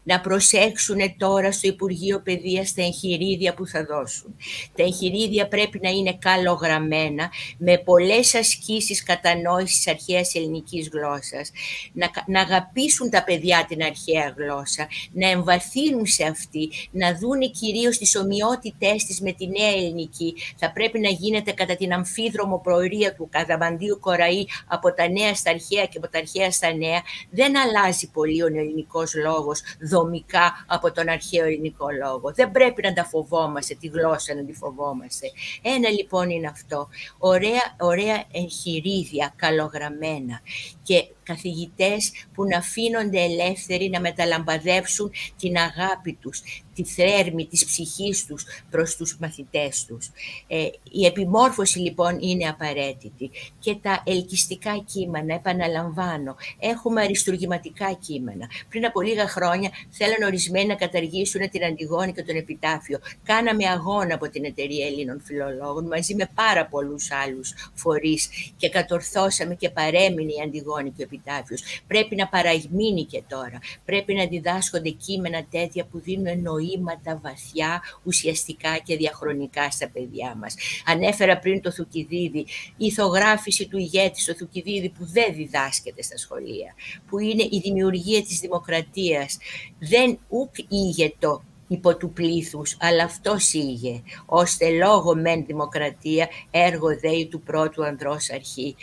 να 0.06 0.22
προσέξουν 0.22 0.98
τώρα 1.18 1.52
στο 1.52 1.68
Υπουργείο 1.68 2.22
Παιδείας 2.22 2.74
τα 2.74 2.82
εγχειρίδια 2.82 3.54
που 3.54 3.68
θα 3.68 3.86
δώσουν. 3.86 4.36
Τα 4.76 4.84
εγχειρίδια 4.84 5.48
πρέπει 5.48 5.80
να 5.82 5.90
είναι 5.90 6.18
καλογραμμένα, 6.22 7.30
με 7.58 7.78
πολλές 7.78 8.36
ασκήσεις 8.36 9.04
κατανόησης 9.04 9.88
αρχαίας 9.88 10.36
ελληνικής 10.36 10.90
γλώσσας, 10.94 11.52
να, 11.94 12.12
να 12.28 12.42
αγαπήσουν 12.42 13.10
τα 13.10 13.24
παιδιά 13.24 13.66
την 13.68 13.84
αρχαία 13.84 14.34
γλώσσα, 14.38 14.88
να 15.12 15.30
εμβαθύνουν 15.30 16.06
σε 16.06 16.24
αυτή, 16.24 16.70
να 16.92 17.18
δούνε 17.18 17.48
κυρίως 17.48 17.98
τις 17.98 18.16
ομοιότητές 18.16 19.06
της 19.06 19.22
με 19.22 19.32
τη 19.32 19.48
νέα 19.48 19.70
ελληνική. 19.70 20.34
Θα 20.58 20.72
πρέπει 20.72 21.00
να 21.00 21.10
γίνεται 21.10 21.52
κατά 21.52 21.76
την 21.76 21.94
αμφίδρομο 21.94 22.60
προορία 22.60 23.16
του 23.16 23.30
Καδαβαντίου 23.32 24.00
Κοραή 24.00 24.46
από 24.68 24.94
τα 24.94 25.10
νέα 25.10 25.36
στα 25.36 25.50
αρχαία 25.50 25.86
και 25.86 25.98
από 25.98 26.10
τα 26.10 26.18
αρχαία 26.18 26.52
στα 26.52 26.74
νέα. 26.74 27.02
Δεν 27.30 27.58
αλλάζει 27.58 28.10
πολύ 28.12 28.42
ο 28.42 28.48
ελληνικός 28.48 29.16
λόγος, 29.16 29.62
δομικά 29.96 30.66
από 30.68 30.92
τον 30.92 31.10
αρχαίο 31.10 31.46
ελληνικό 31.46 31.88
λόγο. 32.04 32.32
Δεν 32.34 32.52
πρέπει 32.52 32.82
να 32.82 32.94
τα 32.94 33.06
φοβόμαστε, 33.06 33.76
τη 33.80 33.88
γλώσσα 33.88 34.36
να 34.36 34.44
τη 34.44 34.54
φοβόμαστε. 34.54 35.32
Ένα 35.62 35.90
λοιπόν 35.90 36.30
είναι 36.30 36.48
αυτό. 36.48 36.88
Ωραία, 37.18 37.76
ωραία 37.80 38.24
εγχειρίδια, 38.32 39.34
καλογραμμένα 39.36 40.42
και 40.86 41.08
καθηγητές 41.24 42.12
που 42.34 42.46
να 42.46 42.58
αφήνονται 42.58 43.22
ελεύθεροι 43.22 43.90
να 43.90 44.00
μεταλαμπαδεύσουν 44.00 45.12
την 45.40 45.58
αγάπη 45.58 46.14
τους, 46.22 46.42
τη 46.76 46.84
θέρμη 46.84 47.46
της 47.46 47.66
ψυχής 47.66 48.26
τους 48.26 48.46
προς 48.70 48.96
τους 48.96 49.18
μαθητές 49.20 49.86
τους. 49.86 50.12
Ε, 50.48 50.68
η 50.92 51.06
επιμόρφωση 51.06 51.80
λοιπόν 51.80 52.18
είναι 52.20 52.48
απαραίτητη 52.48 53.32
και 53.60 53.76
τα 53.76 54.04
ελκυστικά 54.06 54.84
κείμενα, 54.86 55.34
επαναλαμβάνω, 55.34 56.36
έχουμε 56.60 57.02
αριστουργηματικά 57.02 57.94
κείμενα. 57.94 58.50
Πριν 58.70 58.86
από 58.86 59.02
λίγα 59.02 59.28
χρόνια 59.28 59.70
θέλαν 59.90 60.24
ορισμένοι 60.24 60.68
να 60.68 60.76
καταργήσουν 60.76 61.50
την 61.50 61.64
Αντιγόνη 61.64 62.14
και 62.14 62.24
τον 62.24 62.36
Επιτάφιο. 62.36 63.00
Κάναμε 63.24 63.66
αγώνα 63.68 64.16
από 64.16 64.30
την 64.30 64.46
Εταιρεία 64.46 64.86
Ελλήνων 64.86 65.22
Φιλολόγων 65.24 65.88
μαζί 65.88 66.16
με 66.16 66.30
πάρα 66.36 66.66
πολλούς 66.66 67.12
άλλους 67.12 67.54
φορείς 67.74 68.30
και 68.58 68.70
κατορθώσαμε 68.70 69.56
και 69.56 69.70
παρέμεινε 69.70 70.32
η 70.32 70.42
Αντιγόνη 70.44 70.75
και 70.84 71.02
ο 71.02 71.04
Επιτάφιος. 71.04 71.64
Πρέπει 71.88 72.16
να 72.16 72.28
παραμείνει 72.28 73.04
και 73.04 73.24
τώρα. 73.28 73.60
Πρέπει 73.86 74.14
να 74.14 74.26
διδάσκονται 74.26 74.90
κείμενα 74.90 75.46
τέτοια 75.52 75.86
που 75.86 76.00
δίνουν 76.00 76.42
νοήματα 76.42 77.20
βαθιά, 77.24 77.82
ουσιαστικά 78.04 78.78
και 78.78 78.96
διαχρονικά 78.96 79.72
στα 79.72 79.90
παιδιά 79.90 80.36
μας. 80.36 80.56
Ανέφερα 80.86 81.40
πριν 81.40 81.62
το 81.62 81.72
Θουκυδίδη, 81.72 82.46
η 82.78 82.86
ηθογράφηση 82.86 83.68
του 83.68 83.78
ηγέτη 83.78 84.22
στο 84.22 84.34
Θουκυδίδη 84.34 84.90
που 84.90 85.06
δεν 85.06 85.34
διδάσκεται 85.34 86.02
στα 86.02 86.18
σχολεία, 86.18 86.74
που 87.08 87.20
είναι 87.20 87.44
η 87.44 87.62
δημιουργία 87.64 88.22
της 88.24 88.40
δημοκρατίας. 88.40 89.38
Δεν 89.80 90.20
ουκ 90.30 90.56
ηγετό 90.68 91.44
υπό 91.68 91.98
του 91.98 92.12
πλήθους, 92.12 92.78
αλλά 92.80 93.04
αυτός 93.04 93.54
ήγε, 93.54 94.02
ώστε 94.26 94.70
λόγω 94.70 95.16
μεν 95.16 95.46
δημοκρατία, 95.46 96.30
έργο 96.52 96.88
δέη 97.00 97.28
του 97.28 97.42
πρώτου 97.42 97.86
ανδρός 97.86 98.30
αρχή. 98.30 98.76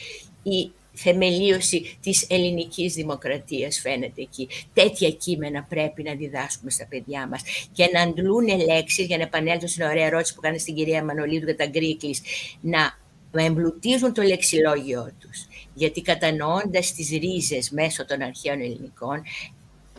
Η 0.42 0.72
θεμελίωση 0.92 1.96
της 2.02 2.26
ελληνικής 2.28 2.94
δημοκρατίας 2.94 3.80
φαίνεται 3.80 4.22
εκεί. 4.22 4.48
Τέτοια 4.72 5.10
κείμενα 5.10 5.62
πρέπει 5.62 6.02
να 6.02 6.14
διδάσκουμε 6.14 6.70
στα 6.70 6.86
παιδιά 6.86 7.26
μας 7.26 7.42
και 7.72 7.88
να 7.92 8.00
αντλούν 8.00 8.46
λέξεις, 8.66 9.06
για 9.06 9.16
να 9.16 9.22
επανέλθω 9.22 9.66
στην 9.66 9.84
ωραία 9.84 10.06
ερώτηση 10.06 10.34
που 10.34 10.40
κάνει 10.40 10.58
στην 10.58 10.74
κυρία 10.74 11.04
Μανολίδου 11.04 11.44
για 11.44 11.56
τα 11.56 11.66
γκρίκλης, 11.66 12.20
να 12.60 12.98
εμπλουτίζουν 13.36 14.12
το 14.12 14.22
λεξιλόγιο 14.22 15.10
τους. 15.18 15.46
Γιατί 15.74 16.02
κατανοώντας 16.02 16.92
τις 16.92 17.10
ρίζες 17.10 17.70
μέσω 17.70 18.04
των 18.04 18.22
αρχαίων 18.22 18.60
ελληνικών, 18.60 19.22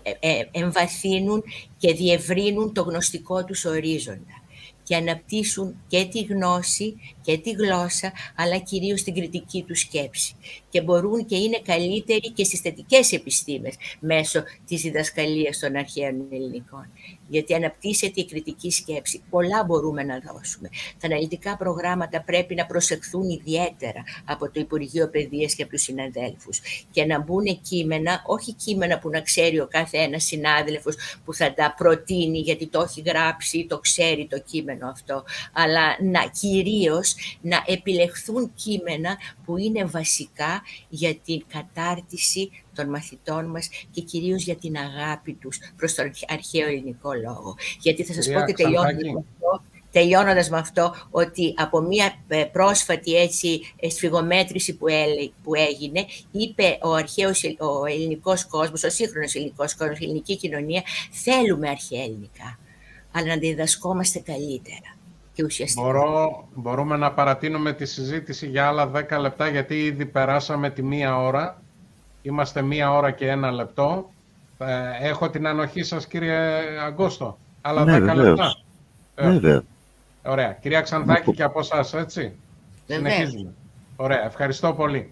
ε, 0.04 0.30
ε, 0.30 0.48
εμβαθύνουν 0.52 1.44
και 1.78 1.94
διευρύνουν 1.94 2.74
το 2.74 2.82
γνωστικό 2.82 3.46
τους 3.46 3.66
ορίζοντα 3.66 4.42
και 4.84 4.96
αναπτύσσουν 4.96 5.76
και 5.88 6.06
τη 6.06 6.22
γνώση 6.22 6.96
και 7.22 7.38
τη 7.38 7.52
γλώσσα, 7.52 8.12
αλλά 8.36 8.58
κυρίως 8.58 9.04
την 9.04 9.14
κριτική 9.14 9.64
του 9.68 9.76
σκέψη. 9.76 10.36
Και 10.74 10.82
μπορούν 10.82 11.26
και 11.26 11.36
είναι 11.38 11.62
καλύτεροι 11.66 12.32
και 12.32 12.44
στις 12.44 12.60
θετικές 12.60 13.12
επιστήμες 13.12 13.76
μέσω 14.00 14.44
της 14.68 14.82
διδασκαλίας 14.82 15.60
των 15.60 15.76
αρχαίων 15.76 16.28
ελληνικών 16.32 16.90
γιατί 17.34 17.54
αναπτύσσεται 17.54 18.22
η 18.22 18.26
κριτική 18.26 18.72
σκέψη. 18.72 19.24
Πολλά 19.30 19.64
μπορούμε 19.64 20.04
να 20.04 20.20
δώσουμε. 20.20 20.70
Τα 21.00 21.08
αναλυτικά 21.08 21.58
προγράμματα 21.58 22.22
πρέπει 22.22 22.56
να 22.56 22.66
προσεχθούν 22.66 23.30
ιδιαίτερα 23.30 24.04
από 24.26 24.46
το 24.52 24.60
Υπουργείο 24.60 25.10
Παιδείας 25.10 25.56
και 25.56 25.62
από 25.64 25.72
τους 25.72 25.82
συναδέλφους 25.82 26.62
και 26.92 27.06
να 27.06 27.20
μπουν 27.20 27.62
κείμενα, 27.62 28.22
όχι 28.26 28.54
κείμενα 28.54 29.00
που 29.00 29.10
να 29.10 29.22
ξέρει 29.22 29.60
ο 29.60 29.68
κάθε 29.68 29.98
ένας 29.98 30.24
συνάδελφος 30.24 30.96
που 31.26 31.34
θα 31.34 31.54
τα 31.54 31.74
προτείνει 31.78 32.40
γιατί 32.40 32.68
το 32.68 32.82
έχει 32.82 33.02
γράψει 33.06 33.58
ή 33.58 33.68
το 33.68 33.80
ξέρει 33.80 34.28
το 34.30 34.40
κείμενο 34.40 34.88
αυτό, 34.88 35.24
αλλά 35.54 35.98
να 36.02 36.30
κυρίως 36.40 37.16
να 37.42 37.64
επιλεχθούν 37.66 38.52
κείμενα 38.56 39.18
που 39.46 39.58
είναι 39.58 39.86
βασικά 39.86 40.63
για 40.90 41.16
την 41.16 41.44
κατάρτιση 41.48 42.52
των 42.76 42.90
μαθητών 42.90 43.46
μας 43.46 43.70
και 43.92 44.02
κυρίως 44.02 44.44
για 44.44 44.56
την 44.56 44.76
αγάπη 44.78 45.34
τους 45.34 45.60
προς 45.76 45.94
τον 45.94 46.12
αρχαίο 46.28 46.68
ελληνικό 46.68 47.14
λόγο. 47.14 47.56
Γιατί 47.80 48.04
θα 48.04 48.14
σας 48.14 48.28
πω 48.28 48.46
και 48.46 48.54
τελειώνοντας 48.54 49.04
με, 49.14 49.20
αυτό, 49.20 49.64
τελειώνοντας 49.92 50.50
με 50.50 50.58
αυτό, 50.58 50.96
ότι 51.10 51.54
από 51.58 51.82
μια 51.82 52.14
ε, 52.28 52.44
πρόσφατη 52.44 53.16
έτσι 53.16 53.62
σφιγομέτρηση 53.90 54.76
που, 54.76 54.86
που 55.44 55.56
έγινε, 55.56 56.06
είπε 56.32 56.78
ο 56.82 56.94
αρχαίος 56.94 57.44
ο 57.44 57.86
ελληνικός 57.86 58.46
κόσμος, 58.46 58.84
ο 58.84 58.90
σύγχρονος 58.90 59.36
ελληνικός 59.36 59.76
κόσμος, 59.76 60.00
η 60.00 60.04
ελληνική 60.04 60.38
κοινωνία, 60.38 60.84
θέλουμε 61.12 61.70
αρχαία 61.70 62.04
ελληνικά, 62.04 62.60
αλλά 63.12 63.28
να 63.28 63.38
διδασκόμαστε 63.38 64.20
καλύτερα. 64.20 64.93
Και 65.34 65.46
Μπορώ, 65.76 66.48
μπορούμε 66.56 66.98
να 66.98 67.12
παρατείνουμε 67.12 67.74
τη 67.74 67.86
συζήτηση 67.86 68.48
για 68.48 68.68
άλλα 68.68 68.92
10 68.92 69.20
λεπτά, 69.20 69.48
γιατί 69.48 69.86
ήδη 69.86 70.06
περάσαμε 70.06 70.70
τη 70.70 70.84
μία 70.84 71.18
ώρα. 71.18 71.62
Είμαστε 72.22 72.62
μία 72.62 72.92
ώρα 72.92 73.12
και 73.12 73.30
ένα 73.30 73.52
λεπτό. 73.52 74.10
Ε, 74.58 75.08
έχω 75.08 75.30
την 75.30 75.48
ανοχή 75.48 75.84
σας, 75.84 76.08
κύριε 76.08 76.38
Αγκώστο. 76.86 77.38
Άλλα 77.62 77.84
ναι, 77.84 77.98
10 77.98 78.00
βεβαίως. 78.00 78.28
λεπτά. 78.28 78.56
Ε, 79.16 79.30
βέβαια. 79.30 79.64
Ωραία. 80.24 80.52
Κυρία 80.52 80.82
Ξανθάκη 80.82 81.32
και 81.34 81.44
από 81.44 81.60
εσάς, 81.60 81.94
έτσι. 81.94 82.36
Συνεχίζουμε. 82.88 83.54
Ωραία. 83.96 84.26
Ευχαριστώ 84.26 84.74
πολύ. 84.74 85.12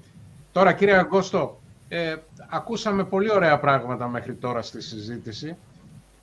Τώρα, 0.51 0.73
κύριε 0.73 0.97
Αγκώστο, 0.97 1.61
ε, 1.87 2.15
ακούσαμε 2.49 3.03
πολύ 3.03 3.31
ωραία 3.31 3.59
πράγματα 3.59 4.07
μέχρι 4.07 4.33
τώρα 4.33 4.61
στη 4.61 4.81
συζήτηση. 4.81 5.55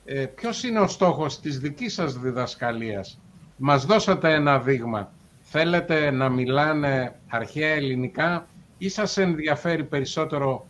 Ε, 0.05 0.25
ποιος 0.25 0.63
είναι 0.63 0.79
ο 0.79 0.87
στόχος 0.87 1.39
της 1.39 1.59
δικής 1.59 1.93
σας 1.93 2.19
διδασκαλίας; 2.19 3.19
Μας 3.61 3.85
δώσατε 3.85 4.33
ένα 4.33 4.59
δείγμα. 4.59 5.11
Θέλετε 5.41 6.11
να 6.11 6.29
μιλάνε 6.29 7.15
αρχαία 7.27 7.73
ελληνικά 7.73 8.47
ή 8.77 8.89
σας 8.89 9.17
ενδιαφέρει 9.17 9.83
περισσότερο 9.83 10.67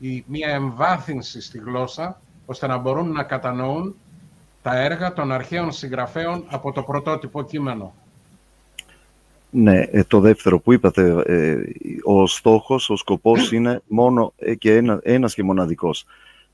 η, 0.00 0.24
μια 0.26 0.48
εμβάθυνση 0.48 1.40
στη 1.40 1.58
γλώσσα, 1.58 2.20
ώστε 2.46 2.66
να 2.66 2.78
μπορούν 2.78 3.12
να 3.12 3.22
κατανοούν 3.22 3.94
τα 4.62 4.76
έργα 4.76 5.12
των 5.12 5.32
αρχαίων 5.32 5.72
συγγραφέων 5.72 6.44
από 6.48 6.72
το 6.72 6.82
πρωτότυπο 6.82 7.42
κείμενο; 7.42 7.94
Ναι, 9.50 9.80
ε, 9.80 10.04
το 10.04 10.20
δεύτερο 10.20 10.60
που 10.60 10.72
είπατε, 10.72 11.22
ε, 11.26 11.56
ο 12.04 12.26
στόχος, 12.26 12.90
ο 12.90 12.96
σκοπός 12.96 13.52
είναι 13.52 13.82
μόνο 13.86 14.32
ε, 14.36 14.54
και 14.54 14.76
ένα, 14.76 15.00
ένας 15.02 15.34
και 15.34 15.42
μοναδικός. 15.42 16.04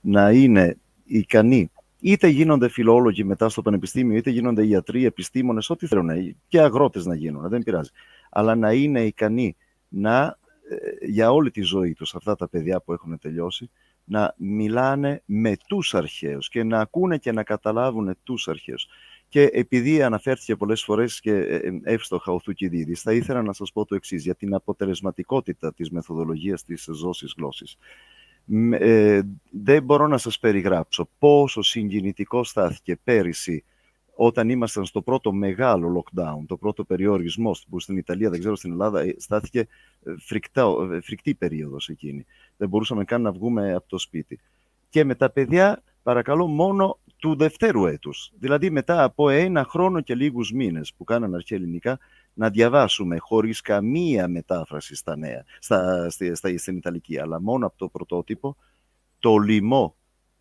Να 0.00 0.30
είναι 0.30 0.76
ικανοί, 1.04 1.70
είτε 2.06 2.28
γίνονται 2.28 2.68
φιλόλογοι 2.68 3.24
μετά 3.24 3.48
στο 3.48 3.62
πανεπιστήμιο, 3.62 4.16
είτε 4.16 4.30
γίνονται 4.30 4.66
ιατροί, 4.66 5.04
επιστήμονες, 5.04 5.70
ό,τι 5.70 5.86
θέλουν, 5.86 6.36
και 6.48 6.60
αγρότες 6.60 7.06
να 7.06 7.14
γίνουν, 7.14 7.48
δεν 7.48 7.62
πειράζει. 7.62 7.90
Αλλά 8.30 8.54
να 8.54 8.72
είναι 8.72 9.00
ικανοί 9.00 9.56
να 9.88 10.38
ε, 10.68 11.06
για 11.06 11.32
όλη 11.32 11.50
τη 11.50 11.62
ζωή 11.62 11.94
τους 11.94 12.14
αυτά 12.14 12.36
τα 12.36 12.48
παιδιά 12.48 12.80
που 12.80 12.92
έχουν 12.92 13.18
τελειώσει 13.18 13.70
να 14.04 14.34
μιλάνε 14.36 15.22
με 15.24 15.56
τους 15.66 15.94
αρχαίους 15.94 16.48
και 16.48 16.64
να 16.64 16.80
ακούνε 16.80 17.18
και 17.18 17.32
να 17.32 17.42
καταλάβουν 17.42 18.16
τους 18.22 18.48
αρχαίους. 18.48 18.86
Και 19.28 19.42
επειδή 19.42 20.02
αναφέρθηκε 20.02 20.56
πολλές 20.56 20.82
φορές 20.82 21.20
και 21.20 21.32
ε, 21.32 21.56
ε, 21.56 21.80
εύστοχα 21.82 22.32
ο 22.32 22.40
Θουκυδίδης, 22.40 23.02
θα 23.02 23.12
ήθελα 23.12 23.42
να 23.42 23.52
σας 23.52 23.72
πω 23.72 23.84
το 23.84 23.94
εξής 23.94 24.22
για 24.22 24.34
την 24.34 24.54
αποτελεσματικότητα 24.54 25.74
της 25.74 25.90
μεθοδολογίας 25.90 26.64
της 26.64 26.88
ζώσης 26.92 27.34
γλώσσης. 27.36 27.76
Δεν 29.50 29.82
μπορώ 29.82 30.06
να 30.06 30.18
σας 30.18 30.38
περιγράψω 30.38 31.08
πόσο 31.18 31.62
συγκινητικός 31.62 32.48
στάθηκε 32.48 32.98
πέρυσι 33.04 33.64
όταν 34.16 34.48
ήμασταν 34.48 34.84
στο 34.84 35.02
πρώτο 35.02 35.32
μεγάλο 35.32 36.04
lockdown, 36.04 36.44
το 36.46 36.56
πρώτο 36.56 36.84
περιορισμό 36.84 37.56
που 37.70 37.80
στην 37.80 37.96
Ιταλία, 37.96 38.30
δεν 38.30 38.38
ξέρω 38.38 38.56
στην 38.56 38.70
Ελλάδα, 38.70 39.00
ε, 39.00 39.14
στάθηκε 39.18 39.58
ε, 39.58 39.66
φρικτά, 40.18 40.64
ε, 40.92 41.00
φρικτή 41.00 41.34
περίοδος 41.34 41.88
εκείνη. 41.88 42.26
Δεν 42.56 42.68
μπορούσαμε 42.68 43.04
καν 43.04 43.22
να 43.22 43.32
βγούμε 43.32 43.74
από 43.74 43.88
το 43.88 43.98
σπίτι. 43.98 44.40
Και 44.88 45.04
με 45.04 45.14
τα 45.14 45.30
παιδιά, 45.30 45.82
παρακαλώ, 46.02 46.46
μόνο 46.46 46.98
του 47.16 47.36
δευτέρου 47.36 47.86
έτους. 47.86 48.32
Δηλαδή 48.38 48.70
μετά 48.70 49.02
από 49.02 49.28
ένα 49.28 49.64
χρόνο 49.64 50.00
και 50.00 50.14
λίγους 50.14 50.52
μήνες 50.52 50.94
που 50.96 51.04
κάνανε 51.04 51.36
αρχαία 51.36 51.58
ελληνικά, 51.58 51.98
να 52.36 52.50
διαβάσουμε 52.50 53.18
χωρίς 53.18 53.60
καμία 53.60 54.28
μετάφραση 54.28 54.94
στα 54.94 55.16
νέα, 55.16 55.44
στα, 55.58 56.10
στα, 56.10 56.58
στην 56.58 56.76
Ιταλική, 56.76 57.18
αλλά 57.18 57.40
μόνο 57.40 57.66
από 57.66 57.76
το 57.78 57.88
πρωτότυπο, 57.88 58.56
το 59.18 59.36
λοιμό 59.36 59.96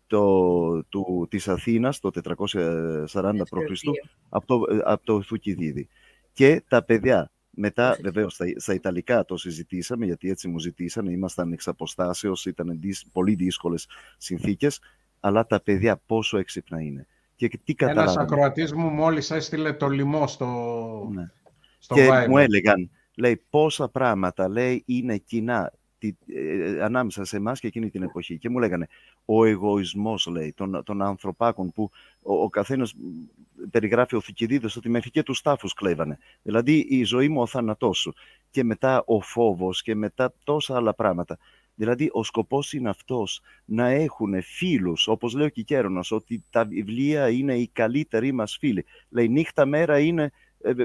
το, 0.06 0.84
του, 0.84 1.26
της 1.30 1.48
Αθήνας 1.48 2.00
το 2.00 2.10
440 2.14 3.06
π.Χ. 3.06 3.82
από 4.28 4.46
το, 4.46 4.60
από 4.84 5.04
το 5.04 5.22
Θουκυδίδη. 5.22 5.88
Και 6.32 6.62
τα 6.68 6.82
παιδιά, 6.82 7.30
μετά 7.50 7.98
βεβαίως 8.02 8.34
στα, 8.34 8.44
στα 8.56 8.74
Ιταλικά 8.74 9.24
το 9.24 9.36
συζητήσαμε, 9.36 10.04
γιατί 10.04 10.30
έτσι 10.30 10.48
μου 10.48 10.58
ζητήσανε, 10.58 11.12
ήμασταν 11.12 11.52
εξ 11.52 11.68
αποστάσεως, 11.68 12.46
ήταν 12.46 12.80
πολύ 13.12 13.34
δύσκολες 13.34 13.88
συνθήκες, 14.18 14.80
αλλά 15.20 15.46
τα 15.46 15.60
παιδιά 15.60 16.00
πόσο 16.06 16.38
έξυπνα 16.38 16.80
είναι. 16.80 17.06
Και 17.36 17.48
τι 17.64 17.74
Ένας 17.76 18.16
ακροατής 18.16 18.72
μου 18.72 18.88
μόλις 18.88 19.30
έστειλε 19.30 19.72
το 19.72 19.88
λοιμό 19.88 20.26
στο, 20.26 20.46
ναι. 21.12 21.30
Στο 21.86 21.94
Και 21.94 22.26
μου 22.28 22.38
έλεγαν, 22.38 22.90
λέει, 23.14 23.42
πόσα 23.50 23.88
πράγματα, 23.88 24.48
λέει, 24.48 24.82
είναι 24.86 25.16
κοινά 25.16 25.72
ε, 25.98 26.82
ανάμεσα 26.82 27.24
σε 27.24 27.36
εμάς 27.36 27.60
και 27.60 27.66
εκείνη 27.66 27.90
την 27.90 28.02
εποχή. 28.02 28.38
Και 28.38 28.48
μου 28.48 28.58
λέγανε, 28.58 28.88
ο 29.24 29.44
εγωισμός, 29.44 30.26
λέει, 30.26 30.52
των, 30.52 30.82
των 30.84 31.02
ανθρωπάκων 31.02 31.72
που 31.72 31.90
ο, 32.22 32.42
ο 32.42 32.48
καθένας 32.48 32.94
περιγράφει 33.70 34.16
ο 34.16 34.20
Θηκηδίδης 34.20 34.76
ότι 34.76 34.88
μέχρι 34.88 35.10
και 35.10 35.22
τους 35.22 35.42
τάφους 35.42 35.74
κλέβανε. 35.74 36.18
Δηλαδή 36.42 36.86
η 36.88 37.04
ζωή 37.04 37.28
μου 37.28 37.40
ο 37.40 37.46
θάνατός 37.46 37.98
σου. 37.98 38.14
Και 38.50 38.64
μετά 38.64 39.02
ο 39.06 39.20
φόβος 39.20 39.82
και 39.82 39.94
μετά 39.94 40.34
τόσα 40.44 40.76
άλλα 40.76 40.94
πράγματα. 40.94 41.38
Δηλαδή 41.74 42.08
ο 42.12 42.24
σκοπός 42.24 42.72
είναι 42.72 42.88
αυτός 42.88 43.40
να 43.64 43.88
έχουν 43.88 44.42
φίλους, 44.42 45.08
όπως 45.08 45.34
λέει 45.34 45.46
ο 45.46 45.50
Κικέρονας, 45.50 46.10
ότι 46.10 46.44
τα 46.50 46.64
βιβλία 46.64 47.28
είναι 47.30 47.54
οι 47.54 47.68
καλύτεροι 47.72 48.32
μας 48.32 48.56
φίλοι. 48.60 48.84
Λέει 49.08 49.28
νύχτα 49.28 49.66
μέρα 49.66 49.98
είναι 49.98 50.22
ε, 50.22 50.30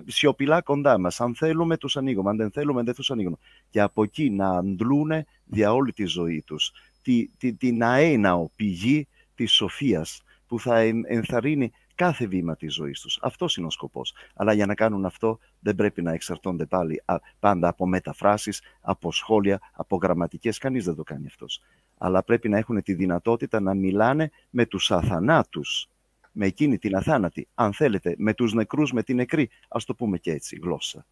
σιωπηλά 0.05 0.61
κοντά 0.61 0.97
μας. 0.97 1.21
Αν 1.21 1.35
θέλουμε, 1.35 1.77
τους 1.77 1.97
ανοίγουμε. 1.97 2.29
Αν 2.29 2.37
δεν 2.37 2.51
θέλουμε, 2.51 2.83
δεν 2.83 2.93
τους 2.93 3.11
ανοίγουμε. 3.11 3.37
Και 3.69 3.81
από 3.81 4.03
εκεί 4.03 4.29
να 4.29 4.49
αντλούν 4.49 5.11
για 5.45 5.73
όλη 5.73 5.93
τη 5.93 6.05
ζωή 6.05 6.41
τους 6.45 6.71
τη, 7.01 7.27
τη, 7.37 7.53
την 7.53 7.83
αέναο 7.83 8.49
πηγή 8.55 9.07
της 9.35 9.51
σοφίας 9.51 10.23
που 10.47 10.59
θα 10.59 10.77
ενθαρρύνει 11.07 11.71
κάθε 11.95 12.27
βήμα 12.27 12.55
της 12.55 12.73
ζωής 12.73 12.99
τους. 12.99 13.19
Αυτός 13.21 13.57
είναι 13.57 13.67
ο 13.67 13.69
σκοπός. 13.69 14.13
Αλλά 14.35 14.53
για 14.53 14.65
να 14.65 14.73
κάνουν 14.73 15.05
αυτό 15.05 15.39
δεν 15.59 15.75
πρέπει 15.75 16.01
να 16.01 16.13
εξαρτώνται 16.13 16.65
πάλι 16.65 17.03
πάντα 17.39 17.67
από 17.67 17.87
μεταφράσεις, 17.87 18.61
από 18.81 19.11
σχόλια, 19.11 19.59
από 19.73 19.97
γραμματικές. 19.97 20.57
Κανείς 20.57 20.85
δεν 20.85 20.95
το 20.95 21.03
κάνει 21.03 21.27
αυτός. 21.27 21.61
Αλλά 21.97 22.23
πρέπει 22.23 22.49
να 22.49 22.57
έχουν 22.57 22.83
τη 22.83 22.93
δυνατότητα 22.93 23.59
να 23.59 23.73
μιλάνε 23.73 24.31
με 24.49 24.65
τους 24.65 24.91
αθανάτους 24.91 25.89
με 26.31 26.45
εκείνη 26.45 26.77
την 26.77 26.95
αθάνατη, 26.95 27.47
αν 27.53 27.73
θέλετε, 27.73 28.15
με 28.17 28.33
τους 28.33 28.53
νεκρούς, 28.53 28.91
με 28.91 29.03
την 29.03 29.15
νεκρή, 29.15 29.49
ας 29.67 29.85
το 29.85 29.95
πούμε 29.95 30.17
και 30.17 30.31
έτσι, 30.31 30.59
γλώσσα. 30.61 31.05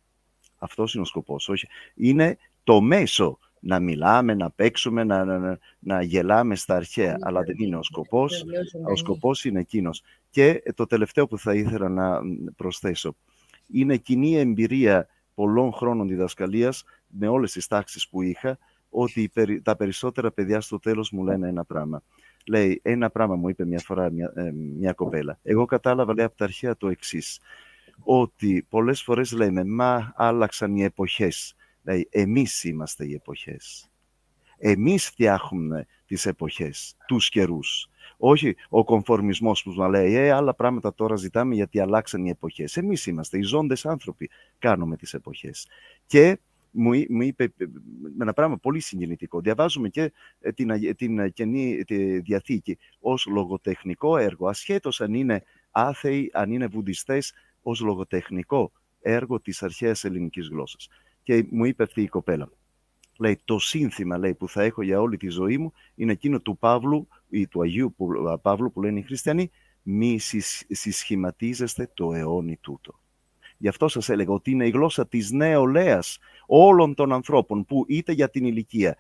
Αυτός 0.58 0.94
είναι 0.94 1.04
ο 1.04 1.06
σκοπός. 1.06 1.50
Όχι. 1.50 1.68
Είναι 1.96 2.38
το 2.64 2.82
μέσο 2.82 3.40
να 3.60 3.80
μιλάμε, 3.80 4.34
να 4.34 4.50
παίξουμε, 4.52 5.04
να, 5.04 5.26
να, 5.26 5.60
να 5.80 6.02
γελάμε 6.02 6.56
στα 6.56 6.76
αρχαία, 6.76 7.18
αλλά 7.22 7.44
δεν 7.44 7.56
είναι 7.60 7.76
ο 7.76 7.84
σκοπός. 7.84 8.46
Ο 8.90 8.96
σκοπός 8.96 9.46
είναι 9.46 9.60
εκείνος. 9.60 10.02
Και 10.30 10.64
το 10.76 10.86
τελευταίο 10.86 11.28
που 11.28 11.38
θα 11.38 11.54
ήθελα 11.54 11.90
να 11.90 12.20
προσθέσω, 12.56 13.16
είναι 13.68 13.98
κοινή 13.98 14.36
εμπειρία 14.36 15.08
πολλών 15.34 15.74
χρόνων 15.74 16.08
διδασκαλίας 16.08 16.84
με 17.08 17.28
όλες 17.28 17.52
τις 17.52 17.68
τάξεις 17.68 18.10
που 18.10 18.22
είχα, 18.22 18.58
ότι 18.90 19.32
τα 19.64 19.76
περισσότερα 19.76 20.32
παιδιά 20.32 20.62
στο 20.62 20.80
τέλος 20.80 21.12
μου 21.12 21.24
λένε 21.24 21.48
ένα 21.48 21.66
πράγμα. 21.66 22.04
Λέει, 22.48 22.80
ένα 22.84 23.10
πράγμα 23.10 23.36
μου 23.36 23.50
είπε 23.50 23.66
μια 23.66 23.80
φορά 23.80 24.12
μια, 24.12 24.34
ε, 24.36 24.52
μια 24.52 24.94
κοπέλα. 24.94 25.40
Εγώ 25.44 25.66
κατάλαβα, 25.66 26.14
λέει, 26.14 26.26
από 26.26 26.38
τα 26.38 26.44
αρχαία 26.44 26.78
το 26.78 26.88
εξής. 26.88 27.40
Ότι 28.04 28.66
πολλές 28.70 29.02
φορές 29.02 29.32
λέμε, 29.32 29.64
μα 29.64 30.14
άλλαξαν 30.16 30.76
οι 30.76 30.84
εποχές. 30.84 31.56
Λέει, 31.84 32.08
εμείς 32.12 32.64
είμαστε 32.64 33.06
οι 33.06 33.14
εποχές. 33.14 33.90
Εμείς 34.58 35.06
φτιάχνουμε 35.06 35.86
τις 36.06 36.26
εποχές, 36.26 36.96
τους 37.08 37.30
καιρούς. 37.30 37.90
Όχι 38.18 38.56
ο 38.70 38.84
κομφορμισμός 38.84 39.64
που 39.64 39.72
μας 39.72 39.90
λέει, 39.90 40.14
ε, 40.14 40.32
άλλα 40.32 40.56
πράγματα 40.56 40.94
τώρα 40.94 41.16
ζητάμε 41.16 41.56
γιατί 41.56 41.80
αλλάξαν 41.80 42.26
οι 42.26 42.30
εποχές. 42.30 42.78
Εμείς 42.78 43.06
είμαστε 43.06 43.38
οι 43.38 43.42
ζώντες 43.42 43.86
άνθρωποι, 43.86 44.30
κάνουμε 44.60 44.96
τις 44.96 45.14
εποχές. 45.14 45.68
Και 46.06 46.40
μου, 46.72 47.04
μου 47.10 47.22
είπε 47.22 47.54
με 47.58 48.24
ένα 48.24 48.34
πράγμα 48.34 48.58
πολύ 48.58 48.80
συγκινητικό. 48.80 49.42
Διαβάζουμε 49.42 49.90
και 49.90 50.14
ε, 50.40 50.52
την, 50.52 50.96
την 50.96 51.34
Καινή 51.34 51.84
τη 51.84 52.20
Διαθήκη 52.20 52.78
ως 53.00 53.26
λογοτεχνικό 53.26 54.18
έργο, 54.18 54.48
ασχέτως 54.48 55.02
αν 55.02 55.14
είναι 55.14 55.44
άθεοι, 55.72 56.30
αν 56.34 56.52
είναι 56.52 56.68
βουδιστές, 56.68 57.34
ως 57.62 57.80
λογοτεχνικό 57.80 58.72
έργο 59.02 59.40
της 59.40 59.64
αρχαίας 59.64 60.04
ελληνικής 60.04 60.48
γλώσσας. 60.48 60.88
Και 61.24 61.46
μου 61.50 61.66
είπε 61.66 61.84
αυτή 61.84 62.02
η 62.02 62.08
κοπέλα, 62.08 62.50
λέει, 63.20 63.40
το 63.46 63.60
σύνθημα 63.60 64.18
λέει, 64.18 64.34
που 64.34 64.50
θα 64.50 64.64
έχω 64.64 64.82
για 64.82 65.02
όλη 65.02 65.18
τη 65.18 65.30
ζωή 65.30 65.58
μου 65.58 65.74
είναι 65.96 66.12
εκείνο 66.12 66.40
του 66.40 66.58
Παύλου 66.58 67.08
ή 67.30 67.48
του 67.48 67.62
Αγίου 67.62 67.96
Παύλου 68.42 68.72
που 68.72 68.82
λένε 68.82 69.00
οι 69.00 69.04
χριστιανοί, 69.04 69.52
μη 69.84 70.20
συσχηματίζεστε 70.70 71.92
το 71.94 72.14
αιώνι 72.14 72.58
τούτο. 72.62 73.00
Γι' 73.62 73.68
αυτό 73.68 73.88
σας 73.88 74.10
έλεγα 74.10 74.34
ότι 74.34 74.52
είναι 74.52 74.66
η 74.66 74.70
γλώσσα 74.70 75.08
της 75.08 75.32
νεολαίας 75.32 76.18
όλων 76.46 76.94
των 76.94 77.14
ανθρώπων 77.14 77.66
που 77.66 77.86
είτε 77.88 78.12
για 78.12 78.30
την 78.30 78.46
ηλικία 78.46 78.98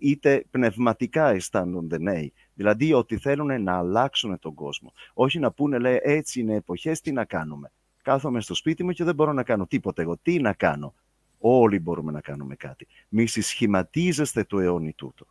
είτε 0.00 0.44
πνευματικά 0.50 1.28
αισθάνονται 1.28 1.98
νέοι. 1.98 2.32
Δηλαδή 2.54 2.92
ότι 2.92 3.16
θέλουν 3.16 3.62
να 3.62 3.76
αλλάξουν 3.76 4.38
τον 4.38 4.54
κόσμο. 4.54 4.92
Όχι 5.14 5.38
να 5.38 5.50
πούνε 5.52 5.78
λέει 5.78 6.00
έτσι 6.02 6.40
είναι 6.40 6.54
εποχές, 6.54 7.00
τι 7.00 7.12
να 7.12 7.24
κάνουμε. 7.24 7.72
Κάθομαι 8.02 8.40
στο 8.40 8.54
σπίτι 8.54 8.84
μου 8.84 8.90
και 8.90 9.04
δεν 9.04 9.14
μπορώ 9.14 9.32
να 9.32 9.42
κάνω 9.42 9.66
τίποτα 9.66 10.02
εγώ. 10.02 10.16
Τι 10.22 10.38
να 10.40 10.52
κάνω. 10.52 10.94
Όλοι 11.38 11.78
μπορούμε 11.78 12.12
να 12.12 12.20
κάνουμε 12.20 12.54
κάτι. 12.54 12.86
Μη 13.08 13.26
συσχηματίζεστε 13.26 14.44
το 14.44 14.58
αιώνι 14.58 14.92
τούτο. 14.92 15.26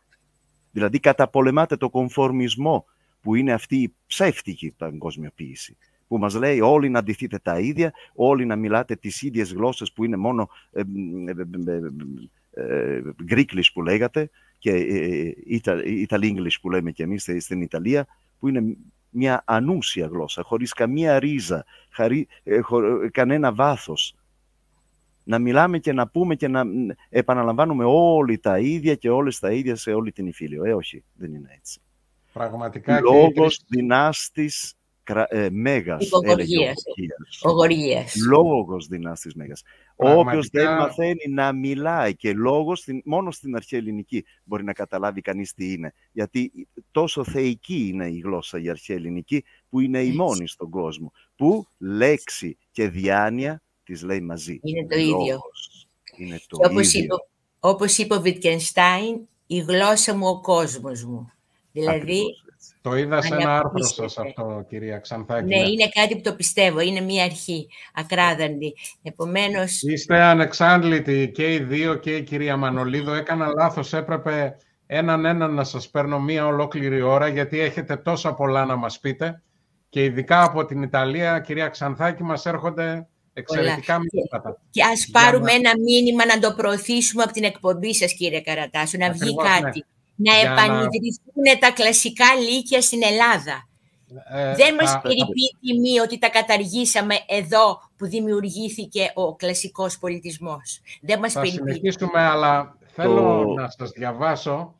Δηλαδή 0.70 1.00
καταπολεμάτε 1.00 1.76
το 1.76 1.90
κομφορμισμό 1.90 2.84
που 3.20 3.34
είναι 3.34 3.52
αυτή 3.52 3.76
η 3.76 3.94
ψεύτικη 4.06 4.70
παγκοσμιοποίηση 4.70 5.76
που 6.08 6.18
μας 6.18 6.34
λέει 6.34 6.60
όλοι 6.60 6.88
να 6.88 6.98
αντιθείτε 6.98 7.38
τα 7.38 7.58
ίδια, 7.58 7.92
όλοι 8.14 8.44
να 8.44 8.56
μιλάτε 8.56 8.96
τις 8.96 9.22
ίδιες 9.22 9.52
γλώσσες 9.52 9.92
που 9.92 10.04
είναι 10.04 10.16
μόνο 10.16 10.48
ε, 10.72 10.82
ε, 12.54 12.62
ε, 12.62 13.02
που 13.72 13.82
λέγατε 13.82 14.30
και 14.58 14.70
Ιταλ 15.86 16.22
που 16.60 16.70
λέμε 16.70 16.90
και 16.90 17.02
εμείς 17.02 17.30
στην 17.38 17.60
Ιταλία, 17.60 18.06
που 18.38 18.48
είναι 18.48 18.76
μια 19.10 19.42
ανούσια 19.46 20.06
γλώσσα, 20.06 20.42
χωρίς 20.42 20.72
καμία 20.72 21.18
ρίζα, 21.18 21.64
χαρί, 21.90 22.28
κανένα 23.10 23.52
βάθος. 23.52 24.14
Να 25.24 25.38
μιλάμε 25.38 25.78
και 25.78 25.92
να 25.92 26.08
πούμε 26.08 26.34
και 26.34 26.48
να 26.48 26.64
επαναλαμβάνουμε 27.08 27.84
όλοι 27.86 28.38
τα 28.38 28.58
ίδια 28.58 28.94
και 28.94 29.10
όλες 29.10 29.38
τα 29.38 29.52
ίδια 29.52 29.76
σε 29.76 29.92
όλη 29.92 30.12
την 30.12 30.26
Ιφίλιο. 30.26 30.64
Ε, 30.64 30.74
όχι, 30.74 31.04
δεν 31.14 31.34
είναι 31.34 31.48
έτσι. 31.58 31.80
Πραγματικά 32.32 33.00
Λόγος, 33.00 33.56
και... 33.58 33.64
δυνάστης, 33.68 34.74
ε, 35.28 35.48
Μέγας. 35.50 36.08
Ογοργίας. 37.42 38.14
Λόγος 38.28 38.86
δυνάστης 38.86 39.34
Μέγας. 39.34 39.62
Πραγματικά... 39.96 40.30
Όποιος 40.30 40.48
δεν 40.48 40.76
μαθαίνει 40.76 41.28
να 41.28 41.52
μιλάει 41.52 42.16
και 42.16 42.32
λόγος, 42.32 42.84
μόνο 43.04 43.30
στην 43.30 43.56
αρχαία 43.56 43.78
ελληνική 43.78 44.24
μπορεί 44.44 44.64
να 44.64 44.72
καταλάβει 44.72 45.20
κανείς 45.20 45.54
τι 45.54 45.72
είναι. 45.72 45.94
Γιατί 46.12 46.68
τόσο 46.90 47.24
θεϊκή 47.24 47.88
είναι 47.92 48.08
η 48.08 48.18
γλώσσα 48.18 48.60
η 48.60 48.68
αρχαία 48.68 48.96
ελληνική 48.96 49.44
που 49.68 49.80
είναι 49.80 50.02
η 50.02 50.12
μόνη 50.12 50.48
στον 50.48 50.70
κόσμο. 50.70 51.12
Που 51.36 51.66
λέξη 51.78 52.56
και 52.70 52.88
διάνοια 52.88 53.62
τις 53.84 54.02
λέει 54.02 54.20
μαζί. 54.20 54.60
Είναι 54.62 54.86
το 54.86 54.98
ίδιο. 54.98 55.40
Είναι 56.16 56.40
το 56.48 56.58
όπως 56.64 56.94
ίδιο. 56.94 57.04
Είπε, 57.04 57.14
όπως 57.60 57.98
είπε 57.98 58.14
ο 58.14 58.20
Βιτκενστάιν, 58.20 59.18
η 59.46 59.58
γλώσσα 59.58 60.16
μου 60.16 60.26
ο 60.26 60.40
κόσμος 60.40 61.04
μου. 61.04 61.30
Δηλαδή, 61.72 62.22
το 62.86 62.96
είδα 62.96 63.22
σε 63.22 63.34
ένα 63.34 63.56
άρθρο 63.56 63.82
σας 63.82 64.18
αυτό, 64.18 64.64
κυρία 64.68 64.98
Ξανθάκη. 64.98 65.46
Ναι, 65.46 65.58
είναι 65.68 65.88
κάτι 65.88 66.14
που 66.14 66.20
το 66.20 66.34
πιστεύω. 66.34 66.80
Είναι 66.80 67.00
μια 67.00 67.24
αρχή 67.24 67.68
ακράδαντη. 67.94 68.74
Επομένως... 69.02 69.82
Είστε 69.82 70.22
ανεξάντλητοι 70.22 71.30
και 71.34 71.54
οι 71.54 71.58
δύο 71.58 71.94
και 71.94 72.16
η 72.16 72.22
κυρία 72.22 72.56
Μανολίδου. 72.56 73.12
Έκανα 73.12 73.46
λάθος. 73.46 73.92
Έπρεπε 73.92 74.56
έναν 74.86 75.24
έναν 75.24 75.54
να 75.54 75.64
σας 75.64 75.88
παίρνω 75.88 76.20
μία 76.20 76.46
ολόκληρη 76.46 77.02
ώρα, 77.02 77.28
γιατί 77.28 77.60
έχετε 77.60 77.96
τόσα 77.96 78.34
πολλά 78.34 78.64
να 78.64 78.76
μας 78.76 79.00
πείτε. 79.00 79.42
Και 79.88 80.04
ειδικά 80.04 80.42
από 80.42 80.64
την 80.64 80.82
Ιταλία, 80.82 81.40
κυρία 81.40 81.68
Ξανθάκη, 81.68 82.22
μας 82.22 82.46
έρχονται 82.46 83.06
εξαιρετικά 83.32 83.98
μηνύματα. 83.98 84.60
Και 84.70 84.82
ας 84.82 85.08
πάρουμε 85.12 85.52
ένα 85.52 85.70
μήνυμα 85.84 86.26
να 86.26 86.38
το 86.38 86.54
προωθήσουμε 86.56 87.22
από 87.22 87.32
την 87.32 87.44
εκπομπή 87.44 87.94
σας, 87.94 88.14
κύριε 88.14 88.40
Καρατάσου, 88.40 88.98
να 88.98 89.10
βγει 89.10 89.34
ναι. 89.34 89.70
Κάτι 90.24 90.46
να 90.46 90.52
επανειδρυθούν 90.52 91.60
τα 91.60 91.70
κλασικά 91.72 92.24
λύκεια 92.34 92.80
στην 92.80 93.02
Ελλάδα. 93.02 93.68
Ε, 94.28 94.54
Δεν 94.54 94.74
μας 94.74 94.94
α, 94.94 95.00
περιπεί 95.00 95.56
τιμή 95.60 96.00
ότι 96.00 96.18
τα 96.18 96.28
καταργήσαμε 96.28 97.14
εδώ 97.26 97.80
που 97.96 98.06
δημιουργήθηκε 98.06 99.12
ο 99.14 99.36
κλασικός 99.36 99.98
πολιτισμός. 99.98 100.80
Δεν 101.00 101.18
μας 101.18 101.32
θα 101.32 101.40
περιπεί. 101.40 101.56
συνεχίσουμε, 101.56 102.20
αλλά 102.20 102.76
θέλω 102.86 103.54
να 103.56 103.70
σας 103.70 103.90
διαβάσω 103.90 104.74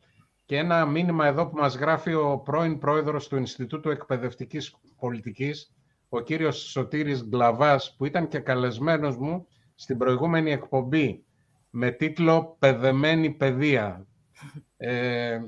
και 0.44 0.56
ένα 0.56 0.84
μήνυμα 0.84 1.26
εδώ 1.26 1.46
που 1.46 1.56
μας 1.56 1.76
γράφει 1.76 2.14
ο 2.14 2.38
πρώην 2.44 2.78
πρόεδρος 2.78 3.28
του 3.28 3.36
Ινστιτούτου 3.36 3.90
Εκπαιδευτικής 3.90 4.74
Πολιτικής, 5.00 5.72
ο 6.08 6.20
κύριος 6.20 6.70
Σωτήρης 6.70 7.24
Γκλαβάς, 7.24 7.94
που 7.98 8.04
ήταν 8.04 8.28
και 8.28 8.38
καλεσμένος 8.38 9.16
μου 9.16 9.46
στην 9.74 9.98
προηγούμενη 9.98 10.52
εκπομπή 10.52 11.24
με 11.70 11.90
τίτλο 11.90 12.56
«Παιδεμένη 12.58 13.30
παιδεία». 13.30 14.06
Ε, 14.76 15.38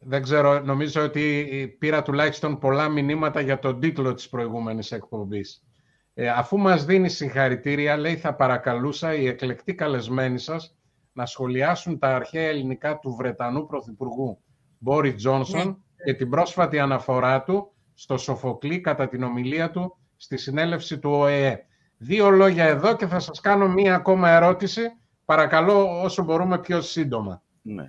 δεν 0.00 0.22
ξέρω, 0.22 0.60
νομίζω 0.60 1.02
ότι 1.02 1.76
πήρα 1.78 2.02
τουλάχιστον 2.02 2.58
πολλά 2.58 2.88
μηνύματα 2.88 3.40
για 3.40 3.58
τον 3.58 3.80
τίτλο 3.80 4.14
της 4.14 4.28
προηγούμενης 4.28 4.92
εκπομπής. 4.92 5.62
Ε, 6.14 6.28
αφού 6.28 6.58
μας 6.58 6.84
δίνει 6.84 7.08
συγχαρητήρια, 7.08 7.96
λέει, 7.96 8.16
θα 8.16 8.34
παρακαλούσα 8.34 9.14
οι 9.14 9.26
εκλεκτοί 9.26 9.74
καλεσμένοι 9.74 10.38
σας 10.38 10.76
να 11.12 11.26
σχολιάσουν 11.26 11.98
τα 11.98 12.14
αρχαία 12.14 12.48
ελληνικά 12.48 12.98
του 12.98 13.14
Βρετανού 13.14 13.66
Πρωθυπουργού 13.66 14.38
Μπόρι 14.78 15.14
Τζόνσον 15.14 15.66
ναι. 15.66 16.04
και 16.04 16.14
την 16.14 16.30
πρόσφατη 16.30 16.78
αναφορά 16.78 17.42
του 17.42 17.72
στο 17.94 18.16
Σοφοκλή 18.16 18.80
κατά 18.80 19.08
την 19.08 19.22
ομιλία 19.22 19.70
του 19.70 19.98
στη 20.16 20.36
συνέλευση 20.36 20.98
του 20.98 21.10
ΟΕΕ. 21.10 21.66
Δύο 21.96 22.30
λόγια 22.30 22.64
εδώ 22.64 22.96
και 22.96 23.06
θα 23.06 23.18
σας 23.18 23.40
κάνω 23.40 23.68
μία 23.68 23.94
ακόμα 23.94 24.30
ερώτηση. 24.30 24.82
Παρακαλώ 25.24 26.02
όσο 26.02 26.22
μπορούμε 26.24 26.58
πιο 26.58 26.80
σύντομα. 26.80 27.42
Ναι 27.62 27.84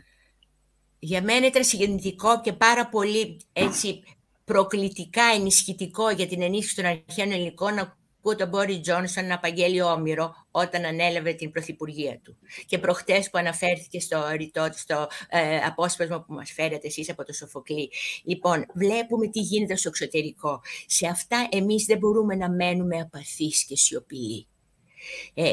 για 0.99 1.21
μένα 1.21 1.45
ήταν 1.45 1.63
συγκινητικό 1.63 2.41
και 2.41 2.53
πάρα 2.53 2.89
πολύ 2.89 3.39
έτσι, 3.53 4.03
προκλητικά 4.43 5.23
ενισχυτικό 5.35 6.09
για 6.09 6.27
την 6.27 6.41
ενίσχυση 6.41 6.75
των 6.75 6.85
αρχαίων 6.85 7.31
ελληνικών 7.31 7.73
να 7.73 7.97
ακούω 8.19 8.35
τον 8.35 8.47
Μπόρι 8.47 8.79
Τζόνσον 8.79 9.25
να 9.25 9.35
απαγγέλει 9.35 9.81
όμοιρο 9.81 10.35
όταν 10.51 10.85
ανέλαβε 10.85 11.33
την 11.33 11.51
πρωθυπουργία 11.51 12.19
του. 12.23 12.37
Και 12.65 12.77
προχτές 12.77 13.29
που 13.29 13.37
αναφέρθηκε 13.37 13.99
στο 13.99 14.27
ρητό, 14.35 14.69
στο 14.73 15.07
ε, 15.29 15.57
απόσπασμα 15.57 16.21
που 16.21 16.33
μας 16.33 16.51
φέρετε 16.51 16.87
εσείς 16.87 17.09
από 17.09 17.25
το 17.25 17.33
Σοφοκλή. 17.33 17.91
Λοιπόν, 18.23 18.65
βλέπουμε 18.73 19.27
τι 19.27 19.39
γίνεται 19.39 19.75
στο 19.75 19.89
εξωτερικό. 19.89 20.61
Σε 20.85 21.07
αυτά 21.07 21.47
εμείς 21.51 21.85
δεν 21.85 21.97
μπορούμε 21.97 22.35
να 22.35 22.49
μένουμε 22.49 22.99
απαθείς 22.99 23.65
και 23.65 23.75
σιωπηλοί. 23.75 24.47
Ε, 25.33 25.51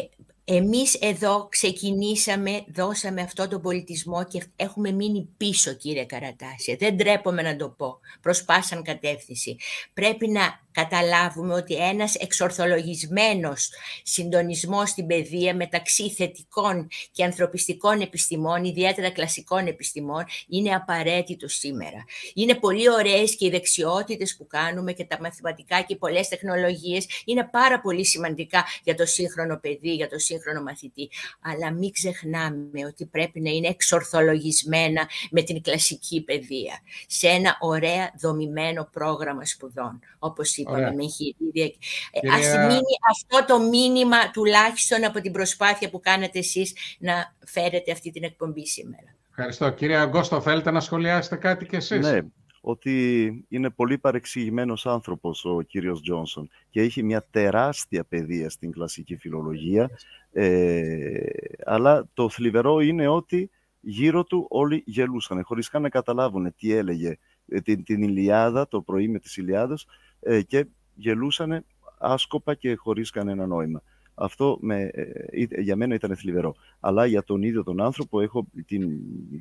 εμείς 0.49 0.95
εδώ 0.95 1.49
ξεκινήσαμε, 1.51 2.65
δώσαμε 2.75 3.23
αυτό 3.23 3.49
τον 3.49 3.61
πολιτισμό 3.61 4.25
και 4.25 4.43
έχουμε 4.57 4.91
μείνει 4.91 5.29
πίσω 5.37 5.73
κύριε 5.73 6.05
Καρατάσια. 6.05 6.77
Δεν 6.79 6.97
τρέπομαι 6.97 7.43
να 7.43 7.57
το 7.57 7.69
πω. 7.69 8.01
Προσπάσαν 8.21 8.83
κατεύθυνση. 8.83 9.57
Πρέπει 9.95 10.29
να 10.29 10.65
καταλάβουμε 10.73 11.55
ότι 11.55 11.75
ένας 11.75 12.15
εξορθολογισμένος 12.15 13.71
συντονισμός 14.03 14.89
στην 14.89 15.07
παιδεία 15.07 15.55
μεταξύ 15.55 16.11
θετικών 16.11 16.89
και 17.13 17.25
ανθρωπιστικών 17.25 18.01
επιστημών, 18.01 18.65
ιδιαίτερα 18.65 19.11
κλασικών 19.11 19.67
επιστημών, 19.67 20.25
είναι 20.49 20.75
απαραίτητο 20.75 21.49
σήμερα. 21.49 22.05
Είναι 22.35 22.55
πολύ 22.55 22.91
ωραίες 22.91 23.37
και 23.37 23.47
οι 23.47 23.51
δεξιότητες 23.51 24.37
που 24.37 24.47
κάνουμε 24.47 24.93
και 24.93 25.05
τα 25.05 25.19
μαθηματικά 25.21 25.81
και 25.81 25.97
πολλές 25.97 26.29
τεχνολογίες 26.29 27.07
είναι 27.25 27.49
πάρα 27.53 27.81
πολύ 27.81 28.07
σημαντικά 28.07 28.65
για 28.85 28.95
το 28.95 29.07
σύγχρονο 29.07 29.59
παιδί, 29.61 29.95
για 29.95 30.09
το 30.09 30.19
σύγχρονο 30.19 30.35
μαθητή. 30.65 31.09
Αλλά 31.41 31.73
μην 31.73 31.93
ξεχνάμε 31.93 32.85
ότι 32.87 33.07
πρέπει 33.07 33.41
να 33.41 33.51
είναι 33.51 33.69
εξορθολογισμένα 33.69 35.09
με 35.31 35.43
την 35.43 35.63
κλασική 35.63 36.25
παιδεία, 36.25 36.81
σε 37.07 37.29
ένα 37.29 37.57
ωραία 37.61 38.13
δομημένο 38.21 38.89
πρόγραμμα 38.93 39.45
σπουδών, 39.45 40.01
όπως 40.19 40.57
είπαμε, 40.57 40.95
με 40.95 41.03
εγχειρίδια. 41.03 41.65
Ε, 42.11 42.31
ας 42.33 42.47
μείνει 42.67 42.97
αυτό 43.11 43.45
το 43.55 43.69
μήνυμα 43.69 44.31
τουλάχιστον 44.31 45.05
από 45.05 45.21
την 45.21 45.33
προσπάθεια 45.33 45.91
που 45.91 46.01
κάνετε 46.01 46.39
εσείς 46.39 46.73
να 46.99 47.35
φέρετε 47.47 47.93
αυτή 47.93 48.11
την 48.11 48.25
εκπομπή 48.25 48.67
σήμερα. 48.67 49.15
Ευχαριστώ. 49.31 49.71
Κύριε 49.71 49.97
Αγκώστο, 49.97 50.41
θέλετε 50.41 50.71
να 50.71 50.81
σχολιάσετε 50.81 51.37
κάτι 51.37 51.67
κι 51.67 51.77
εσείς; 51.77 52.07
Ναι, 52.07 52.21
ότι 52.61 53.45
είναι 53.49 53.71
πολύ 53.71 53.99
παρεξηγημένος 53.99 54.87
άνθρωπος 54.87 55.45
ο 55.45 55.61
κύριος 55.63 56.03
Τζόνσον 56.03 56.51
και 56.71 56.81
έχει 56.81 57.03
μια 57.03 57.27
τεράστια 57.31 58.05
παιδεία 58.05 58.51
στην 58.51 58.73
κλασική 58.73 59.17
φιλολογία, 59.17 59.91
ε, 60.39 61.21
αλλά 61.65 62.09
το 62.15 62.29
θλιβερό 62.29 62.81
είναι 62.81 63.09
ότι 63.09 63.51
γύρω 63.81 64.25
του 64.25 64.47
όλοι 64.49 64.83
γελούσαν, 64.87 65.43
χωρίς 65.43 65.69
καν 65.69 65.83
να 65.83 65.89
καταλάβουν 65.89 66.55
τι 66.57 66.73
έλεγε 66.73 67.17
ε, 67.49 67.61
την, 67.61 67.85
την 67.85 68.03
Ιλιάδα, 68.03 68.69
το 68.69 68.83
πρωί 68.83 69.09
με 69.09 69.19
τις 69.19 69.37
Ιλιάδες, 69.37 69.87
ε, 70.21 70.43
και 70.43 70.67
γελούσαν 70.95 71.65
άσκοπα 71.99 72.55
και 72.55 72.75
χωρίς 72.75 73.11
κανένα 73.11 73.47
νόημα. 73.47 73.83
Αυτό 74.15 74.59
με, 74.61 74.83
ε, 74.83 75.61
για 75.61 75.77
μένα 75.77 75.95
ήταν 75.95 76.17
θλιβερό. 76.17 76.55
Αλλά 76.81 77.07
για 77.07 77.23
τον 77.23 77.43
ίδιο 77.43 77.63
τον 77.63 77.81
άνθρωπο 77.81 78.21
έχω 78.21 78.47
την 78.67 78.91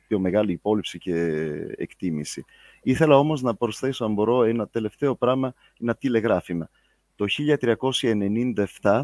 πιο 0.08 0.20
μεγάλη 0.20 0.52
υπόλοιψη 0.52 0.98
και 0.98 1.16
εκτίμηση. 1.78 2.46
Ήθελα 2.82 3.18
όμως 3.18 3.42
να 3.42 3.56
προσθέσω, 3.56 4.06
αν 4.06 4.14
μπορώ, 4.14 4.44
ένα 4.44 4.68
τελευταίο 4.68 5.16
πράγμα, 5.16 5.54
ένα 5.80 5.96
τηλεγράφημα. 5.96 6.70
Το 7.16 7.26
1397 8.82 9.04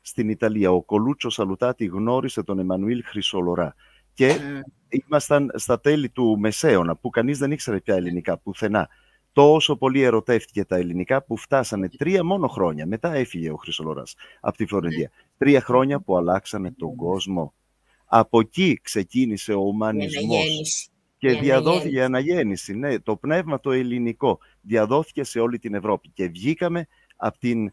στην 0.00 0.28
Ιταλία 0.28 0.70
ο 0.70 0.82
Κολούτσος 0.82 1.34
Σαλουτάτη 1.34 1.84
γνώρισε 1.84 2.42
τον 2.42 2.58
Εμμανουήλ 2.58 3.02
Χρυσολορά 3.04 3.74
και 4.14 4.36
mm. 4.36 4.60
ήμασταν 4.88 5.50
στα 5.54 5.80
τέλη 5.80 6.08
του 6.08 6.38
Μεσαίωνα 6.38 6.96
που 6.96 7.10
κανείς 7.10 7.38
δεν 7.38 7.50
ήξερε 7.50 7.80
πια 7.80 7.94
ελληνικά 7.94 8.38
πουθενά 8.38 8.88
τόσο 9.32 9.76
πολύ 9.76 10.02
ερωτεύτηκε 10.02 10.64
τα 10.64 10.76
ελληνικά 10.76 11.22
που 11.22 11.36
φτάσανε 11.36 11.88
τρία 11.88 12.24
μόνο 12.24 12.48
χρόνια. 12.48 12.86
Μετά 12.86 13.14
έφυγε 13.14 13.50
ο 13.50 13.56
Χρυσολοράς 13.56 14.14
από 14.40 14.56
τη 14.56 14.66
Φλωρεντία. 14.66 15.10
Τρία 15.38 15.60
χρόνια 15.60 16.00
που 16.00 16.16
αλλάξανε 16.16 16.72
τον 16.72 16.96
κόσμο. 16.96 17.54
Από 18.04 18.40
εκεί 18.40 18.80
ξεκίνησε 18.82 19.52
ο 19.52 19.60
ουμανισμός 19.60 20.90
και 21.18 21.32
διαδόθηκε 21.32 21.96
η 21.96 22.00
αναγέννηση. 22.00 22.74
Ναι, 22.74 22.98
το 22.98 23.16
πνεύμα 23.16 23.60
το 23.60 23.72
ελληνικό 23.72 24.38
διαδόθηκε 24.60 25.24
σε 25.24 25.40
όλη 25.40 25.58
την 25.58 25.74
Ευρώπη 25.74 26.08
και 26.08 26.28
βγήκαμε 26.28 26.86
από 27.16 27.38
την 27.38 27.72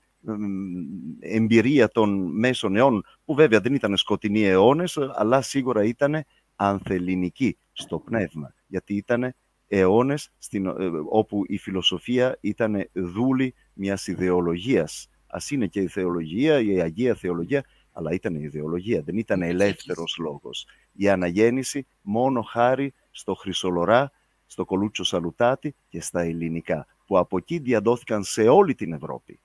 εμπειρία 1.20 1.88
των 1.88 2.40
μέσων 2.40 2.76
αιών 2.76 3.04
που 3.26 3.34
βέβαια 3.34 3.60
δεν 3.60 3.74
ήταν 3.74 3.98
σκοτεινοί 3.98 4.44
αιώνες 4.44 4.98
αλλά 5.16 5.42
σίγουρα 5.42 5.84
ήταν 5.84 6.24
ανθεληνικοί 6.56 7.58
στο 7.72 8.00
πνεύμα 8.00 8.54
γιατί 8.68 8.96
ήταν 8.96 9.34
αιώνες 9.68 10.32
στην, 10.38 10.66
ε, 10.66 10.72
όπου 11.10 11.44
η 11.48 11.58
φιλοσοφία 11.58 12.38
ήταν 12.42 12.90
δούλη 12.94 13.54
μιας 13.74 14.08
ιδεολογίας. 14.08 15.10
Ας 15.28 15.52
είναι 15.52 15.68
και 15.68 15.80
η 15.80 15.88
θεολογία, 15.88 16.60
η 16.60 16.82
Αγία 16.82 17.16
Θεολογία, 17.16 17.64
αλλά 17.92 18.12
ήταν 18.12 18.36
η 18.36 18.40
ιδεολογία, 18.44 19.02
δεν 19.02 19.18
ήταν 19.18 19.42
ελεύθερος 19.42 20.18
λόγος. 20.20 20.66
Η 20.94 21.10
αναγέννηση 21.10 21.86
μόνο 22.02 22.42
χάρη 22.42 22.94
στο 23.12 23.34
Χρυσολορά, 23.34 24.12
στο 24.46 24.66
Κολούτσο 24.66 25.04
Σαλουτάτη 25.04 25.76
και 25.90 26.02
στα 26.02 26.22
ελληνικά, 26.22 26.88
που 27.08 27.18
από 27.18 27.38
εκεί 27.38 27.60
διαδόθηκαν 27.60 28.24
σε 28.24 28.48
όλη 28.48 28.76
την 28.76 28.94
Ευρώπη. 28.94 29.40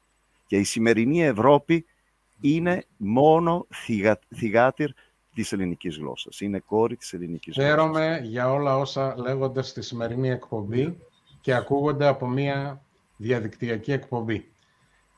Και 0.52 0.58
η 0.58 0.64
σημερινή 0.64 1.24
Ευρώπη 1.24 1.86
είναι 2.40 2.84
μόνο 2.96 3.66
θυγάτηρ 4.34 4.90
της 5.34 5.52
ελληνικής 5.52 5.96
γλώσσας. 5.96 6.40
Είναι 6.40 6.58
κόρη 6.58 6.96
της 6.96 7.12
ελληνικής 7.12 7.54
γλώσσας. 7.54 7.74
Χαίρομαι 7.74 8.20
για 8.22 8.50
όλα 8.50 8.78
όσα 8.78 9.14
λέγονται 9.18 9.62
στη 9.62 9.82
σημερινή 9.82 10.30
εκπομπή 10.30 10.98
και 11.40 11.54
ακούγονται 11.54 12.06
από 12.06 12.26
μια 12.26 12.82
διαδικτυακή 13.16 13.92
εκπομπή. 13.92 14.50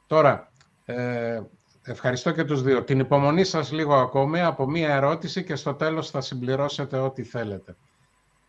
Τώρα, 0.06 0.52
ε, 0.84 1.40
ευχαριστώ 1.82 2.30
και 2.30 2.44
τους 2.44 2.62
δύο. 2.62 2.82
Την 2.84 2.98
υπομονή 2.98 3.44
σας 3.44 3.72
λίγο 3.72 3.94
ακόμη 3.94 4.40
από 4.40 4.66
μία 4.66 4.94
ερώτηση 4.94 5.44
και 5.44 5.56
στο 5.56 5.74
τέλος 5.74 6.10
θα 6.10 6.20
συμπληρώσετε 6.20 6.98
ό,τι 6.98 7.22
θέλετε. 7.22 7.76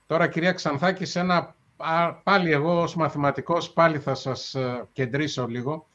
Τώρα, 0.07 0.27
κυρία 0.27 0.51
Ξανθάκη, 0.51 1.05
σε 1.05 1.19
ένα, 1.19 1.55
πάλι 2.23 2.51
εγώ 2.51 2.81
ως 2.81 2.95
μαθηματικός 2.95 3.71
πάλι 3.71 3.99
θα 3.99 4.15
σας 4.15 4.55
ε, 4.55 4.87
κεντρήσω 4.93 5.47
λίγο. 5.47 5.87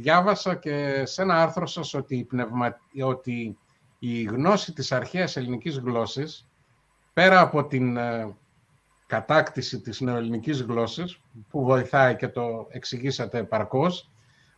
Διάβασα 0.00 0.54
και 0.54 1.02
σε 1.04 1.22
ένα 1.22 1.42
άρθρο 1.42 1.66
σας 1.66 1.94
ότι, 1.94 2.24
πνευμα, 2.28 2.78
ότι 3.02 3.58
η 3.98 4.22
γνώση 4.22 4.72
της 4.72 4.92
αρχαίας 4.92 5.36
ελληνικής 5.36 5.78
γλώσσης, 5.78 6.46
πέρα 7.12 7.40
από 7.40 7.66
την 7.66 7.96
ε, 7.96 8.34
κατάκτηση 9.06 9.80
της 9.80 10.00
νεοελληνικής 10.00 10.62
γλώσσης, 10.62 11.20
που 11.50 11.64
βοηθάει 11.64 12.16
και 12.16 12.28
το 12.28 12.66
εξηγήσατε 12.70 13.38
επαρκώς, 13.38 14.10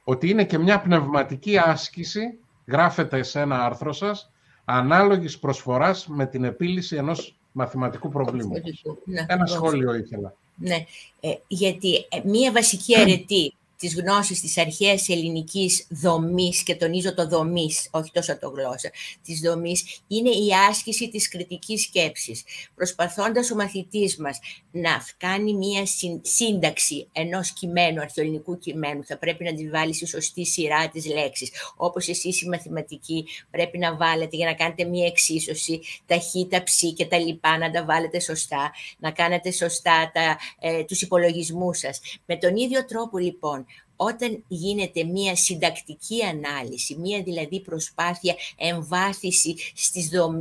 ότι 0.05 0.29
είναι 0.29 0.45
και 0.45 0.59
μια 0.59 0.81
πνευματική 0.81 1.59
άσκηση, 1.59 2.39
γράφεται 2.67 3.23
σε 3.23 3.41
ένα 3.41 3.65
άρθρο 3.65 3.93
σας, 3.93 4.31
ανάλογης 4.65 5.39
προσφοράς 5.39 6.07
με 6.07 6.27
την 6.27 6.45
επίλυση 6.45 6.97
ενός 6.97 7.39
μαθηματικού 7.53 8.09
προβλήματος. 8.09 8.85
Ναι, 9.05 9.25
ένα 9.29 9.47
σχόλιο 9.47 9.95
ήθελα. 9.95 10.35
Ναι, 10.55 10.85
ε, 11.21 11.35
γιατί 11.47 11.95
ε, 11.95 12.21
μία 12.25 12.53
βασική 12.53 12.99
αρετή 13.01 13.55
της 13.83 13.95
γνώσης 13.95 14.41
της 14.41 14.59
αρχαίας 14.59 15.09
ελληνικής 15.09 15.87
δομής, 15.89 16.63
και 16.63 16.75
τονίζω 16.75 17.15
το 17.15 17.29
δομής, 17.29 17.89
όχι 17.91 18.11
τόσο 18.13 18.39
το 18.39 18.49
γλώσσα, 18.49 18.91
της 19.25 19.41
δομής, 19.41 20.01
είναι 20.07 20.31
η 20.31 20.49
άσκηση 20.69 21.09
της 21.11 21.29
κριτικής 21.29 21.83
σκέψης. 21.83 22.43
Προσπαθώντας 22.75 23.51
ο 23.51 23.55
μαθητής 23.55 24.17
μας 24.17 24.39
να 24.71 25.05
κάνει 25.17 25.55
μία 25.55 25.87
σύνταξη 26.23 27.09
ενός 27.13 27.53
κειμένου, 27.53 28.01
αρχαιοελληνικού 28.01 28.59
κειμένου, 28.59 29.05
θα 29.05 29.19
πρέπει 29.19 29.45
να 29.45 29.55
τη 29.55 29.69
βάλει 29.69 29.95
στη 29.95 30.07
σωστή 30.07 30.47
σειρά 30.47 30.89
της 30.89 31.07
λέξης. 31.07 31.51
Όπως 31.77 32.09
εσείς 32.09 32.43
οι 32.43 32.49
μαθηματικοί 32.49 33.25
πρέπει 33.51 33.79
να 33.79 33.97
βάλετε 33.97 34.37
για 34.37 34.47
να 34.47 34.55
κάνετε 34.55 34.85
μία 34.85 35.07
εξίσωση, 35.07 35.81
ταχύτητα, 36.07 36.63
ψή 36.63 36.93
και 36.93 37.07
τα 37.07 37.19
λοιπά, 37.19 37.59
να 37.59 37.71
τα 37.71 37.85
βάλετε 37.85 38.21
σωστά, 38.21 38.73
να 38.99 39.11
κάνετε 39.11 39.51
σωστά 39.51 40.11
τα, 40.15 40.39
ε, 40.61 40.85
τους 40.85 41.03
υπολογισμούς 41.03 41.79
σας. 41.79 42.01
Με 42.27 42.37
τον 42.37 42.57
ίδιο 42.57 42.85
τρόπο 42.85 43.19
λοιπόν, 43.19 43.67
όταν 44.05 44.45
γίνεται 44.49 45.05
μία 45.05 45.37
συντακτική 45.37 46.23
ανάλυση, 46.23 46.97
μία 46.97 47.23
δηλαδή 47.23 47.61
προσπάθεια 47.61 48.35
εμβάθυνση 48.57 49.55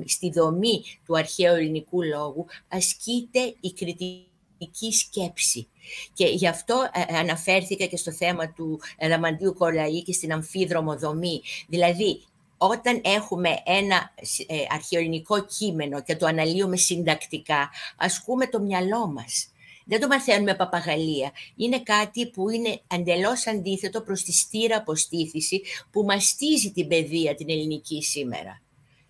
στη 0.05 0.31
δομή 0.31 0.83
του 1.05 1.17
αρχαίου 1.17 1.55
ελληνικού 1.55 2.01
λόγου, 2.03 2.45
ασκείται 2.67 3.55
η 3.59 3.73
κριτική 3.73 4.91
σκέψη. 4.91 5.67
Και 6.13 6.25
γι' 6.25 6.47
αυτό 6.47 6.89
ε, 7.09 7.17
αναφέρθηκα 7.17 7.85
και 7.85 7.97
στο 7.97 8.11
θέμα 8.11 8.53
του 8.53 8.79
Λαμαντίου 9.07 9.53
Κολαή 9.53 10.03
και 10.03 10.13
στην 10.13 10.33
αμφίδρομο 10.33 10.97
δομή. 10.97 11.41
Δηλαδή, 11.67 12.21
όταν 12.57 13.01
έχουμε 13.03 13.49
ένα 13.65 14.13
ε, 14.47 14.55
αρχαιοελληνικό 14.69 15.45
κείμενο 15.45 16.01
και 16.01 16.15
το 16.15 16.25
αναλύουμε 16.25 16.75
συντακτικά, 16.75 17.69
ασκούμε 17.97 18.47
το 18.47 18.59
μυαλό 18.59 19.07
μας. 19.07 19.51
Δεν 19.91 19.99
το 19.99 20.07
μαθαίνουμε 20.07 20.55
παπαγαλία. 20.55 21.31
Είναι 21.55 21.79
κάτι 21.79 22.29
που 22.29 22.49
είναι 22.49 22.81
εντελώς 22.87 23.47
αντίθετο 23.47 24.01
προς 24.01 24.23
τη 24.23 24.31
στήρα 24.31 24.77
αποστήθηση 24.77 25.61
που 25.91 26.03
μαστίζει 26.03 26.71
την 26.71 26.87
παιδεία 26.87 27.35
την 27.35 27.49
ελληνική 27.49 28.03
σήμερα. 28.03 28.61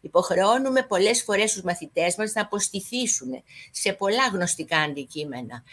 Υποχρεώνουμε 0.02 0.84
πολλές 0.84 1.24
φορές 1.24 1.53
τους 1.53 1.62
μαθητές 1.62 2.16
μας 2.16 2.34
να 2.34 2.41
αποστηθήσουν 2.41 3.44
σε 3.72 3.94
πολλά 3.94 4.28
γνωστικά 4.28 4.78
αντικείμενα. 4.78 5.64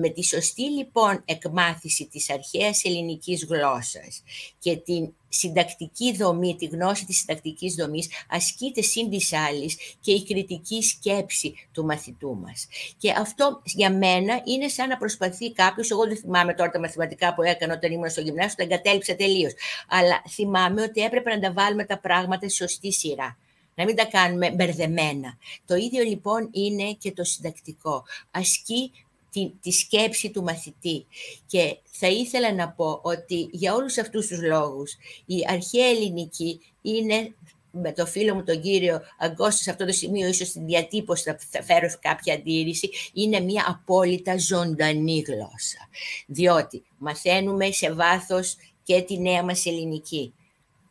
Με 0.00 0.08
τη 0.08 0.24
σωστή 0.24 0.62
λοιπόν 0.62 1.22
εκμάθηση 1.24 2.06
της 2.06 2.30
αρχαίας 2.30 2.84
ελληνικής 2.84 3.44
γλώσσας 3.44 4.22
και 4.58 4.76
την 4.76 5.12
συντακτική 5.28 6.16
δομή, 6.16 6.56
τη 6.56 6.66
γνώση 6.66 7.04
της 7.04 7.18
συντακτικής 7.18 7.74
δομής, 7.74 8.08
ασκείται 8.28 8.82
σύν 8.82 9.10
της 9.10 9.32
άλλης 9.32 9.76
και 10.00 10.12
η 10.12 10.24
κριτική 10.24 10.82
σκέψη 10.82 11.54
του 11.72 11.84
μαθητού 11.84 12.36
μας. 12.36 12.66
Και 12.98 13.10
αυτό 13.10 13.60
για 13.64 13.92
μένα 13.92 14.42
είναι 14.44 14.68
σαν 14.68 14.88
να 14.88 14.96
προσπαθεί 14.96 15.52
κάποιος, 15.52 15.90
εγώ 15.90 16.06
δεν 16.06 16.16
θυμάμαι 16.16 16.54
τώρα 16.54 16.70
τα 16.70 16.80
μαθηματικά 16.80 17.34
που 17.34 17.42
έκανα 17.42 17.74
όταν 17.74 17.92
ήμουν 17.92 18.10
στο 18.10 18.20
γυμνάσιο, 18.20 18.56
τα 18.56 18.62
εγκατέλειψα 18.62 19.16
τελείως. 19.16 19.52
Αλλά 19.88 20.22
θυμάμαι 20.28 20.82
ότι 20.82 21.00
έπρεπε 21.00 21.34
να 21.34 21.40
τα 21.40 21.52
βάλουμε 21.52 21.84
τα 21.84 21.98
πράγματα 21.98 22.48
σε 22.48 22.54
σωστή 22.54 22.92
σειρά 22.92 23.36
να 23.78 23.84
μην 23.84 23.96
τα 23.96 24.04
κάνουμε 24.04 24.50
μπερδεμένα. 24.50 25.38
Το 25.66 25.74
ίδιο 25.74 26.02
λοιπόν 26.02 26.48
είναι 26.52 26.92
και 26.92 27.12
το 27.12 27.24
συντακτικό. 27.24 28.04
Ασκεί 28.30 28.92
τη, 29.38 29.52
τη 29.62 29.70
σκέψη 29.70 30.30
του 30.30 30.42
μαθητή. 30.42 31.06
Και 31.46 31.76
θα 31.90 32.06
ήθελα 32.08 32.54
να 32.54 32.68
πω 32.68 33.00
ότι 33.02 33.48
για 33.52 33.74
όλους 33.74 33.98
αυτούς 33.98 34.26
τους 34.26 34.42
λόγους 34.42 34.96
η 35.26 35.44
αρχαία 35.48 35.86
ελληνική 35.86 36.60
είναι 36.82 37.34
με 37.70 37.92
το 37.92 38.06
φίλο 38.06 38.34
μου 38.34 38.44
τον 38.44 38.60
κύριο 38.60 39.00
Αγκώστο 39.18 39.62
σε 39.62 39.70
αυτό 39.70 39.84
το 39.86 39.92
σημείο 39.92 40.28
ίσως 40.28 40.48
στην 40.48 40.66
διατύπωση 40.66 41.36
θα 41.50 41.62
φέρω 41.62 41.88
κάποια 42.00 42.34
αντίρρηση 42.34 42.90
είναι 43.12 43.40
μια 43.40 43.64
απόλυτα 43.68 44.38
ζωντανή 44.38 45.24
γλώσσα. 45.26 45.88
Διότι 46.26 46.82
μαθαίνουμε 46.98 47.70
σε 47.70 47.92
βάθος 47.92 48.56
και 48.82 49.02
τη 49.02 49.18
νέα 49.20 49.42
μας 49.42 49.66
ελληνική. 49.66 50.32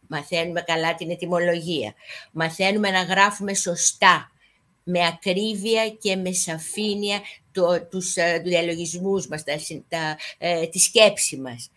Μαθαίνουμε 0.07 0.61
καλά 0.61 0.95
την 0.95 1.09
ετυμολογία 1.09 1.93
μαθαίνουμε 2.31 2.91
να 2.91 3.01
γράφουμε 3.01 3.53
σωστά 3.53 4.31
με 4.89 5.05
ακρίβεια 5.05 5.89
και 5.89 6.15
με 6.15 6.31
σαφήνεια 6.31 7.21
το, 7.57 7.85
τους 7.89 8.15
ε, 8.15 8.41
διαλογισμούς 8.43 9.27
μας, 9.27 9.43
τα, 9.43 9.55
τα, 9.87 10.17
ε, 10.37 10.67
τη 10.67 10.79
σκέψη 10.79 11.37
μας. 11.37 11.71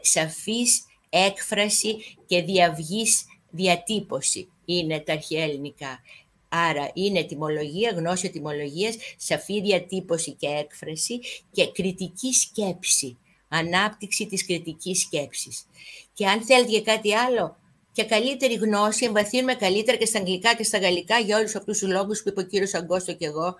Σαφής 0.00 0.84
έκφραση 1.08 1.96
και 2.26 2.42
διαυγής 2.42 3.24
διατύπωση 3.50 4.48
είναι 4.64 5.00
τα 5.00 5.12
αρχαία 5.12 5.42
ελληνικά. 5.42 6.00
Άρα 6.48 6.90
είναι 6.94 7.18
ετοιμολογία, 7.18 7.90
γνώση 7.96 8.26
ετοιμολογίας, 8.26 8.96
σαφή 9.16 9.60
διατύπωση 9.60 10.32
και 10.32 10.46
έκφραση 10.46 11.20
και 11.52 11.70
κριτική 11.72 12.32
σκέψη. 12.32 13.16
Ανάπτυξη 13.48 14.26
της 14.26 14.46
κριτικής 14.46 15.00
σκέψης. 15.00 15.66
Και 16.12 16.26
αν 16.26 16.42
θέλετε 16.42 16.70
για 16.70 16.82
κάτι 16.82 17.14
άλλο, 17.14 17.56
και 17.92 18.04
καλύτερη 18.04 18.54
γνώση, 18.54 19.04
εμβαθύνουμε 19.04 19.54
καλύτερα 19.54 19.96
και 19.96 20.06
στα 20.06 20.18
αγγλικά 20.18 20.54
και 20.54 20.62
στα 20.64 20.78
γαλλικά 20.78 21.18
για 21.18 21.38
όλους 21.38 21.54
αυτούς 21.54 21.78
τους 21.78 21.88
λόγους 21.90 22.22
που 22.22 22.28
είπε 22.28 22.40
ο 22.40 22.44
κύριος 22.44 22.74
Αγκώστο 22.74 23.14
και 23.14 23.26
εγώ, 23.26 23.54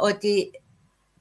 ότι 0.00 0.50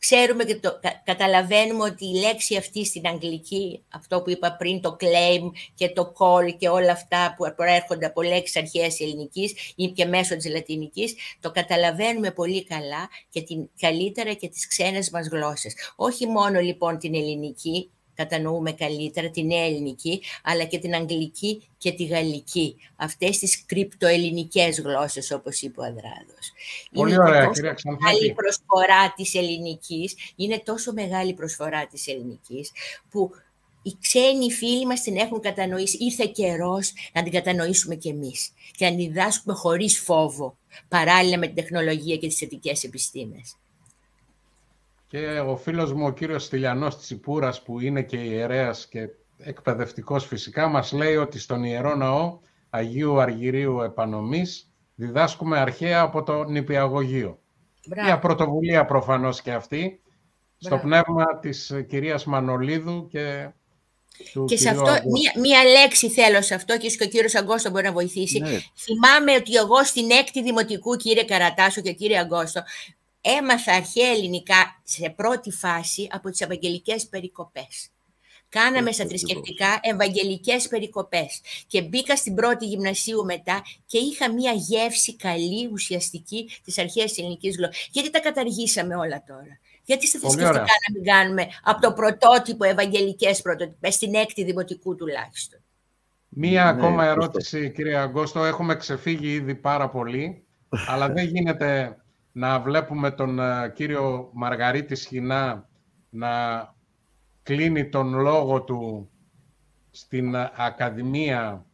ξέρουμε 0.07 0.43
και 0.43 0.55
το, 0.55 0.79
καταλαβαίνουμε 1.03 1.83
ότι 1.83 2.05
η 2.05 2.19
λέξη 2.19 2.55
αυτή 2.55 2.85
στην 2.85 3.07
αγγλική, 3.07 3.83
αυτό 3.89 4.21
που 4.21 4.29
είπα 4.29 4.55
πριν, 4.55 4.81
το 4.81 4.97
claim 4.99 5.51
και 5.73 5.89
το 5.89 6.13
call 6.17 6.55
και 6.57 6.69
όλα 6.69 6.91
αυτά 6.91 7.33
που 7.37 7.53
προέρχονται 7.55 8.05
από 8.05 8.21
λέξεις 8.21 8.55
αρχαίας 8.55 8.99
ελληνικής 8.99 9.53
ή 9.75 9.85
και 9.87 10.05
μέσω 10.05 10.35
της 10.35 10.49
λατινικής, 10.49 11.15
το 11.39 11.51
καταλαβαίνουμε 11.51 12.31
πολύ 12.31 12.63
καλά 12.63 13.09
και 13.29 13.41
την, 13.41 13.69
καλύτερα 13.79 14.33
και 14.33 14.47
τις 14.47 14.67
ξένες 14.67 15.09
μας 15.09 15.27
γλώσσες. 15.27 15.73
Όχι 15.95 16.27
μόνο 16.27 16.59
λοιπόν 16.59 16.97
την 16.97 17.15
ελληνική, 17.15 17.91
κατανοούμε 18.23 18.71
καλύτερα 18.71 19.29
την 19.29 19.45
νέα 19.45 19.65
ελληνική, 19.65 20.21
αλλά 20.43 20.63
και 20.63 20.79
την 20.79 20.95
αγγλική 20.95 21.69
και 21.77 21.91
τη 21.91 22.05
γαλλική. 22.05 22.75
Αυτές 22.95 23.37
τις 23.37 23.65
κρυπτοελληνικές 23.65 24.79
γλώσσες, 24.79 25.31
όπως 25.31 25.61
είπε 25.61 25.79
ο 25.79 25.83
Αδράδος. 25.83 26.51
Πολύ 26.91 27.13
είναι 27.13 27.23
ωραία, 27.23 27.47
τόσο 27.47 27.61
κυρία 27.61 27.75
μεγάλη 27.83 28.33
προσφορά 28.33 29.13
της 29.15 29.35
ελληνικής, 29.35 30.15
είναι 30.35 30.61
τόσο 30.65 30.93
μεγάλη 30.93 31.33
προσφορά 31.33 31.87
της 31.87 32.07
ελληνικής, 32.07 32.71
που 33.09 33.31
οι 33.83 33.97
ξένοι 34.01 34.51
φίλοι 34.51 34.85
μας 34.85 35.01
την 35.01 35.17
έχουν 35.17 35.39
κατανοήσει. 35.39 35.97
Ήρθε 35.99 36.25
καιρός 36.25 36.93
να 37.13 37.23
την 37.23 37.31
κατανοήσουμε 37.31 37.95
κι 37.95 38.09
εμείς 38.09 38.53
και 38.77 38.85
να 38.85 38.95
την 38.95 38.99
διδάσκουμε 38.99 39.55
χωρίς 39.55 39.99
φόβο, 39.99 40.57
παράλληλα 40.87 41.37
με 41.37 41.45
την 41.45 41.55
τεχνολογία 41.55 42.17
και 42.17 42.27
τις 42.27 42.37
θετικές 42.37 42.83
επιστήμες. 42.83 43.55
Και 45.11 45.39
ο 45.39 45.55
φίλος 45.55 45.93
μου, 45.93 46.05
ο 46.05 46.11
κύριος 46.11 46.43
Στυλιανός 46.43 46.97
της 46.97 47.09
Ιπούρας, 47.09 47.61
που 47.61 47.79
είναι 47.79 48.01
και 48.01 48.17
ιερέας 48.17 48.87
και 48.87 49.09
εκπαιδευτικός 49.37 50.25
φυσικά, 50.25 50.67
μας 50.67 50.91
λέει 50.91 51.15
ότι 51.15 51.39
στον 51.39 51.63
Ιερό 51.63 51.95
Ναό 51.95 52.39
Αγίου 52.69 53.19
Αργυρίου 53.19 53.81
Επανομής 53.81 54.71
διδάσκουμε 54.95 55.59
αρχαία 55.59 56.01
από 56.01 56.23
το 56.23 56.43
νηπιαγωγείο. 56.43 57.39
Μπράβο. 57.87 58.07
Μια 58.07 58.19
πρωτοβουλία 58.19 58.85
προφανώς 58.85 59.41
και 59.41 59.51
αυτή, 59.51 60.01
στο 60.57 60.69
Μπράβο. 60.75 60.83
πνεύμα 60.83 61.39
της 61.39 61.73
κυρίας 61.87 62.25
Μανολίδου 62.25 63.07
και 63.07 63.49
του 64.33 64.45
Και 64.45 64.57
σε 64.57 64.63
κυρίου 64.63 64.81
αυτό, 64.81 64.91
Αγκώστου. 64.93 65.11
μία, 65.11 65.33
μία 65.39 65.63
λέξη 65.63 66.09
θέλω 66.09 66.41
σε 66.41 66.53
αυτό 66.53 66.77
και 66.77 66.85
ίσως 66.85 66.97
και 66.97 67.03
ο 67.03 67.07
κύριος 67.07 67.35
Αγκώστο 67.35 67.69
μπορεί 67.69 67.83
να 67.83 67.91
βοηθήσει. 67.91 68.39
Ναι. 68.39 68.59
Θυμάμαι 68.75 69.35
ότι 69.35 69.55
εγώ 69.55 69.83
στην 69.83 70.11
έκτη 70.11 70.43
δημοτικού, 70.43 70.95
κύριε 70.95 71.23
Καρατάσο 71.23 71.81
και 71.81 71.91
κύριε 71.91 72.19
Αγκώστο, 72.19 72.63
έμαθα 73.21 73.73
αρχαία 73.73 74.09
ελληνικά 74.09 74.81
σε 74.83 75.09
πρώτη 75.09 75.51
φάση 75.51 76.07
από 76.11 76.29
τις 76.29 76.41
ευαγγελικές 76.41 77.07
περικοπές. 77.07 77.89
Κάναμε 78.49 78.77
Έτσι 78.79 78.93
στα 78.93 79.03
ακριβώς. 79.03 79.21
θρησκευτικά 79.21 79.79
ευαγγελικές 79.81 80.67
περικοπές 80.67 81.41
και 81.67 81.81
μπήκα 81.81 82.15
στην 82.15 82.35
πρώτη 82.35 82.65
γυμνασίου 82.65 83.25
μετά 83.25 83.61
και 83.85 83.97
είχα 83.97 84.31
μία 84.33 84.51
γεύση 84.51 85.15
καλή, 85.15 85.69
ουσιαστική 85.71 86.49
της 86.63 86.77
αρχαίας 86.77 87.17
ελληνικής 87.17 87.55
γλώσσας. 87.55 87.87
Γιατί 87.91 88.09
τα 88.09 88.19
καταργήσαμε 88.19 88.95
όλα 88.95 89.23
τώρα; 89.27 89.59
Γιατί 89.85 90.07
στα 90.07 90.19
Πολύ 90.19 90.33
θρησκευτικά 90.33 90.61
ωραία. 90.63 90.75
να 90.87 90.93
μην 90.93 91.03
κάνουμε 91.03 91.47
από 91.63 91.81
το 91.81 91.93
πρωτότυπο 91.93 92.63
ευαγγελικές 92.63 93.41
πρωτοτυπές, 93.41 93.93
στην 93.93 94.15
έκτη 94.15 94.43
δημοτικού 94.43 94.95
τουλάχιστον; 94.95 95.59
Μία 96.29 96.63
Ναι, 96.63 96.69
ακόμα 96.69 97.03
σωστό. 97.03 97.11
ερώτηση, 97.11 97.71
κύριε 97.71 97.97
Αγκώστο. 97.97 98.43
Έχουμε 98.43 98.75
ξεφύγει 98.75 99.33
ήδη 99.33 99.55
πάρα 99.55 99.89
πολύ, 99.89 100.43
αλλά 100.87 101.09
δεν 101.09 101.25
γίνεται 101.27 102.00
να 102.31 102.59
βλέπουμε 102.59 103.11
τον 103.11 103.39
ε, 103.39 103.71
κύριο 103.75 104.29
Μαργαρίτη 104.33 104.95
Σχοινά 104.95 105.69
να 106.09 106.29
κλείνει 107.43 107.89
τον 107.89 108.13
λόγο 108.13 108.61
του 108.61 109.09
στην 109.91 110.35
ε, 110.35 110.51
Ακαδημία 110.55 111.65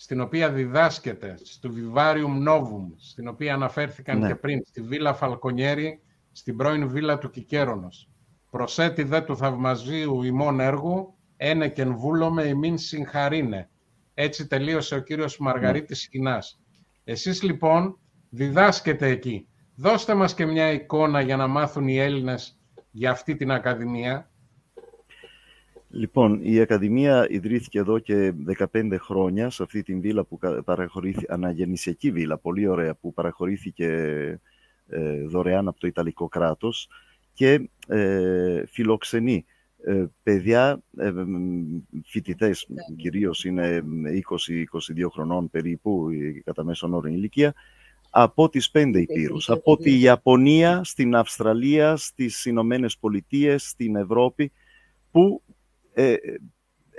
στην 0.00 0.20
οποία 0.20 0.50
διδάσκεται, 0.50 1.38
στο 1.42 1.70
Vivarium 1.74 2.48
Novum, 2.48 2.92
στην 2.96 3.28
οποία 3.28 3.54
αναφέρθηκαν 3.54 4.18
Ναι. 4.18 4.26
και 4.26 4.34
πριν, 4.34 4.62
στη 4.66 4.80
Βίλα 4.82 5.14
Φαλκονιέρη, 5.14 6.00
στην 6.32 6.56
πρώην 6.56 6.88
Βίλα 6.88 7.18
του 7.18 7.30
Κικέρονος. 7.30 8.08
Προσέτη 8.50 9.02
δε 9.02 9.20
του 9.20 9.36
θαυμαζίου 9.36 10.22
ημών 10.22 10.60
έργου, 10.60 11.14
ένε 11.36 11.68
κεν 11.68 11.96
βούλομε 11.96 12.42
ημίν 12.42 12.78
συγχαρίνε. 12.78 13.68
Έτσι 14.14 14.46
τελείωσε 14.46 14.94
ο 14.94 15.00
κύριος 15.00 15.38
Μαργαρίτης 15.38 16.00
Σκηνάς. 16.00 16.60
Εσείς 17.04 17.42
λοιπόν 17.42 17.98
διδάσκετε 18.30 19.06
εκεί. 19.08 19.48
Δώστε 19.80 20.14
μας 20.14 20.34
και 20.34 20.46
μια 20.46 20.72
εικόνα 20.72 21.20
για 21.20 21.36
να 21.36 21.46
μάθουν 21.46 21.88
οι 21.88 21.98
Έλληνες 21.98 22.58
για 22.90 23.10
αυτή 23.10 23.36
την 23.36 23.50
Ακαδημία. 23.50 24.30
Λοιπόν, 25.90 26.38
η 26.42 26.60
Ακαδημία 26.60 27.26
ιδρύθηκε 27.30 27.78
εδώ 27.78 27.98
και 27.98 28.32
15 28.72 28.96
χρόνια 28.98 29.50
σε 29.50 29.62
αυτή 29.62 29.82
την 29.82 30.00
βίλα 30.00 30.24
που 30.24 30.38
κα- 30.38 30.62
παραχωρήθηκε, 30.62 31.26
αναγεννησιακή 31.28 32.10
βίλα, 32.10 32.38
πολύ 32.38 32.66
ωραία, 32.66 32.94
που 32.94 33.12
παραχωρήθηκε 33.12 33.86
ε, 34.88 35.22
δωρεάν 35.26 35.68
από 35.68 35.80
το 35.80 35.86
Ιταλικό 35.86 36.28
κράτος 36.28 36.88
και 37.32 37.70
ε, 37.88 38.66
φιλοξενεί 38.66 39.44
ε, 39.84 40.04
παιδιά, 40.22 40.82
ε, 40.96 41.10
μ, 41.10 41.80
φοιτητές 42.04 42.68
κυρίως 42.96 43.44
είναι 43.44 43.82
20-22 45.04 45.08
χρονών 45.12 45.50
περίπου 45.50 46.10
η 46.10 46.42
κατά 46.44 46.64
μέσον 46.64 46.94
όρο 46.94 47.08
ηλικία, 47.08 47.54
από 48.10 48.48
τις 48.48 48.70
πέντε 48.70 49.00
υπήρους, 49.00 49.50
από 49.50 49.76
τη 49.76 50.00
Ιαπωνία, 50.00 50.84
στην 50.84 51.14
Αυστραλία, 51.16 51.96
στις 51.96 52.44
Ηνωμένες 52.44 52.98
Πολιτείες, 52.98 53.68
στην 53.68 53.96
Ευρώπη, 53.96 54.52
που 55.10 55.42
ε, 55.92 56.14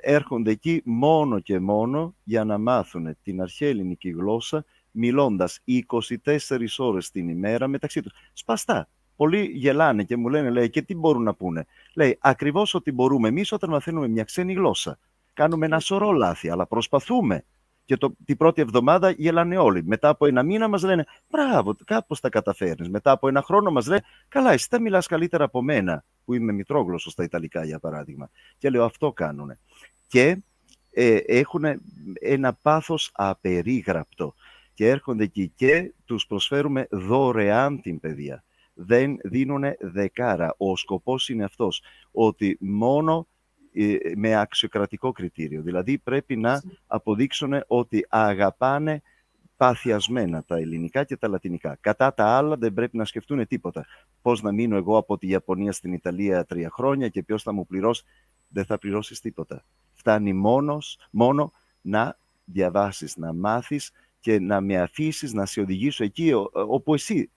έρχονται 0.01 0.51
εκεί 0.51 0.81
μόνο 0.85 1.39
και 1.39 1.59
μόνο 1.59 2.15
για 2.23 2.43
να 2.43 2.57
μάθουν 2.57 3.17
την 3.23 3.41
αρχαία 3.41 3.69
ελληνική 3.69 4.09
γλώσσα 4.09 4.65
μιλώντας 4.91 5.59
24 5.65 6.77
ώρες 6.77 7.11
την 7.11 7.29
ημέρα 7.29 7.67
μεταξύ 7.67 8.01
τους. 8.01 8.11
Σπαστά. 8.33 8.89
Πολλοί 9.15 9.43
γελάνε 9.53 10.03
και 10.03 10.17
μου 10.17 10.29
λένε, 10.29 10.49
λέει, 10.49 10.69
και 10.69 10.81
τι 10.81 10.95
μπορούν 10.95 11.23
να 11.23 11.33
πούνε; 11.33 11.65
Λέει, 11.95 12.17
ακριβώς 12.21 12.73
ότι 12.73 12.91
μπορούμε 12.91 13.27
εμείς 13.27 13.51
όταν 13.51 13.69
μαθαίνουμε 13.69 14.07
μια 14.07 14.23
ξένη 14.23 14.53
γλώσσα. 14.53 14.99
Κάνουμε 15.33 15.65
ένα 15.65 15.79
σωρό 15.79 16.11
λάθη, 16.11 16.49
αλλά 16.49 16.67
προσπαθούμε. 16.67 17.45
Και 17.89 17.97
το, 17.97 18.15
την 18.25 18.37
πρώτη 18.37 18.61
εβδομάδα 18.61 19.09
γελάνε 19.09 19.57
όλοι. 19.57 19.83
Μετά 19.83 20.09
από 20.09 20.25
ένα 20.25 20.43
μήνα 20.43 20.67
μας 20.67 20.83
λένε, 20.83 21.05
μπράβο, 21.29 21.75
κάπως 21.85 22.19
τα 22.19 22.29
καταφέρνεις. 22.29 22.89
Μετά 22.89 23.11
από 23.11 23.27
ένα 23.27 23.41
χρόνο 23.41 23.71
μας 23.71 23.87
λένε, 23.87 24.01
καλά, 24.27 24.51
εσύ 24.51 24.69
τα 24.69 24.81
μιλάς 24.81 25.07
καλύτερα 25.07 25.43
από 25.43 25.61
μένα, 25.61 26.03
που 26.25 26.33
είμαι 26.33 26.51
μητρόγλωσσος 26.51 27.11
στα 27.11 27.23
Ιταλικά, 27.23 27.65
για 27.65 27.79
παράδειγμα. 27.79 28.29
Και 28.57 28.69
λέω, 28.69 28.83
αυτό 28.83 29.11
κάνουν. 29.11 29.57
Και 30.07 30.37
ε, 30.91 31.15
έχουν 31.15 31.63
ένα 32.13 32.53
πάθος 32.53 33.09
απερίγραπτο. 33.13 34.33
Και 34.73 34.87
έρχονται 34.87 35.23
εκεί 35.23 35.51
και 35.55 35.93
τους 36.05 36.25
προσφέρουμε 36.25 36.87
δωρεάν 36.91 37.81
την 37.81 37.99
παιδεία. 37.99 38.43
Δεν 38.73 39.17
δίνουν 39.23 39.63
δεκάρα. 39.79 40.55
Ο 40.57 40.75
σκοπός 40.75 41.29
είναι 41.29 41.43
αυτός, 41.43 41.83
ότι 42.11 42.57
μόνο 42.59 43.17
ε, 43.19 43.38
με 44.15 44.35
αξιοκρατικό 44.35 45.11
κριτήριο. 45.11 45.61
Δηλαδή 45.61 45.97
πρέπει 45.97 46.35
να 46.35 46.61
αποδείξουν 46.87 47.53
ότι 47.67 48.05
αγαπάνε 48.09 49.01
παθιασμένα 49.57 50.43
τα 50.43 50.57
ελληνικά 50.57 51.03
και 51.03 51.17
τα 51.17 51.27
λατινικά. 51.27 51.77
Κατά 51.81 52.13
τα 52.13 52.25
άλλα 52.25 52.55
δεν 52.57 52.73
πρέπει 52.73 52.97
να 52.97 53.05
σκεφτούν 53.05 53.47
τίποτα. 53.47 53.85
Πώς 54.21 54.41
να 54.41 54.51
μείνω 54.51 54.75
εγώ 54.77 54.97
από 54.97 55.17
τη 55.17 55.27
Ιαπωνία 55.27 55.71
στην 55.71 55.93
Ιταλία 55.93 56.45
τρία 56.45 56.69
χρόνια 56.69 57.07
και 57.09 57.23
ποιος 57.23 57.43
θα 57.43 57.53
μου 57.53 57.65
πληρώσει. 57.65 58.03
Δεν 58.47 58.65
θα 58.65 58.77
πληρώσεις 58.77 59.19
τίποτα. 59.19 59.63
Φτάνει 59.93 60.33
μόνος, 60.33 60.99
μόνο 61.11 61.51
να 61.81 62.17
διαβάσεις, 62.45 63.17
να 63.17 63.33
μάθεις 63.33 63.91
και 64.19 64.39
να 64.39 64.61
με 64.61 64.77
αφήσεις 64.77 65.33
να 65.33 65.45
σε 65.45 65.61
οδηγήσω 65.61 66.03
εκεί 66.03 66.31
ο- 66.33 66.49
όπου 66.53 66.93
εσύ 66.93 67.29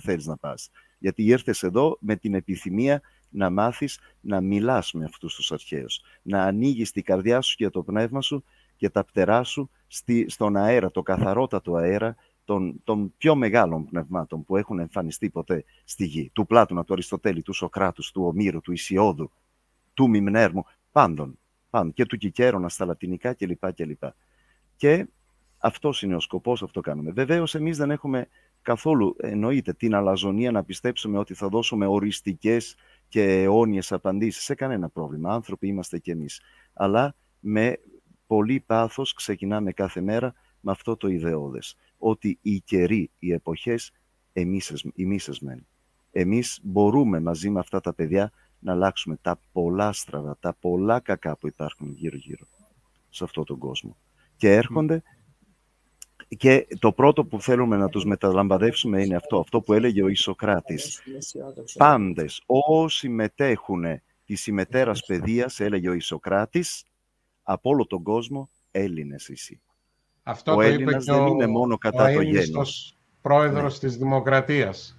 θέλεις 0.00 0.26
να 0.26 0.36
πας. 0.36 0.70
Γιατί 0.98 1.24
ήρθες 1.24 1.62
εδώ 1.62 1.96
με 2.00 2.16
την 2.16 2.34
επιθυμία 2.34 3.00
να 3.28 3.50
μάθεις 3.50 4.00
να 4.20 4.40
μιλάς 4.40 4.92
με 4.92 5.04
αυτούς 5.04 5.34
τους 5.34 5.52
αρχαίους. 5.52 6.00
Να 6.22 6.42
ανοίγεις 6.42 6.90
την 6.90 7.02
καρδιά 7.02 7.40
σου 7.40 7.56
και 7.56 7.70
το 7.70 7.82
πνεύμα 7.82 8.20
σου 8.20 8.44
και 8.76 8.90
τα 8.90 9.04
πτερά 9.04 9.42
σου 9.42 9.70
στη, 9.86 10.26
στον 10.28 10.56
αέρα, 10.56 10.90
το 10.90 11.02
καθαρότατο 11.02 11.74
αέρα 11.74 12.16
των, 12.44 12.80
των 12.84 13.14
πιο 13.16 13.34
μεγάλων 13.34 13.84
πνευμάτων 13.84 14.44
που 14.44 14.56
έχουν 14.56 14.78
εμφανιστεί 14.78 15.30
ποτέ 15.30 15.64
στη 15.84 16.04
γη. 16.04 16.30
Του 16.32 16.46
Πλάτωνα, 16.46 16.84
του 16.84 16.92
Αριστοτέλη, 16.92 17.42
του 17.42 17.52
Σοκράτους, 17.52 18.10
του 18.10 18.24
Ομήρου, 18.24 18.60
του 18.60 18.72
Ισιώδου, 18.72 19.30
του 19.94 20.08
Μιμνέρμου, 20.08 20.64
πάντων. 20.92 21.38
πάντων 21.70 21.92
και 21.92 22.06
του 22.06 22.16
Κικέρονα 22.16 22.68
στα 22.68 22.84
λατινικά 22.84 23.34
κλπ. 23.34 23.72
κλπ. 23.72 24.02
Και 24.76 25.06
αυτός 25.58 26.02
είναι 26.02 26.14
ο 26.14 26.20
σκοπός, 26.20 26.62
αυτό 26.62 26.80
κάνουμε. 26.80 27.10
Βεβαίως, 27.10 27.54
εμείς 27.54 27.76
δεν 27.76 27.90
έχουμε 27.90 28.28
καθόλου, 28.62 29.16
εννοείται, 29.18 29.72
την 29.72 29.94
αλαζονία 29.94 30.50
να 30.50 30.64
πιστέψουμε 30.64 31.18
ότι 31.18 31.34
θα 31.34 31.48
δώσουμε 31.48 31.86
οριστικές 31.86 32.76
και 33.08 33.22
αιώνιες 33.22 33.92
απαντήσεις 33.92 34.42
σε 34.42 34.54
κανένα 34.54 34.88
πρόβλημα. 34.88 35.32
Άνθρωποι 35.32 35.66
είμαστε 35.66 35.98
κι 35.98 36.10
εμείς. 36.10 36.40
Αλλά 36.72 37.14
με 37.40 37.78
πολύ 38.26 38.60
πάθος 38.60 39.12
ξεκινάμε 39.12 39.72
κάθε 39.72 40.00
μέρα 40.00 40.34
με 40.60 40.70
αυτό 40.70 40.96
το 40.96 41.08
ιδεώδες. 41.08 41.76
ότι 41.98 42.38
οι 42.42 42.60
καιροί, 42.60 43.10
οι 43.18 43.32
εποχές, 43.32 43.92
εμείς 44.32 45.40
μεν. 45.40 45.66
Εμείς 46.10 46.60
μπορούμε 46.62 47.20
μαζί 47.20 47.50
με 47.50 47.58
αυτά 47.58 47.80
τα 47.80 47.94
παιδιά 47.94 48.32
να 48.58 48.72
αλλάξουμε 48.72 49.16
τα 49.16 49.40
πολλά 49.52 49.92
στραβά, 49.92 50.36
τα 50.40 50.54
πολλά 50.60 51.00
κακά 51.00 51.36
που 51.36 51.46
υπάρχουν 51.46 51.92
γύρω-γύρω 51.92 52.46
σε 53.08 53.24
αυτόν 53.24 53.44
τον 53.44 53.58
κόσμο. 53.58 53.96
Και 54.36 54.54
έρχονται 54.54 55.02
και 56.36 56.66
το 56.78 56.92
πρώτο 56.92 57.24
που 57.24 57.40
θέλουμε 57.40 57.76
να 57.76 57.88
τους 57.88 58.04
μεταλαμπαδεύσουμε 58.04 59.02
είναι 59.02 59.14
αυτό, 59.16 59.38
αυτό 59.38 59.60
που 59.60 59.72
έλεγε 59.72 60.02
ο 60.02 60.08
Ισοκράτης. 60.08 61.02
Πάντες, 61.76 62.42
όσοι 62.46 63.08
μετέχουν 63.08 63.84
τη 64.24 64.34
συμμετέρας 64.34 65.04
παιδείας, 65.06 65.60
έλεγε 65.60 65.88
ο 65.88 65.92
Ισοκράτης, 65.92 66.84
από 67.42 67.70
όλο 67.70 67.86
τον 67.86 68.02
κόσμο, 68.02 68.50
Έλληνες 68.70 69.28
εσύ. 69.28 69.60
Αυτό 70.22 70.52
ο 70.52 70.54
το 70.54 70.60
Έλληνας 70.60 71.04
είπε 71.04 71.12
δεν 71.12 71.26
είναι 71.26 71.46
μόνο 71.46 71.78
κατά 71.78 72.12
το 72.12 72.20
γένος. 72.20 72.96
πρόεδρος 73.22 73.72
ναι. 73.72 73.88
της 73.88 73.98
Δημοκρατίας. 73.98 74.96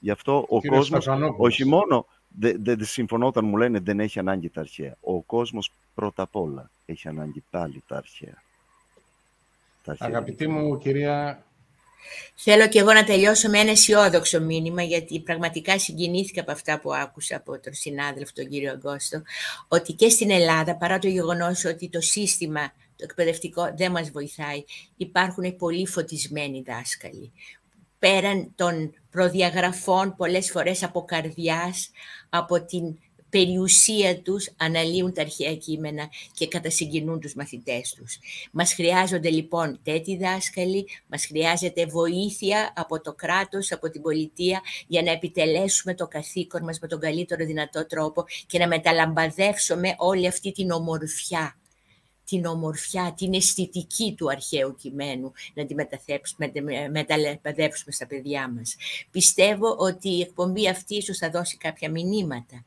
Γι' 0.00 0.10
αυτό 0.10 0.36
ο, 0.36 0.56
ο 0.56 0.60
κόσμος, 0.60 1.08
όχι 1.36 1.64
μόνο, 1.64 2.06
δεν 2.28 2.56
δε, 2.64 2.84
συμφωνώ 2.84 3.26
όταν 3.26 3.44
μου 3.44 3.56
λένε 3.56 3.78
δεν 3.80 4.00
έχει 4.00 4.18
ανάγκη 4.18 4.50
τα 4.50 4.60
αρχαία. 4.60 4.96
Ο 5.00 5.22
κόσμος 5.22 5.72
πρώτα 5.94 6.22
απ' 6.22 6.36
όλα 6.36 6.70
έχει 6.86 7.08
ανάγκη 7.08 7.44
πάλι 7.50 7.82
τα 7.86 7.96
αρχαία. 7.96 8.42
Αγαπητή 9.98 10.46
μου 10.46 10.78
κυρία... 10.78 11.44
Θέλω 12.34 12.68
και 12.68 12.78
εγώ 12.78 12.92
να 12.92 13.04
τελειώσω 13.04 13.48
με 13.48 13.58
ένα 13.58 13.70
αισιόδοξο 13.70 14.40
μήνυμα, 14.40 14.82
γιατί 14.82 15.20
πραγματικά 15.20 15.78
συγκινήθηκα 15.78 16.40
από 16.40 16.52
αυτά 16.52 16.80
που 16.80 16.94
άκουσα 16.94 17.36
από 17.36 17.60
τον 17.60 17.74
συνάδελφο, 17.74 18.32
τον 18.34 18.48
κύριο 18.48 18.70
Αγκώστο, 18.70 19.22
ότι 19.68 19.92
και 19.92 20.08
στην 20.08 20.30
Ελλάδα, 20.30 20.76
παρά 20.76 20.98
το 20.98 21.08
γεγονός 21.08 21.64
ότι 21.64 21.88
το 21.88 22.00
σύστημα 22.00 22.72
το 22.96 23.04
εκπαιδευτικό 23.04 23.74
δεν 23.76 23.90
μας 23.90 24.10
βοηθάει, 24.10 24.64
υπάρχουν 24.96 25.56
πολύ 25.56 25.86
φωτισμένοι 25.86 26.62
δάσκαλοι. 26.66 27.32
Πέραν 27.98 28.52
των 28.54 28.94
προδιαγραφών, 29.10 30.14
πολλές 30.16 30.50
φορές 30.50 30.82
από 30.82 31.04
καρδιάς, 31.04 31.90
από 32.28 32.64
την 32.64 32.98
περιουσία 33.34 34.20
τους 34.20 34.50
αναλύουν 34.56 35.12
τα 35.12 35.22
αρχαία 35.22 35.54
κείμενα 35.56 36.08
και 36.34 36.48
κατασυγκινούν 36.48 37.20
τους 37.20 37.34
μαθητές 37.34 37.94
τους. 37.96 38.18
Μας 38.50 38.74
χρειάζονται 38.74 39.30
λοιπόν 39.30 39.78
τέτοιοι 39.82 40.16
δάσκαλοι, 40.16 40.88
μας 41.06 41.26
χρειάζεται 41.26 41.86
βοήθεια 41.86 42.72
από 42.76 43.00
το 43.00 43.12
κράτος, 43.12 43.72
από 43.72 43.90
την 43.90 44.02
πολιτεία 44.02 44.60
για 44.86 45.02
να 45.02 45.10
επιτελέσουμε 45.10 45.94
το 45.94 46.06
καθήκον 46.06 46.62
μας 46.62 46.78
με 46.78 46.88
τον 46.88 47.00
καλύτερο 47.00 47.44
δυνατό 47.44 47.86
τρόπο 47.86 48.24
και 48.46 48.58
να 48.58 48.66
μεταλαμπαδεύσουμε 48.66 49.94
όλη 49.98 50.26
αυτή 50.26 50.52
την 50.52 50.70
ομορφιά 50.70 51.58
την 52.26 52.44
ομορφιά, 52.44 53.14
την 53.16 53.34
αισθητική 53.34 54.14
του 54.16 54.30
αρχαίου 54.30 54.74
κειμένου 54.74 55.32
να 55.54 55.66
τη 55.66 55.74
μεταλαμπαδεύσουμε 56.90 57.92
στα 57.92 58.06
παιδιά 58.06 58.48
μας. 58.48 58.76
Πιστεύω 59.10 59.76
ότι 59.78 60.08
η 60.08 60.20
εκπομπή 60.20 60.68
αυτή 60.68 60.96
ίσως 60.96 61.18
θα 61.18 61.30
δώσει 61.30 61.56
κάποια 61.56 61.90
μηνύματα 61.90 62.64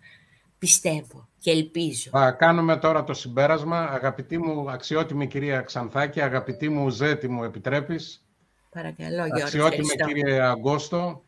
πιστεύω 0.59 1.27
και 1.39 1.51
ελπίζω. 1.51 2.09
Θα 2.09 2.31
κάνουμε 2.31 2.77
τώρα 2.77 3.03
το 3.03 3.13
συμπέρασμα. 3.13 3.79
Αγαπητή 3.79 4.37
μου 4.37 4.71
αξιότιμη 4.71 5.27
κυρία 5.27 5.61
Ξανθάκη, 5.61 6.21
αγαπητή 6.21 6.69
μου 6.69 6.89
Ζέτη 6.89 7.27
μου 7.27 7.43
επιτρέπεις; 7.43 8.25
Παρακαλώ 8.69 9.25
Γιώργο, 9.25 9.43
Αξιότιμη 9.43 9.95
κύριε 10.05 10.41
Αγκώστο, 10.41 11.23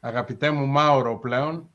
αγαπητέ 0.00 0.50
μου 0.50 0.66
Μάωρο 0.66 1.18
πλέον. 1.18 1.70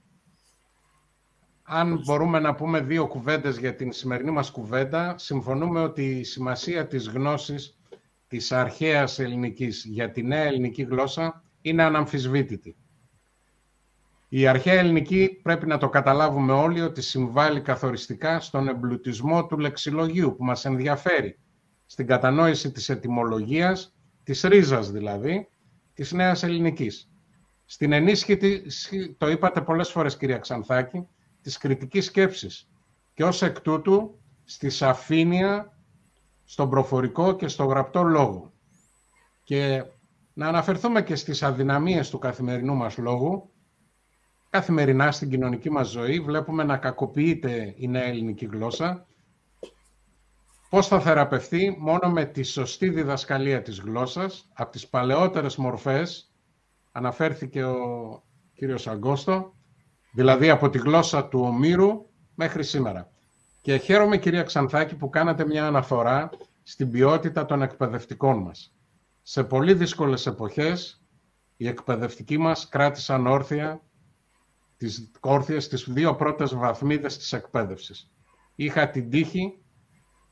Αν 1.63 2.01
μπορούμε 2.05 2.39
να 2.39 2.55
πούμε 2.55 2.79
δύο 2.81 3.07
κουβέντες 3.07 3.57
για 3.57 3.75
την 3.75 3.91
σημερινή 3.91 4.31
μας 4.31 4.51
κουβέντα, 4.51 5.15
συμφωνούμε 5.17 5.81
ότι 5.81 6.19
η 6.19 6.23
σημασία 6.23 6.87
της 6.87 7.07
γνώσης 7.07 7.77
της 8.27 8.51
αρχαίας 8.51 9.19
ελληνικής 9.19 9.85
για 9.85 10.11
τη 10.11 10.23
νέα 10.23 10.43
ελληνική 10.43 10.83
γλώσσα 10.83 11.43
είναι 11.61 11.83
αναμφισβήτητη. 11.83 12.75
Η 14.29 14.47
αρχαία 14.47 14.73
ελληνική 14.73 15.39
πρέπει 15.41 15.67
να 15.67 15.77
το 15.77 15.89
καταλάβουμε 15.89 16.53
όλοι 16.53 16.81
ότι 16.81 17.01
συμβάλλει 17.01 17.61
καθοριστικά 17.61 18.39
στον 18.39 18.67
εμπλουτισμό 18.67 19.45
του 19.45 19.57
λεξιλογίου 19.57 20.35
που 20.37 20.43
μας 20.43 20.65
ενδιαφέρει, 20.65 21.39
στην 21.85 22.07
κατανόηση 22.07 22.71
της 22.71 22.89
ετυμολογίας, 22.89 23.95
της 24.23 24.41
ρίζας 24.41 24.91
δηλαδή, 24.91 25.47
της 25.93 26.11
νέας 26.11 26.43
ελληνικής. 26.43 27.09
Στην 27.65 27.91
ενίσχυτη, 27.91 28.63
το 29.17 29.29
είπατε 29.29 29.61
πολλές 29.61 29.89
φορές 29.91 30.17
κυρία 30.17 30.37
Ξανθάκη, 30.37 31.07
της 31.41 31.57
κριτικής 31.57 32.05
σκέψης 32.05 32.69
και 33.13 33.23
ως 33.23 33.41
εκ 33.41 33.61
τούτου 33.61 34.19
στη 34.43 34.69
σαφήνεια, 34.69 35.77
στον 36.43 36.69
προφορικό 36.69 37.35
και 37.35 37.47
στο 37.47 37.65
γραπτό 37.65 38.03
λόγο. 38.03 38.53
Και 39.43 39.83
να 40.33 40.47
αναφερθούμε 40.47 41.01
και 41.01 41.15
στις 41.15 41.43
αδυναμίες 41.43 42.09
του 42.09 42.19
καθημερινού 42.19 42.75
μας 42.75 42.97
λόγου, 42.97 43.51
καθημερινά 44.57 45.11
στην 45.11 45.29
κοινωνική 45.29 45.69
μας 45.69 45.89
ζωή 45.89 46.19
βλέπουμε 46.19 46.63
να 46.63 46.77
κακοποιείται 46.77 47.73
η 47.77 47.87
νέα 47.87 48.03
ελληνική 48.03 48.45
γλώσσα. 48.45 49.07
Πώς 50.69 50.87
θα 50.87 50.99
θεραπευτεί 50.99 51.75
μόνο 51.79 52.09
με 52.09 52.25
τη 52.25 52.43
σωστή 52.43 52.89
διδασκαλία 52.89 53.61
της 53.61 53.79
γλώσσας, 53.79 54.49
από 54.53 54.71
τις 54.71 54.87
παλαιότερες 54.87 55.55
μορφές, 55.55 56.33
αναφέρθηκε 56.91 57.63
ο 57.63 57.77
κύριος 58.53 58.87
Αγκώστο, 58.87 59.53
δηλαδή 60.13 60.49
από 60.49 60.69
τη 60.69 60.77
γλώσσα 60.77 61.27
του 61.27 61.39
Ομήρου 61.39 62.05
μέχρι 62.35 62.63
σήμερα. 62.63 63.11
Και 63.61 63.77
χαίρομαι, 63.77 64.17
κυρία 64.17 64.43
Ξανθάκη, 64.43 64.95
που 64.95 65.09
κάνατε 65.09 65.45
μια 65.45 65.65
αναφορά 65.67 66.29
στην 66.63 66.91
ποιότητα 66.91 67.45
των 67.45 67.61
εκπαιδευτικών 67.61 68.37
μας. 68.37 68.75
Σε 69.21 69.43
πολύ 69.43 69.73
δύσκολες 69.73 70.25
εποχές, 70.25 71.03
οι 71.57 71.67
εκπαιδευτικοί 71.67 72.37
μας 72.37 72.69
κράτησαν 72.69 73.27
όρθια 73.27 73.81
τις 74.77 75.11
όρθιες 75.19 75.63
στις 75.63 75.89
δύο 75.89 76.15
πρώτες 76.15 76.55
βαθμίδες 76.55 77.17
της 77.17 77.33
εκπαίδευσης. 77.33 78.11
Είχα 78.55 78.89
την 78.89 79.09
τύχη 79.09 79.61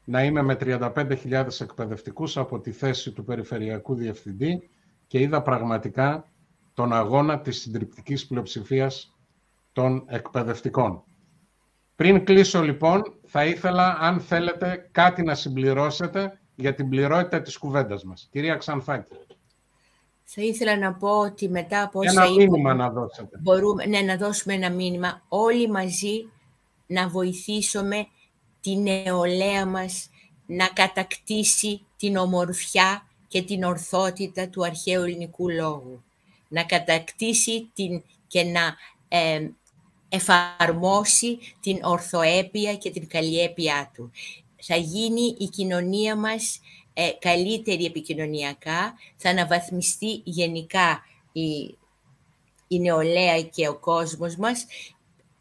να 0.06 0.24
είμαι 0.24 0.42
με 0.42 0.58
35.000 0.62 1.62
εκπαιδευτικούς 1.62 2.38
από 2.38 2.60
τη 2.60 2.72
θέση 2.72 3.12
του 3.12 3.24
Περιφερειακού 3.24 3.96
Διευθυντή 3.96 4.70
και 5.08 5.20
είδα 5.20 5.42
πραγματικά 5.42 6.32
τον 6.74 6.94
αγώνα 6.94 7.40
της 7.40 7.62
συντριπτικής 7.62 8.28
πλειοψηφίας 8.28 9.18
των 9.72 10.04
εκπαιδευτικών. 10.08 11.04
Πριν 11.96 12.26
κλείσω 12.26 12.62
λοιπόν, 12.62 13.02
θα 13.26 13.46
ήθελα, 13.46 13.98
αν 14.00 14.20
θέλετε, 14.20 14.90
κάτι 14.92 15.24
να 15.24 15.36
συμπληρώσετε 15.36 16.40
για 16.56 16.74
την 16.74 16.90
πληρότητα 16.90 17.42
της 17.42 17.58
κουβέντας 17.58 18.04
μας. 18.04 18.28
Κυρία 18.32 18.56
Ξανθάκη. 18.56 19.14
Θα 20.26 20.41
ήθελα 20.41 20.77
να 20.77 20.93
πω 20.93 21.19
ότι 21.19 21.49
μετά 21.49 21.84
από 21.84 21.99
όσα 21.99 22.23
Ένα 22.23 22.31
μήνυμα 22.31 22.73
να 22.73 22.89
δώσετε. 22.89 23.39
Μπορούμε 23.41 23.85
ναι, 23.85 24.02
να 24.02 24.18
δώσουμε 24.18 24.53
ένα 24.53 24.69
μήνυμα. 24.69 25.22
Όλοι 25.27 25.69
μαζί 25.69 26.30
να 26.88 27.07
βοηθήσουμε 27.10 28.07
την 28.61 28.81
νεολαία 28.81 29.65
μας 29.65 30.10
να 30.45 30.68
κατακτήσει 30.68 31.81
την 31.97 32.18
ομορφιά 32.18 33.06
και 33.27 33.41
την 33.41 33.64
ορθότητα 33.64 34.49
του 34.49 34.65
αρχαίου 34.65 35.03
ελληνικού 35.03 35.49
λόγου. 35.49 36.03
Να 36.47 36.64
κατακτήσει 36.64 37.69
την, 37.73 38.03
και 38.27 38.43
να 38.43 38.76
ε, 39.07 39.49
εφαρμόσει 40.10 41.38
την 41.60 41.80
ορθοέπεια 41.84 42.76
και 42.76 42.91
την 42.91 43.07
καλλιέπειά 43.07 43.91
του. 43.93 44.11
Θα 44.61 44.76
γίνει 44.76 45.35
η 45.39 45.45
κοινωνία 45.45 46.15
μας 46.15 46.60
ε, 46.98 47.10
καλύτερη 47.20 47.86
επικοινωνιακά, 47.86 48.94
θα 49.16 49.30
αναβαθμιστεί 49.30 50.22
γενικά 50.24 51.04
η, 51.32 51.78
η 52.68 52.80
νεολαία 52.80 53.42
και 53.42 53.68
ο 53.68 53.76
κόσμος 53.76 54.36
μας, 54.36 54.66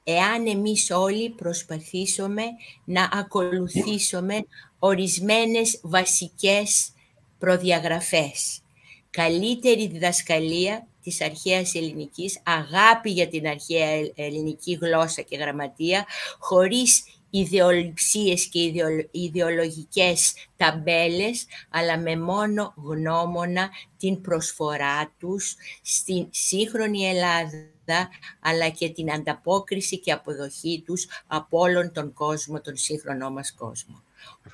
εάν 0.05 0.47
εμείς 0.47 0.91
όλοι 0.91 1.31
προσπαθήσουμε 1.31 2.43
να 2.85 3.09
ακολουθήσουμε 3.13 4.45
ορισμένες 4.79 5.81
βασικές 5.83 6.93
προδιαγραφές. 7.39 8.63
Καλύτερη 9.11 9.87
διδασκαλία 9.87 10.87
της 11.03 11.21
αρχαίας 11.21 11.75
ελληνικής, 11.75 12.41
αγάπη 12.43 13.11
για 13.11 13.29
την 13.29 13.47
αρχαία 13.47 13.89
ελληνική 14.15 14.79
γλώσσα 14.81 15.23
και 15.23 15.37
γραμματεία, 15.37 16.07
χωρίς 16.39 17.05
ιδεολειψίες 17.37 18.47
και 18.47 18.73
ιδεολογικές 19.11 20.35
ταμπέλες, 20.57 21.47
αλλά 21.71 21.99
με 21.99 22.17
μόνο 22.17 22.75
γνώμονα 22.77 23.71
την 23.99 24.21
προσφορά 24.21 25.13
τους 25.19 25.57
στην 25.83 26.27
σύγχρονη 26.31 27.09
Ελλάδα, 27.09 28.09
αλλά 28.41 28.69
και 28.69 28.89
την 28.89 29.13
ανταπόκριση 29.13 29.99
και 29.99 30.13
αποδοχή 30.13 30.83
τους 30.87 31.07
από 31.27 31.59
όλον 31.59 31.93
τον 31.93 32.13
κόσμο, 32.13 32.61
τον 32.61 32.77
σύγχρονό 32.77 33.31
μας 33.31 33.55
κόσμο. 33.55 34.03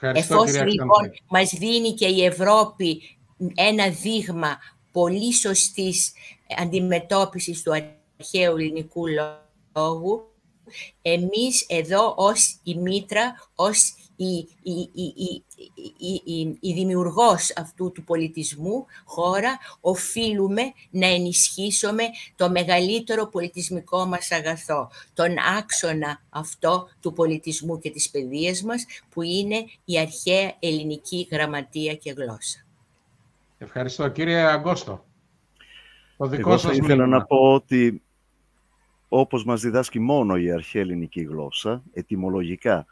Εφόσον 0.00 0.66
λοιπόν 0.66 1.12
μας 1.28 1.50
δίνει 1.50 1.94
και 1.94 2.06
η 2.06 2.24
Ευρώπη 2.24 3.18
ένα 3.54 3.88
δείγμα 3.88 4.58
πολύ 4.92 5.32
σωστής 5.32 6.12
αντιμετώπισης 6.58 7.62
του 7.62 7.72
αρχαίου 7.72 8.56
ελληνικού 8.56 9.04
λόγου, 9.06 10.29
εμείς 11.02 11.66
εδώ 11.68 12.14
ως 12.16 12.60
η 12.62 12.74
Μήτρα, 12.74 13.50
ως 13.54 13.94
η, 14.16 14.48
η, 14.62 14.90
η, 14.92 15.44
η, 16.24 16.58
η 16.60 16.72
δημιουργός 16.72 17.52
αυτού 17.56 17.92
του 17.92 18.04
πολιτισμού 18.04 18.86
χώρα, 19.04 19.58
οφείλουμε 19.80 20.62
να 20.90 21.06
ενισχύσουμε 21.06 22.02
το 22.36 22.50
μεγαλύτερο 22.50 23.26
πολιτισμικό 23.26 24.06
μας 24.06 24.30
αγαθό, 24.30 24.90
τον 25.14 25.34
άξονα 25.58 26.22
αυτό 26.30 26.88
του 27.00 27.12
πολιτισμού 27.12 27.78
και 27.78 27.90
της 27.90 28.10
παιδείας 28.10 28.62
μας, 28.62 28.86
που 29.08 29.22
είναι 29.22 29.64
η 29.84 29.98
αρχαία 29.98 30.52
ελληνική 30.58 31.28
γραμματεία 31.30 31.94
και 31.94 32.12
γλώσσα. 32.16 32.64
Ευχαριστώ. 33.58 34.08
Κύριε 34.08 34.40
Αγκώστο, 34.40 35.04
το 36.16 36.26
δικό 36.26 36.48
Εγώ 36.48 36.58
σας 36.58 36.70
θα 36.70 36.76
ήθελα 36.84 37.06
να 37.06 37.24
πω 37.24 37.36
ότι 37.36 38.02
όπως 39.12 39.44
μας 39.44 39.60
διδάσκει 39.60 39.98
μόνο 39.98 40.36
η 40.36 40.50
αρχαία 40.50 40.82
ελληνική 40.82 41.20
γλώσσα, 41.22 41.82
ετυμολογικά, 41.92 42.86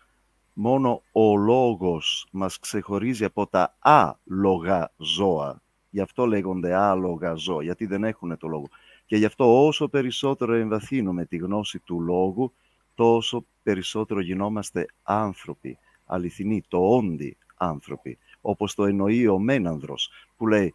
μόνο 0.53 1.03
ο 1.13 1.37
λόγος 1.37 2.27
μας 2.31 2.59
ξεχωρίζει 2.59 3.25
από 3.25 3.47
τα 3.47 3.77
άλογα 3.79 4.93
ζώα. 4.97 5.63
Γι' 5.91 6.01
αυτό 6.01 6.27
λέγονται 6.27 6.75
άλογα 6.75 7.35
ζώα, 7.35 7.63
γιατί 7.63 7.87
δεν 7.87 8.05
έχουν 8.05 8.39
το 8.39 8.49
λόγο. 8.49 8.69
Και 9.07 9.17
γι' 9.17 9.25
αυτό 9.25 9.67
όσο 9.67 9.89
περισσότερο 9.89 10.55
εμβαθύνουμε 10.55 11.25
τη 11.25 11.37
γνώση 11.37 11.79
του 11.79 12.01
λόγου, 12.01 12.53
τόσο 12.95 13.45
περισσότερο 13.63 14.21
γινόμαστε 14.21 14.87
άνθρωποι, 15.03 15.79
αληθινοί, 16.07 16.63
το 16.69 16.79
όντι 16.79 17.37
άνθρωποι, 17.57 18.19
όπως 18.41 18.75
το 18.75 18.85
εννοεί 18.85 19.27
ο 19.27 19.39
Μένανδρος, 19.39 20.11
που 20.37 20.47
λέει 20.47 20.75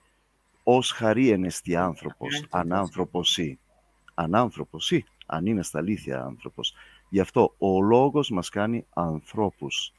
«Ως 0.63 0.91
χαρή 0.91 1.29
ενεστή 1.29 1.75
άνθρωπος, 1.75 2.45
ανάνθρωπος 2.49 3.37
ή». 3.37 3.59
Ανάνθρωπος 4.13 4.91
ή, 4.91 5.05
αν 5.33 5.45
είναι 5.45 5.63
στα 5.63 5.79
αλήθεια 5.79 6.23
άνθρωπος. 6.23 6.73
Γι' 7.09 7.19
αυτό 7.19 7.53
ο 7.57 7.81
λόγος 7.81 8.29
μας 8.29 8.49
κάνει 8.49 8.85
ανθρώπους, 8.93 9.93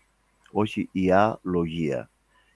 όχι 0.51 0.89
η 0.93 1.11
αλογία. 1.11 2.11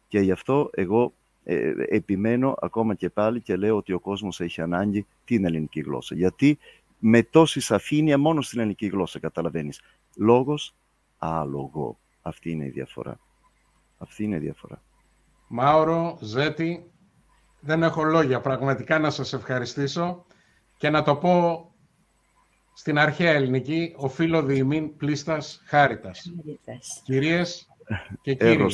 Και 0.09 0.21
γι' 0.21 0.33
αυτό 0.33 0.71
εγώ 0.73 1.13
ε, 1.45 1.73
επιμένω 1.89 2.55
ακόμα 2.61 2.95
και 2.95 3.11
πάλι 3.11 3.41
και 3.41 3.57
λέω 3.57 3.77
ότι 3.77 3.93
ο 3.93 4.01
κόσμος 4.01 4.41
έχει 4.41 4.61
ανάγκη 4.61 5.07
την 5.25 5.45
ελληνική 5.45 5.81
γλώσσα. 5.81 6.15
Γιατί 6.15 6.59
με 6.99 7.23
τόση 7.23 7.61
σαφήνεια 7.61 8.19
μόνο 8.19 8.41
στην 8.41 8.59
ελληνική 8.59 8.87
γλώσσα 8.87 9.19
καταλαβαίνεις. 9.19 9.81
Λόγος, 10.17 10.75
άλογο. 11.19 11.99
Αυτή 12.23 12.51
είναι 12.51 12.65
η 12.65 12.71
διαφορά. 12.71 13.19
Αυτή 13.99 14.25
είναι 14.25 14.37
η 14.37 14.39
διαφορά. 14.39 14.83
Μάουρο, 15.49 16.19
Ζέτη, 16.21 16.91
δεν 17.61 17.83
έχω 17.83 18.03
λόγια 18.03 18.41
πραγματικά 18.41 18.99
να 18.99 19.11
σας 19.11 19.33
ευχαριστήσω 19.33 20.25
και 20.77 20.91
να 20.91 21.03
το 21.03 21.17
πω 21.17 21.65
στην 22.79 22.99
αρχαία 22.99 23.33
ελληνική, 23.33 23.95
οφείλω 23.97 24.43
διημήν 24.43 24.97
πλήστας 24.97 25.63
χάριτας. 25.65 26.33
Κυρίες 27.05 27.69
και 28.23 28.35
κύριοι, 28.35 28.67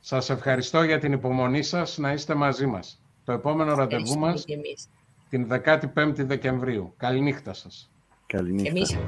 σας 0.00 0.30
ευχαριστώ 0.30 0.82
για 0.82 0.98
την 0.98 1.12
υπομονή 1.12 1.62
σας 1.62 1.98
να 1.98 2.12
είστε 2.12 2.34
μαζί 2.34 2.66
μας. 2.66 3.02
Το 3.24 3.32
επόμενο 3.32 3.74
ραντεβού 3.74 4.18
μας 4.18 4.44
την 5.28 5.48
15η 5.48 6.24
Δεκεμβρίου. 6.24 6.94
Καληνύχτα 6.96 7.52
σας. 7.52 7.90
Καληνύχτα. 8.26 8.98